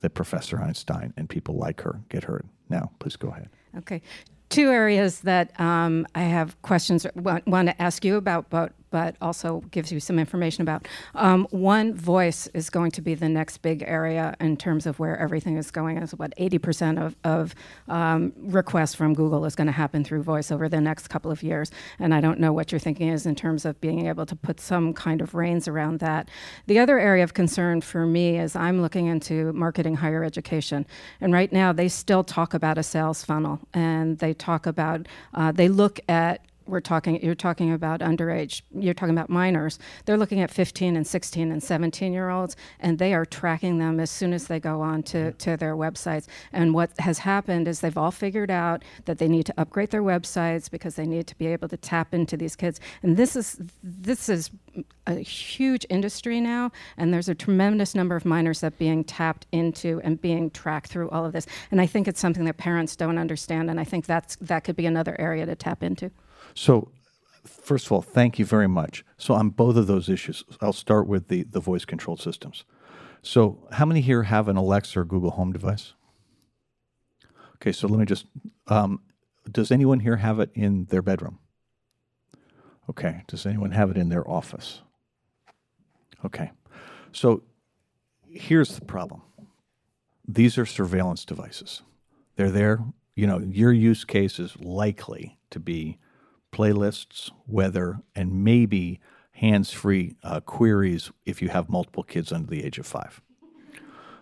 that 0.00 0.10
Professor 0.10 0.60
Einstein 0.60 1.12
and 1.16 1.28
people 1.28 1.56
like 1.56 1.80
her 1.82 2.02
get 2.08 2.24
heard. 2.24 2.48
Now, 2.68 2.90
please 2.98 3.16
go 3.16 3.28
ahead. 3.28 3.50
Okay. 3.78 4.02
Two 4.48 4.70
areas 4.70 5.20
that 5.20 5.58
um, 5.60 6.06
I 6.14 6.22
have 6.22 6.60
questions 6.62 7.06
want, 7.14 7.46
want 7.46 7.68
to 7.68 7.82
ask 7.82 8.04
you 8.04 8.16
about, 8.16 8.50
but 8.50 8.72
but 8.92 9.16
also 9.20 9.62
gives 9.72 9.90
you 9.90 9.98
some 9.98 10.20
information 10.20 10.62
about. 10.62 10.86
Um, 11.16 11.48
one, 11.50 11.94
voice 11.94 12.46
is 12.54 12.70
going 12.70 12.92
to 12.92 13.02
be 13.02 13.14
the 13.14 13.28
next 13.28 13.58
big 13.58 13.82
area 13.82 14.36
in 14.38 14.56
terms 14.56 14.86
of 14.86 15.00
where 15.00 15.18
everything 15.18 15.56
is 15.56 15.72
going. 15.72 15.98
Is 15.98 16.14
what 16.14 16.32
eighty 16.36 16.58
percent 16.58 17.00
of 17.00 17.16
of 17.24 17.54
um, 17.88 18.32
requests 18.36 18.94
from 18.94 19.14
Google 19.14 19.44
is 19.46 19.56
going 19.56 19.66
to 19.66 19.72
happen 19.72 20.04
through 20.04 20.22
voice 20.22 20.52
over 20.52 20.68
the 20.68 20.80
next 20.80 21.08
couple 21.08 21.32
of 21.32 21.42
years. 21.42 21.70
And 21.98 22.14
I 22.14 22.20
don't 22.20 22.38
know 22.38 22.52
what 22.52 22.70
your 22.70 22.78
thinking 22.78 23.08
is 23.08 23.26
in 23.26 23.34
terms 23.34 23.64
of 23.64 23.80
being 23.80 24.06
able 24.06 24.26
to 24.26 24.36
put 24.36 24.60
some 24.60 24.92
kind 24.92 25.20
of 25.20 25.34
reins 25.34 25.66
around 25.66 25.98
that. 26.00 26.28
The 26.66 26.78
other 26.78 26.98
area 26.98 27.24
of 27.24 27.32
concern 27.34 27.80
for 27.80 28.06
me 28.06 28.38
is 28.38 28.54
I'm 28.54 28.82
looking 28.82 29.06
into 29.06 29.52
marketing 29.54 29.96
higher 29.96 30.22
education, 30.22 30.86
and 31.20 31.32
right 31.32 31.52
now 31.52 31.72
they 31.72 31.88
still 31.88 32.22
talk 32.22 32.54
about 32.54 32.78
a 32.78 32.82
sales 32.82 33.24
funnel, 33.24 33.58
and 33.72 34.18
they 34.18 34.34
talk 34.34 34.66
about 34.66 35.06
uh, 35.34 35.50
they 35.52 35.68
look 35.68 35.98
at 36.08 36.44
we're 36.66 36.80
talking 36.80 37.22
you're 37.22 37.34
talking 37.34 37.72
about 37.72 38.00
underage 38.00 38.62
you're 38.74 38.94
talking 38.94 39.14
about 39.14 39.30
minors. 39.30 39.78
They're 40.04 40.16
looking 40.16 40.40
at 40.40 40.50
15 40.50 40.96
and 40.96 41.06
16 41.06 41.50
and 41.50 41.62
17 41.62 42.12
year 42.12 42.30
olds 42.30 42.56
and 42.80 42.98
they 42.98 43.14
are 43.14 43.24
tracking 43.24 43.78
them 43.78 44.00
as 44.00 44.10
soon 44.10 44.32
as 44.32 44.46
they 44.46 44.60
go 44.60 44.80
on 44.80 45.02
to, 45.04 45.32
to 45.32 45.56
their 45.56 45.76
websites. 45.76 46.26
And 46.52 46.74
what 46.74 46.90
has 46.98 47.18
happened 47.18 47.68
is 47.68 47.80
they've 47.80 47.96
all 47.96 48.10
figured 48.10 48.50
out 48.50 48.84
that 49.04 49.18
they 49.18 49.28
need 49.28 49.46
to 49.46 49.54
upgrade 49.58 49.90
their 49.90 50.02
websites 50.02 50.70
because 50.70 50.96
they 50.96 51.06
need 51.06 51.26
to 51.28 51.38
be 51.38 51.46
able 51.46 51.68
to 51.68 51.76
tap 51.76 52.14
into 52.14 52.36
these 52.36 52.56
kids. 52.56 52.80
And 53.02 53.16
this 53.16 53.36
is 53.36 53.60
this 53.82 54.28
is 54.28 54.50
a 55.06 55.16
huge 55.16 55.84
industry 55.90 56.40
now 56.40 56.70
and 56.96 57.12
there's 57.12 57.28
a 57.28 57.34
tremendous 57.34 57.94
number 57.94 58.16
of 58.16 58.24
minors 58.24 58.60
that 58.60 58.78
being 58.78 59.04
tapped 59.04 59.46
into 59.52 60.00
and 60.04 60.20
being 60.20 60.50
tracked 60.50 60.88
through 60.88 61.10
all 61.10 61.24
of 61.24 61.32
this. 61.32 61.46
And 61.70 61.80
i 61.80 61.86
think 61.86 62.08
it's 62.08 62.20
something 62.20 62.44
that 62.44 62.56
parents 62.56 62.96
don't 62.96 63.18
understand 63.18 63.70
and 63.70 63.78
i 63.80 63.84
think 63.84 64.06
that's 64.06 64.36
that 64.36 64.64
could 64.64 64.76
be 64.76 64.86
another 64.86 65.16
area 65.18 65.44
to 65.46 65.56
tap 65.56 65.82
into 65.82 66.10
So, 66.54 66.90
first 67.44 67.86
of 67.86 67.92
all, 67.92 68.02
thank 68.02 68.38
you 68.38 68.44
very 68.44 68.68
much. 68.68 69.04
So, 69.16 69.34
on 69.34 69.50
both 69.50 69.76
of 69.76 69.86
those 69.86 70.08
issues, 70.08 70.44
I'll 70.60 70.72
start 70.72 71.06
with 71.06 71.28
the, 71.28 71.44
the 71.44 71.60
voice 71.60 71.84
controlled 71.84 72.20
systems. 72.20 72.64
So, 73.22 73.66
how 73.72 73.86
many 73.86 74.00
here 74.00 74.24
have 74.24 74.48
an 74.48 74.56
Alexa 74.56 75.00
or 75.00 75.04
Google 75.04 75.30
Home 75.32 75.52
device? 75.52 75.94
Okay, 77.56 77.72
so 77.72 77.86
let 77.86 78.00
me 78.00 78.06
just, 78.06 78.26
um, 78.66 79.00
does 79.50 79.70
anyone 79.70 80.00
here 80.00 80.16
have 80.16 80.40
it 80.40 80.50
in 80.54 80.86
their 80.86 81.02
bedroom? 81.02 81.38
Okay, 82.90 83.22
does 83.28 83.46
anyone 83.46 83.70
have 83.70 83.90
it 83.90 83.96
in 83.96 84.08
their 84.08 84.28
office? 84.28 84.82
Okay, 86.24 86.50
so 87.12 87.42
here's 88.28 88.74
the 88.74 88.84
problem 88.84 89.22
these 90.26 90.58
are 90.58 90.66
surveillance 90.66 91.24
devices. 91.24 91.82
They're 92.36 92.50
there, 92.50 92.80
you 93.14 93.26
know, 93.26 93.38
your 93.38 93.72
use 93.72 94.04
case 94.04 94.38
is 94.38 94.58
likely 94.58 95.38
to 95.50 95.60
be 95.60 95.98
playlists, 96.52 97.30
weather, 97.46 98.00
and 98.14 98.44
maybe 98.44 99.00
hands 99.32 99.72
free 99.72 100.16
uh, 100.22 100.40
queries 100.40 101.10
if 101.24 101.42
you 101.42 101.48
have 101.48 101.68
multiple 101.68 102.02
kids 102.02 102.30
under 102.30 102.48
the 102.48 102.64
age 102.64 102.78
of 102.78 102.86
five, 102.86 103.20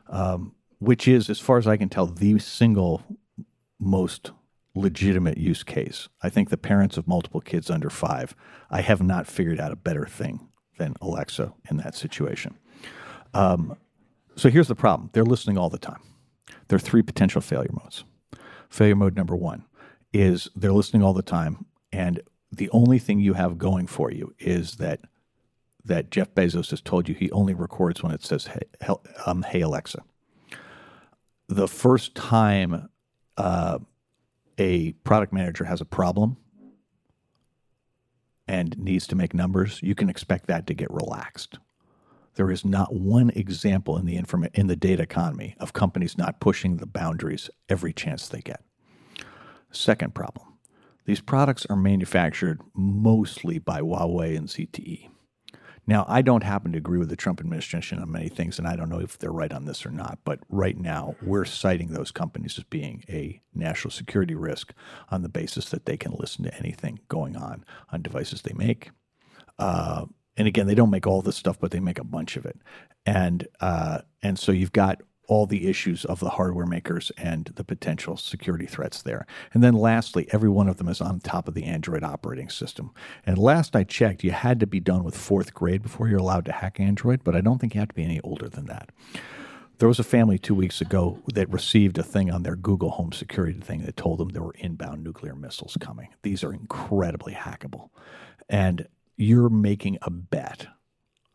um, 0.09 0.55
which 0.79 1.07
is, 1.07 1.29
as 1.29 1.41
far 1.41 1.59
as 1.59 1.67
I 1.67 1.77
can 1.77 1.89
tell, 1.89 2.07
the 2.07 2.39
single 2.39 3.03
most 3.79 4.31
legitimate 4.75 5.37
use 5.37 5.63
case. 5.63 6.09
I 6.23 6.29
think 6.29 6.49
the 6.49 6.57
parents 6.57 6.97
of 6.97 7.09
multiple 7.09 7.41
kids 7.41 7.71
under 7.71 7.91
five, 7.91 8.35
I 8.71 8.81
have 8.83 9.03
not 9.03 9.27
figured 9.27 9.61
out 9.61 9.73
a 9.73 9.77
better 9.77 10.07
thing 10.07 10.49
than 10.79 10.95
Alexa 11.01 11.53
in 11.71 11.77
that 11.79 11.95
situation. 11.95 12.57
Um, 13.35 13.77
so 14.37 14.49
here's 14.49 14.69
the 14.69 14.75
problem 14.75 15.11
they're 15.13 15.25
listening 15.25 15.59
all 15.59 15.69
the 15.69 15.79
time. 15.79 16.01
There 16.69 16.77
are 16.77 16.81
three 16.81 17.03
potential 17.03 17.41
failure 17.41 17.73
modes. 17.73 18.05
Failure 18.69 18.97
mode 18.97 19.17
number 19.17 19.37
one 19.37 19.65
is 20.13 20.49
they're 20.55 20.73
listening 20.73 21.03
all 21.03 21.13
the 21.13 21.23
time, 21.23 21.67
and 21.93 22.21
the 22.53 22.71
only 22.71 22.99
thing 22.99 23.21
you 23.21 23.35
have 23.35 23.59
going 23.59 23.87
for 23.87 24.11
you 24.11 24.35
is 24.39 24.77
that 24.77 25.01
that 25.85 26.11
Jeff 26.11 26.35
Bezos 26.35 26.71
has 26.71 26.83
told 26.83 27.09
you 27.09 27.15
he 27.15 27.31
only 27.31 27.55
records 27.55 28.03
when 28.03 28.13
it 28.13 28.23
says 28.23 28.49
"Hey, 28.49 28.95
um, 29.27 29.43
hey 29.43 29.61
Alexa." 29.61 30.03
The 31.49 31.69
first 31.69 32.15
time 32.15 32.89
uh, 33.37 33.79
a 34.59 34.93
product 34.93 35.33
manager 35.33 35.65
has 35.65 35.81
a 35.81 35.85
problem 35.85 36.37
and 38.47 38.77
needs 38.79 39.07
to 39.07 39.17
make 39.17 39.33
numbers, 39.33 39.81
you 39.83 39.95
can 39.95 40.11
expect 40.11 40.47
that 40.49 40.67
to 40.67 40.75
get 40.75 40.91
relaxed. 40.91 41.59
There 42.35 42.51
is 42.51 42.65
not 42.65 42.95
one 42.95 43.31
example 43.31 43.97
in 43.97 44.07
the 44.07 44.17
informa- 44.17 44.55
in 44.55 44.67
the 44.67 44.77
data 44.77 45.03
economy 45.03 45.57
of 45.59 45.73
companies 45.73 46.19
not 46.19 46.41
pushing 46.41 46.77
the 46.77 46.87
boundaries 46.87 47.51
every 47.69 47.93
chance 47.93 48.29
they 48.29 48.41
get. 48.41 48.63
Second 49.71 50.15
problem. 50.15 50.50
These 51.11 51.21
products 51.21 51.67
are 51.69 51.75
manufactured 51.75 52.61
mostly 52.73 53.59
by 53.59 53.81
Huawei 53.81 54.37
and 54.37 54.47
ZTE. 54.47 55.09
Now, 55.85 56.05
I 56.07 56.23
don't 56.23 56.45
happen 56.45 56.71
to 56.71 56.79
agree 56.79 57.01
with 57.01 57.09
the 57.09 57.17
Trump 57.17 57.41
administration 57.41 57.99
on 57.99 58.13
many 58.13 58.29
things, 58.29 58.61
and 58.61 58.69
I 58.69 58.77
don't 58.77 58.89
know 58.89 59.01
if 59.01 59.19
they're 59.19 59.33
right 59.33 59.53
on 59.53 59.65
this 59.65 59.85
or 59.85 59.91
not. 59.91 60.21
But 60.23 60.39
right 60.49 60.79
now, 60.79 61.17
we're 61.21 61.45
citing 61.45 61.89
those 61.89 62.13
companies 62.13 62.57
as 62.59 62.63
being 62.63 63.03
a 63.09 63.43
national 63.53 63.91
security 63.91 64.37
risk 64.37 64.73
on 65.09 65.23
the 65.23 65.29
basis 65.29 65.69
that 65.71 65.85
they 65.85 65.97
can 65.97 66.13
listen 66.13 66.45
to 66.45 66.57
anything 66.57 67.01
going 67.09 67.35
on 67.35 67.65
on 67.91 68.03
devices 68.03 68.43
they 68.43 68.55
make. 68.55 68.93
Uh, 69.59 70.07
and 70.37 70.47
again, 70.47 70.69
they 70.69 70.77
don't 70.77 70.91
make 70.91 71.09
all 71.09 71.23
this 71.23 71.35
stuff, 71.35 71.59
but 71.59 71.73
they 71.73 71.81
make 71.81 71.99
a 71.99 72.05
bunch 72.05 72.37
of 72.37 72.47
it. 72.47 72.61
And 73.05 73.49
uh, 73.59 74.03
and 74.23 74.39
so 74.39 74.53
you've 74.53 74.71
got 74.71 75.03
all 75.31 75.47
the 75.47 75.69
issues 75.69 76.05
of 76.05 76.19
the 76.19 76.31
hardware 76.31 76.67
makers 76.67 77.13
and 77.17 77.53
the 77.55 77.63
potential 77.63 78.17
security 78.17 78.67
threats 78.67 79.01
there. 79.01 79.25
And 79.55 79.63
then 79.63 79.75
lastly, 79.75 80.27
every 80.33 80.49
one 80.49 80.69
of 80.69 80.77
them 80.77 80.89
is 80.89 81.01
on 81.01 81.21
top 81.21 81.47
of 81.47 81.55
the 81.55 81.67
Android 81.67 82.03
operating 82.03 82.49
system. 82.49 82.91
And 83.25 83.39
last 83.39 83.77
I 83.77 83.85
checked, 83.85 84.25
you 84.25 84.33
had 84.33 84.59
to 84.59 84.67
be 84.67 84.81
done 84.81 85.05
with 85.05 85.17
fourth 85.17 85.55
grade 85.55 85.83
before 85.83 86.09
you're 86.09 86.19
allowed 86.19 86.47
to 86.47 86.53
hack 86.53 86.81
Android, 86.81 87.23
but 87.23 87.37
I 87.37 87.43
don't 87.43 87.61
think 87.61 87.77
you 87.77 87.81
have 87.81 87.91
to 87.91 87.95
be 87.95 88.03
any 88.03 88.21
older 88.23 88.49
than 88.49 88.67
that. 88.67 88.91
There 89.79 89.87
was 89.87 90.01
a 90.01 90.05
family 90.05 90.37
two 90.37 90.57
weeks 90.57 90.81
ago 90.81 91.23
that 91.33 91.49
received 91.49 91.97
a 91.97 92.03
thing 92.03 92.29
on 92.29 92.43
their 92.43 92.57
Google 92.57 92.91
Home 92.91 93.13
security 93.13 93.61
thing 93.61 93.85
that 93.85 93.97
told 93.97 94.19
them 94.19 94.31
there 94.31 94.43
were 94.43 94.57
inbound 94.59 95.05
nuclear 95.05 95.37
missiles 95.37 95.77
coming. 95.79 96.09
These 96.23 96.43
are 96.43 96.53
incredibly 96.53 97.35
hackable. 97.35 97.91
And 98.49 98.89
you're 99.17 99.49
making 99.49 99.99
a 100.03 100.11
bet 100.11 100.67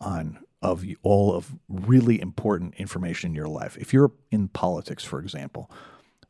on 0.02 0.40
of 0.62 0.84
all 1.04 1.34
of 1.34 1.56
really 1.70 2.20
important 2.20 2.76
information 2.76 3.32
in 3.32 3.36
your 3.36 3.48
life. 3.48 3.78
If 3.78 3.94
you're 3.94 4.12
in 4.32 4.48
politics, 4.48 5.04
for 5.04 5.20
example, 5.20 5.70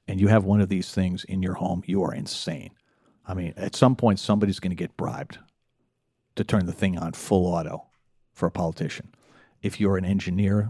and 0.08 0.20
you 0.20 0.28
have 0.28 0.44
one 0.44 0.62
of 0.62 0.70
these 0.70 0.92
things 0.92 1.24
in 1.24 1.42
your 1.42 1.56
home, 1.56 1.84
you 1.86 2.04
are 2.04 2.14
insane. 2.14 2.72
I 3.28 3.34
mean, 3.34 3.54
at 3.58 3.76
some 3.76 3.96
point, 3.96 4.20
somebody's 4.20 4.60
going 4.60 4.72
to 4.72 4.76
get 4.76 4.98
bribed 4.98 5.40
to 6.36 6.44
turn 6.44 6.66
the 6.66 6.74
thing 6.74 6.98
on 6.98 7.14
full 7.14 7.48
auto 7.48 7.88
for 8.34 8.46
a 8.46 8.52
politician. 8.52 9.14
If 9.62 9.80
you're 9.80 9.98
an 9.98 10.06
engineer, 10.06 10.70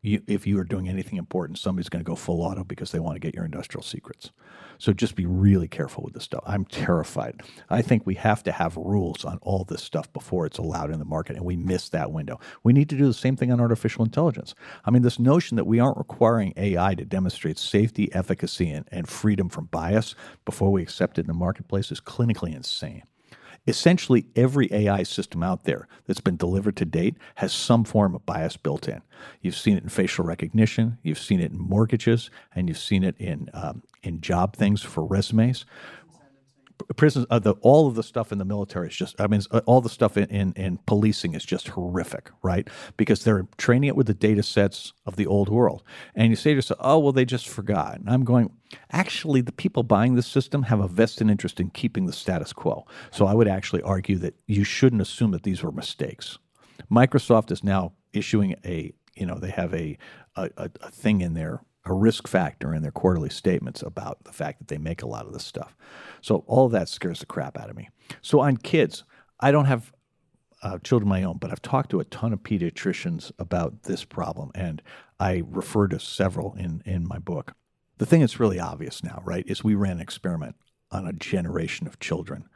you, 0.00 0.22
if 0.26 0.46
you 0.46 0.58
are 0.58 0.64
doing 0.64 0.88
anything 0.88 1.18
important, 1.18 1.58
somebody's 1.58 1.88
going 1.88 2.02
to 2.02 2.08
go 2.08 2.14
full 2.14 2.42
auto 2.42 2.64
because 2.64 2.92
they 2.92 3.00
want 3.00 3.16
to 3.16 3.20
get 3.20 3.34
your 3.34 3.44
industrial 3.44 3.82
secrets. 3.82 4.30
So 4.78 4.92
just 4.92 5.16
be 5.16 5.26
really 5.26 5.68
careful 5.68 6.04
with 6.04 6.14
this 6.14 6.24
stuff. 6.24 6.42
I'm 6.46 6.64
terrified. 6.64 7.42
I 7.68 7.82
think 7.82 8.06
we 8.06 8.14
have 8.14 8.42
to 8.44 8.52
have 8.52 8.76
rules 8.76 9.24
on 9.24 9.38
all 9.42 9.64
this 9.64 9.82
stuff 9.82 10.12
before 10.12 10.46
it's 10.46 10.58
allowed 10.58 10.90
in 10.90 10.98
the 10.98 11.04
market, 11.04 11.36
and 11.36 11.44
we 11.44 11.56
miss 11.56 11.88
that 11.90 12.12
window. 12.12 12.38
We 12.62 12.72
need 12.72 12.88
to 12.90 12.96
do 12.96 13.06
the 13.06 13.14
same 13.14 13.36
thing 13.36 13.52
on 13.52 13.60
artificial 13.60 14.04
intelligence. 14.04 14.54
I 14.84 14.90
mean, 14.90 15.02
this 15.02 15.18
notion 15.18 15.56
that 15.56 15.66
we 15.66 15.80
aren't 15.80 15.98
requiring 15.98 16.54
AI 16.56 16.94
to 16.94 17.04
demonstrate 17.04 17.58
safety, 17.58 18.12
efficacy, 18.14 18.70
and, 18.70 18.86
and 18.90 19.08
freedom 19.08 19.48
from 19.48 19.66
bias 19.66 20.14
before 20.44 20.70
we 20.70 20.82
accept 20.82 21.18
it 21.18 21.22
in 21.22 21.26
the 21.26 21.34
marketplace 21.34 21.90
is 21.90 22.00
clinically 22.00 22.54
insane. 22.54 23.02
Essentially, 23.66 24.26
every 24.34 24.72
AI 24.72 25.02
system 25.02 25.42
out 25.42 25.64
there 25.64 25.88
that's 26.06 26.22
been 26.22 26.38
delivered 26.38 26.74
to 26.76 26.86
date 26.86 27.16
has 27.34 27.52
some 27.52 27.84
form 27.84 28.14
of 28.14 28.24
bias 28.24 28.56
built 28.56 28.88
in. 28.88 29.02
You've 29.42 29.56
seen 29.56 29.76
it 29.76 29.82
in 29.82 29.90
facial 29.90 30.24
recognition, 30.24 30.96
you've 31.02 31.18
seen 31.18 31.38
it 31.38 31.50
in 31.52 31.58
mortgages, 31.58 32.30
and 32.54 32.66
you've 32.68 32.78
seen 32.78 33.04
it 33.04 33.14
in 33.18 33.50
um, 33.52 33.82
in 34.02 34.20
job 34.20 34.56
things 34.56 34.82
for 34.82 35.04
resumes 35.04 35.64
prisons, 36.96 37.26
uh, 37.30 37.38
the, 37.38 37.52
all 37.60 37.86
of 37.86 37.94
the 37.94 38.02
stuff 38.02 38.32
in 38.32 38.38
the 38.38 38.44
military 38.44 38.88
is 38.88 38.96
just, 38.96 39.20
I 39.20 39.26
mean, 39.26 39.40
uh, 39.50 39.60
all 39.66 39.80
the 39.80 39.88
stuff 39.88 40.16
in, 40.16 40.28
in, 40.28 40.52
in, 40.54 40.78
policing 40.86 41.34
is 41.34 41.44
just 41.44 41.68
horrific, 41.68 42.30
right? 42.42 42.68
Because 42.96 43.24
they're 43.24 43.46
training 43.56 43.88
it 43.88 43.96
with 43.96 44.06
the 44.06 44.14
data 44.14 44.42
sets 44.42 44.92
of 45.06 45.16
the 45.16 45.26
old 45.26 45.48
world. 45.48 45.82
And 46.14 46.30
you 46.30 46.36
say 46.36 46.50
to 46.50 46.56
yourself, 46.56 46.80
oh, 46.82 46.98
well, 46.98 47.12
they 47.12 47.24
just 47.24 47.48
forgot. 47.48 47.98
And 47.98 48.08
I'm 48.08 48.24
going, 48.24 48.50
actually, 48.90 49.40
the 49.40 49.52
people 49.52 49.82
buying 49.82 50.14
this 50.14 50.26
system 50.26 50.64
have 50.64 50.80
a 50.80 50.88
vested 50.88 51.30
interest 51.30 51.60
in 51.60 51.70
keeping 51.70 52.06
the 52.06 52.12
status 52.12 52.52
quo. 52.52 52.86
So 53.10 53.26
I 53.26 53.34
would 53.34 53.48
actually 53.48 53.82
argue 53.82 54.16
that 54.18 54.34
you 54.46 54.64
shouldn't 54.64 55.02
assume 55.02 55.32
that 55.32 55.42
these 55.42 55.62
were 55.62 55.72
mistakes. 55.72 56.38
Microsoft 56.90 57.50
is 57.50 57.64
now 57.64 57.92
issuing 58.12 58.54
a, 58.64 58.92
you 59.14 59.26
know, 59.26 59.38
they 59.38 59.50
have 59.50 59.74
a, 59.74 59.98
a, 60.36 60.50
a 60.56 60.90
thing 60.90 61.20
in 61.20 61.34
there 61.34 61.60
a 61.84 61.92
risk 61.92 62.28
factor 62.28 62.74
in 62.74 62.82
their 62.82 62.90
quarterly 62.90 63.30
statements 63.30 63.82
about 63.82 64.24
the 64.24 64.32
fact 64.32 64.58
that 64.58 64.68
they 64.68 64.78
make 64.78 65.02
a 65.02 65.08
lot 65.08 65.26
of 65.26 65.32
this 65.32 65.44
stuff. 65.44 65.76
So 66.20 66.44
all 66.46 66.68
that 66.68 66.88
scares 66.88 67.20
the 67.20 67.26
crap 67.26 67.58
out 67.58 67.70
of 67.70 67.76
me. 67.76 67.88
So 68.20 68.40
on 68.40 68.56
kids, 68.56 69.04
I 69.40 69.50
don't 69.50 69.66
have 69.66 69.92
uh, 70.62 70.78
children 70.78 71.08
my 71.08 71.22
own, 71.22 71.38
but 71.38 71.50
I've 71.50 71.62
talked 71.62 71.90
to 71.90 72.00
a 72.00 72.04
ton 72.04 72.32
of 72.32 72.42
pediatricians 72.42 73.30
about 73.38 73.84
this 73.84 74.04
problem, 74.04 74.50
and 74.54 74.82
I 75.20 75.42
refer 75.46 75.88
to 75.88 76.00
several 76.00 76.54
in 76.54 76.82
in 76.84 77.06
my 77.06 77.18
book. 77.18 77.54
The 77.98 78.06
thing 78.06 78.20
that's 78.20 78.40
really 78.40 78.60
obvious 78.60 79.02
now, 79.02 79.22
right, 79.24 79.44
is 79.46 79.62
we 79.62 79.74
ran 79.74 79.92
an 79.92 80.00
experiment 80.00 80.56
on 80.90 81.06
a 81.06 81.12
generation 81.12 81.86
of 81.86 82.00
children, 82.00 82.48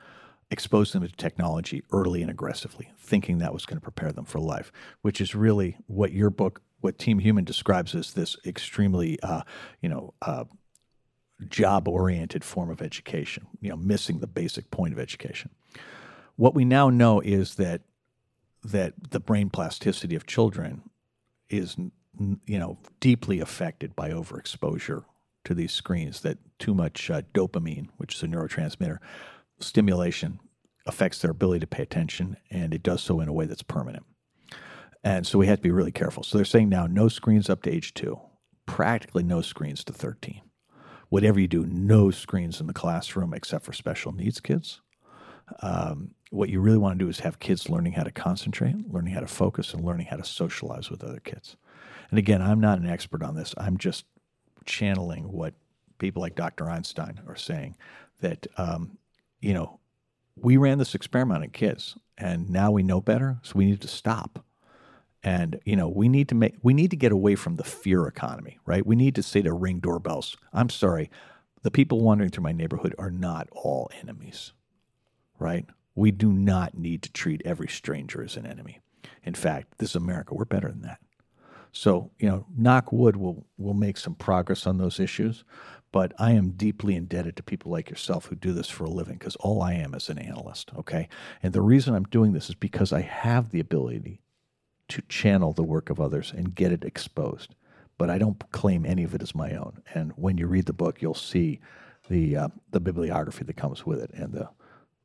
exposed 0.51 0.95
them 0.95 1.03
to 1.03 1.13
technology 1.13 1.83
early 1.93 2.23
and 2.23 2.31
aggressively, 2.31 2.93
thinking 2.99 3.39
that 3.39 3.53
was 3.53 3.67
going 3.67 3.77
to 3.77 3.83
prepare 3.83 4.13
them 4.13 4.25
for 4.25 4.41
life, 4.41 4.73
which 5.03 5.21
is 5.21 5.35
really 5.35 5.77
what 5.87 6.13
your 6.13 6.31
book 6.31 6.63
what 6.83 6.99
Team 6.99 7.19
Human 7.19 7.45
describes 7.45 7.95
as 7.95 8.13
this 8.13 8.37
extremely, 8.45 9.21
uh, 9.23 9.43
you 9.81 9.89
know, 9.89 10.15
uh, 10.21 10.45
job-oriented 11.49 12.45
form 12.45 12.71
of 12.71 12.83
education. 12.83 13.47
You 13.61 13.71
know, 13.71 13.77
missing 13.77 14.19
the 14.19 14.27
basic 14.27 14.71
point 14.71 14.93
of 14.93 14.99
education. 14.99 15.51
What 16.37 16.55
we 16.55 16.65
now 16.65 16.91
know 16.91 17.21
is 17.21 17.55
that 17.57 17.83
that 18.65 18.95
the 19.11 19.21
brain 19.21 19.51
plasticity 19.51 20.15
of 20.15 20.27
children 20.27 20.83
is, 21.49 21.77
you 21.77 22.59
know, 22.59 22.79
deeply 23.01 23.41
affected 23.41 23.97
by 23.97 24.11
overexposure 24.11 25.05
to 25.45 25.55
these 25.55 25.73
screens. 25.73 26.21
That 26.21 26.39
too 26.59 26.75
much 26.75 27.11
uh, 27.11 27.23
dopamine, 27.35 27.89
which 27.97 28.15
is 28.15 28.23
a 28.23 28.27
neurotransmitter, 28.29 28.99
stimulation 29.59 30.39
affects 30.87 31.19
their 31.21 31.31
ability 31.31 31.61
to 31.61 31.67
pay 31.67 31.83
attention, 31.83 32.37
and 32.51 32.75
it 32.75 32.83
does 32.83 33.03
so 33.03 33.21
in 33.21 33.29
a 33.29 33.33
way 33.33 33.47
that's 33.47 33.63
permanent. 33.63 34.05
And 35.05 35.27
so 35.27 35.39
we 35.39 35.47
have 35.49 35.59
to 35.59 35.63
be 35.63 35.71
really 35.71 35.93
careful. 35.93 36.23
So 36.23 36.39
they're 36.39 36.45
saying 36.45 36.69
now 36.69 36.87
no 36.87 37.09
screens 37.09 37.51
up 37.51 37.63
to 37.63 37.71
age 37.71 37.95
two, 37.95 38.21
practically 38.67 39.23
no 39.23 39.41
screens 39.41 39.85
to 39.85 39.93
13. 39.93 40.43
Whatever 41.09 41.41
you 41.41 41.49
do, 41.49 41.67
no 41.67 42.11
screens 42.11 42.61
in 42.61 42.67
the 42.67 42.73
classroom 42.73 43.35
except 43.35 43.65
for 43.65 43.73
special 43.73 44.13
needs 44.13 44.41
kids. 44.41 44.81
Um, 45.61 46.13
what 46.31 46.49
you 46.49 46.61
really 46.61 46.79
want 46.79 46.99
to 46.99 47.05
do 47.05 47.11
is 47.11 47.21
have 47.21 47.41
kids 47.41 47.69
learning 47.69 47.93
how 47.93 48.05
to 48.05 48.11
concentrate, 48.11 48.91
learning 48.91 49.13
how 49.13 49.21
to 49.21 49.27
focus, 49.27 49.75
and 49.75 49.85
learning 49.85 50.07
how 50.07 50.17
to 50.17 50.25
socialize 50.25 50.89
with 50.89 51.05
other 51.05 51.21
kids. 51.21 51.57
And 52.11 52.19
again, 52.19 52.41
I'm 52.41 52.61
not 52.61 52.79
an 52.79 52.87
expert 52.87 53.23
on 53.23 53.35
this. 53.35 53.55
I'm 53.59 53.77
just 53.77 54.07
channeling 54.65 55.31
what 55.31 55.55
people 55.99 56.23
like 56.23 56.35
Dr. 56.35 56.71
Einstein 56.71 57.21
are 57.29 57.37
saying 57.37 57.77
that, 58.21 58.47
um, 58.57 58.97
you 59.41 59.53
know, 59.53 59.81
we 60.37 60.57
ran 60.57 60.79
this 60.79 60.95
experiment 60.95 61.43
on 61.43 61.51
kids 61.51 61.97
and 62.17 62.49
now 62.49 62.71
we 62.71 62.83
know 62.83 63.01
better, 63.01 63.39
so 63.43 63.53
we 63.57 63.67
need 63.67 63.81
to 63.83 63.89
stop 63.89 64.45
and 65.23 65.61
you 65.65 65.77
know, 65.77 65.89
we 65.89 66.09
need 66.09 66.29
to 66.29 66.35
make 66.35 66.55
we 66.63 66.75
need 66.75 66.91
to 66.91 66.97
get 66.97 67.13
away 67.13 67.35
from 67.35 67.57
the 67.57 67.65
fear 67.65 68.07
economy, 68.07 68.59
right? 68.67 68.87
We 68.87 68.97
need 68.97 69.15
to 69.17 69.23
say 69.23 69.43
to 69.43 69.53
ring 69.53 69.79
doorbells, 69.79 70.37
I'm 70.53 70.69
sorry, 70.69 71.11
the 71.63 71.71
people 71.71 72.01
wandering 72.01 72.31
through 72.31 72.45
my 72.45 72.53
neighborhood 72.53 72.95
are 72.99 73.11
not 73.11 73.49
all 73.53 73.91
enemies. 74.01 74.53
Right? 75.39 75.67
We 75.95 76.11
do 76.11 76.33
not 76.33 76.77
need 76.77 77.03
to 77.03 77.13
treat 77.13 77.43
every 77.45 77.69
stranger 77.69 78.23
as 78.23 78.37
an 78.37 78.47
enemy. 78.47 78.81
In 79.25 79.35
fact, 79.35 79.79
this 79.79 79.91
is 79.91 79.97
America. 79.97 80.35
We're 80.35 80.45
better 80.45 80.69
than 80.69 80.83
that. 80.83 80.99
So, 81.73 82.11
you 82.19 82.29
know, 82.29 82.47
knock 82.57 82.93
wood 82.93 83.17
will 83.17 83.47
will 83.57 83.75
make 83.75 83.97
some 83.97 84.15
progress 84.15 84.67
on 84.67 84.79
those 84.79 85.01
issues, 85.01 85.45
but 85.91 86.13
I 86.19 86.33
am 86.33 86.51
deeply 86.51 86.97
indebted 86.97 87.37
to 87.37 87.43
people 87.43 87.73
like 87.73 87.91
yourself 87.91 88.27
who 88.27 88.35
do 88.35 88.53
this 88.53 88.69
for 88.69 88.85
a 88.85 88.91
living 88.91 89.17
because 89.19 89.37
all 89.37 89.63
I 89.63 89.75
am 89.75 89.95
is 89.95 90.09
an 90.09 90.19
analyst, 90.19 90.71
okay? 90.79 91.09
And 91.43 91.53
the 91.53 91.63
reason 91.63 91.95
I'm 91.95 92.05
doing 92.05 92.33
this 92.33 92.49
is 92.49 92.55
because 92.55 92.93
I 92.93 93.01
have 93.01 93.51
the 93.51 93.61
ability 93.61 94.21
to 94.93 95.03
channel 95.03 95.53
the 95.53 95.63
work 95.63 95.91
of 95.91 96.01
others 96.01 96.33
and 96.37 96.55
get 96.55 96.73
it 96.73 96.85
exposed. 96.85 97.55
But 97.99 98.11
I 98.11 98.19
don't 98.19 98.51
claim 98.53 98.85
any 98.85 99.05
of 99.05 99.15
it 99.15 99.23
as 99.23 99.35
my 99.35 99.53
own. 99.53 99.83
And 99.95 100.13
when 100.17 100.39
you 100.39 100.47
read 100.47 100.67
the 100.67 100.73
book, 100.73 101.01
you'll 101.01 101.15
see 101.15 101.61
the 102.09 102.37
uh, 102.37 102.49
the 102.71 102.81
bibliography 102.81 103.45
that 103.45 103.57
comes 103.57 103.87
with 103.87 104.01
it, 104.01 104.11
and 104.13 104.33
the 104.33 104.49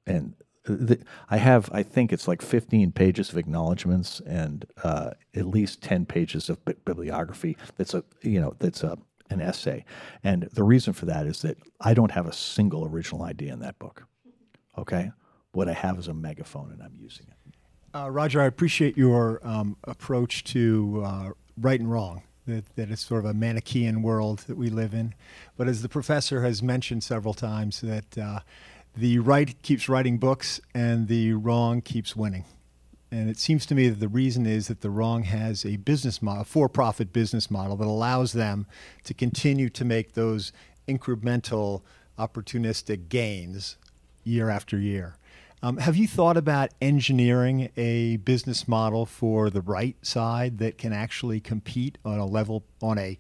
and 0.06 0.34
the, 0.64 1.00
I 1.30 1.38
have 1.38 1.70
I 1.72 1.84
think 1.84 2.12
it's 2.12 2.28
like 2.28 2.42
15 2.42 2.92
pages 2.92 3.30
of 3.30 3.38
acknowledgments 3.38 4.20
and 4.22 4.66
uh, 4.84 5.12
at 5.36 5.46
least 5.46 5.82
10 5.82 6.06
pages 6.06 6.50
of 6.50 6.64
bi- 6.66 6.76
bibliography. 6.86 7.56
That's 7.78 7.94
a 7.94 8.04
you 8.22 8.42
know 8.42 8.56
that's 8.60 8.84
a 8.84 8.98
an 9.30 9.42
essay, 9.42 9.84
and 10.24 10.44
the 10.54 10.64
reason 10.64 10.94
for 10.94 11.06
that 11.06 11.28
is 11.28 11.42
that 11.42 11.58
I 11.82 11.94
don't 11.94 12.12
have 12.12 12.28
a 12.28 12.34
single 12.34 12.86
original 12.86 13.24
idea 13.24 13.54
in 13.54 13.60
that 13.60 13.78
book. 13.78 14.06
Okay, 14.78 15.12
what 15.52 15.68
I 15.68 15.74
have 15.74 16.00
is 16.00 16.08
a 16.08 16.14
megaphone, 16.14 16.72
and 16.72 16.82
I'm 16.82 16.96
using 16.96 17.28
it. 17.30 17.37
Uh, 17.98 18.10
Roger, 18.10 18.42
I 18.42 18.46
appreciate 18.46 18.96
your 18.96 19.40
um, 19.44 19.76
approach 19.86 20.44
to 20.46 21.02
uh, 21.04 21.30
right 21.60 21.80
and 21.80 21.92
wrong. 21.92 22.22
That, 22.46 22.64
that 22.76 22.92
it's 22.92 23.06
sort 23.06 23.26
of 23.26 23.32
a 23.32 23.34
Manichaean 23.34 24.04
world 24.04 24.40
that 24.48 24.56
we 24.56 24.70
live 24.70 24.94
in. 24.94 25.16
But 25.58 25.68
as 25.68 25.82
the 25.82 25.90
professor 25.90 26.44
has 26.44 26.62
mentioned 26.62 27.04
several 27.04 27.34
times, 27.34 27.82
that 27.82 28.18
uh, 28.18 28.42
the 28.96 29.18
right 29.20 29.60
keeps 29.64 29.90
writing 29.90 30.18
books 30.20 30.62
and 30.76 31.08
the 31.08 31.34
wrong 31.34 31.82
keeps 31.82 32.16
winning. 32.16 32.46
And 33.12 33.30
it 33.32 33.40
seems 33.40 33.66
to 33.66 33.76
me 33.76 33.90
that 33.90 34.00
the 34.00 34.08
reason 34.08 34.46
is 34.46 34.68
that 34.68 34.82
the 34.82 34.92
wrong 34.92 35.24
has 35.24 35.66
a 35.66 35.78
business 35.78 36.22
model, 36.22 36.44
for 36.44 36.70
profit 36.70 37.12
business 37.12 37.50
model 37.50 37.76
that 37.78 37.88
allows 37.88 38.34
them 38.34 38.68
to 39.06 39.14
continue 39.16 39.70
to 39.70 39.84
make 39.84 40.14
those 40.14 40.54
incremental, 40.88 41.82
opportunistic 42.20 43.10
gains 43.10 43.76
year 44.24 44.50
after 44.52 44.78
year. 44.78 45.18
Um, 45.64 45.78
have 45.78 45.96
you 45.96 46.08
thought 46.08 46.38
about 46.38 46.70
engineering 46.82 47.72
a 47.76 48.18
business 48.18 48.68
model 48.68 49.06
for 49.08 49.50
the 49.50 49.62
right 49.62 49.96
side 50.06 50.60
that 50.60 50.78
can 50.78 50.94
actually 50.94 51.40
compete 51.40 51.98
on 52.06 52.20
a 52.20 52.26
level 52.26 52.64
on 52.82 53.00
a 53.00 53.18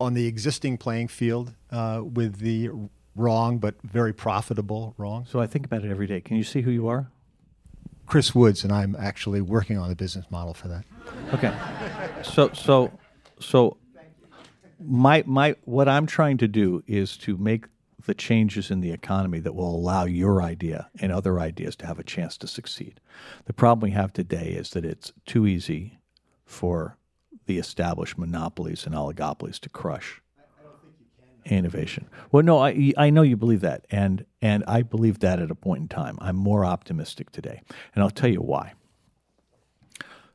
on 0.00 0.14
the 0.14 0.26
existing 0.26 0.78
playing 0.78 1.08
field 1.08 1.54
uh, 1.70 2.00
with 2.02 2.38
the 2.38 2.70
wrong 3.14 3.58
but 3.58 3.74
very 3.82 4.14
profitable 4.14 4.94
wrong? 4.96 5.26
So 5.28 5.40
I 5.40 5.46
think 5.46 5.66
about 5.66 5.84
it 5.84 5.90
every 5.90 6.06
day. 6.06 6.20
Can 6.20 6.36
you 6.36 6.44
see 6.44 6.62
who 6.62 6.70
you 6.70 6.88
are? 6.88 7.08
Chris 8.06 8.34
Woods, 8.34 8.64
and 8.64 8.72
I'm 8.72 8.96
actually 8.98 9.40
working 9.40 9.78
on 9.78 9.90
a 9.90 9.94
business 9.94 10.24
model 10.30 10.54
for 10.54 10.68
that. 10.68 10.84
Okay. 11.34 11.54
So 12.22 12.50
so 12.54 12.92
so 13.40 13.76
my 14.80 15.22
my 15.26 15.56
what 15.64 15.88
I'm 15.88 16.06
trying 16.06 16.38
to 16.38 16.48
do 16.48 16.82
is 16.86 17.16
to 17.18 17.36
make 17.36 17.66
the 18.06 18.14
changes 18.14 18.70
in 18.70 18.80
the 18.80 18.92
economy 18.92 19.40
that 19.40 19.54
will 19.54 19.74
allow 19.74 20.04
your 20.04 20.42
idea 20.42 20.90
and 21.00 21.10
other 21.10 21.40
ideas 21.40 21.76
to 21.76 21.86
have 21.86 21.98
a 21.98 22.04
chance 22.04 22.36
to 22.38 22.46
succeed. 22.46 23.00
The 23.46 23.52
problem 23.52 23.88
we 23.88 23.94
have 23.94 24.12
today 24.12 24.48
is 24.50 24.70
that 24.70 24.84
it's 24.84 25.12
too 25.26 25.46
easy 25.46 25.98
for 26.44 26.98
the 27.46 27.58
established 27.58 28.18
monopolies 28.18 28.86
and 28.86 28.94
oligopolies 28.94 29.58
to 29.60 29.68
crush 29.68 30.20
innovation. 31.44 32.08
Well, 32.32 32.42
no, 32.42 32.58
I 32.58 32.92
I 32.96 33.10
know 33.10 33.22
you 33.22 33.36
believe 33.36 33.60
that, 33.60 33.86
and 33.90 34.24
and 34.40 34.64
I 34.66 34.82
believe 34.82 35.20
that 35.20 35.40
at 35.40 35.50
a 35.50 35.54
point 35.54 35.82
in 35.82 35.88
time. 35.88 36.18
I'm 36.20 36.36
more 36.36 36.64
optimistic 36.64 37.30
today, 37.30 37.62
and 37.94 38.02
I'll 38.02 38.10
tell 38.10 38.30
you 38.30 38.40
why. 38.40 38.72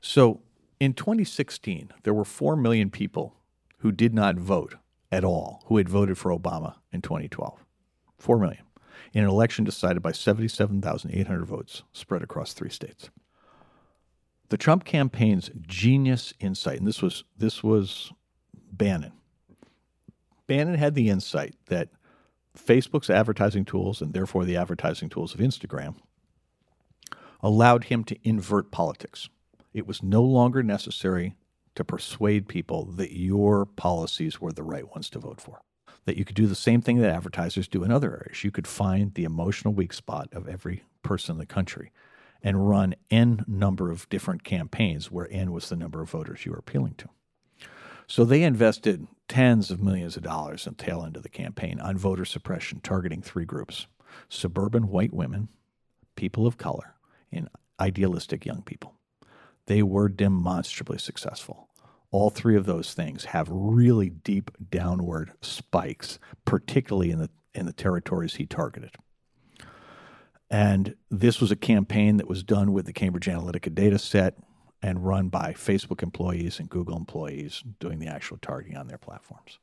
So, 0.02 0.42
in 0.80 0.94
2016, 0.94 1.92
there 2.04 2.14
were 2.14 2.26
four 2.26 2.56
million 2.56 2.90
people 2.90 3.36
who 3.80 3.92
did 3.92 4.14
not 4.14 4.36
vote 4.36 4.76
at 5.12 5.24
all 5.24 5.64
who 5.66 5.78
had 5.78 5.90
voted 5.90 6.18
for 6.18 6.38
Obama 6.38 6.76
in 6.92 7.02
2012. 7.02 7.66
4 8.18 8.40
million. 8.40 8.64
In 9.14 9.24
an 9.24 9.30
election 9.30 9.66
decided 9.66 10.04
by 10.04 10.12
77,800 10.12 11.46
votes 11.46 11.84
spread 11.94 12.22
across 12.22 12.54
three 12.54 12.70
states. 12.70 13.10
The 14.50 14.58
Trump 14.58 14.84
campaign's 14.84 15.50
genius 15.62 16.34
insight, 16.40 16.80
and 16.80 16.88
this 16.88 17.02
was 17.02 17.24
this 17.38 17.64
was 17.64 18.12
Bannon. 18.72 19.14
Bannon 20.48 20.76
had 20.76 20.96
the 20.96 21.10
insight 21.10 21.56
that 21.68 21.90
Facebook's 22.58 23.10
advertising 23.10 23.66
tools 23.66 24.02
and 24.02 24.14
therefore 24.14 24.46
the 24.46 24.58
advertising 24.58 25.10
tools 25.10 25.34
of 25.34 25.40
Instagram 25.40 25.96
allowed 27.42 27.86
him 27.86 28.04
to 28.04 28.18
invert 28.24 28.72
politics. 28.72 29.30
It 29.74 29.88
was 29.88 30.04
no 30.04 30.24
longer 30.24 30.64
necessary 30.64 31.36
to 31.80 31.84
persuade 31.86 32.48
people 32.48 32.86
that 32.86 33.18
your 33.18 33.66
policies 33.66 34.40
were 34.40 34.52
the 34.52 34.64
right 34.64 34.90
ones 34.92 35.10
to 35.10 35.20
vote 35.20 35.42
for. 35.42 35.62
That 36.06 36.18
you 36.18 36.26
could 36.26 36.36
do 36.36 36.48
the 36.48 36.56
same 36.56 36.82
thing 36.82 37.00
that 37.00 37.10
advertisers 37.10 37.68
do 37.68 37.84
in 37.84 37.92
other 37.92 38.12
areas. 38.12 38.44
You 38.44 38.52
could 38.52 38.68
find 38.68 39.14
the 39.14 39.24
emotional 39.24 39.74
weak 39.74 39.94
spot 39.94 40.30
of 40.34 40.48
every 40.48 40.84
person 41.04 41.34
in 41.34 41.40
the 41.40 41.46
country 41.46 41.92
and 42.44 42.70
run 42.70 42.96
N 43.10 43.44
number 43.48 43.92
of 43.92 44.10
different 44.10 44.44
campaigns 44.44 45.12
where 45.12 45.32
N 45.32 45.52
was 45.52 45.70
the 45.70 45.76
number 45.76 46.02
of 46.02 46.10
voters 46.10 46.46
you 46.46 46.52
were 46.52 46.58
appealing 46.58 46.96
to. 46.98 47.10
So 48.08 48.26
they 48.26 48.44
invested 48.44 49.08
tens 49.28 49.72
of 49.72 49.82
millions 49.82 50.18
of 50.18 50.24
dollars 50.24 50.66
in 50.68 50.76
tail 50.76 51.04
end 51.06 51.16
of 51.16 51.24
the 51.24 51.30
campaign 51.30 51.80
on 51.80 51.98
voter 51.98 52.26
suppression, 52.26 52.82
targeting 52.82 53.22
three 53.22 53.46
groups 53.46 53.88
suburban 54.28 54.90
white 54.90 55.14
women, 55.14 55.48
people 56.16 56.48
of 56.48 56.58
color, 56.58 56.96
and 57.32 57.48
idealistic 57.80 58.46
young 58.46 58.64
people. 58.64 58.96
They 59.68 59.84
were 59.84 60.10
demonstrably 60.10 60.98
successful. 60.98 61.69
All 62.12 62.30
three 62.30 62.56
of 62.56 62.66
those 62.66 62.94
things 62.94 63.26
have 63.26 63.48
really 63.52 64.10
deep 64.10 64.52
downward 64.72 65.32
spikes, 65.42 66.20
particularly 66.46 67.12
in 67.12 67.20
the 67.20 67.30
in 67.54 67.66
the 67.66 67.74
territories 67.74 68.36
he 68.36 68.46
targeted. 68.46 68.96
And 70.50 70.96
this 71.12 71.40
was 71.40 71.52
a 71.52 71.56
campaign 71.56 72.18
that 72.18 72.28
was 72.28 72.44
done 72.44 72.74
with 72.74 72.86
the 72.86 72.94
Cambridge 72.94 73.28
Analytica 73.28 73.74
data 73.74 74.00
set 74.00 74.36
and 74.82 75.06
run 75.06 75.30
by 75.30 75.54
Facebook 75.54 76.02
employees 76.02 76.60
and 76.60 76.70
Google 76.70 76.96
employees 76.96 77.64
doing 77.80 78.00
the 78.00 78.08
actual 78.08 78.38
targeting 78.38 78.78
on 78.78 78.88
their 78.88 78.98
platforms. 78.98 79.60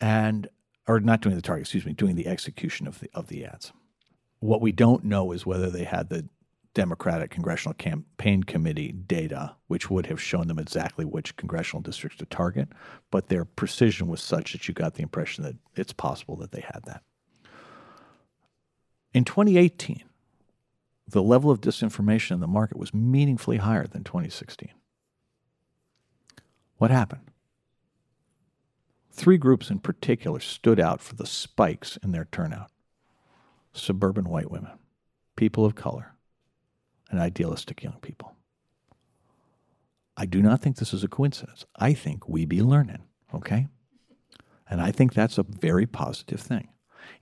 And 0.00 0.48
or 0.88 0.98
not 0.98 1.20
doing 1.20 1.36
the 1.36 1.42
target, 1.42 1.62
excuse 1.62 1.86
me, 1.86 1.92
doing 1.92 2.16
the 2.16 2.26
execution 2.26 2.86
of 2.86 2.98
the 3.00 3.10
of 3.14 3.28
the 3.28 3.44
ads. 3.44 3.72
What 4.40 4.60
we 4.60 4.72
don't 4.72 5.04
know 5.04 5.30
is 5.30 5.46
whether 5.46 5.70
they 5.70 5.84
had 5.84 6.08
the 6.08 6.28
Democratic 6.74 7.30
Congressional 7.30 7.74
Campaign 7.74 8.42
Committee 8.42 8.92
data, 8.92 9.56
which 9.66 9.90
would 9.90 10.06
have 10.06 10.20
shown 10.20 10.48
them 10.48 10.58
exactly 10.58 11.04
which 11.04 11.36
congressional 11.36 11.82
districts 11.82 12.18
to 12.18 12.26
target, 12.26 12.68
but 13.10 13.28
their 13.28 13.44
precision 13.44 14.06
was 14.08 14.22
such 14.22 14.52
that 14.52 14.66
you 14.68 14.74
got 14.74 14.94
the 14.94 15.02
impression 15.02 15.44
that 15.44 15.56
it's 15.76 15.92
possible 15.92 16.36
that 16.36 16.52
they 16.52 16.62
had 16.62 16.82
that. 16.86 17.02
In 19.12 19.24
2018, 19.24 20.02
the 21.06 21.22
level 21.22 21.50
of 21.50 21.60
disinformation 21.60 22.32
in 22.32 22.40
the 22.40 22.46
market 22.46 22.78
was 22.78 22.94
meaningfully 22.94 23.58
higher 23.58 23.86
than 23.86 24.04
2016. 24.04 24.70
What 26.78 26.90
happened? 26.90 27.30
Three 29.10 29.36
groups 29.36 29.70
in 29.70 29.78
particular 29.78 30.40
stood 30.40 30.80
out 30.80 31.02
for 31.02 31.14
the 31.14 31.26
spikes 31.26 31.98
in 31.98 32.12
their 32.12 32.24
turnout 32.24 32.70
suburban 33.74 34.28
white 34.28 34.50
women, 34.50 34.72
people 35.34 35.64
of 35.64 35.74
color, 35.74 36.11
and 37.12 37.20
idealistic 37.20 37.84
young 37.84 37.98
people. 38.02 38.34
I 40.16 40.26
do 40.26 40.42
not 40.42 40.60
think 40.60 40.76
this 40.76 40.92
is 40.92 41.04
a 41.04 41.08
coincidence. 41.08 41.64
I 41.76 41.94
think 41.94 42.28
we 42.28 42.44
be 42.44 42.62
learning, 42.62 43.04
okay? 43.32 43.68
And 44.68 44.80
I 44.80 44.90
think 44.90 45.12
that's 45.12 45.38
a 45.38 45.44
very 45.44 45.86
positive 45.86 46.40
thing. 46.40 46.68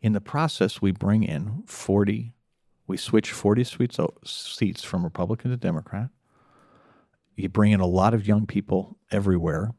In 0.01 0.13
the 0.13 0.21
process, 0.21 0.81
we 0.81 0.93
bring 0.93 1.23
in 1.23 1.65
40, 1.67 2.33
we 2.87 2.97
switch 2.97 3.33
40 3.33 3.65
seats 4.25 4.83
from 4.83 5.05
Republican 5.05 5.51
to 5.51 5.57
Democrat. 5.57 6.11
You 7.37 7.49
bring 7.49 7.73
in 7.73 7.81
a 7.81 7.87
lot 7.87 8.15
of 8.15 8.27
young 8.27 8.47
people 8.47 8.99
everywhere, 9.11 9.73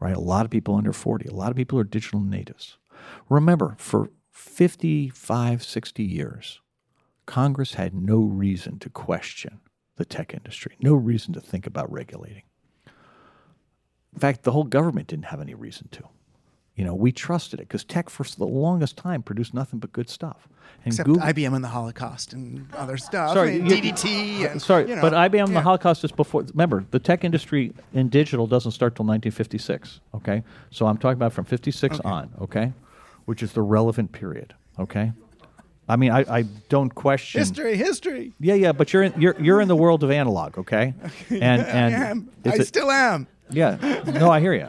right? 0.00 0.16
A 0.16 0.20
lot 0.20 0.44
of 0.44 0.50
people 0.50 0.76
under 0.76 0.92
40. 0.92 1.28
A 1.28 1.34
lot 1.34 1.50
of 1.50 1.56
people 1.56 1.78
are 1.78 1.84
digital 1.84 2.20
natives. 2.20 2.78
Remember, 3.28 3.74
for 3.78 4.10
55, 4.30 5.62
60 5.62 6.02
years, 6.02 6.60
Congress 7.26 7.74
had 7.74 7.94
no 7.94 8.20
reason 8.20 8.78
to 8.80 8.90
question 8.90 9.60
the 9.96 10.04
tech 10.04 10.34
industry, 10.34 10.76
no 10.80 10.94
reason 10.94 11.32
to 11.34 11.40
think 11.40 11.66
about 11.66 11.90
regulating. 11.92 12.42
In 14.14 14.18
fact, 14.18 14.42
the 14.42 14.52
whole 14.52 14.64
government 14.64 15.08
didn't 15.08 15.26
have 15.26 15.40
any 15.40 15.54
reason 15.54 15.88
to. 15.92 16.04
You 16.74 16.86
know, 16.86 16.94
we 16.94 17.12
trusted 17.12 17.60
it 17.60 17.68
because 17.68 17.84
tech 17.84 18.08
for 18.08 18.24
the 18.24 18.46
longest 18.46 18.96
time 18.96 19.22
produced 19.22 19.52
nothing 19.52 19.78
but 19.78 19.92
good 19.92 20.08
stuff. 20.08 20.48
And 20.84 20.92
Except 20.92 21.06
Google, 21.06 21.22
IBM 21.22 21.54
and 21.54 21.62
the 21.62 21.68
Holocaust 21.68 22.32
and 22.32 22.66
other 22.74 22.96
stuff. 22.96 23.34
Sorry, 23.34 23.60
and 23.60 23.68
DDT. 23.68 24.50
And, 24.50 24.60
sorry, 24.62 24.88
you 24.88 24.96
know, 24.96 25.02
but 25.02 25.12
IBM 25.12 25.40
and 25.40 25.48
yeah. 25.48 25.54
the 25.54 25.60
Holocaust 25.60 26.02
is 26.02 26.12
before. 26.12 26.42
Remember, 26.44 26.84
the 26.90 26.98
tech 26.98 27.24
industry 27.24 27.74
in 27.92 28.08
digital 28.08 28.46
doesn't 28.46 28.72
start 28.72 28.96
till 28.96 29.04
1956. 29.04 30.00
Okay, 30.14 30.42
so 30.70 30.86
I'm 30.86 30.96
talking 30.96 31.18
about 31.18 31.34
from 31.34 31.44
56 31.44 32.00
Okay. 32.00 32.08
on. 32.08 32.30
Okay, 32.40 32.72
which 33.26 33.42
is 33.42 33.52
the 33.52 33.62
relevant 33.62 34.12
period. 34.12 34.54
Okay, 34.78 35.12
I 35.92 35.96
mean, 35.96 36.10
I, 36.10 36.24
I 36.38 36.42
don't 36.70 36.94
question 36.94 37.40
History, 37.40 37.76
history. 37.76 38.32
Yeah, 38.40 38.54
yeah, 38.54 38.72
but 38.72 38.92
you're 38.92 39.02
in, 39.02 39.20
you're 39.20 39.38
you're 39.38 39.60
in 39.60 39.68
the 39.68 39.76
world 39.76 40.02
of 40.02 40.10
analog. 40.10 40.56
Okay, 40.58 40.94
and 41.30 41.42
and 41.42 41.94
I 41.94 42.08
am. 42.10 42.30
I 42.46 42.54
a- 42.54 42.64
still 42.64 42.90
am. 42.90 43.26
yeah. 43.50 43.76
No, 44.06 44.30
I 44.30 44.40
hear 44.40 44.54
you. 44.54 44.68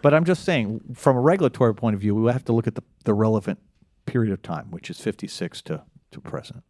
But 0.00 0.14
I'm 0.14 0.24
just 0.24 0.44
saying, 0.44 0.80
from 0.94 1.16
a 1.16 1.20
regulatory 1.20 1.74
point 1.74 1.94
of 1.94 2.00
view, 2.00 2.14
we 2.14 2.32
have 2.32 2.44
to 2.46 2.52
look 2.52 2.66
at 2.66 2.74
the, 2.74 2.82
the 3.04 3.14
relevant 3.14 3.58
period 4.06 4.32
of 4.32 4.42
time, 4.42 4.70
which 4.70 4.90
is 4.90 4.98
56 4.98 5.62
to, 5.62 5.84
to 6.10 6.20
present. 6.20 6.64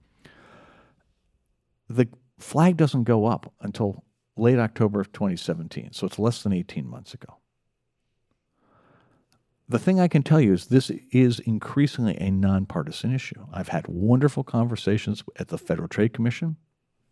The 1.88 2.08
flag 2.38 2.76
doesn't 2.76 3.04
go 3.04 3.24
up 3.26 3.52
until 3.62 4.04
late 4.36 4.58
October 4.58 5.00
of 5.00 5.12
2017, 5.12 5.92
so 5.92 6.06
it's 6.06 6.18
less 6.18 6.42
than 6.42 6.52
18 6.52 6.86
months 6.86 7.14
ago. 7.14 7.38
The 9.68 9.78
thing 9.78 10.00
I 10.00 10.08
can 10.08 10.22
tell 10.22 10.40
you 10.40 10.52
is 10.52 10.66
this 10.66 10.90
is 11.12 11.38
increasingly 11.40 12.16
a 12.20 12.30
nonpartisan 12.30 13.14
issue. 13.14 13.46
I've 13.52 13.68
had 13.68 13.86
wonderful 13.88 14.44
conversations 14.44 15.22
at 15.36 15.48
the 15.48 15.58
Federal 15.58 15.88
Trade 15.88 16.12
Commission, 16.12 16.56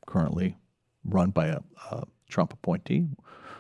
currently 0.06 0.56
run 1.05 1.31
by 1.31 1.47
a, 1.47 1.60
a 1.90 2.05
Trump 2.28 2.52
appointee, 2.52 3.09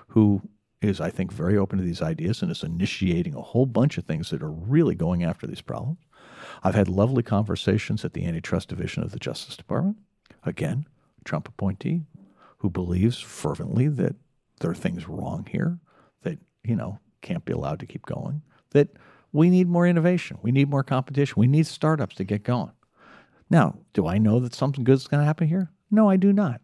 who 0.08 0.42
is, 0.82 1.00
I 1.00 1.10
think, 1.10 1.32
very 1.32 1.56
open 1.56 1.78
to 1.78 1.84
these 1.84 2.02
ideas 2.02 2.42
and 2.42 2.50
is 2.50 2.62
initiating 2.62 3.34
a 3.34 3.42
whole 3.42 3.66
bunch 3.66 3.96
of 3.96 4.04
things 4.04 4.30
that 4.30 4.42
are 4.42 4.50
really 4.50 4.94
going 4.94 5.24
after 5.24 5.46
these 5.46 5.60
problems. 5.60 5.98
I've 6.62 6.74
had 6.74 6.88
lovely 6.88 7.22
conversations 7.22 8.04
at 8.04 8.12
the 8.12 8.26
Antitrust 8.26 8.68
Division 8.68 9.02
of 9.02 9.12
the 9.12 9.18
Justice 9.18 9.56
Department. 9.56 9.98
Again, 10.44 10.86
Trump 11.24 11.48
appointee 11.48 12.02
who 12.58 12.70
believes 12.70 13.18
fervently 13.18 13.88
that 13.88 14.14
there 14.60 14.70
are 14.70 14.74
things 14.74 15.08
wrong 15.08 15.46
here 15.50 15.78
that, 16.22 16.38
you 16.62 16.76
know, 16.76 16.98
can't 17.22 17.44
be 17.44 17.52
allowed 17.52 17.80
to 17.80 17.86
keep 17.86 18.04
going, 18.04 18.42
that 18.70 18.88
we 19.32 19.50
need 19.50 19.68
more 19.68 19.86
innovation, 19.86 20.38
we 20.42 20.52
need 20.52 20.68
more 20.68 20.82
competition, 20.82 21.34
we 21.36 21.46
need 21.46 21.66
startups 21.66 22.16
to 22.16 22.24
get 22.24 22.42
going. 22.42 22.72
Now, 23.48 23.78
do 23.92 24.06
I 24.06 24.18
know 24.18 24.40
that 24.40 24.54
something 24.54 24.84
good 24.84 24.94
is 24.94 25.08
going 25.08 25.20
to 25.20 25.26
happen 25.26 25.48
here? 25.48 25.70
No, 25.90 26.08
I 26.08 26.16
do 26.16 26.32
not. 26.32 26.60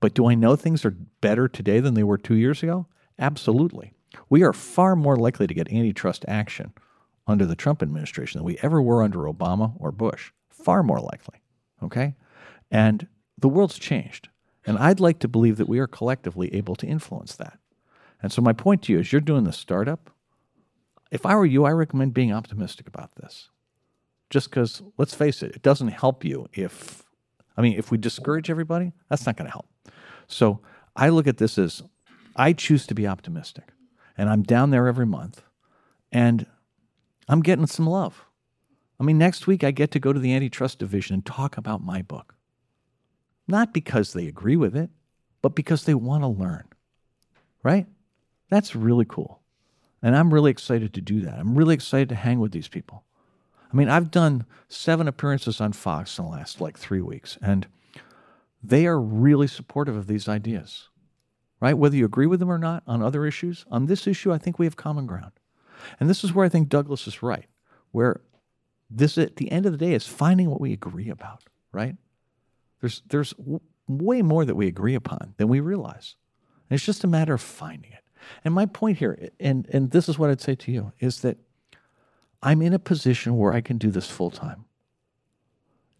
But 0.00 0.14
do 0.14 0.28
I 0.28 0.34
know 0.34 0.54
things 0.54 0.84
are 0.84 0.96
better 1.20 1.48
today 1.48 1.80
than 1.80 1.94
they 1.94 2.04
were 2.04 2.18
two 2.18 2.36
years 2.36 2.62
ago? 2.62 2.86
Absolutely. 3.18 3.92
We 4.28 4.42
are 4.42 4.52
far 4.52 4.94
more 4.94 5.16
likely 5.16 5.46
to 5.46 5.54
get 5.54 5.72
antitrust 5.72 6.24
action 6.28 6.72
under 7.26 7.44
the 7.44 7.56
Trump 7.56 7.82
administration 7.82 8.38
than 8.38 8.46
we 8.46 8.58
ever 8.62 8.80
were 8.80 9.02
under 9.02 9.20
Obama 9.20 9.74
or 9.78 9.90
Bush. 9.90 10.32
Far 10.48 10.82
more 10.82 11.00
likely. 11.00 11.42
Okay? 11.82 12.14
And 12.70 13.08
the 13.36 13.48
world's 13.48 13.78
changed. 13.78 14.28
And 14.64 14.78
I'd 14.78 15.00
like 15.00 15.18
to 15.20 15.28
believe 15.28 15.56
that 15.56 15.68
we 15.68 15.78
are 15.78 15.86
collectively 15.86 16.54
able 16.54 16.76
to 16.76 16.86
influence 16.86 17.34
that. 17.36 17.58
And 18.22 18.32
so, 18.32 18.42
my 18.42 18.52
point 18.52 18.82
to 18.82 18.92
you 18.92 18.98
is 18.98 19.12
you're 19.12 19.20
doing 19.20 19.44
the 19.44 19.52
startup. 19.52 20.10
If 21.10 21.24
I 21.24 21.34
were 21.34 21.46
you, 21.46 21.64
I 21.64 21.70
recommend 21.70 22.14
being 22.14 22.32
optimistic 22.32 22.86
about 22.86 23.14
this. 23.16 23.50
Just 24.30 24.50
because, 24.50 24.82
let's 24.98 25.14
face 25.14 25.42
it, 25.42 25.54
it 25.54 25.62
doesn't 25.62 25.88
help 25.88 26.24
you 26.24 26.48
if, 26.52 27.02
I 27.56 27.62
mean, 27.62 27.78
if 27.78 27.90
we 27.90 27.96
discourage 27.96 28.50
everybody, 28.50 28.92
that's 29.08 29.24
not 29.24 29.36
going 29.36 29.46
to 29.46 29.52
help. 29.52 29.68
So, 30.26 30.60
I 30.94 31.08
look 31.10 31.26
at 31.26 31.38
this 31.38 31.56
as 31.58 31.82
I 32.36 32.52
choose 32.52 32.86
to 32.88 32.94
be 32.94 33.06
optimistic. 33.06 33.68
And 34.18 34.28
I'm 34.28 34.42
down 34.42 34.70
there 34.70 34.88
every 34.88 35.06
month. 35.06 35.42
And 36.10 36.46
I'm 37.28 37.40
getting 37.40 37.66
some 37.66 37.86
love. 37.86 38.24
I 38.98 39.04
mean, 39.04 39.16
next 39.16 39.46
week 39.46 39.62
I 39.62 39.70
get 39.70 39.92
to 39.92 40.00
go 40.00 40.12
to 40.12 40.18
the 40.18 40.34
antitrust 40.34 40.80
division 40.80 41.14
and 41.14 41.24
talk 41.24 41.56
about 41.56 41.84
my 41.84 42.02
book. 42.02 42.34
Not 43.46 43.72
because 43.72 44.12
they 44.12 44.26
agree 44.26 44.56
with 44.56 44.76
it, 44.76 44.90
but 45.40 45.54
because 45.54 45.84
they 45.84 45.94
want 45.94 46.24
to 46.24 46.28
learn. 46.28 46.64
Right? 47.62 47.86
That's 48.50 48.74
really 48.74 49.06
cool. 49.08 49.40
And 50.02 50.16
I'm 50.16 50.32
really 50.32 50.50
excited 50.50 50.94
to 50.94 51.00
do 51.00 51.20
that. 51.22 51.38
I'm 51.38 51.56
really 51.56 51.74
excited 51.74 52.08
to 52.10 52.14
hang 52.14 52.38
with 52.38 52.52
these 52.52 52.68
people. 52.68 53.04
I 53.72 53.76
mean, 53.76 53.88
I've 53.88 54.10
done 54.10 54.46
seven 54.68 55.08
appearances 55.08 55.60
on 55.60 55.72
Fox 55.72 56.18
in 56.18 56.24
the 56.24 56.30
last 56.30 56.60
like 56.60 56.78
three 56.78 57.02
weeks, 57.02 57.36
and 57.42 57.66
they 58.62 58.86
are 58.86 59.00
really 59.00 59.46
supportive 59.46 59.96
of 59.96 60.06
these 60.06 60.28
ideas, 60.28 60.88
right? 61.60 61.76
Whether 61.76 61.96
you 61.96 62.04
agree 62.04 62.26
with 62.26 62.40
them 62.40 62.50
or 62.50 62.58
not 62.58 62.82
on 62.86 63.02
other 63.02 63.26
issues, 63.26 63.64
on 63.70 63.86
this 63.86 64.06
issue, 64.06 64.32
I 64.32 64.38
think 64.38 64.58
we 64.58 64.66
have 64.66 64.76
common 64.76 65.06
ground. 65.06 65.32
And 66.00 66.08
this 66.08 66.24
is 66.24 66.32
where 66.32 66.46
I 66.46 66.48
think 66.48 66.68
Douglas 66.68 67.06
is 67.06 67.22
right, 67.22 67.46
where 67.92 68.22
this 68.90 69.18
at 69.18 69.36
the 69.36 69.52
end 69.52 69.66
of 69.66 69.72
the 69.72 69.78
day 69.78 69.92
is 69.92 70.06
finding 70.06 70.50
what 70.50 70.60
we 70.60 70.72
agree 70.72 71.10
about, 71.10 71.44
right? 71.72 71.96
There's 72.80 73.02
there's 73.08 73.32
w- 73.34 73.60
way 73.86 74.22
more 74.22 74.44
that 74.44 74.54
we 74.54 74.66
agree 74.66 74.94
upon 74.94 75.34
than 75.36 75.48
we 75.48 75.60
realize. 75.60 76.16
And 76.68 76.76
it's 76.76 76.86
just 76.86 77.04
a 77.04 77.08
matter 77.08 77.34
of 77.34 77.40
finding 77.40 77.92
it. 77.92 78.04
And 78.44 78.54
my 78.54 78.66
point 78.66 78.98
here, 78.98 79.30
and 79.38 79.68
and 79.72 79.90
this 79.90 80.08
is 80.08 80.18
what 80.18 80.30
I'd 80.30 80.40
say 80.40 80.54
to 80.54 80.72
you, 80.72 80.92
is 81.00 81.20
that 81.20 81.38
I'm 82.42 82.62
in 82.62 82.72
a 82.72 82.78
position 82.78 83.36
where 83.36 83.52
I 83.52 83.60
can 83.60 83.78
do 83.78 83.90
this 83.90 84.10
full 84.10 84.30
time. 84.30 84.64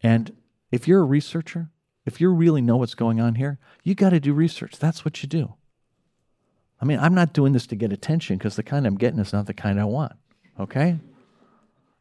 And 0.02 0.36
if 0.70 0.86
you're 0.86 1.00
a 1.00 1.04
researcher, 1.04 1.70
if 2.06 2.20
you 2.20 2.30
really 2.30 2.62
know 2.62 2.76
what's 2.76 2.94
going 2.94 3.20
on 3.20 3.34
here, 3.34 3.58
you 3.82 3.94
got 3.94 4.10
to 4.10 4.20
do 4.20 4.32
research. 4.32 4.78
That's 4.78 5.04
what 5.04 5.22
you 5.22 5.28
do. 5.28 5.54
I 6.80 6.84
mean, 6.84 6.98
I'm 6.98 7.14
not 7.14 7.32
doing 7.32 7.52
this 7.52 7.66
to 7.68 7.76
get 7.76 7.92
attention 7.92 8.38
because 8.38 8.56
the 8.56 8.62
kind 8.62 8.86
I'm 8.86 8.96
getting 8.96 9.18
is 9.18 9.32
not 9.32 9.46
the 9.46 9.54
kind 9.54 9.80
I 9.80 9.84
want. 9.84 10.12
Okay? 10.60 10.98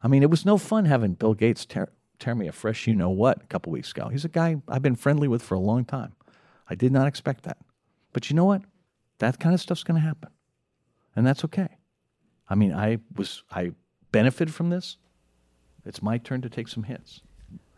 I 0.03 0.07
mean, 0.07 0.21
it 0.21 0.29
was 0.29 0.45
no 0.45 0.57
fun 0.57 0.85
having 0.85 1.13
Bill 1.13 1.33
Gates 1.33 1.65
tear, 1.65 1.89
tear 2.19 2.35
me 2.35 2.47
a 2.47 2.51
fresh 2.51 2.85
you 2.85 2.93
know 2.93 3.09
what 3.09 3.41
a 3.41 3.47
couple 3.47 3.71
weeks 3.71 3.91
ago. 3.91 4.09
He's 4.09 4.25
a 4.25 4.29
guy 4.29 4.57
I've 4.67 4.83
been 4.83 4.95
friendly 4.95 5.27
with 5.27 5.41
for 5.41 5.55
a 5.55 5.59
long 5.59 5.83
time. 5.83 6.13
I 6.69 6.75
did 6.75 6.91
not 6.91 7.07
expect 7.07 7.43
that. 7.43 7.57
But 8.13 8.29
you 8.29 8.35
know 8.35 8.45
what? 8.45 8.61
That 9.19 9.39
kind 9.39 9.53
of 9.53 9.61
stuff's 9.61 9.83
going 9.83 9.99
to 9.99 10.05
happen. 10.05 10.29
And 11.15 11.25
that's 11.25 11.43
okay. 11.45 11.69
I 12.49 12.55
mean, 12.55 12.73
I 12.73 12.99
was 13.15 13.43
I 13.51 13.71
benefited 14.11 14.53
from 14.53 14.69
this. 14.69 14.97
It's 15.85 16.01
my 16.01 16.17
turn 16.17 16.41
to 16.41 16.49
take 16.49 16.67
some 16.67 16.83
hits. 16.83 17.21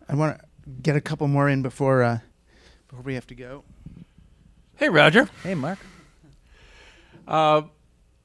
I 0.07 0.16
want 0.16 0.38
to 0.38 0.45
get 0.82 0.95
a 0.95 1.02
couple 1.02 1.28
more 1.28 1.48
in 1.48 1.61
before 1.61 2.03
uh, 2.03 2.20
before 2.88 3.03
we 3.03 3.14
have 3.16 3.28
to 3.28 3.36
go. 3.36 3.64
Hey, 4.76 4.90
Roger. 4.90 5.30
Hey, 5.44 5.56
Mark. 5.56 5.80
Uh, 7.28 7.61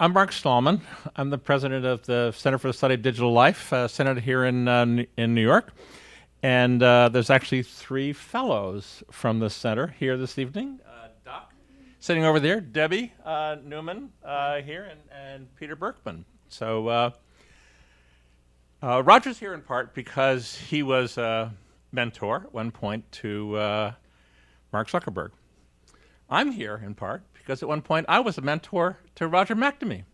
I'm 0.01 0.13
Mark 0.13 0.31
Stahlman. 0.31 0.81
I'm 1.15 1.31
the 1.31 1.39
president 1.39 1.85
of 1.85 2.05
the 2.07 2.33
Center 2.33 2.59
for 2.59 2.69
the 2.69 2.73
Study 2.73 2.95
of 2.95 3.03
Digital 3.03 3.33
Life, 3.33 3.73
uh, 3.73 3.87
centered 3.87 4.21
here 4.21 4.45
in 4.45 4.67
uh, 4.67 5.05
in 5.17 5.35
New 5.35 5.43
York. 5.43 5.73
And 6.43 6.83
uh, 6.83 7.09
there's 7.09 7.31
actually 7.31 7.63
three 7.63 8.13
fellows 8.13 9.03
from 9.11 9.39
the 9.39 9.49
center 9.49 9.95
here 9.99 10.17
this 10.17 10.39
evening. 10.39 10.81
Sitting 12.05 12.27
over 12.27 12.39
there, 12.39 12.61
Debbie 12.61 13.15
uh, 13.25 13.57
Newman 13.65 14.11
uh, 14.23 14.61
here, 14.61 14.85
and, 14.91 15.01
and 15.11 15.57
Peter 15.57 15.75
Berkman. 15.75 16.27
So 16.51 16.87
uh, 16.89 17.11
uh, 18.83 19.03
Roger's 19.03 19.39
here 19.39 19.55
in 19.55 19.63
part 19.63 19.95
because 19.95 20.55
he 20.55 20.83
was 20.83 21.17
a 21.17 21.51
mentor 21.93 22.43
at 22.45 22.53
one 22.53 22.71
point 22.73 23.11
to 23.13 23.57
uh, 23.57 23.93
Mark 24.71 24.91
Zuckerberg. 24.91 25.31
I'm 26.29 26.53
here 26.53 26.83
in 26.85 26.95
part 26.95 27.23
because 27.33 27.63
at 27.63 27.71
one 27.71 27.81
point 27.81 28.05
I 28.07 28.21
was 28.21 28.37
a 28.37 28.43
mentor 28.43 28.99
to 29.15 29.27
Roger 29.27 29.57
McNamee. 29.57 30.05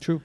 True. 0.00 0.22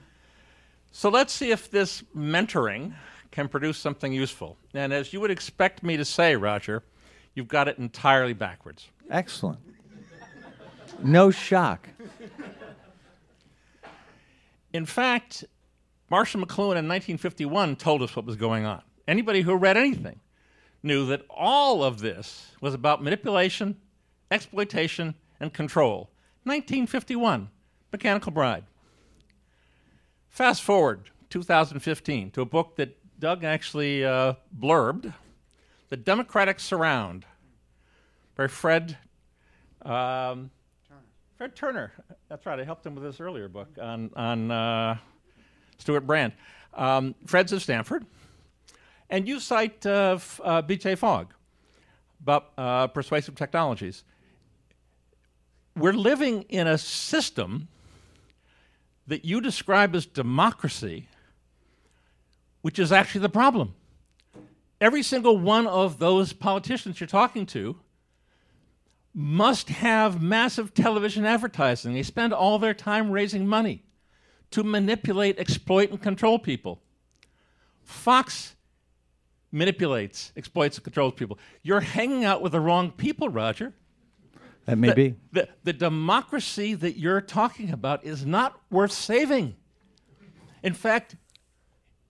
So 0.92 1.10
let's 1.10 1.34
see 1.34 1.50
if 1.50 1.70
this 1.70 2.02
mentoring 2.16 2.94
can 3.32 3.48
produce 3.48 3.76
something 3.76 4.14
useful. 4.14 4.56
And 4.72 4.94
as 4.94 5.12
you 5.12 5.20
would 5.20 5.30
expect 5.30 5.82
me 5.82 5.98
to 5.98 6.06
say, 6.06 6.36
Roger, 6.36 6.84
you've 7.34 7.48
got 7.48 7.68
it 7.68 7.76
entirely 7.76 8.32
backwards. 8.32 8.88
Excellent. 9.10 9.58
No 11.02 11.30
shock. 11.30 11.88
In 14.72 14.86
fact, 14.86 15.44
Marshall 16.10 16.40
McLuhan 16.40 16.76
in 16.76 16.88
1951 16.88 17.76
told 17.76 18.02
us 18.02 18.16
what 18.16 18.24
was 18.24 18.36
going 18.36 18.64
on. 18.64 18.82
Anybody 19.06 19.42
who 19.42 19.54
read 19.54 19.76
anything 19.76 20.20
knew 20.82 21.06
that 21.06 21.24
all 21.30 21.84
of 21.84 22.00
this 22.00 22.48
was 22.60 22.74
about 22.74 23.02
manipulation, 23.02 23.76
exploitation, 24.30 25.14
and 25.40 25.52
control. 25.52 26.10
1951, 26.44 27.48
Mechanical 27.92 28.32
Bride. 28.32 28.64
Fast 30.28 30.62
forward 30.62 31.10
2015 31.30 32.30
to 32.32 32.40
a 32.40 32.44
book 32.44 32.76
that 32.76 32.98
Doug 33.18 33.44
actually 33.44 34.04
uh, 34.04 34.34
blurbed, 34.58 35.14
The 35.88 35.96
Democratic 35.96 36.58
Surround, 36.58 37.24
by 38.34 38.48
Fred 38.48 38.98
um, 39.82 40.50
Fred 41.36 41.56
Turner. 41.56 41.92
That's 42.28 42.46
right. 42.46 42.60
I 42.60 42.64
helped 42.64 42.86
him 42.86 42.94
with 42.94 43.02
this 43.02 43.20
earlier 43.20 43.48
book 43.48 43.68
on 43.80 44.10
on 44.14 44.50
uh, 44.50 44.96
Stewart 45.78 46.06
Brand. 46.06 46.32
Um, 46.72 47.14
Fred's 47.26 47.52
of 47.52 47.62
Stanford, 47.62 48.06
and 49.10 49.26
you 49.26 49.40
cite 49.40 49.84
uh, 49.84 50.14
f- 50.16 50.40
uh, 50.44 50.62
B.J. 50.62 50.94
Fogg 50.96 51.34
about 52.20 52.52
uh, 52.56 52.86
persuasive 52.88 53.34
technologies. 53.34 54.04
We're 55.76 55.92
living 55.92 56.42
in 56.42 56.66
a 56.66 56.78
system 56.78 57.68
that 59.06 59.24
you 59.24 59.40
describe 59.40 59.94
as 59.94 60.06
democracy, 60.06 61.08
which 62.62 62.78
is 62.78 62.92
actually 62.92 63.22
the 63.22 63.28
problem. 63.28 63.74
Every 64.80 65.02
single 65.02 65.36
one 65.36 65.66
of 65.66 65.98
those 65.98 66.32
politicians 66.32 67.00
you're 67.00 67.08
talking 67.08 67.44
to 67.46 67.76
must 69.14 69.68
have 69.68 70.20
massive 70.20 70.74
television 70.74 71.24
advertising. 71.24 71.94
They 71.94 72.02
spend 72.02 72.32
all 72.32 72.58
their 72.58 72.74
time 72.74 73.10
raising 73.10 73.46
money 73.46 73.84
to 74.50 74.64
manipulate, 74.64 75.38
exploit, 75.38 75.90
and 75.90 76.02
control 76.02 76.38
people. 76.38 76.82
Fox 77.82 78.56
manipulates, 79.52 80.32
exploits, 80.36 80.76
and 80.78 80.84
controls 80.84 81.14
people. 81.14 81.38
You're 81.62 81.80
hanging 81.80 82.24
out 82.24 82.42
with 82.42 82.52
the 82.52 82.60
wrong 82.60 82.90
people, 82.90 83.28
Roger. 83.28 83.72
That 84.66 84.78
may 84.78 84.88
the, 84.88 84.94
be. 84.94 85.14
The, 85.32 85.48
the 85.62 85.72
democracy 85.72 86.74
that 86.74 86.98
you're 86.98 87.20
talking 87.20 87.70
about 87.70 88.04
is 88.04 88.26
not 88.26 88.60
worth 88.70 88.92
saving. 88.92 89.54
In 90.62 90.74
fact, 90.74 91.16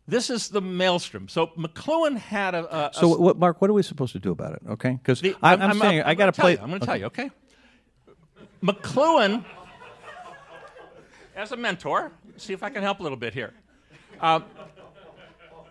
this 0.06 0.28
is 0.30 0.48
the 0.48 0.60
maelstrom. 0.60 1.28
So 1.28 1.48
McLuhan 1.58 2.16
had 2.16 2.54
a. 2.54 2.88
a 2.88 2.94
So, 2.94 3.14
a- 3.14 3.20
what, 3.20 3.38
Mark? 3.38 3.60
What 3.60 3.70
are 3.70 3.74
we 3.74 3.82
supposed 3.82 4.12
to 4.12 4.18
do 4.18 4.32
about 4.32 4.54
it? 4.54 4.62
Okay, 4.70 4.92
because 4.92 5.22
I'm, 5.42 5.60
I'm, 5.62 5.78
saying 5.78 6.02
I 6.02 6.14
got 6.14 6.26
to 6.26 6.32
play. 6.32 6.52
you, 6.52 6.58
I'm 6.60 6.68
going 6.68 6.80
to 6.80 6.86
tell 6.86 6.96
you, 6.96 7.06
okay? 7.06 7.30
McLuhan, 8.62 9.44
as 11.36 11.52
a 11.52 11.56
mentor, 11.56 12.12
see 12.36 12.52
if 12.52 12.62
I 12.62 12.70
can 12.70 12.82
help 12.82 13.00
a 13.00 13.02
little 13.02 13.18
bit 13.18 13.34
here. 13.34 13.52
Uh, 14.20 14.40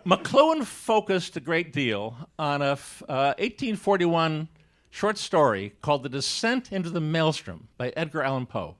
McLuhan 0.06 0.64
focused 0.64 1.36
a 1.36 1.40
great 1.40 1.72
deal 1.72 2.16
on 2.38 2.60
a 2.60 2.72
f- 2.72 3.02
uh, 3.08 3.34
1841 3.38 4.48
short 4.90 5.16
story 5.16 5.72
called 5.80 6.02
The 6.02 6.08
Descent 6.08 6.70
into 6.70 6.90
the 6.90 7.00
Maelstrom 7.00 7.68
by 7.78 7.88
Edgar 7.96 8.22
Allan 8.22 8.46
Poe. 8.46 8.76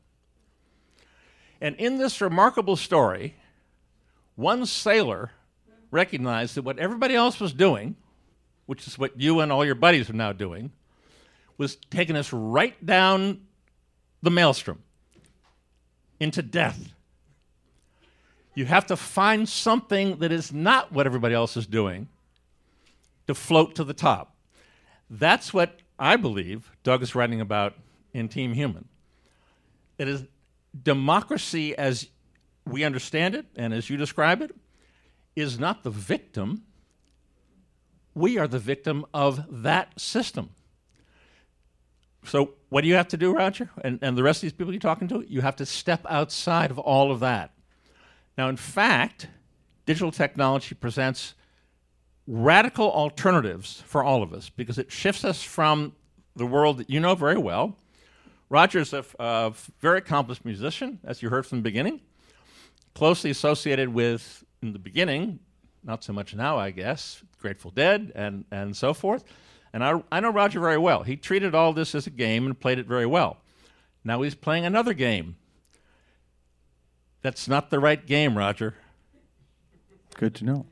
And 1.60 1.74
in 1.76 1.96
this 1.98 2.20
remarkable 2.20 2.76
story, 2.76 3.36
one 4.36 4.66
sailor 4.66 5.30
recognized 5.94 6.56
that 6.56 6.62
what 6.62 6.78
everybody 6.78 7.14
else 7.14 7.38
was 7.40 7.52
doing, 7.52 7.94
which 8.66 8.86
is 8.86 8.98
what 8.98 9.18
you 9.18 9.40
and 9.40 9.52
all 9.52 9.64
your 9.64 9.76
buddies 9.76 10.10
are 10.10 10.14
now 10.14 10.32
doing, 10.32 10.72
was 11.56 11.76
taking 11.88 12.16
us 12.16 12.32
right 12.32 12.84
down 12.84 13.40
the 14.20 14.30
maelstrom 14.30 14.82
into 16.18 16.42
death. 16.42 16.92
You 18.54 18.66
have 18.66 18.86
to 18.86 18.96
find 18.96 19.48
something 19.48 20.18
that 20.18 20.32
is 20.32 20.52
not 20.52 20.92
what 20.92 21.06
everybody 21.06 21.34
else 21.34 21.56
is 21.56 21.66
doing 21.66 22.08
to 23.28 23.34
float 23.34 23.76
to 23.76 23.84
the 23.84 23.94
top. 23.94 24.34
That's 25.08 25.54
what 25.54 25.78
I 25.98 26.16
believe 26.16 26.70
Doug 26.82 27.02
is 27.02 27.14
writing 27.14 27.40
about 27.40 27.74
in 28.12 28.28
Team 28.28 28.52
Human. 28.52 28.88
It 29.98 30.08
is 30.08 30.24
democracy 30.82 31.76
as 31.76 32.08
we 32.66 32.82
understand 32.82 33.36
it 33.36 33.46
and 33.54 33.72
as 33.72 33.88
you 33.88 33.96
describe 33.96 34.42
it 34.42 34.54
is 35.36 35.58
not 35.58 35.82
the 35.82 35.90
victim. 35.90 36.62
We 38.14 38.38
are 38.38 38.46
the 38.46 38.58
victim 38.58 39.04
of 39.12 39.44
that 39.62 39.98
system. 40.00 40.50
So, 42.24 42.54
what 42.70 42.80
do 42.80 42.88
you 42.88 42.94
have 42.94 43.08
to 43.08 43.16
do, 43.16 43.34
Roger? 43.34 43.70
And, 43.82 43.98
and 44.02 44.16
the 44.16 44.22
rest 44.22 44.38
of 44.38 44.42
these 44.42 44.52
people 44.52 44.72
you're 44.72 44.80
talking 44.80 45.08
to? 45.08 45.24
You 45.28 45.42
have 45.42 45.56
to 45.56 45.66
step 45.66 46.06
outside 46.08 46.70
of 46.70 46.78
all 46.78 47.12
of 47.12 47.20
that. 47.20 47.52
Now, 48.38 48.48
in 48.48 48.56
fact, 48.56 49.28
digital 49.86 50.10
technology 50.10 50.74
presents 50.74 51.34
radical 52.26 52.90
alternatives 52.90 53.82
for 53.86 54.02
all 54.02 54.22
of 54.22 54.32
us 54.32 54.48
because 54.48 54.78
it 54.78 54.90
shifts 54.90 55.24
us 55.24 55.42
from 55.42 55.92
the 56.34 56.46
world 56.46 56.78
that 56.78 56.90
you 56.90 56.98
know 56.98 57.14
very 57.14 57.38
well. 57.38 57.76
Roger's 58.48 58.92
a 58.92 59.52
very 59.80 59.98
accomplished 59.98 60.44
musician, 60.44 61.00
as 61.04 61.22
you 61.22 61.28
heard 61.28 61.46
from 61.46 61.58
the 61.58 61.62
beginning, 61.62 62.00
closely 62.94 63.30
associated 63.30 63.88
with, 63.88 64.44
in 64.64 64.72
the 64.72 64.78
beginning, 64.78 65.38
not 65.84 66.02
so 66.02 66.12
much 66.12 66.34
now, 66.34 66.58
I 66.58 66.70
guess, 66.70 67.22
Grateful 67.40 67.70
Dead 67.70 68.10
and, 68.14 68.44
and 68.50 68.76
so 68.76 68.94
forth. 68.94 69.24
And 69.72 69.84
I, 69.84 70.02
I 70.10 70.20
know 70.20 70.30
Roger 70.30 70.60
very 70.60 70.78
well. 70.78 71.02
He 71.02 71.16
treated 71.16 71.54
all 71.54 71.72
this 71.72 71.94
as 71.94 72.06
a 72.06 72.10
game 72.10 72.46
and 72.46 72.58
played 72.58 72.78
it 72.78 72.86
very 72.86 73.06
well. 73.06 73.38
Now 74.04 74.22
he's 74.22 74.34
playing 74.34 74.64
another 74.64 74.94
game. 74.94 75.36
That's 77.22 77.48
not 77.48 77.70
the 77.70 77.80
right 77.80 78.04
game, 78.04 78.36
Roger. 78.36 78.74
Good 80.14 80.34
to 80.36 80.44
know. 80.44 80.66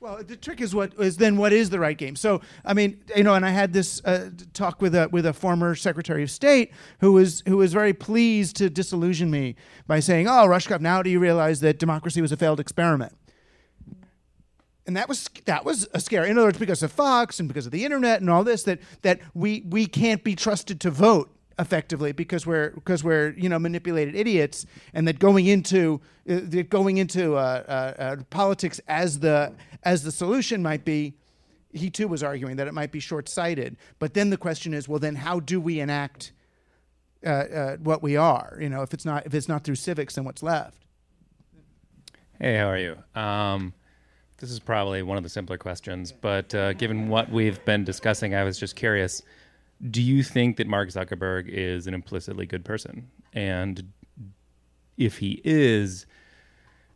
Well, 0.00 0.22
the 0.24 0.34
trick 0.34 0.62
is 0.62 0.74
what 0.74 0.94
is 0.98 1.18
then 1.18 1.36
what 1.36 1.52
is 1.52 1.68
the 1.68 1.78
right 1.78 1.96
game. 1.96 2.16
So, 2.16 2.40
I 2.64 2.72
mean, 2.72 3.02
you 3.14 3.22
know, 3.22 3.34
and 3.34 3.44
I 3.44 3.50
had 3.50 3.74
this 3.74 4.02
uh, 4.06 4.30
talk 4.54 4.80
with 4.80 4.94
a 4.94 5.10
with 5.12 5.26
a 5.26 5.34
former 5.34 5.74
Secretary 5.74 6.22
of 6.22 6.30
State 6.30 6.72
who 7.00 7.12
was 7.12 7.42
who 7.46 7.58
was 7.58 7.74
very 7.74 7.92
pleased 7.92 8.56
to 8.56 8.70
disillusion 8.70 9.30
me 9.30 9.56
by 9.86 10.00
saying, 10.00 10.26
"Oh, 10.26 10.46
Rushkoff, 10.46 10.80
now 10.80 11.02
do 11.02 11.10
you 11.10 11.20
realize 11.20 11.60
that 11.60 11.78
democracy 11.78 12.22
was 12.22 12.32
a 12.32 12.36
failed 12.38 12.60
experiment?" 12.60 13.12
And 14.90 14.96
that 14.96 15.08
was 15.08 15.30
that 15.44 15.64
was 15.64 15.86
a 15.94 16.00
scare. 16.00 16.24
In 16.24 16.36
other 16.36 16.48
words, 16.48 16.58
because 16.58 16.82
of 16.82 16.90
Fox 16.90 17.38
and 17.38 17.48
because 17.48 17.64
of 17.64 17.70
the 17.70 17.84
internet 17.84 18.20
and 18.20 18.28
all 18.28 18.42
this, 18.42 18.64
that 18.64 18.80
that 19.02 19.20
we 19.34 19.62
we 19.68 19.86
can't 19.86 20.24
be 20.24 20.34
trusted 20.34 20.80
to 20.80 20.90
vote 20.90 21.30
effectively 21.60 22.10
because 22.10 22.44
we're 22.44 22.70
because 22.70 23.04
we're 23.04 23.32
you 23.36 23.48
know 23.48 23.60
manipulated 23.60 24.16
idiots, 24.16 24.66
and 24.92 25.06
that 25.06 25.20
going 25.20 25.46
into 25.46 26.00
uh, 26.28 26.40
that 26.42 26.70
going 26.70 26.98
into 26.98 27.36
uh, 27.36 27.38
uh, 27.68 28.02
uh, 28.02 28.16
politics 28.30 28.80
as 28.88 29.20
the 29.20 29.54
as 29.84 30.02
the 30.02 30.10
solution 30.10 30.60
might 30.60 30.84
be. 30.84 31.14
He 31.72 31.88
too 31.88 32.08
was 32.08 32.24
arguing 32.24 32.56
that 32.56 32.66
it 32.66 32.74
might 32.74 32.90
be 32.90 32.98
short-sighted, 32.98 33.76
but 34.00 34.14
then 34.14 34.30
the 34.30 34.36
question 34.36 34.74
is, 34.74 34.88
well, 34.88 34.98
then 34.98 35.14
how 35.14 35.38
do 35.38 35.60
we 35.60 35.78
enact 35.78 36.32
uh, 37.24 37.28
uh, 37.28 37.76
what 37.76 38.02
we 38.02 38.16
are? 38.16 38.58
You 38.60 38.68
know, 38.68 38.82
if 38.82 38.92
it's 38.92 39.04
not 39.04 39.24
if 39.24 39.34
it's 39.34 39.46
not 39.46 39.62
through 39.62 39.76
civics, 39.76 40.16
then 40.16 40.24
what's 40.24 40.42
left? 40.42 40.84
Hey, 42.40 42.56
how 42.56 42.70
are 42.70 42.76
you? 42.76 42.96
Um, 43.14 43.72
this 44.40 44.50
is 44.50 44.58
probably 44.58 45.02
one 45.02 45.18
of 45.18 45.22
the 45.22 45.28
simpler 45.28 45.58
questions, 45.58 46.12
but 46.12 46.54
uh, 46.54 46.72
given 46.72 47.08
what 47.08 47.30
we've 47.30 47.62
been 47.66 47.84
discussing, 47.84 48.34
I 48.34 48.42
was 48.42 48.58
just 48.58 48.74
curious. 48.74 49.22
Do 49.90 50.02
you 50.02 50.22
think 50.22 50.56
that 50.56 50.66
Mark 50.66 50.88
Zuckerberg 50.88 51.46
is 51.46 51.86
an 51.86 51.94
implicitly 51.94 52.46
good 52.46 52.64
person? 52.64 53.10
And 53.34 53.92
if 54.96 55.18
he 55.18 55.40
is, 55.44 56.06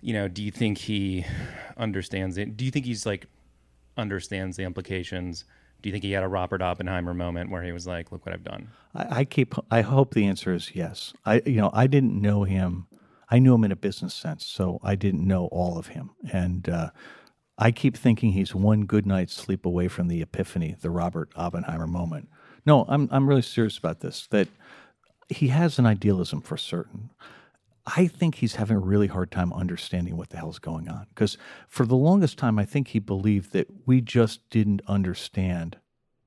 you 0.00 0.14
know, 0.14 0.26
do 0.26 0.42
you 0.42 0.50
think 0.50 0.78
he 0.78 1.24
understands 1.76 2.38
it? 2.38 2.56
Do 2.56 2.64
you 2.64 2.70
think 2.70 2.86
he's 2.86 3.04
like 3.04 3.26
understands 3.96 4.56
the 4.56 4.64
implications? 4.64 5.44
Do 5.82 5.88
you 5.90 5.92
think 5.92 6.04
he 6.04 6.12
had 6.12 6.22
a 6.22 6.28
Robert 6.28 6.62
Oppenheimer 6.62 7.12
moment 7.12 7.50
where 7.50 7.62
he 7.62 7.72
was 7.72 7.86
like, 7.86 8.10
"Look 8.10 8.24
what 8.24 8.34
I've 8.34 8.44
done"? 8.44 8.68
I, 8.94 9.20
I 9.20 9.24
keep. 9.24 9.54
I 9.70 9.82
hope 9.82 10.14
the 10.14 10.26
answer 10.26 10.54
is 10.54 10.74
yes. 10.74 11.12
I, 11.26 11.42
you 11.44 11.56
know, 11.56 11.70
I 11.74 11.86
didn't 11.86 12.20
know 12.20 12.44
him. 12.44 12.86
I 13.30 13.38
knew 13.38 13.54
him 13.54 13.64
in 13.64 13.72
a 13.72 13.76
business 13.76 14.14
sense, 14.14 14.46
so 14.46 14.80
I 14.82 14.94
didn't 14.94 15.26
know 15.26 15.46
all 15.46 15.78
of 15.78 15.88
him. 15.88 16.10
And 16.32 16.68
uh, 16.68 16.90
I 17.56 17.70
keep 17.70 17.96
thinking 17.96 18.32
he's 18.32 18.54
one 18.54 18.84
good 18.84 19.06
night's 19.06 19.34
sleep 19.34 19.64
away 19.64 19.88
from 19.88 20.08
the 20.08 20.20
epiphany, 20.22 20.74
the 20.80 20.90
Robert 20.90 21.30
Oppenheimer 21.36 21.86
moment. 21.86 22.28
No, 22.66 22.84
I'm 22.88 23.08
I'm 23.12 23.28
really 23.28 23.42
serious 23.42 23.78
about 23.78 24.00
this. 24.00 24.26
That 24.28 24.48
he 25.28 25.48
has 25.48 25.78
an 25.78 25.86
idealism 25.86 26.40
for 26.40 26.56
certain. 26.56 27.10
I 27.86 28.06
think 28.06 28.36
he's 28.36 28.54
having 28.54 28.76
a 28.76 28.80
really 28.80 29.08
hard 29.08 29.30
time 29.30 29.52
understanding 29.52 30.16
what 30.16 30.30
the 30.30 30.38
hell's 30.38 30.58
going 30.58 30.88
on. 30.88 31.06
Because 31.10 31.36
for 31.68 31.84
the 31.84 31.96
longest 31.96 32.38
time, 32.38 32.58
I 32.58 32.64
think 32.64 32.88
he 32.88 32.98
believed 32.98 33.52
that 33.52 33.68
we 33.86 34.00
just 34.00 34.48
didn't 34.48 34.80
understand 34.86 35.76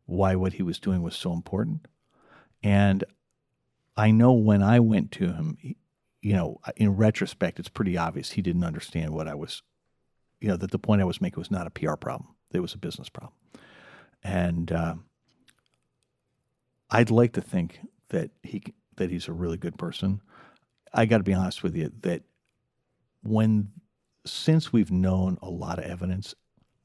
why 0.06 0.36
what 0.36 0.54
he 0.54 0.64
was 0.64 0.80
doing 0.80 1.02
was 1.02 1.16
so 1.16 1.34
important. 1.34 1.88
And 2.62 3.04
I 3.96 4.12
know 4.12 4.34
when 4.34 4.62
I 4.62 4.80
went 4.80 5.12
to 5.14 5.28
him, 5.34 5.58
you 6.22 6.34
know, 6.34 6.60
in 6.76 6.96
retrospect, 6.96 7.60
it's 7.60 7.70
pretty 7.70 7.98
obvious 7.98 8.32
he 8.32 8.44
didn't 8.44 8.64
understand 8.64 9.12
what 9.12 9.28
I 9.28 9.34
was, 9.34 9.64
you 10.40 10.48
know, 10.48 10.58
that 10.58 10.72
the 10.72 10.80
point 10.80 11.02
I 11.02 11.06
was 11.06 11.22
making 11.22 11.40
was 11.40 11.52
not 11.52 11.68
a 11.68 11.72
PR 11.72 11.96
problem, 11.96 12.30
it 12.52 12.60
was 12.60 12.74
a 12.74 12.78
business 12.78 13.10
problem. 13.10 13.34
And 14.24 14.72
uh, 14.72 14.96
I'd 16.90 17.12
like 17.12 17.34
to 17.34 17.42
think 17.42 17.80
that 18.10 18.32
he 18.44 18.64
that 18.96 19.12
he's 19.12 19.28
a 19.28 19.34
really 19.34 19.58
good 19.58 19.78
person. 19.78 20.22
I 20.94 21.06
got 21.06 21.18
to 21.18 21.24
be 21.24 21.34
honest 21.34 21.64
with 21.64 21.76
you 21.76 21.92
that 22.02 22.24
when 23.24 23.70
since 24.26 24.74
we've 24.74 24.92
known 24.92 25.38
a 25.42 25.50
lot 25.50 25.80
of 25.80 25.86
evidence, 25.86 26.36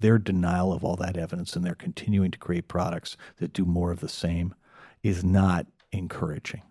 their 0.01 0.19
denial 0.19 0.73
of 0.73 0.85
all 0.85 0.97
that 0.97 1.17
evidence 1.17 1.57
and 1.57 1.65
they're 1.65 1.75
continuing 1.75 2.31
to 2.31 2.39
create 2.39 2.69
products 2.69 3.17
that 3.39 3.53
do 3.53 3.65
more 3.65 3.91
of 3.91 4.01
the 4.01 4.09
same 4.09 4.55
is 5.03 5.25
not 5.25 5.67
encouraging. 5.91 6.63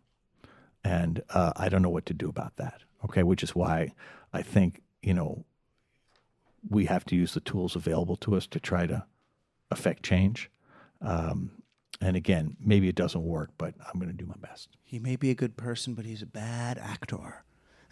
And 0.83 1.21
uh, 1.29 1.53
I 1.55 1.69
don't 1.69 1.81
know 1.81 1.89
what 1.89 2.05
to 2.07 2.13
do 2.13 2.29
about 2.29 2.57
that. 2.57 2.81
Okay, 3.05 3.23
which 3.23 3.43
is 3.43 3.55
why 3.55 3.93
I 4.33 4.41
think 4.41 4.81
you 5.01 5.13
know 5.13 5.45
we 6.69 6.85
have 6.85 7.05
to 7.05 7.15
use 7.15 7.33
the 7.33 7.39
tools 7.39 7.75
available 7.75 8.15
to 8.17 8.35
us 8.35 8.47
to 8.47 8.59
try 8.59 8.85
to 8.85 9.05
affect 9.71 10.03
change. 10.03 10.49
Um, 11.01 11.51
and 11.99 12.15
again, 12.15 12.57
maybe 12.59 12.87
it 12.87 12.95
doesn't 12.95 13.23
work, 13.23 13.51
but 13.57 13.73
I'm 13.79 13.99
going 13.99 14.11
to 14.11 14.17
do 14.17 14.25
my 14.25 14.35
best. 14.41 14.69
He 14.83 14.99
may 14.99 15.15
be 15.15 15.29
a 15.29 15.35
good 15.35 15.57
person, 15.57 15.93
but 15.93 16.05
he's 16.05 16.21
a 16.21 16.27
bad 16.27 16.77
actor. 16.77 17.43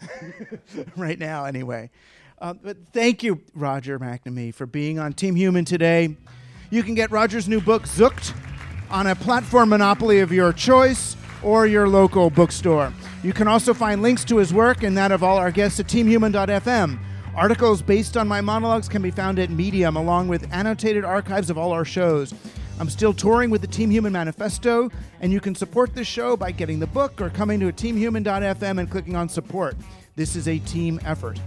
right 0.96 1.18
now, 1.18 1.44
anyway. 1.44 1.90
Uh, 2.40 2.54
but 2.54 2.76
thank 2.92 3.22
you, 3.22 3.42
Roger 3.54 3.98
McNamee, 3.98 4.54
for 4.54 4.66
being 4.66 4.98
on 4.98 5.12
Team 5.12 5.34
Human 5.34 5.64
today. 5.64 6.16
You 6.70 6.82
can 6.82 6.94
get 6.94 7.10
Roger's 7.10 7.48
new 7.48 7.60
book, 7.60 7.82
Zucked, 7.82 8.34
on 8.90 9.06
a 9.06 9.14
platform 9.14 9.68
monopoly 9.68 10.20
of 10.20 10.32
your 10.32 10.52
choice 10.52 11.16
or 11.42 11.66
your 11.66 11.88
local 11.88 12.30
bookstore. 12.30 12.92
You 13.22 13.32
can 13.32 13.46
also 13.46 13.74
find 13.74 14.02
links 14.02 14.24
to 14.26 14.38
his 14.38 14.54
work 14.54 14.82
and 14.82 14.96
that 14.96 15.12
of 15.12 15.22
all 15.22 15.36
our 15.36 15.50
guests 15.50 15.80
at 15.80 15.86
teamhuman.fm. 15.86 16.98
Articles 17.40 17.80
based 17.80 18.18
on 18.18 18.28
my 18.28 18.42
monologues 18.42 18.86
can 18.86 19.00
be 19.00 19.10
found 19.10 19.38
at 19.38 19.48
Medium, 19.48 19.96
along 19.96 20.28
with 20.28 20.46
annotated 20.52 21.06
archives 21.06 21.48
of 21.48 21.56
all 21.56 21.72
our 21.72 21.86
shows. 21.86 22.34
I'm 22.78 22.90
still 22.90 23.14
touring 23.14 23.48
with 23.48 23.62
the 23.62 23.66
Team 23.66 23.90
Human 23.90 24.12
Manifesto, 24.12 24.90
and 25.22 25.32
you 25.32 25.40
can 25.40 25.54
support 25.54 25.94
this 25.94 26.06
show 26.06 26.36
by 26.36 26.50
getting 26.50 26.78
the 26.78 26.86
book 26.88 27.18
or 27.18 27.30
coming 27.30 27.58
to 27.60 27.72
teamhuman.fm 27.72 28.78
and 28.78 28.90
clicking 28.90 29.16
on 29.16 29.26
support. 29.30 29.74
This 30.16 30.36
is 30.36 30.48
a 30.48 30.58
team 30.58 31.00
effort. 31.02 31.40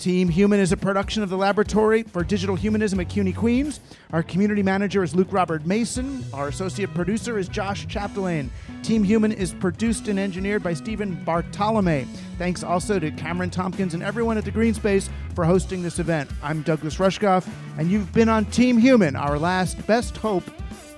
Team 0.00 0.30
Human 0.30 0.60
is 0.60 0.72
a 0.72 0.78
production 0.78 1.22
of 1.22 1.28
the 1.28 1.36
Laboratory 1.36 2.04
for 2.04 2.24
Digital 2.24 2.56
Humanism 2.56 3.00
at 3.00 3.10
CUNY 3.10 3.34
Queens. 3.34 3.80
Our 4.14 4.22
community 4.22 4.62
manager 4.62 5.02
is 5.02 5.14
Luke 5.14 5.28
Robert 5.30 5.66
Mason. 5.66 6.24
Our 6.32 6.48
associate 6.48 6.94
producer 6.94 7.38
is 7.38 7.48
Josh 7.48 7.86
Chaplin. 7.86 8.50
Team 8.82 9.04
Human 9.04 9.30
is 9.30 9.52
produced 9.52 10.08
and 10.08 10.18
engineered 10.18 10.62
by 10.62 10.72
Stephen 10.72 11.22
Bartolome. 11.22 12.06
Thanks 12.38 12.62
also 12.64 12.98
to 12.98 13.10
Cameron 13.10 13.50
Tompkins 13.50 13.92
and 13.92 14.02
everyone 14.02 14.38
at 14.38 14.46
the 14.46 14.50
Green 14.50 14.72
Space 14.72 15.10
for 15.34 15.44
hosting 15.44 15.82
this 15.82 15.98
event. 15.98 16.30
I'm 16.42 16.62
Douglas 16.62 16.96
Rushkoff, 16.96 17.46
and 17.76 17.90
you've 17.90 18.10
been 18.14 18.30
on 18.30 18.46
Team 18.46 18.78
Human, 18.78 19.16
our 19.16 19.38
last 19.38 19.86
best 19.86 20.16
hope 20.16 20.44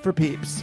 for 0.01 0.13
peeps. 0.13 0.63